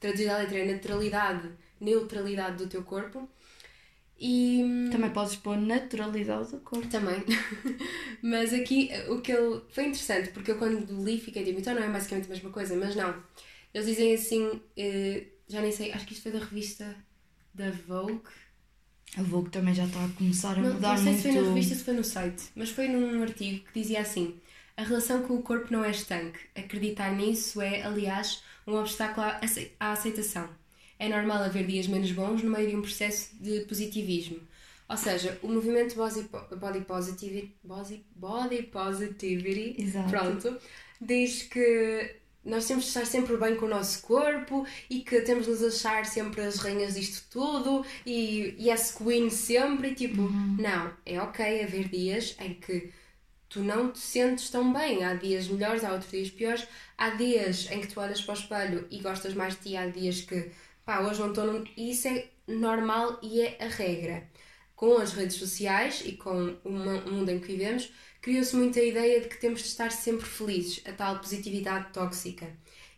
traduzido 0.00 0.30
à 0.32 0.38
letra 0.38 0.58
é 0.58 0.64
neutralidade, 0.64 1.50
neutralidade 1.80 2.56
do 2.56 2.68
teu 2.68 2.82
corpo. 2.82 3.28
E 4.20 4.62
Também 4.92 5.10
podes 5.10 5.36
pôr 5.36 5.56
naturalidade 5.56 6.50
do 6.50 6.60
corpo. 6.60 6.86
também. 6.88 7.24
mas 8.22 8.52
aqui 8.52 8.90
o 9.08 9.20
que 9.20 9.32
ele. 9.32 9.62
Foi 9.70 9.84
interessante, 9.86 10.30
porque 10.30 10.50
eu 10.52 10.58
quando 10.58 11.02
li 11.04 11.18
fiquei 11.18 11.44
tipo, 11.44 11.58
então 11.60 11.74
não 11.74 11.82
é 11.82 11.88
basicamente 11.88 12.26
a 12.26 12.30
mesma 12.30 12.50
coisa, 12.50 12.76
mas 12.76 12.94
não. 12.94 13.22
Eles 13.72 13.86
dizem 13.86 14.14
assim, 14.14 14.60
eh, 14.76 15.26
já 15.48 15.60
nem 15.62 15.72
sei, 15.72 15.92
acho 15.92 16.06
que 16.06 16.12
isto 16.12 16.22
foi 16.24 16.32
da 16.32 16.40
revista 16.40 16.96
da 17.54 17.70
Vogue. 17.70 18.22
A 19.16 19.22
Vogue 19.22 19.50
também 19.50 19.74
já 19.74 19.84
está 19.86 20.04
a 20.04 20.08
começar 20.10 20.58
a 20.58 20.62
Não, 20.62 20.74
mudar 20.74 20.96
não 20.96 20.96
sei 20.96 21.14
se 21.14 21.22
muito. 21.22 21.22
foi 21.22 21.32
na 21.32 21.42
revista 21.42 21.72
ou 21.74 21.78
se 21.78 21.84
foi 21.84 21.94
no 21.94 22.04
site, 22.04 22.44
mas 22.54 22.70
foi 22.70 22.88
num 22.88 23.22
artigo 23.22 23.64
que 23.66 23.80
dizia 23.80 24.00
assim: 24.00 24.40
a 24.76 24.82
relação 24.82 25.22
com 25.26 25.34
o 25.36 25.42
corpo 25.42 25.72
não 25.72 25.84
é 25.84 25.90
estanque. 25.90 26.38
Acreditar 26.54 27.12
nisso 27.16 27.60
é, 27.60 27.82
aliás, 27.82 28.42
um 28.66 28.74
obstáculo 28.74 29.26
à 29.80 29.92
aceitação. 29.92 30.48
É 31.00 31.08
normal 31.08 31.42
haver 31.42 31.66
dias 31.66 31.88
menos 31.88 32.12
bons 32.12 32.42
no 32.42 32.50
meio 32.50 32.68
de 32.68 32.76
um 32.76 32.82
processo 32.82 33.34
de 33.40 33.60
positivismo. 33.62 34.38
Ou 34.88 34.96
seja, 34.96 35.38
o 35.42 35.48
movimento 35.48 35.96
body, 35.96 36.80
positivity, 36.82 37.56
body, 37.64 38.04
body 38.14 38.62
positivity 38.64 39.76
Exato. 39.78 40.10
pronto, 40.10 40.58
diz 41.00 41.44
que 41.44 42.16
nós 42.44 42.66
temos 42.66 42.84
de 42.84 42.88
estar 42.90 43.06
sempre 43.06 43.36
bem 43.36 43.56
com 43.56 43.66
o 43.66 43.68
nosso 43.68 44.02
corpo 44.02 44.66
e 44.90 45.00
que 45.00 45.20
temos 45.22 45.46
de 45.46 45.52
nos 45.52 45.62
achar 45.62 46.04
sempre 46.04 46.42
as 46.42 46.56
rainhas 46.56 46.94
disto 46.94 47.24
tudo 47.30 47.84
e 48.04 48.56
yes 48.58 48.92
queen 48.92 49.30
sempre 49.30 49.90
e 49.90 49.94
tipo, 49.94 50.22
uhum. 50.22 50.56
não, 50.58 50.92
é 51.06 51.20
ok 51.20 51.64
haver 51.64 51.88
dias 51.88 52.36
em 52.40 52.54
que 52.54 52.92
tu 53.50 53.60
não 53.60 53.90
te 53.92 53.98
sentes 53.98 54.48
tão 54.48 54.72
bem. 54.72 55.04
Há 55.04 55.14
dias 55.14 55.48
melhores, 55.48 55.84
há 55.84 55.92
outros 55.92 56.10
dias 56.10 56.30
piores. 56.30 56.66
Há 56.96 57.10
dias 57.10 57.70
em 57.70 57.80
que 57.80 57.88
tu 57.88 58.00
olhas 58.00 58.22
para 58.22 58.34
o 58.34 58.38
espelho 58.38 58.86
e 58.90 59.00
gostas 59.00 59.34
mais 59.34 59.54
de 59.54 59.60
ti, 59.70 59.76
há 59.76 59.86
dias 59.88 60.20
que, 60.22 60.50
pá, 60.90 60.98
hoje 61.02 61.20
não 61.20 61.28
estou. 61.28 61.64
E 61.76 61.92
isso 61.92 62.08
é 62.08 62.26
normal 62.48 63.20
e 63.22 63.42
é 63.42 63.56
a 63.60 63.68
regra. 63.68 64.24
Com 64.74 64.96
as 64.96 65.12
redes 65.12 65.36
sociais 65.36 66.02
e 66.04 66.12
com 66.12 66.56
o 66.64 66.70
mundo 66.70 67.30
em 67.30 67.38
que 67.38 67.46
vivemos, 67.46 67.92
criou-se 68.20 68.56
muito 68.56 68.76
a 68.76 68.82
ideia 68.82 69.20
de 69.20 69.28
que 69.28 69.38
temos 69.38 69.60
de 69.60 69.68
estar 69.68 69.92
sempre 69.92 70.26
felizes, 70.26 70.82
a 70.84 70.92
tal 70.92 71.20
positividade 71.20 71.92
tóxica. 71.92 72.48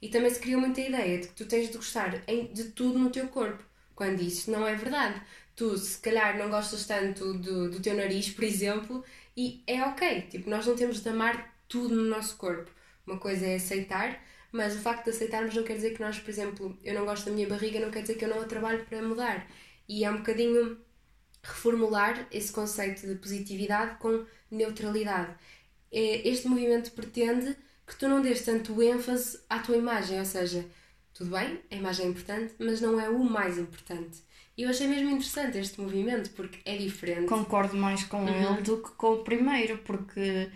E 0.00 0.08
também 0.08 0.30
se 0.30 0.40
criou 0.40 0.58
muita 0.60 0.80
ideia 0.80 1.18
de 1.18 1.28
que 1.28 1.34
tu 1.34 1.44
tens 1.44 1.68
de 1.68 1.76
gostar 1.76 2.24
de 2.52 2.64
tudo 2.70 2.98
no 2.98 3.10
teu 3.10 3.28
corpo, 3.28 3.62
quando 3.94 4.22
isso 4.22 4.50
não 4.50 4.66
é 4.66 4.74
verdade. 4.74 5.20
Tu, 5.54 5.76
se 5.76 5.98
calhar, 5.98 6.38
não 6.38 6.48
gostas 6.48 6.86
tanto 6.86 7.34
do, 7.34 7.70
do 7.70 7.80
teu 7.80 7.94
nariz, 7.94 8.30
por 8.30 8.44
exemplo, 8.44 9.04
e 9.36 9.62
é 9.66 9.82
ok, 9.84 10.22
tipo, 10.30 10.48
nós 10.48 10.66
não 10.66 10.74
temos 10.74 11.02
de 11.02 11.08
amar 11.10 11.54
tudo 11.68 11.94
no 11.94 12.08
nosso 12.08 12.36
corpo. 12.36 12.70
Uma 13.06 13.18
coisa 13.18 13.44
é 13.46 13.56
aceitar, 13.56 14.18
mas 14.52 14.74
o 14.76 14.78
facto 14.78 15.04
de 15.04 15.10
aceitarmos 15.10 15.54
não 15.54 15.64
quer 15.64 15.76
dizer 15.76 15.94
que 15.94 16.00
nós, 16.00 16.18
por 16.18 16.30
exemplo, 16.30 16.78
eu 16.84 16.94
não 16.94 17.06
gosto 17.06 17.24
da 17.24 17.32
minha 17.32 17.48
barriga, 17.48 17.80
não 17.80 17.90
quer 17.90 18.02
dizer 18.02 18.14
que 18.14 18.24
eu 18.24 18.28
não 18.28 18.40
a 18.40 18.44
trabalho 18.44 18.84
para 18.84 19.02
mudar. 19.02 19.48
E 19.88 20.04
é 20.04 20.10
um 20.10 20.18
bocadinho 20.18 20.78
reformular 21.42 22.28
esse 22.30 22.52
conceito 22.52 23.06
de 23.06 23.14
positividade 23.14 23.96
com 23.98 24.24
neutralidade. 24.50 25.34
É, 25.90 26.28
este 26.28 26.46
movimento 26.46 26.92
pretende 26.92 27.56
que 27.86 27.96
tu 27.96 28.08
não 28.08 28.20
dês 28.20 28.42
tanto 28.42 28.80
ênfase 28.82 29.40
à 29.48 29.58
tua 29.58 29.76
imagem, 29.76 30.18
ou 30.18 30.24
seja, 30.24 30.64
tudo 31.14 31.30
bem, 31.30 31.60
a 31.70 31.74
imagem 31.74 32.06
é 32.06 32.08
importante, 32.10 32.54
mas 32.58 32.80
não 32.80 33.00
é 33.00 33.08
o 33.08 33.24
mais 33.24 33.58
importante. 33.58 34.22
E 34.56 34.62
eu 34.62 34.70
achei 34.70 34.86
mesmo 34.86 35.10
interessante 35.10 35.58
este 35.58 35.80
movimento 35.80 36.30
porque 36.30 36.58
é 36.64 36.76
diferente. 36.76 37.26
Concordo 37.26 37.76
mais 37.76 38.04
com 38.04 38.24
uhum. 38.24 38.54
ele 38.54 38.62
do 38.62 38.82
que 38.82 38.90
com 38.90 39.14
o 39.14 39.24
primeiro, 39.24 39.78
porque 39.78 40.50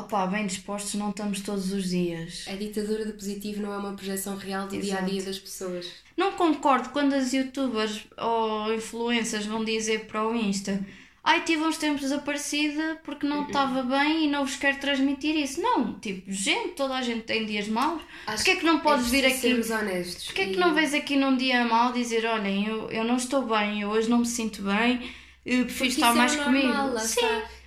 opá, 0.00 0.26
bem 0.26 0.46
dispostos 0.46 0.94
não 0.94 1.10
estamos 1.10 1.40
todos 1.40 1.72
os 1.72 1.90
dias. 1.90 2.44
A 2.48 2.54
ditadura 2.54 3.04
do 3.04 3.12
positivo 3.12 3.62
não 3.62 3.72
é 3.72 3.78
uma 3.78 3.92
projeção 3.92 4.36
real 4.36 4.66
do 4.66 4.78
dia 4.78 4.98
a 4.98 5.00
dia 5.02 5.22
das 5.22 5.38
pessoas. 5.38 5.86
Não 6.16 6.32
concordo 6.32 6.90
quando 6.90 7.14
as 7.14 7.32
youtubers 7.32 8.06
ou 8.16 8.72
influencers 8.74 9.46
vão 9.46 9.64
dizer 9.64 10.06
para 10.06 10.26
o 10.26 10.34
Insta 10.34 10.84
ai, 11.28 11.42
tive 11.44 11.62
uns 11.62 11.76
tempos 11.76 12.00
desaparecida 12.00 12.98
porque 13.04 13.26
não 13.26 13.46
estava 13.46 13.82
bem 13.82 14.24
e 14.24 14.28
não 14.28 14.46
vos 14.46 14.56
quero 14.56 14.78
transmitir 14.78 15.36
isso. 15.36 15.60
Não, 15.60 15.92
tipo, 16.00 16.32
gente, 16.32 16.70
toda 16.70 16.94
a 16.94 17.02
gente 17.02 17.24
tem 17.24 17.44
dias 17.44 17.68
maus. 17.68 18.00
Porquê 18.24 18.52
é 18.52 18.56
que 18.56 18.64
não 18.64 18.80
podes 18.80 19.08
é 19.08 19.10
vir 19.10 19.26
aqui? 19.26 19.72
honestos. 19.72 20.24
Porquê 20.24 20.42
é 20.42 20.46
que 20.46 20.56
não 20.56 20.74
vens 20.74 20.94
aqui 20.94 21.16
num 21.16 21.36
dia 21.36 21.66
mau 21.66 21.92
dizer, 21.92 22.24
olhem, 22.24 22.66
eu, 22.66 22.90
eu 22.90 23.04
não 23.04 23.16
estou 23.16 23.46
bem, 23.46 23.82
eu 23.82 23.90
hoje 23.90 24.08
não 24.08 24.20
me 24.20 24.26
sinto 24.26 24.62
bem, 24.62 25.10
eu 25.44 25.66
prefiro 25.66 25.90
estar 25.90 26.14
mais 26.14 26.34
é 26.34 26.42
comigo. 26.42 26.68
Normal, 26.68 26.98
Sim. 27.00 27.20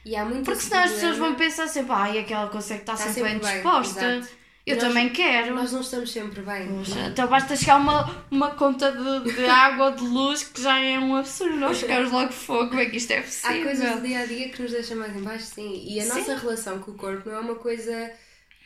E 0.04 0.16
há 0.16 0.26
porque 0.26 0.56
senão 0.56 0.84
as 0.84 0.92
pessoas 0.92 1.18
vão 1.18 1.36
pensar 1.36 1.68
sempre, 1.68 1.92
ai, 1.94 2.20
aquela 2.20 2.48
consegue 2.50 2.82
estar 2.82 2.98
sempre, 2.98 3.14
sempre 3.14 3.30
bem 3.32 3.40
disposta. 3.40 4.22
Eu 4.66 4.76
nós, 4.76 4.86
também 4.86 5.10
quero. 5.10 5.56
Nós 5.56 5.72
não 5.72 5.82
estamos 5.82 6.12
sempre 6.12 6.42
bem. 6.42 6.68
Então 7.12 7.28
basta 7.28 7.56
chegar 7.56 7.78
uma, 7.78 8.26
uma 8.30 8.52
conta 8.52 8.92
de, 8.92 9.34
de 9.34 9.46
água 9.50 9.88
ou 9.88 9.96
de 9.96 10.04
luz 10.04 10.44
que 10.44 10.62
já 10.62 10.80
é 10.80 11.00
um 11.00 11.16
absurdo. 11.16 11.58
Nós 11.58 11.80
ficamos 11.80 12.12
logo 12.12 12.32
fogo. 12.32 12.70
Como 12.70 12.80
é 12.80 12.86
que 12.86 12.98
isto 12.98 13.12
é 13.12 13.22
possível? 13.22 13.62
Há 13.62 13.64
coisas 13.64 13.96
do 13.96 14.02
dia 14.02 14.20
a 14.20 14.26
dia 14.26 14.50
que 14.50 14.62
nos 14.62 14.72
deixam 14.72 14.98
mais 14.98 15.16
em 15.16 15.22
baixo, 15.22 15.46
sim. 15.46 15.84
E 15.88 16.00
a 16.00 16.04
sim. 16.04 16.10
nossa 16.10 16.36
relação 16.38 16.80
com 16.80 16.92
o 16.92 16.94
corpo 16.96 17.28
não 17.30 17.38
é 17.38 17.40
uma 17.40 17.56
coisa 17.56 18.12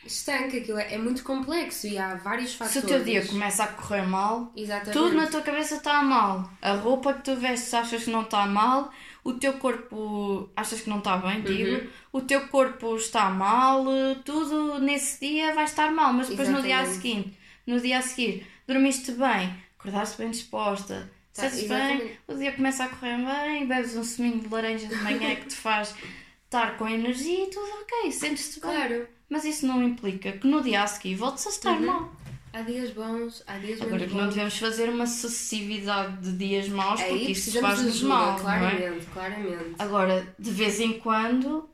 estanca, 0.04 0.56
aquilo 0.56 0.78
é, 0.78 0.94
é 0.94 0.98
muito 0.98 1.24
complexo 1.24 1.86
e 1.86 1.98
há 1.98 2.14
vários 2.14 2.54
fatores. 2.54 2.80
Se 2.80 2.86
o 2.86 2.88
teu 2.88 3.02
dia 3.02 3.26
começa 3.26 3.64
a 3.64 3.68
correr 3.68 4.02
mal, 4.02 4.52
Exatamente. 4.56 4.92
tudo 4.92 5.16
na 5.16 5.26
tua 5.26 5.42
cabeça 5.42 5.76
está 5.76 6.02
mal. 6.02 6.48
A 6.62 6.72
roupa 6.72 7.14
que 7.14 7.22
tu 7.24 7.36
vestes 7.36 7.72
achas 7.74 8.04
que 8.04 8.10
não 8.10 8.22
está 8.22 8.46
mal, 8.46 8.92
o 9.26 9.34
teu 9.34 9.54
corpo 9.54 10.48
achas 10.54 10.80
que 10.80 10.88
não 10.88 10.98
está 10.98 11.16
bem, 11.16 11.42
digo, 11.42 11.76
uhum. 11.76 11.88
o 12.12 12.20
teu 12.20 12.46
corpo 12.46 12.94
está 12.94 13.28
mal, 13.28 13.84
tudo 14.24 14.78
nesse 14.78 15.18
dia 15.18 15.52
vai 15.52 15.64
estar 15.64 15.90
mal, 15.90 16.12
mas 16.12 16.28
depois 16.28 16.48
Exatamente. 16.48 16.74
no 16.74 16.84
dia 16.84 16.94
seguinte, 16.94 17.38
no 17.66 17.80
dia 17.80 17.98
a 17.98 18.02
seguir, 18.02 18.46
dormiste 18.68 19.10
bem, 19.12 19.52
acordaste 19.76 20.18
bem 20.18 20.30
disposta, 20.30 21.10
tá, 21.34 21.48
bem, 21.48 22.12
o 22.28 22.34
dia 22.34 22.52
começa 22.52 22.84
a 22.84 22.88
correr 22.88 23.16
bem, 23.16 23.66
bebes 23.66 23.96
um 23.96 24.04
suminho 24.04 24.38
de 24.38 24.48
laranja 24.48 24.86
de 24.86 24.94
manhã 24.96 25.34
que 25.34 25.46
te 25.46 25.56
faz 25.56 25.92
estar 26.44 26.78
com 26.78 26.88
energia 26.88 27.48
e 27.48 27.50
tudo 27.50 27.68
ok, 27.82 28.12
sentes-te 28.12 28.60
bem. 28.60 28.70
Claro. 28.70 29.08
Mas 29.28 29.44
isso 29.44 29.66
não 29.66 29.82
implica 29.82 30.30
que 30.32 30.46
no 30.46 30.62
dia 30.62 30.84
a 30.84 30.86
seguir 30.86 31.16
voltes 31.16 31.44
a 31.48 31.50
estar 31.50 31.80
uhum. 31.80 31.86
mal. 31.86 32.12
Há 32.56 32.62
dias 32.62 32.90
bons, 32.90 33.42
há 33.46 33.58
dias 33.58 33.82
Agora 33.82 34.06
que 34.06 34.14
não 34.14 34.30
devemos 34.30 34.56
fazer 34.56 34.88
uma 34.88 35.06
sucessividade 35.06 36.22
de 36.22 36.38
dias 36.38 36.66
maus 36.70 36.98
é, 36.98 37.08
porque 37.08 37.32
isso 37.32 37.60
faz-nos 37.60 38.00
mal. 38.00 38.40
Claramente, 38.40 38.80
não 38.80 38.96
é? 38.96 39.00
claramente. 39.12 39.74
Agora, 39.78 40.34
de 40.38 40.50
vez 40.52 40.80
em 40.80 40.98
quando. 40.98 41.68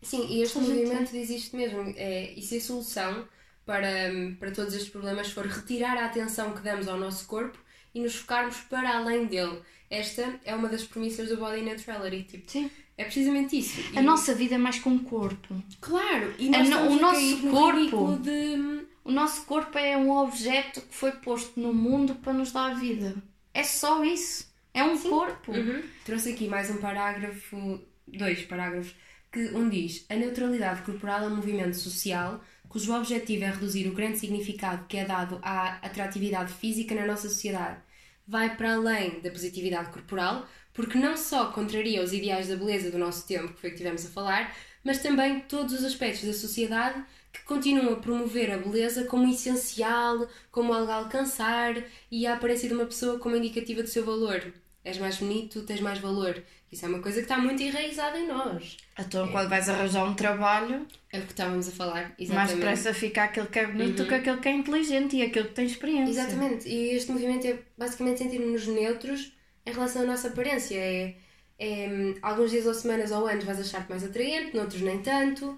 Sim, 0.00 0.26
e 0.30 0.40
este 0.40 0.56
movimento 0.56 1.12
diz 1.12 1.28
isto 1.28 1.54
mesmo. 1.54 1.92
É, 1.98 2.32
e 2.34 2.40
se 2.40 2.56
a 2.56 2.60
solução 2.62 3.28
para, 3.66 4.10
para 4.40 4.52
todos 4.52 4.72
estes 4.72 4.88
problemas 4.88 5.30
for 5.32 5.44
retirar 5.44 5.98
a 5.98 6.06
atenção 6.06 6.52
que 6.52 6.62
damos 6.62 6.88
ao 6.88 6.98
nosso 6.98 7.26
corpo 7.26 7.58
e 7.94 8.00
nos 8.00 8.14
focarmos 8.14 8.56
para 8.70 8.96
além 8.96 9.26
dele. 9.26 9.60
Esta 9.90 10.40
é 10.46 10.54
uma 10.54 10.70
das 10.70 10.84
premissas 10.84 11.28
do 11.28 11.36
Body 11.36 11.60
Neutrality. 11.60 12.22
Tipo, 12.22 12.50
Sim. 12.50 12.70
É 12.96 13.04
precisamente 13.04 13.58
isso. 13.58 13.78
A 13.94 14.00
nossa 14.00 14.34
vida 14.34 14.54
é 14.54 14.58
mais 14.58 14.78
com 14.78 14.94
o 14.94 15.00
corpo. 15.00 15.62
Claro, 15.78 16.34
e 16.38 16.48
nós 16.48 16.72
a, 16.72 16.80
o 16.84 16.98
nosso 16.98 17.50
corpo. 17.50 18.18
De 18.22 18.86
o 19.06 19.12
nosso 19.12 19.44
corpo 19.46 19.78
é 19.78 19.96
um 19.96 20.10
objeto 20.10 20.80
que 20.80 20.94
foi 20.94 21.12
posto 21.12 21.60
no 21.60 21.72
mundo 21.72 22.16
para 22.16 22.32
nos 22.32 22.50
dar 22.50 22.74
vida. 22.74 23.14
É 23.54 23.62
só 23.62 24.04
isso. 24.04 24.52
É 24.74 24.82
um 24.82 24.96
Sim. 24.96 25.10
corpo. 25.10 25.52
Uhum. 25.52 25.82
Trouxe 26.04 26.32
aqui 26.32 26.48
mais 26.48 26.68
um 26.70 26.78
parágrafo, 26.78 27.80
dois 28.06 28.42
parágrafos, 28.42 28.94
que 29.32 29.40
um 29.54 29.68
diz: 29.68 30.04
A 30.10 30.16
neutralidade 30.16 30.82
corporal 30.82 31.22
é 31.22 31.26
um 31.28 31.36
movimento 31.36 31.76
social 31.76 32.42
cujo 32.68 32.92
objetivo 32.92 33.44
é 33.44 33.50
reduzir 33.50 33.86
o 33.86 33.94
grande 33.94 34.18
significado 34.18 34.86
que 34.86 34.96
é 34.96 35.04
dado 35.04 35.38
à 35.40 35.76
atratividade 35.76 36.52
física 36.52 36.94
na 36.94 37.06
nossa 37.06 37.28
sociedade. 37.28 37.78
Vai 38.26 38.56
para 38.56 38.74
além 38.74 39.20
da 39.20 39.30
positividade 39.30 39.90
corporal, 39.90 40.46
porque 40.74 40.98
não 40.98 41.16
só 41.16 41.52
contraria 41.52 42.02
os 42.02 42.12
ideais 42.12 42.48
da 42.48 42.56
beleza 42.56 42.90
do 42.90 42.98
nosso 42.98 43.26
tempo, 43.26 43.54
que 43.54 43.60
foi 43.60 43.70
que 43.70 43.76
tivemos 43.76 44.04
a 44.04 44.08
falar, 44.08 44.54
mas 44.82 44.98
também 44.98 45.40
todos 45.40 45.72
os 45.74 45.84
aspectos 45.84 46.24
da 46.24 46.32
sociedade 46.32 47.02
que 47.36 47.44
continuam 47.44 47.92
a 47.92 47.96
promover 47.96 48.50
a 48.50 48.58
beleza 48.58 49.04
como 49.04 49.30
essencial, 49.30 50.26
como 50.50 50.72
algo 50.72 50.90
a 50.90 50.96
alcançar 50.96 51.82
e 52.10 52.26
a 52.26 52.34
aparência 52.34 52.68
de 52.68 52.74
uma 52.74 52.86
pessoa 52.86 53.18
como 53.18 53.36
indicativa 53.36 53.82
do 53.82 53.88
seu 53.88 54.04
valor. 54.04 54.52
És 54.84 54.98
mais 54.98 55.16
bonito, 55.16 55.62
tens 55.62 55.80
mais 55.80 55.98
valor. 55.98 56.42
Isso 56.70 56.84
é 56.84 56.88
uma 56.88 57.00
coisa 57.00 57.18
que 57.18 57.24
está 57.24 57.38
muito 57.38 57.62
enraizada 57.62 58.18
em 58.18 58.26
nós. 58.26 58.76
Então, 58.98 59.26
é. 59.26 59.32
quando 59.32 59.48
vais 59.48 59.68
arranjar 59.68 60.04
um 60.04 60.14
trabalho. 60.14 60.86
É 61.12 61.18
o 61.18 61.22
que 61.22 61.32
estávamos 61.32 61.68
a 61.68 61.72
falar, 61.72 62.14
exatamente. 62.18 62.34
Mais 62.34 62.50
depressa 62.50 62.94
fica 62.94 63.24
aquele 63.24 63.46
que 63.46 63.58
é 63.58 63.66
bonito 63.66 64.00
uhum. 64.00 64.04
do 64.04 64.06
que 64.06 64.14
aquele 64.14 64.38
que 64.38 64.48
é 64.48 64.52
inteligente 64.52 65.16
e 65.16 65.22
aquele 65.22 65.48
que 65.48 65.54
tem 65.54 65.66
experiência. 65.66 66.10
Exatamente. 66.10 66.68
E 66.68 66.94
este 66.94 67.10
movimento 67.10 67.46
é 67.46 67.58
basicamente 67.76 68.18
sentir-nos 68.18 68.66
neutros 68.66 69.32
em 69.64 69.72
relação 69.72 70.02
à 70.02 70.04
nossa 70.04 70.28
aparência. 70.28 70.76
É, 70.76 71.14
é, 71.58 72.14
alguns 72.22 72.50
dias 72.50 72.66
ou 72.66 72.74
semanas 72.74 73.10
ou 73.10 73.26
anos 73.26 73.44
vais 73.44 73.60
achar-te 73.60 73.88
mais 73.88 74.04
atraente, 74.04 74.54
noutros 74.54 74.82
nem 74.82 75.00
tanto. 75.02 75.56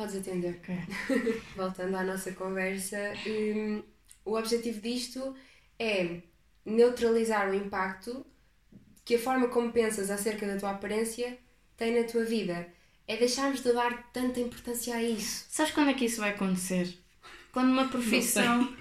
Podes 0.00 0.16
atender. 0.16 0.58
Okay. 0.62 0.78
Voltando 1.54 1.94
à 1.94 2.02
nossa 2.02 2.32
conversa, 2.32 2.96
um, 3.26 3.82
o 4.24 4.34
objetivo 4.34 4.80
disto 4.80 5.36
é 5.78 6.22
neutralizar 6.64 7.50
o 7.50 7.54
impacto 7.54 8.24
que 9.04 9.16
a 9.16 9.18
forma 9.18 9.48
como 9.48 9.70
pensas 9.70 10.10
acerca 10.10 10.46
da 10.46 10.56
tua 10.56 10.70
aparência 10.70 11.36
tem 11.76 12.00
na 12.00 12.08
tua 12.08 12.24
vida. 12.24 12.66
É 13.06 13.18
deixarmos 13.18 13.62
de 13.62 13.74
dar 13.74 14.10
tanta 14.10 14.40
importância 14.40 14.94
a 14.94 15.02
isso. 15.02 15.44
Sabes 15.50 15.72
quando 15.72 15.90
é 15.90 15.94
que 15.94 16.06
isso 16.06 16.22
vai 16.22 16.30
acontecer? 16.30 16.98
Quando 17.52 17.70
uma 17.70 17.88
profissão. 17.88 18.74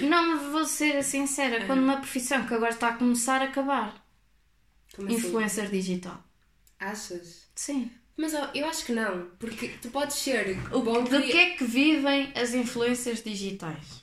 Não, 0.00 0.10
não 0.10 0.50
vou 0.50 0.64
ser 0.64 1.00
sincera. 1.04 1.64
Quando 1.66 1.84
uma 1.84 1.98
profissão 1.98 2.44
que 2.44 2.54
agora 2.54 2.72
está 2.72 2.88
a 2.88 2.96
começar 2.96 3.40
a 3.40 3.44
acabar. 3.44 4.04
Como 4.96 5.06
assim? 5.06 5.16
Influencer 5.16 5.70
digital. 5.70 6.24
Achas? 6.80 7.48
Sim. 7.54 7.88
Mas 8.16 8.32
eu 8.54 8.66
acho 8.66 8.84
que 8.86 8.92
não, 8.92 9.28
porque 9.38 9.68
tu 9.82 9.90
podes 9.90 10.16
ser 10.16 10.58
o 10.72 10.80
bom 10.80 11.04
Do 11.04 11.22
que 11.22 11.36
é 11.36 11.50
que 11.50 11.64
vivem 11.64 12.32
as 12.34 12.54
influências 12.54 13.22
digitais? 13.22 14.02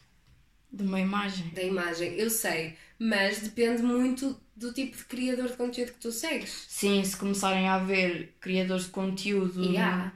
De 0.72 0.84
uma 0.84 1.00
imagem? 1.00 1.50
Da 1.50 1.64
imagem, 1.64 2.14
eu 2.16 2.30
sei, 2.30 2.76
mas 3.00 3.40
depende 3.40 3.82
muito 3.82 4.40
do 4.56 4.72
tipo 4.72 4.96
de 4.96 5.06
criador 5.06 5.48
de 5.48 5.58
conteúdo 5.58 5.94
que 5.94 6.00
tu 6.00 6.12
segues. 6.12 6.66
Sim, 6.70 7.04
se 7.04 7.18
começarem 7.18 7.68
a 7.68 7.76
haver 7.76 8.36
criadores 8.40 8.86
de 8.86 8.92
conteúdo. 8.92 9.64
Yeah. 9.64 10.14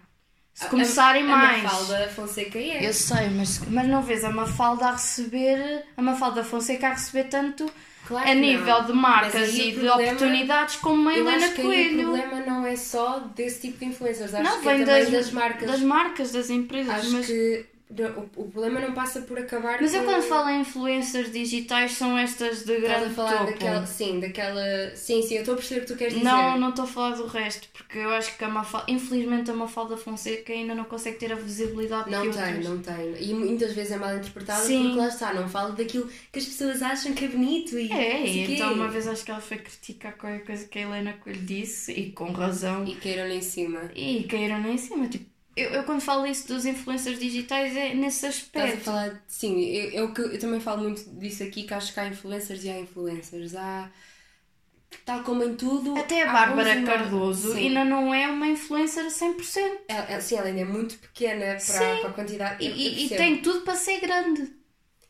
Se 0.54 0.68
começarem 0.70 1.24
a, 1.24 1.34
a 1.34 1.38
mais. 1.38 1.60
A 1.60 1.64
Mafalda 1.64 2.10
Fonseca 2.10 2.58
é. 2.58 2.88
Eu 2.88 2.94
sei, 2.94 3.30
mas, 3.30 3.60
mas 3.68 3.88
não 3.88 4.02
vês 4.02 4.24
a 4.24 4.30
Mafalda 4.30 4.88
a 4.88 4.92
receber. 4.94 5.86
A 5.96 6.02
Mafalda 6.02 6.44
Fonseca 6.44 6.88
a 6.88 6.94
receber 6.94 7.26
tanto 7.26 7.72
Claro 8.08 8.30
a 8.30 8.34
nível 8.34 8.66
não. 8.66 8.86
de 8.86 8.94
marcas 8.94 9.54
e 9.54 9.72
de 9.74 9.90
oportunidades 9.90 10.78
como 10.78 11.02
uma 11.02 11.14
Helena 11.14 11.50
Coelho. 11.50 12.00
o 12.00 12.18
problema 12.18 12.46
não 12.46 12.66
é 12.66 12.76
só 12.78 13.20
desse 13.20 13.62
tipo 13.62 13.80
de 13.80 13.86
influencers, 13.86 14.34
acho 14.34 14.44
não, 14.44 14.62
que 14.62 14.70
é 14.70 14.76
vem 14.76 14.86
das, 14.86 15.10
das 15.10 15.32
marcas. 15.32 15.70
Das 15.70 15.82
marcas, 15.82 16.32
das 16.32 16.50
empresas. 16.50 16.94
Acho 16.94 17.12
mas... 17.12 17.26
que 17.26 17.66
o, 17.90 18.42
o 18.44 18.52
problema 18.52 18.80
não 18.82 18.94
passa 18.94 19.22
por 19.22 19.40
acabar 19.40 19.80
Mas 19.82 19.94
eu 19.94 20.04
quando 20.04 20.22
falo 20.24 20.50
em 20.50 20.62
influencers 20.62 21.32
digitais 21.32 21.94
são 21.94 22.18
estas 22.18 22.66
de 22.66 22.74
Estás 22.74 22.82
grande 22.84 23.06
a 23.06 23.10
falar 23.16 23.38
topo. 23.38 23.52
daquela. 23.52 23.86
Sim, 23.86 24.20
daquela. 24.20 24.96
Sim, 24.96 25.22
sim, 25.22 25.36
eu 25.36 25.40
estou 25.40 25.54
a 25.54 25.58
perceber 25.58 25.80
o 25.82 25.84
que 25.86 25.94
tu 25.94 25.98
queres 25.98 26.14
dizer. 26.14 26.26
Não, 26.26 26.60
não 26.60 26.70
estou 26.70 26.84
a 26.86 26.88
falar 26.88 27.16
do 27.16 27.26
resto, 27.28 27.68
porque 27.74 27.98
eu 28.00 28.10
acho 28.10 28.38
que 28.38 28.44
a 28.44 28.50
Mafalda, 28.50 28.92
infelizmente 28.92 29.50
a 29.50 29.54
Mafalda 29.54 29.96
Fonseca 29.98 30.52
ainda 30.52 30.76
não 30.76 30.84
consegue 30.84 31.18
ter 31.18 31.32
a 31.32 31.36
visibilidade 31.36 32.10
Não 32.12 32.30
que 32.30 32.38
tem, 32.38 32.46
outras. 32.56 32.66
não 32.66 32.80
tem. 32.80 33.16
E 33.30 33.34
muitas 33.34 33.72
vezes 33.74 33.94
é 33.94 33.98
mal 33.98 34.16
interpretada 34.18 34.64
Sim. 34.64 34.84
porque 34.84 35.00
lá 35.00 35.08
está, 35.08 35.34
não 35.34 35.48
fala 35.48 35.72
daquilo 35.72 36.10
que 36.32 36.40
as 36.40 36.46
pessoas 36.46 36.82
acham 36.82 37.14
que 37.14 37.26
é 37.26 37.28
bonito 37.30 37.78
e. 37.80 37.92
É, 37.92 38.20
não 38.20 38.26
e 38.26 38.54
então 38.56 38.74
uma 38.74 38.90
vez 38.90 39.08
acho 39.08 39.24
que 39.24 39.32
ela 39.32 39.42
foi 39.42 39.58
criticar 39.58 40.18
qualquer 40.18 40.44
coisa 40.46 40.66
que 40.68 40.78
a 40.78 40.82
Helena 40.82 41.14
Coelho 41.14 41.42
disse, 41.42 41.92
e 41.94 42.12
com 42.12 42.32
razão, 42.32 42.86
E 42.86 42.96
caíram 42.96 43.28
lá 43.30 43.34
em 43.34 43.42
cima. 43.42 43.80
e 43.96 44.24
caíram 44.24 44.62
lá 44.62 44.70
em 44.70 44.78
cima. 44.78 45.08
Tipo, 45.08 45.26
eu, 45.58 45.70
eu 45.72 45.84
quando 45.84 46.02
falo 46.02 46.26
isso 46.26 46.48
dos 46.48 46.66
influencers 46.66 47.20
digitais 47.20 47.76
é 47.76 47.94
nesse 47.94 48.26
Estás 48.28 48.66
a 48.72 48.74
aspecto. 48.74 48.84
falar. 48.86 49.24
Sim, 49.28 49.60
eu, 49.64 50.14
eu, 50.16 50.32
eu 50.32 50.40
também 50.40 50.60
falo 50.60 50.84
muito 50.84 51.04
disso 51.20 51.44
aqui, 51.44 51.64
que 51.64 51.74
acho 51.74 51.94
que 51.94 52.00
há 52.00 52.08
influencers 52.08 52.64
e 52.64 52.70
há 52.70 52.80
influencers. 52.80 53.56
Há. 53.56 53.90
Tal 55.06 55.24
como 55.24 55.44
em 55.44 55.56
tudo. 55.56 55.98
Até 55.98 56.24
a 56.24 56.32
Bárbara. 56.32 56.82
Cardoso 56.84 57.54
Sim. 57.54 57.68
ainda 57.68 57.84
não 57.84 58.14
é 58.14 58.28
uma 58.28 58.48
influencer 58.48 59.06
a 59.06 59.10
100%. 59.10 59.80
Ela, 59.88 60.22
sim, 60.22 60.36
ela 60.36 60.48
ainda 60.48 60.62
é 60.62 60.66
muito 60.66 60.98
pequena 60.98 61.58
para, 61.66 61.98
para 61.98 62.10
a 62.10 62.14
quantidade. 62.14 62.64
E, 62.66 63.06
e- 63.06 63.10
tem 63.10 63.42
tudo 63.42 63.62
para 63.62 63.76
ser 63.76 64.00
grande. 64.00 64.54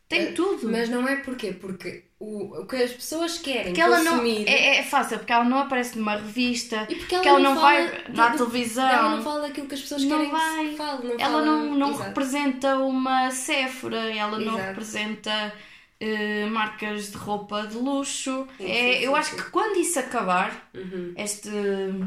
Tem 0.09 0.21
Eh, 0.21 0.31
tudo. 0.31 0.69
Mas 0.71 0.89
não 0.89 1.07
é 1.07 1.17
porquê? 1.17 1.51
Porque 1.51 2.05
o, 2.19 2.61
o 2.61 2.65
que 2.65 2.77
as 2.77 2.91
pessoas 2.91 3.37
querem 3.39 3.65
Porque 3.65 3.81
ela 3.81 4.01
não. 4.03 4.23
É, 4.25 4.77
é 4.77 4.83
fácil, 4.83 5.17
porque 5.19 5.33
ela 5.33 5.43
não 5.43 5.59
aparece 5.59 5.97
numa 5.97 6.15
revista, 6.15 6.87
E 6.89 6.95
porque 6.95 7.15
ela, 7.15 7.27
ela 7.27 7.39
não, 7.39 7.53
não 7.55 7.61
vai 7.61 8.03
na 8.13 8.29
do- 8.29 8.37
televisão. 8.37 8.87
Ela 8.89 9.15
não 9.17 9.21
fala 9.21 9.41
daquilo 9.41 9.67
que 9.67 9.75
as 9.75 9.81
pessoas 9.81 10.03
Não 10.03 10.17
querem 10.17 10.31
vai. 10.31 10.69
que 10.69 10.75
fale. 10.77 11.07
Não 11.07 11.11
ela 11.19 11.19
fala- 11.19 11.45
não, 11.45 11.75
não 11.75 11.89
Exato. 11.91 12.03
representa 12.09 12.77
uma 12.77 13.31
Sephora, 13.31 13.97
ela 14.15 14.39
não 14.39 14.53
Exato. 14.53 14.67
representa 14.69 15.53
eh, 15.99 16.45
marcas 16.45 17.11
de 17.11 17.17
roupa 17.17 17.67
de 17.67 17.75
luxo. 17.75 18.47
Sim, 18.57 18.65
É, 18.65 18.93
sim, 18.99 19.03
eu 19.03 19.11
sim, 19.11 19.17
acho 19.17 19.35
que 19.35 19.43
quando 19.51 19.77
isso 19.77 19.99
acabar, 19.99 20.69
Uhum. 20.73 21.13
este 21.17 21.49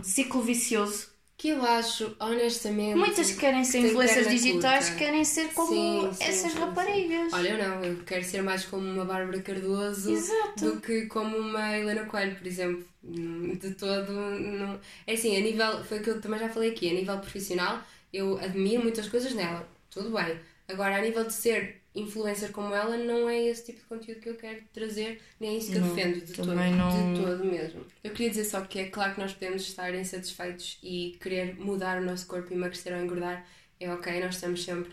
ciclo 0.02 0.40
vicioso, 0.42 1.09
Que 1.40 1.48
eu 1.48 1.64
acho, 1.64 2.14
honestamente. 2.20 2.96
muitas 2.96 3.30
que 3.30 3.38
querem 3.38 3.64
ser 3.64 3.78
influencers 3.78 4.26
perna 4.26 4.38
digitais 4.38 4.90
curta. 4.90 4.98
querem 4.98 5.24
ser 5.24 5.54
como 5.54 5.68
Sim, 5.72 6.12
sim, 6.12 6.24
essas 6.24 6.52
sim, 6.52 6.58
raparigas. 6.58 7.32
Olha, 7.32 7.48
eu 7.48 7.58
não, 7.58 7.82
eu 7.82 7.96
quero 8.04 8.22
ser 8.22 8.42
mais 8.42 8.66
como 8.66 8.86
uma 8.86 9.06
Bárbara 9.06 9.40
Cardoso 9.40 10.12
Exato. 10.12 10.64
do 10.74 10.80
que 10.82 11.06
como 11.06 11.38
uma 11.38 11.78
Helena 11.78 12.04
Coelho, 12.04 12.36
por 12.36 12.46
exemplo. 12.46 12.84
De 13.02 13.70
todo, 13.74 14.12
não. 14.12 14.78
É 15.06 15.14
assim, 15.14 15.34
a 15.34 15.40
nível, 15.40 15.82
foi 15.84 16.00
o 16.00 16.02
que 16.02 16.10
eu 16.10 16.20
também 16.20 16.38
já 16.38 16.50
falei 16.50 16.72
aqui, 16.72 16.90
a 16.90 16.92
nível 16.92 17.18
profissional, 17.18 17.82
eu 18.12 18.36
admiro 18.38 18.82
muitas 18.82 19.08
coisas 19.08 19.32
nela, 19.32 19.66
tudo 19.90 20.10
bem. 20.10 20.38
Agora, 20.68 20.98
a 20.98 21.00
nível 21.00 21.24
de 21.24 21.32
ser 21.32 21.79
influencer 21.94 22.52
como 22.52 22.74
ela, 22.74 22.96
não 22.96 23.28
é 23.28 23.40
esse 23.46 23.66
tipo 23.66 23.80
de 23.80 23.84
conteúdo 23.86 24.20
que 24.20 24.28
eu 24.28 24.36
quero 24.36 24.60
trazer, 24.72 25.20
nem 25.40 25.54
é 25.54 25.58
isso 25.58 25.72
que 25.72 25.76
eu 25.78 25.80
Não, 25.82 25.94
defendo 25.94 26.24
de 26.24 26.32
todo, 26.32 26.54
não- 26.54 27.14
de 27.14 27.20
todo 27.20 27.44
mesmo. 27.44 27.84
Eu 28.04 28.12
queria 28.12 28.30
dizer 28.30 28.44
só 28.44 28.60
que 28.60 28.78
é 28.78 28.84
claro 28.88 29.14
que 29.14 29.20
nós 29.20 29.32
podemos 29.32 29.62
estar 29.62 29.92
insatisfeitos 29.94 30.78
e 30.82 31.18
querer 31.20 31.56
mudar 31.56 32.00
o 32.00 32.04
nosso 32.04 32.26
corpo, 32.26 32.52
emagrecer 32.54 32.92
ou 32.94 33.02
engordar, 33.02 33.44
é 33.80 33.92
ok, 33.92 34.20
nós 34.20 34.34
estamos 34.36 34.62
sempre. 34.64 34.92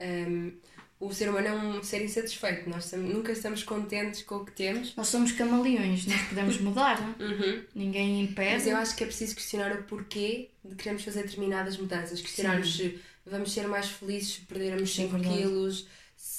hum, 0.00 0.52
o 0.98 1.12
ser 1.12 1.28
humano 1.30 1.46
é 1.46 1.52
um 1.52 1.82
ser 1.82 2.02
insatisfeito, 2.02 2.68
nós 2.68 2.84
estamos- 2.86 3.12
nunca 3.14 3.32
estamos 3.32 3.62
contentes 3.62 4.22
com 4.22 4.36
o 4.36 4.44
que 4.46 4.52
temos. 4.52 4.94
Nós 4.96 5.08
somos 5.08 5.32
camaleões, 5.32 6.06
nós 6.06 6.20
podemos 6.28 6.58
mudar, 6.60 6.98
Uhum. 7.20 7.62
ninguém 7.74 8.22
impede. 8.22 8.52
Mas 8.54 8.66
eu 8.66 8.76
acho 8.76 8.96
que 8.96 9.04
é 9.04 9.06
preciso 9.06 9.34
questionar 9.34 9.72
o 9.78 9.82
porquê 9.84 10.50
de 10.64 10.74
queremos 10.74 11.02
fazer 11.04 11.22
determinadas 11.24 11.76
mudanças. 11.78 12.20
Questionarmos 12.20 12.76
se 12.76 12.98
vamos 13.26 13.52
ser 13.52 13.66
mais 13.68 13.88
felizes 13.90 14.34
se 14.36 14.40
perdermos 14.42 14.90
Sim, 14.94 15.02
5 15.04 15.18
verdade. 15.18 15.36
quilos, 15.38 15.86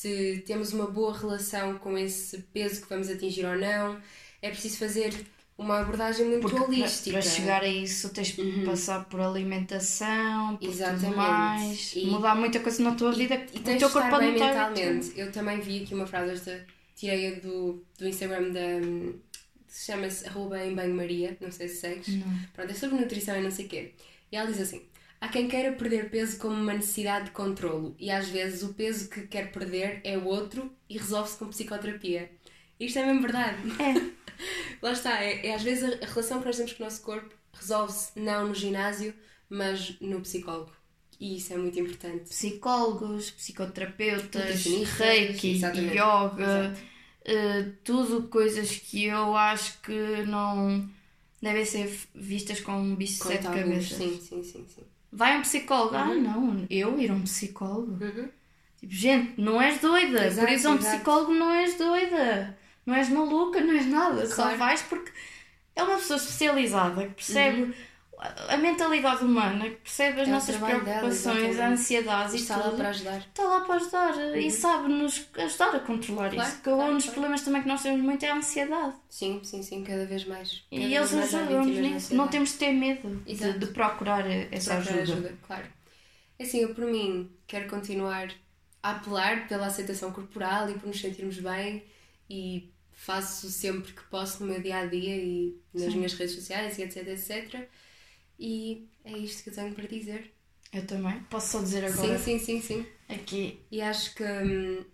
se 0.01 0.43
temos 0.47 0.73
uma 0.73 0.87
boa 0.87 1.15
relação 1.15 1.77
com 1.77 1.95
esse 1.97 2.39
peso 2.53 2.81
que 2.81 2.89
vamos 2.89 3.07
atingir 3.09 3.45
ou 3.45 3.55
não. 3.57 3.99
É 4.41 4.49
preciso 4.49 4.77
fazer 4.77 5.13
uma 5.57 5.79
abordagem 5.81 6.25
muito 6.25 6.41
Porque 6.41 6.59
holística. 6.59 7.11
para 7.11 7.21
chegar 7.21 7.61
a 7.61 7.67
isso 7.67 8.09
tens 8.09 8.29
de 8.29 8.41
Uhum. 8.41 8.65
passar 8.65 9.05
por 9.05 9.19
alimentação, 9.21 10.57
por 10.57 10.67
Exatamente. 10.69 11.05
tudo 11.05 11.15
mais, 11.17 11.95
E- 11.95 12.05
mudar 12.07 12.35
muita 12.35 12.59
coisa 12.59 12.81
na 12.81 12.95
tua 12.95 13.11
vida 13.11 13.35
E 13.35 13.39
que 13.45 13.59
o 13.59 13.61
tens 13.61 13.77
teu 13.79 13.87
de 13.89 13.93
corpo 13.93 14.07
estar 14.07 14.19
pode 14.19 14.31
bem 14.31 14.39
mentalmente. 14.39 15.11
Eu 15.15 15.31
também 15.31 15.59
vi 15.59 15.83
aqui 15.83 15.93
uma 15.93 16.07
frase, 16.07 16.31
esta 16.33 16.65
tirei-a 16.95 17.39
do, 17.39 17.83
do 17.99 18.07
Instagram 18.07 18.49
da. 18.51 18.59
que 19.67 19.73
se 19.77 19.85
chama-se 19.91 20.27
arroba 20.27 20.65
em 20.65 20.73
banho 20.75 20.95
Maria, 20.95 21.37
não 21.39 21.51
sei 21.51 21.67
se 21.67 21.75
segues. 21.81 22.07
Não. 22.15 22.39
Pronto, 22.53 22.71
é 22.71 22.73
sobre 22.73 22.99
nutrição 22.99 23.37
e 23.37 23.41
não 23.41 23.51
sei 23.51 23.65
o 23.65 23.69
quê. 23.69 23.91
E 24.31 24.35
ela 24.35 24.51
diz 24.51 24.59
assim: 24.59 24.81
há 25.21 25.29
quem 25.29 25.47
queira 25.47 25.71
perder 25.73 26.09
peso 26.09 26.39
como 26.39 26.55
uma 26.55 26.73
necessidade 26.73 27.25
de 27.25 27.31
controlo 27.31 27.95
e 27.99 28.09
às 28.09 28.27
vezes 28.27 28.63
o 28.63 28.73
peso 28.73 29.07
que 29.07 29.27
quer 29.27 29.51
perder 29.51 30.01
é 30.03 30.17
o 30.17 30.25
outro 30.25 30.73
e 30.89 30.97
resolve-se 30.97 31.37
com 31.37 31.47
psicoterapia. 31.47 32.31
Isto 32.79 32.99
é 32.99 33.05
mesmo 33.05 33.21
verdade. 33.21 33.57
É. 33.79 34.21
Lá 34.81 34.91
está, 34.91 35.23
é, 35.23 35.47
é 35.47 35.53
às 35.53 35.61
vezes 35.61 35.83
a, 35.83 36.05
relação 36.05 36.39
que 36.39 36.47
nós 36.47 36.57
temos 36.57 36.73
com 36.73 36.83
o 36.83 36.85
nosso 36.85 37.01
corpo 37.03 37.35
resolve-se 37.53 38.19
não 38.19 38.47
no 38.47 38.55
ginásio, 38.55 39.13
mas 39.47 39.99
no 40.01 40.19
psicólogo. 40.21 40.71
E 41.19 41.37
isso 41.37 41.53
é 41.53 41.57
muito 41.57 41.79
importante. 41.79 42.29
Psicólogos, 42.29 43.29
psicoterapeutas, 43.29 44.65
reiki, 44.97 45.51
exatamente. 45.51 45.93
yoga, 45.95 46.75
eh, 47.23 47.65
tudo 47.83 48.27
coisas 48.27 48.71
que 48.71 49.05
eu 49.05 49.35
acho 49.35 49.79
que 49.81 50.23
não 50.25 50.89
devem 51.39 51.63
ser 51.63 51.95
vistas 52.15 52.59
com 52.61 52.71
um 52.71 52.95
bicho 52.95 53.21
de 53.21 53.27
sete 53.27 53.43
cabeças. 53.43 53.97
Sim, 53.97 54.19
sim, 54.19 54.43
sim, 54.43 54.65
sim. 54.67 54.81
Vai 55.11 55.35
a 55.35 55.39
um 55.39 55.41
psicólogo? 55.41 55.95
Ah, 55.95 56.09
Uhum. 56.09 56.21
não, 56.21 56.65
eu 56.69 56.99
ir 56.99 57.11
a 57.11 57.13
um 57.13 57.21
psicólogo. 57.23 58.03
Uhum. 58.03 58.29
Tipo, 58.79 58.93
gente, 58.93 59.39
não 59.39 59.61
és 59.61 59.79
doida. 59.79 60.25
Exato, 60.25 60.47
Por 60.47 60.53
isso, 60.55 60.67
a 60.67 60.71
um 60.71 60.75
exato. 60.77 60.95
psicólogo 60.95 61.33
não 61.33 61.51
és 61.51 61.77
doida. 61.77 62.57
Não 62.85 62.95
és 62.95 63.09
maluca, 63.09 63.61
não 63.61 63.73
és 63.73 63.85
nada. 63.85 64.25
Só 64.25 64.35
Claro. 64.43 64.57
vais 64.57 64.81
porque 64.83 65.11
é 65.75 65.83
uma 65.83 65.97
pessoa 65.97 66.17
especializada 66.17 67.05
que 67.07 67.13
percebe 67.13 67.73
a, 68.53 68.57
mentalidade 68.57 69.23
humana, 69.23 69.69
que 69.69 69.75
percebe 69.77 70.21
as 70.21 70.27
Uhum. 70.27 70.33
É 70.33 70.35
nossas 70.35 70.55
trabalho 70.57 70.83
dela, 70.85 70.99
preocupações, 70.99 71.37
a 71.37 71.49
exatamente. 71.49 71.81
ansiedades 71.81 72.33
e 72.33 72.37
Está 72.37 72.57
lá 72.57 72.63
tudo. 72.63 72.77
para 72.77 72.89
ajudar. 72.89 73.17
Está 73.19 73.43
lá 73.43 73.61
para 73.61 73.75
ajudar 73.75 74.37
e 74.37 74.51
sabe-nos 74.51 75.27
ajudar 75.37 75.75
a 75.75 75.79
controlar 75.79 76.29
Claro, 76.31 76.49
isso. 76.49 76.61
Porque 76.61 76.69
claro, 76.75 76.91
um 76.91 76.95
dos 76.95 77.03
claro. 77.05 77.13
problemas 77.13 77.41
também 77.43 77.61
que 77.63 77.67
nós 77.67 77.81
temos 77.81 78.01
muito 78.01 78.23
é 78.25 78.29
a 78.31 78.35
ansiedade. 78.35 78.95
Sim, 79.09 79.41
sim, 79.43 79.63
sim, 79.63 79.83
cada 79.83 80.05
vez 80.05 80.25
mais. 80.25 80.63
E 80.71 80.77
Cada 80.79 80.95
eles 80.95 81.11
mais 81.13 81.33
há 81.33 81.39
ajudam-nos 81.39 81.75
de 81.75 81.81
nisso. 81.81 82.15
Não 82.15 82.25
ansiedade. 82.25 82.31
temos 82.31 82.49
de 82.51 82.57
ter 82.57 82.71
medo 82.73 83.23
de, 83.25 83.53
de 83.59 83.65
procurar 83.67 84.25
essa 84.51 84.75
procurar 84.75 85.01
ajuda. 85.01 85.37
claro. 85.47 85.67
É 86.39 86.43
Assim, 86.43 86.59
eu 86.59 86.73
por 86.73 86.85
mim 86.85 87.29
quero 87.47 87.69
continuar 87.69 88.31
a 88.83 88.91
apelar 88.91 89.47
pela 89.47 89.67
aceitação 89.67 90.11
corporal 90.11 90.69
e 90.69 90.73
por 90.73 90.87
nos 90.87 90.99
sentirmos 90.99 91.37
bem 91.39 91.83
e 92.29 92.71
faço 92.91 93.49
sempre 93.49 93.93
que 93.93 94.03
posso 94.05 94.43
no 94.43 94.51
meu 94.51 94.61
dia 94.61 94.77
a 94.79 94.85
dia 94.85 95.15
e 95.17 95.55
nas 95.73 95.91
Sim. 95.91 95.97
minhas 95.97 96.13
redes 96.13 96.35
sociais 96.35 96.77
e 96.79 96.83
etc, 96.83 97.07
etc. 97.07 97.69
E 98.41 98.87
é 99.05 99.17
isto 99.17 99.43
que 99.43 99.49
eu 99.49 99.55
tenho 99.55 99.73
para 99.75 99.87
dizer. 99.87 100.31
Eu 100.73 100.85
também. 100.87 101.19
Posso 101.29 101.51
só 101.51 101.61
dizer 101.61 101.85
agora 101.85 102.17
Sim, 102.17 102.39
sim, 102.39 102.61
sim, 102.61 102.61
sim. 102.61 102.85
aqui. 103.09 103.59
E 103.71 103.81
acho 103.81 104.15
que 104.15 104.23
hum, 104.23 104.85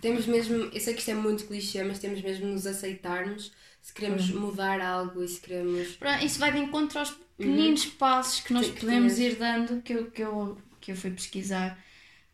temos 0.00 0.26
mesmo, 0.26 0.54
eu 0.56 0.80
sei 0.80 0.94
que 0.94 1.00
isto 1.00 1.10
é 1.10 1.14
muito 1.14 1.46
clichê, 1.46 1.82
mas 1.84 1.98
temos 1.98 2.20
mesmo 2.22 2.46
nos 2.46 2.66
aceitarmos 2.66 3.52
se 3.82 3.92
queremos 3.92 4.30
Uhum. 4.30 4.40
mudar 4.40 4.80
algo 4.80 5.22
e 5.22 5.28
se 5.28 5.40
queremos. 5.40 5.98
Isso 6.22 6.38
vai 6.38 6.52
de 6.52 6.58
encontro 6.58 6.98
aos 7.00 7.10
pequeninos 7.10 7.86
passos 7.86 8.40
que 8.40 8.52
nós 8.52 8.68
podemos 8.70 9.18
ir 9.18 9.36
dando, 9.36 9.82
que 9.82 9.92
eu, 9.94 10.10
que, 10.10 10.22
eu, 10.22 10.58
que 10.80 10.92
eu 10.92 10.96
fui 10.96 11.10
pesquisar. 11.10 11.82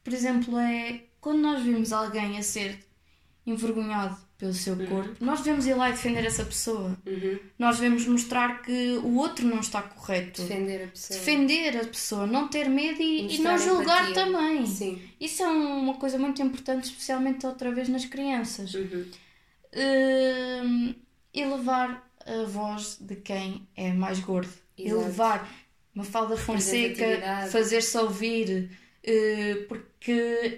Por 0.05 0.13
exemplo, 0.13 0.59
é 0.59 1.05
quando 1.21 1.41
nós 1.41 1.63
vimos 1.63 1.93
alguém 1.93 2.39
a 2.39 2.43
ser 2.43 2.79
envergonhado 3.47 4.17
pelo 4.41 4.55
seu 4.55 4.75
corpo, 4.75 5.23
nós 5.23 5.41
devemos 5.43 5.67
ir 5.67 5.75
lá 5.75 5.91
e 5.91 5.93
defender 5.93 6.25
essa 6.25 6.43
pessoa. 6.43 6.97
Uhum. 7.07 7.39
Nós 7.59 7.79
devemos 7.79 8.07
mostrar 8.07 8.63
que 8.63 8.99
o 9.05 9.17
outro 9.17 9.47
não 9.47 9.61
está 9.61 9.83
correto. 9.83 10.41
Defender 10.41 10.85
a 10.85 10.87
pessoa. 10.89 11.19
Defender 11.19 11.77
a 11.77 11.85
pessoa, 11.85 12.27
não 12.27 12.49
ter 12.49 12.67
medo 12.71 13.03
e, 13.03 13.37
e 13.37 13.39
não 13.41 13.59
julgar 13.59 14.11
empatia. 14.11 14.25
também. 14.25 14.65
Sim. 14.65 15.03
Isso 15.21 15.43
é 15.43 15.47
uma 15.47 15.95
coisa 15.95 16.19
muito 16.19 16.41
importante, 16.41 16.85
especialmente 16.85 17.47
outra 17.47 17.71
vez 17.71 17.91
nas 17.91 18.07
crianças. 18.07 18.73
Uhum. 18.73 19.05
Hum, 19.77 20.95
elevar 21.35 22.11
a 22.25 22.45
voz 22.45 22.97
de 22.99 23.17
quem 23.17 23.69
é 23.77 23.93
mais 23.93 24.21
gordo. 24.21 24.53
Exato. 24.79 25.03
Elevar 25.03 25.53
uma 25.95 26.05
falda 26.05 26.35
Fonseca, 26.35 27.47
fazer-se 27.51 27.99
ouvir, 27.99 28.71
eh, 29.05 29.67
porque 29.69 29.90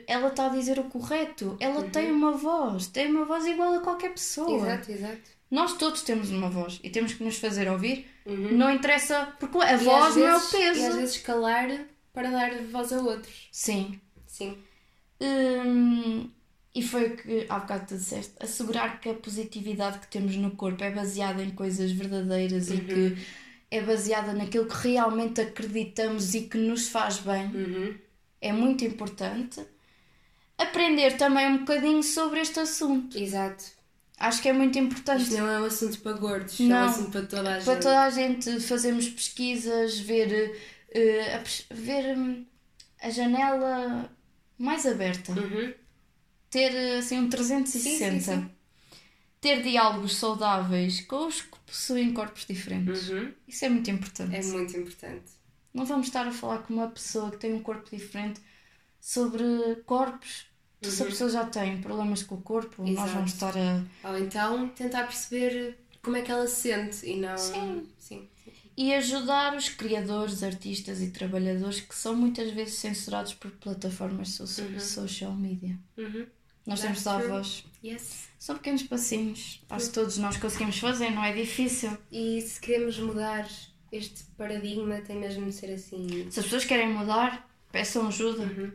ela 0.07 0.29
está 0.29 0.47
a 0.47 0.49
dizer 0.51 0.79
o 0.79 0.85
correto. 0.85 1.57
Ela 1.59 1.83
tem 1.85 2.11
uma 2.11 2.33
voz, 2.33 2.87
tem 2.87 3.11
uma 3.11 3.25
voz 3.25 3.45
igual 3.47 3.75
a 3.75 3.81
qualquer 3.81 4.11
pessoa. 4.15 4.49
Uhum. 4.49 4.65
Exato, 4.67 4.93
exato. 4.93 5.31
Nós 5.51 5.75
todos 5.77 6.03
temos 6.03 6.31
uma 6.31 6.49
voz 6.49 6.81
e 6.83 6.89
temos 6.89 7.13
que 7.15 7.23
nos 7.25 7.37
fazer 7.37 7.69
ouvir. 7.71 8.07
Uhum. 8.25 8.53
Não 8.57 8.71
interessa, 8.71 9.35
porque 9.39 9.59
a 9.59 9.75
E 9.75 9.77
voz 9.85 10.05
às 10.11 10.17
não 10.17 10.27
é 10.29 10.37
o 10.37 10.39
vezes- 10.39 10.53
E 10.55 10.65
às 10.65 10.79
peso. 10.79 10.97
vezes 10.97 11.17
calar 11.19 11.69
para 12.13 12.31
dar 12.31 12.51
voz 12.71 12.93
a 12.93 13.01
outros. 13.01 13.49
Sim. 13.51 14.01
Sim. 14.27 14.57
Hum, 15.21 16.31
e 16.75 16.83
foi 16.83 17.09
o 17.09 17.17
que 17.17 17.47
há 17.49 17.59
bocado 17.59 17.87
tu 17.89 17.97
disseste: 17.97 18.33
assegurar 18.41 19.01
que 19.01 19.09
a 19.11 19.15
positividade 19.15 19.99
que 19.99 20.07
temos 20.09 20.35
no 20.37 20.53
corpo 20.53 20.83
é 20.83 20.91
baseada 20.91 21.43
em 21.43 21.51
coisas 21.51 21.93
verdadeiras 21.93 22.71
e 22.71 22.79
que 22.79 23.17
é 23.71 23.81
baseada 23.83 24.33
naquilo 24.33 24.67
que 24.67 24.77
realmente 24.89 25.41
acreditamos 25.41 26.35
e 26.35 26.43
que 26.43 26.59
nos 26.59 26.89
faz 26.89 27.19
bem 27.19 27.47
Uhum. 27.47 27.95
É 28.43 28.53
muito 28.53 28.85
importante. 28.85 29.65
aprender 30.59 31.17
também 31.17 31.47
um 31.49 31.59
bocadinho 31.59 32.03
sobre 32.03 32.41
este 32.41 32.61
assunto. 32.61 33.17
Exato. 33.19 33.65
Acho 34.19 34.43
que 34.43 34.49
é 34.49 34.53
muito 34.53 34.79
importante. 34.79 35.23
Isto 35.23 35.37
não 35.39 35.49
é 35.49 35.61
um 35.61 35.65
assunto 35.65 35.99
para 36.01 36.13
gordos, 36.13 36.61
Não. 36.61 36.77
é 36.77 36.83
um 36.83 36.85
assunto 36.85 37.11
para 37.11 37.23
toda 37.27 37.51
a 37.51 37.55
gente. 37.55 37.65
Para 37.65 37.77
toda 37.81 38.01
a 38.03 38.11
gente 38.11 38.61
fazermos 38.61 39.09
pesquisas, 39.09 39.99
ver, 39.99 40.57
eh, 40.91 41.35
a, 41.35 41.75
ver 41.75 42.17
hum, 42.17 42.45
a 43.01 43.11
janela 43.11 44.11
mais 44.59 44.87
aberta. 44.87 45.33
Uhum. 45.33 45.75
Ter 46.51 46.99
assim 46.99 47.19
um 47.19 47.29
360. 47.29 47.81
Sim, 48.13 48.21
sim, 48.21 48.21
sim. 48.21 48.51
Ter 49.41 49.63
diálogos 49.63 50.15
saudáveis 50.17 51.01
com 51.01 51.27
os 51.27 51.43
que 51.43 51.59
possuem 51.67 52.13
corpos 52.13 52.47
diferentes. 52.47 53.09
Uhum. 53.09 53.33
Isso 53.49 53.65
é 53.65 53.69
muito 53.69 53.91
importante. 53.91 54.37
É 54.37 54.43
muito 54.43 54.77
importante. 54.77 55.33
Não 55.73 55.85
vamos 55.87 56.07
estar 56.09 56.27
a 56.27 56.33
falar 56.33 56.59
com 56.59 56.75
uma 56.75 56.89
pessoa 56.89 57.31
que 57.31 57.39
tem 57.39 57.53
um 57.55 57.63
corpo 57.63 57.89
diferente 57.95 58.41
sobre 59.01 59.45
corpos. 59.87 60.47
Se 60.83 61.03
a 61.03 61.07
pessoa 61.07 61.31
já 61.31 61.45
tem 61.45 61.81
problemas 61.81 62.23
com 62.25 62.35
o 62.35 62.43
corpo, 62.43 62.83
nós 62.83 62.89
Uhum. 62.91 62.95
Exato. 62.95 63.11
vamos 63.13 63.33
estar 63.33 63.55
a. 63.57 64.09
Ou 64.11 64.19
então 64.19 64.69
tentar 64.71 65.05
perceber 65.05 65.79
como 66.03 66.17
é 66.17 66.23
que 66.23 66.31
ela 66.33 66.47
se 66.47 66.57
sente 66.73 67.07
e 67.07 67.17
não. 67.19 67.39
Sim. 67.39 67.87
Sim. 67.99 68.29
E 68.77 68.93
ajudar 68.95 69.55
os 69.55 69.69
criadores, 69.69 70.43
artistas 70.43 71.01
e 71.01 71.11
trabalhadores 71.11 71.81
que 71.81 71.95
são 71.95 72.15
muitas 72.17 72.51
vezes 72.53 72.75
censurados 72.75 73.35
por 73.35 73.51
plataformas 73.53 74.31
so 74.31 74.47
social 74.47 75.33
media. 75.35 75.79
Uhum. 75.97 76.27
Nós 76.67 76.81
temos 76.81 77.03
That's 77.03 77.23
de 77.23 77.29
dar 77.29 77.35
voz. 77.37 77.65
Yes. 77.85 78.29
São 78.39 78.57
pequenos 78.57 78.83
passinhos. 78.85 79.63
Acho 79.69 79.87
que 79.87 79.93
todos 79.93 80.17
nós 80.19 80.37
conseguimos 80.37 80.79
fazer, 80.79 81.11
não 81.11 81.23
é 81.25 81.33
difícil. 81.33 81.97
E 82.11 82.41
se 82.41 82.61
queremos 82.61 82.99
mudar 82.99 83.49
este 83.93 84.25
paradigma, 84.37 85.01
tem 85.03 85.17
mesmo 85.17 85.45
de 85.47 85.53
ser 85.53 85.73
assim. 85.75 86.07
Se 86.31 86.41
as 86.41 86.47
pessoas 86.47 86.65
querem 86.65 86.89
mudar, 86.89 87.49
peçam 87.71 88.09
ajuda. 88.09 88.43
Uhum. 88.45 88.73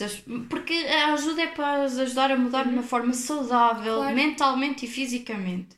As- 0.00 0.22
Porque 0.48 0.72
a 0.74 1.12
ajuda 1.14 1.42
é 1.42 1.46
para 1.48 1.84
as 1.84 1.96
ajudar 1.98 2.30
a 2.30 2.36
mudar 2.36 2.64
de 2.64 2.70
uma 2.70 2.82
forma 2.82 3.12
saudável, 3.12 3.96
Claro. 3.96 4.14
mentalmente 4.14 4.84
e 4.86 4.88
fisicamente. 4.88 5.76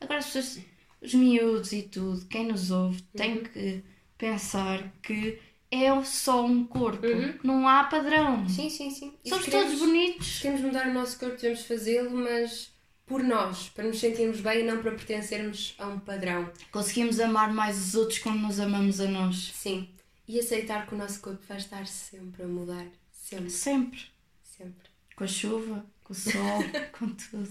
Agora, 0.00 0.18
as 0.20 0.26
pessoas, 0.26 0.60
os 1.00 1.14
miúdos 1.14 1.72
e 1.72 1.82
tudo, 1.82 2.24
quem 2.26 2.46
nos 2.46 2.70
ouve, 2.70 3.00
tem 3.16 3.42
que 3.42 3.82
pensar 4.18 4.92
que 5.02 5.38
é 5.70 5.88
só 6.04 6.44
um 6.44 6.64
corpo, 6.64 7.06
não 7.42 7.66
há 7.66 7.84
padrão. 7.84 8.46
Sim, 8.48 8.68
sim, 8.70 8.90
sim. 8.90 9.14
Somos 9.26 9.46
todos 9.46 9.78
bonitos. 9.78 10.38
Queremos 10.40 10.60
mudar 10.62 10.88
o 10.88 10.92
nosso 10.94 11.18
corpo, 11.18 11.36
devemos 11.36 11.62
fazê-lo, 11.64 12.10
mas 12.16 12.70
por 13.06 13.22
nós, 13.22 13.68
para 13.68 13.84
nos 13.84 14.00
sentirmos 14.00 14.40
bem 14.40 14.60
e 14.60 14.64
não 14.64 14.82
para 14.82 14.90
pertencermos 14.90 15.74
a 15.78 15.86
um 15.86 15.98
padrão. 15.98 16.50
Conseguimos 16.72 17.20
amar 17.20 17.52
mais 17.54 17.78
os 17.78 17.94
outros 17.94 18.18
quando 18.18 18.40
nos 18.40 18.58
amamos 18.58 19.00
a 19.00 19.06
nós. 19.06 19.52
Sim. 19.54 19.88
E 20.26 20.40
aceitar 20.40 20.86
que 20.86 20.94
o 20.94 20.98
nosso 20.98 21.20
corpo 21.20 21.40
vai 21.48 21.56
estar 21.56 21.86
sempre 21.86 22.42
a 22.42 22.46
mudar. 22.48 22.86
Sempre, 23.12 23.50
Sempre. 23.50 24.00
sempre. 24.42 24.88
Com 25.14 25.24
a 25.24 25.26
chuva, 25.26 25.86
com 26.02 26.12
o 26.12 26.16
sol, 26.16 26.62
com 26.98 27.08
tudo. 27.08 27.48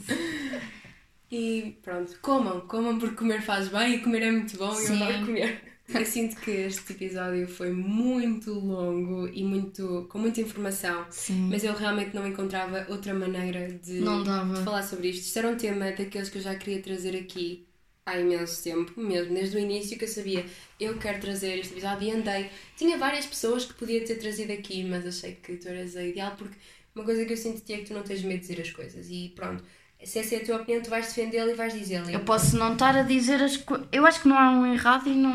E 1.31 1.77
pronto, 1.81 2.17
comam, 2.21 2.61
comam 2.67 2.99
porque 2.99 3.15
comer 3.15 3.41
faz 3.41 3.69
bem 3.69 3.95
e 3.95 3.99
comer 4.01 4.23
é 4.23 4.31
muito 4.31 4.57
bom 4.57 4.73
e 4.73 4.77
eu 4.77 4.87
Sim. 4.87 5.03
adoro 5.03 5.25
comer. 5.25 5.74
Eu 5.87 6.05
sinto 6.05 6.35
que 6.37 6.51
este 6.51 6.93
episódio 6.93 7.47
foi 7.47 7.71
muito 7.71 8.51
longo 8.51 9.27
e 9.27 9.43
muito, 9.43 10.07
com 10.09 10.17
muita 10.17 10.41
informação, 10.41 11.05
Sim. 11.11 11.47
mas 11.49 11.63
eu 11.63 11.73
realmente 11.73 12.13
não 12.15 12.27
encontrava 12.27 12.85
outra 12.89 13.13
maneira 13.13 13.67
de, 13.69 13.99
de 13.99 14.63
falar 14.63 14.81
sobre 14.83 15.09
isto. 15.09 15.21
Isto 15.21 15.39
era 15.39 15.47
um 15.49 15.55
tema 15.55 15.91
daqueles 15.91 16.29
que 16.29 16.39
eu 16.39 16.41
já 16.41 16.55
queria 16.55 16.81
trazer 16.81 17.15
aqui 17.15 17.67
há 18.05 18.19
imenso 18.19 18.63
tempo, 18.63 18.99
mesmo 18.99 19.33
desde 19.33 19.57
o 19.57 19.59
início 19.59 19.97
que 19.97 20.05
eu 20.05 20.09
sabia 20.09 20.45
eu 20.79 20.97
quero 20.97 21.19
trazer 21.19 21.57
este 21.59 21.73
episódio 21.73 22.07
e 22.07 22.11
andei. 22.11 22.49
Tinha 22.75 22.97
várias 22.97 23.25
pessoas 23.25 23.65
que 23.65 23.73
podia 23.73 24.03
ter 24.05 24.15
trazido 24.15 24.51
aqui, 24.51 24.83
mas 24.83 25.05
achei 25.05 25.35
que 25.35 25.57
tu 25.57 25.67
eras 25.67 25.95
a 25.95 26.03
ideal 26.03 26.35
porque 26.37 26.55
uma 26.93 27.03
coisa 27.03 27.25
que 27.25 27.33
eu 27.33 27.37
sinto 27.37 27.57
de 27.57 27.61
ti 27.61 27.73
é 27.73 27.77
que 27.77 27.85
tu 27.85 27.93
não 27.93 28.03
tens 28.03 28.21
medo 28.21 28.41
de 28.41 28.47
dizer 28.47 28.61
as 28.61 28.71
coisas 28.71 29.07
e 29.09 29.31
pronto. 29.35 29.63
Se 30.03 30.19
essa 30.19 30.35
é 30.35 30.37
a 30.37 30.45
tua 30.45 30.57
opinião, 30.57 30.83
tu 30.83 30.89
vais 30.89 31.07
defendê-la 31.07 31.51
e 31.51 31.55
vais 31.55 31.73
dizê-la. 31.73 32.11
Eu 32.11 32.19
posso 32.19 32.55
não 32.57 32.73
estar 32.73 32.95
a 32.95 33.01
dizer 33.01 33.41
as 33.41 33.57
coisas. 33.57 33.87
Eu 33.91 34.05
acho 34.05 34.21
que 34.21 34.27
não 34.27 34.37
há 34.37 34.51
um 34.51 34.71
errado 34.71 35.07
e 35.09 35.15
não, 35.15 35.33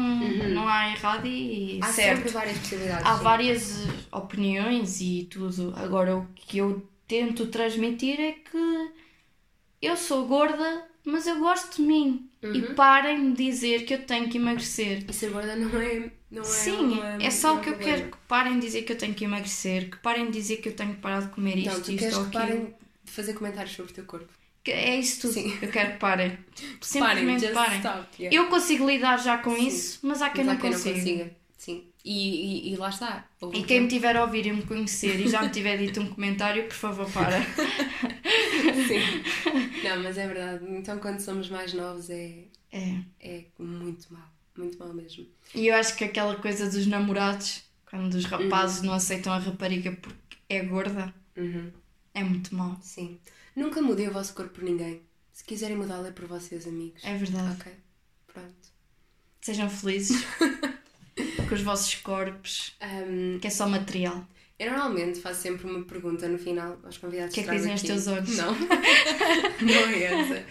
não 0.50 0.68
há 0.68 0.90
errado 0.90 1.26
e 1.26 1.74
Uhum. 1.74 1.80
Há 1.82 1.92
certo. 1.92 2.16
sempre 2.18 2.30
várias 2.32 2.58
possibilidades. 2.58 3.06
Há 3.06 3.16
sim. 3.18 3.24
várias 3.24 3.80
eh, 3.86 3.90
opiniões 4.16 5.00
e 5.00 5.26
tudo. 5.30 5.72
Agora, 5.76 6.16
o 6.16 6.26
que 6.36 6.58
eu 6.58 6.86
tento 7.08 7.46
transmitir 7.46 8.20
é 8.20 8.32
que 8.32 8.90
eu 9.82 9.96
sou 9.96 10.26
gorda, 10.26 10.84
mas 11.04 11.26
eu 11.26 11.38
gosto 11.40 11.76
de 11.76 11.82
mim. 11.82 12.28
Uhum. 12.42 12.54
E 12.54 12.62
parem 12.74 13.32
de 13.32 13.44
dizer 13.44 13.84
que 13.84 13.94
eu 13.94 14.02
tenho 14.06 14.28
que 14.28 14.38
emagrecer. 14.38 15.04
E 15.08 15.12
ser 15.12 15.30
gorda 15.30 15.56
não 15.56 15.80
é. 15.80 16.10
Não 16.30 16.42
é 16.42 16.44
Sim, 16.44 16.76
uma- 16.98 17.22
é 17.22 17.28
só 17.30 17.56
o 17.56 17.60
que 17.60 17.70
eu 17.70 17.74
problema. 17.74 17.98
quero. 17.98 18.10
Que 18.12 18.18
parem 18.28 18.54
de 18.54 18.60
dizer 18.66 18.82
que 18.82 18.92
eu 18.92 18.96
tenho 18.98 19.14
que 19.14 19.24
emagrecer. 19.24 19.90
Que 19.90 19.96
parem 19.98 20.26
de 20.26 20.32
dizer 20.32 20.58
que 20.58 20.68
eu 20.68 20.76
tenho 20.76 20.94
que 20.94 21.00
parar 21.00 21.22
de 21.22 21.28
comer 21.28 21.58
isto, 21.58 21.70
Não, 21.72 21.80
isto 21.80 21.96
queres 21.96 22.14
ou 22.16 22.24
aquilo. 22.26 22.32
parem 22.44 22.74
de 23.04 23.10
fazer 23.10 23.32
comentários 23.34 23.74
sobre 23.74 23.90
o 23.90 23.94
teu 23.94 24.04
corpo. 24.04 24.32
É 24.66 24.96
isso 24.98 25.22
tudo. 25.22 25.32
Sim. 25.34 25.56
Eu 25.62 25.70
quero 25.70 25.92
que 25.92 25.98
parem. 25.98 26.38
Simplesmente 26.80 27.40
just 27.42 27.54
parem. 27.54 27.78
stop, 27.78 28.06
yeah. 28.22 28.36
Eu 28.36 28.48
consigo 28.48 28.86
lidar 28.88 29.16
já 29.18 29.38
com 29.38 29.56
isso, 29.56 29.98
mas 30.02 30.20
há 30.22 30.30
quem, 30.30 30.44
Mas 30.44 30.52
há 30.52 30.54
não, 30.54 30.60
quem 30.60 30.72
consiga. 30.72 30.94
não 30.96 31.00
consiga. 31.02 31.36
Sim. 31.56 31.84
E, 32.04 32.68
e, 32.70 32.72
e 32.72 32.76
lá 32.76 32.88
está. 32.88 33.26
E 33.42 33.46
quem 33.50 33.60
me 33.60 33.66
tempo- 33.66 33.88
tiver 33.88 34.16
a 34.16 34.22
ouvir 34.24 34.46
e 34.46 34.52
me 34.52 34.62
conhecer 34.62 35.20
e 35.20 35.28
já 35.28 35.42
me 35.42 35.50
tiver 35.50 35.76
dito 35.76 36.00
um 36.00 36.06
comentário, 36.08 36.64
por 36.64 36.74
favor, 36.74 37.10
para. 37.10 37.40
Sim. 38.88 39.82
Não, 39.84 40.02
mas 40.02 40.16
é 40.18 40.26
verdade. 40.26 40.64
Então 40.70 40.98
quando 40.98 41.20
somos 41.20 41.48
mais 41.48 41.72
novos 41.72 42.08
é, 42.10 42.44
É. 42.72 42.96
é 43.20 43.44
muito 43.58 44.12
mal. 44.12 44.28
Muito 44.56 44.78
mal 44.78 44.92
mesmo. 44.94 45.26
E 45.54 45.66
eu 45.68 45.74
acho 45.74 45.96
que 45.96 46.04
aquela 46.04 46.36
coisa 46.36 46.68
dos 46.70 46.86
namorados, 46.86 47.62
quando 47.88 48.14
os 48.14 48.24
rapazes 48.24 48.82
não 48.82 48.92
aceitam 48.94 49.32
a 49.32 49.38
rapariga 49.38 49.92
porque 49.92 50.36
é 50.48 50.60
gorda, 50.64 51.14
Uhum. 51.36 51.70
é 52.14 52.22
muito 52.24 52.54
mau. 52.54 52.78
Sim. 52.82 53.18
Nunca 53.60 53.82
mudei 53.82 54.08
o 54.08 54.12
vosso 54.12 54.32
corpo 54.34 54.54
por 54.54 54.64
ninguém. 54.64 55.02
Se 55.32 55.44
quiserem 55.44 55.76
mudá-lo 55.76 56.06
é 56.06 56.10
por 56.12 56.26
vocês, 56.26 56.66
amigos. 56.66 57.04
É 57.04 57.14
verdade. 57.14 57.56
Ok. 57.60 57.72
Pronto. 58.32 58.68
Sejam 59.42 59.68
felizes 59.68 60.24
com 61.48 61.54
os 61.54 61.60
vossos 61.62 61.94
corpos, 61.96 62.74
Ahm, 62.80 63.38
que 63.38 63.46
é 63.46 63.50
só 63.50 63.68
material. 63.68 64.26
eu 64.58 64.70
normalmente 64.70 65.20
faço 65.20 65.42
sempre 65.42 65.66
uma 65.70 65.84
pergunta 65.84 66.26
no 66.26 66.38
final 66.38 66.78
aos 66.82 66.96
convidados 66.98 67.32
O 67.32 67.34
que 67.34 67.40
é 67.40 67.44
que 67.44 67.50
dizem 67.50 67.74
os 67.74 67.80
aqui. 67.80 67.86
teus 67.88 68.06
olhos? 68.06 68.36
Não. 68.36 68.52
não 69.60 69.88
é 69.88 70.02
essa. 70.04 70.46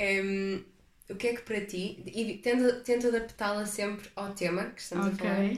Ahm, 0.00 0.62
o 1.10 1.14
que 1.16 1.26
é 1.28 1.34
que 1.36 1.42
para 1.42 1.60
ti, 1.66 2.02
e 2.06 2.38
tento, 2.38 2.82
tento 2.82 3.08
adaptá-la 3.08 3.66
sempre 3.66 4.08
ao 4.16 4.32
tema 4.34 4.64
que 4.70 4.80
estamos 4.80 5.06
a 5.08 5.10
falar, 5.12 5.52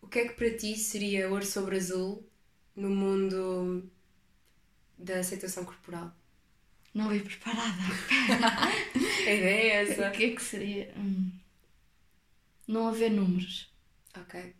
o 0.00 0.08
que 0.08 0.18
é 0.18 0.28
que 0.28 0.34
para 0.34 0.50
ti 0.56 0.76
seria 0.76 1.30
ouro 1.30 1.46
sobre 1.46 1.76
azul 1.76 2.26
no 2.74 2.90
mundo 2.90 3.88
da 4.98 5.18
aceitação 5.20 5.64
corporal? 5.64 6.12
Não 6.94 7.08
vim 7.08 7.20
preparada. 7.20 7.72
A 9.26 9.30
ideia 9.32 9.72
é 9.72 9.84
O 9.84 9.90
essa. 9.92 10.10
que 10.10 10.24
é 10.24 10.30
que 10.34 10.42
seria? 10.42 10.92
Hum. 10.96 11.30
Não 12.68 12.88
haver 12.88 13.10
números. 13.10 13.70
Ok. 14.18 14.54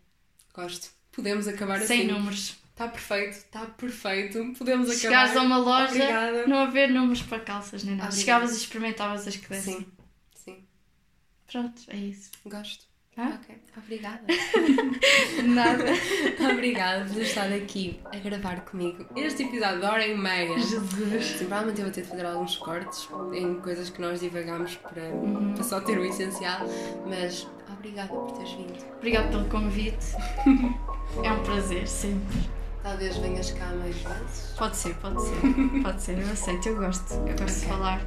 Gosto. 0.54 0.90
Podemos 1.12 1.46
acabar 1.46 1.80
Sem 1.82 2.00
assim. 2.02 2.10
números. 2.12 2.56
Está 2.70 2.88
perfeito, 2.88 3.36
está 3.36 3.66
perfeito. 3.66 4.38
Podemos 4.56 4.86
acabar. 4.88 5.00
Chegares 5.00 5.36
a 5.36 5.42
uma 5.42 5.58
loja, 5.58 5.92
Obrigada. 5.92 6.46
não 6.46 6.58
haver 6.58 6.88
números 6.90 7.22
para 7.22 7.40
calças 7.40 7.84
nem 7.84 7.96
nada. 7.96 8.08
Obrigada. 8.08 8.20
Chegavas 8.40 8.52
e 8.52 8.56
experimentavas 8.62 9.28
as 9.28 9.36
que 9.36 9.48
dessem. 9.48 9.80
Sim, 9.80 9.86
sim. 10.34 10.64
Pronto, 11.46 11.82
é 11.88 11.96
isso. 11.96 12.30
Gosto. 12.46 12.86
Hã? 13.22 13.38
Ok. 13.42 13.56
Obrigada. 13.76 14.20
Nada. 15.44 15.84
Obrigada 16.52 17.04
por 17.06 17.22
estar 17.22 17.50
aqui 17.52 18.00
a 18.12 18.16
gravar 18.18 18.60
comigo 18.62 19.06
este 19.16 19.44
episódio 19.44 19.80
de 19.80 19.86
hora 19.86 20.06
e 20.06 20.16
meia. 20.16 20.58
Jesus. 20.58 21.24
Sim, 21.24 21.38
provavelmente 21.46 21.78
eu 21.80 21.84
vou 21.86 21.94
ter 21.94 22.02
de 22.02 22.08
fazer 22.08 22.26
alguns 22.26 22.56
cortes 22.56 23.08
em 23.32 23.54
coisas 23.60 23.88
que 23.90 24.00
nós 24.00 24.20
divagamos 24.20 24.76
para, 24.76 25.02
Uhum. 25.04 25.54
para 25.54 25.62
só 25.64 25.80
ter 25.80 25.98
o 25.98 26.04
essencial, 26.04 26.60
mas 27.06 27.46
obrigada 27.72 28.08
por 28.08 28.32
teres 28.32 28.52
vindo. 28.52 28.84
Obrigada 28.96 29.28
pelo 29.28 29.44
convite. 29.46 30.06
É 31.22 31.30
um 31.30 31.42
prazer, 31.42 31.86
sempre. 31.86 32.38
Talvez 32.82 33.16
venhas 33.18 33.50
cá 33.52 33.66
mais 33.78 33.94
vezes. 33.96 34.54
Pode 34.58 34.76
ser, 34.76 34.94
pode 34.96 35.22
ser. 35.22 35.82
Pode 35.82 36.02
ser, 36.02 36.18
eu 36.18 36.30
aceito, 36.32 36.68
eu 36.68 36.76
gosto. 36.76 37.14
Eu 37.14 37.36
gosto 37.36 37.60
de 37.60 37.66
Ok. 37.66 37.68
falar. 37.68 38.00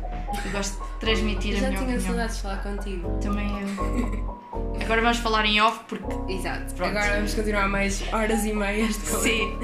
Eu 0.46 0.52
gosto 0.52 0.84
de 0.84 1.00
transmitir 1.00 1.56
a 1.56 1.60
já 1.60 1.68
minha 1.70 1.80
tinha 1.80 1.94
opinião. 1.96 2.08
saudades 2.14 2.36
de 2.36 2.42
falar 2.42 2.58
contigo. 2.64 3.20
Também 3.22 3.50
eu. 3.62 4.36
Agora 4.82 5.02
vamos 5.02 5.18
falar 5.20 5.46
em 5.46 5.62
off 5.62 5.80
porque. 5.88 6.34
Exato. 6.34 6.74
Pronto. 6.76 6.90
Agora 6.98 7.16
vamos 7.16 7.34
continuar 7.34 7.70
mais 7.70 8.04
horas 8.14 8.44
e 8.46 8.54
meias 8.54 8.90
de. 8.98 9.06
Sim. 9.06 9.58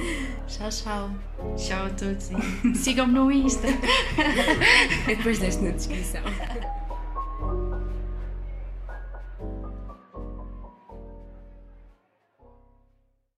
Tchau, 0.47 0.69
tchau. 0.69 1.09
Tchau 1.57 1.85
a 1.85 1.89
todos 1.89 2.29
sigam-me 2.75 3.13
no 3.13 3.31
Insta. 3.31 3.67
E 3.67 5.15
depois 5.15 5.39
deixo 5.39 5.61
na 5.61 5.71
descrição. 5.71 6.21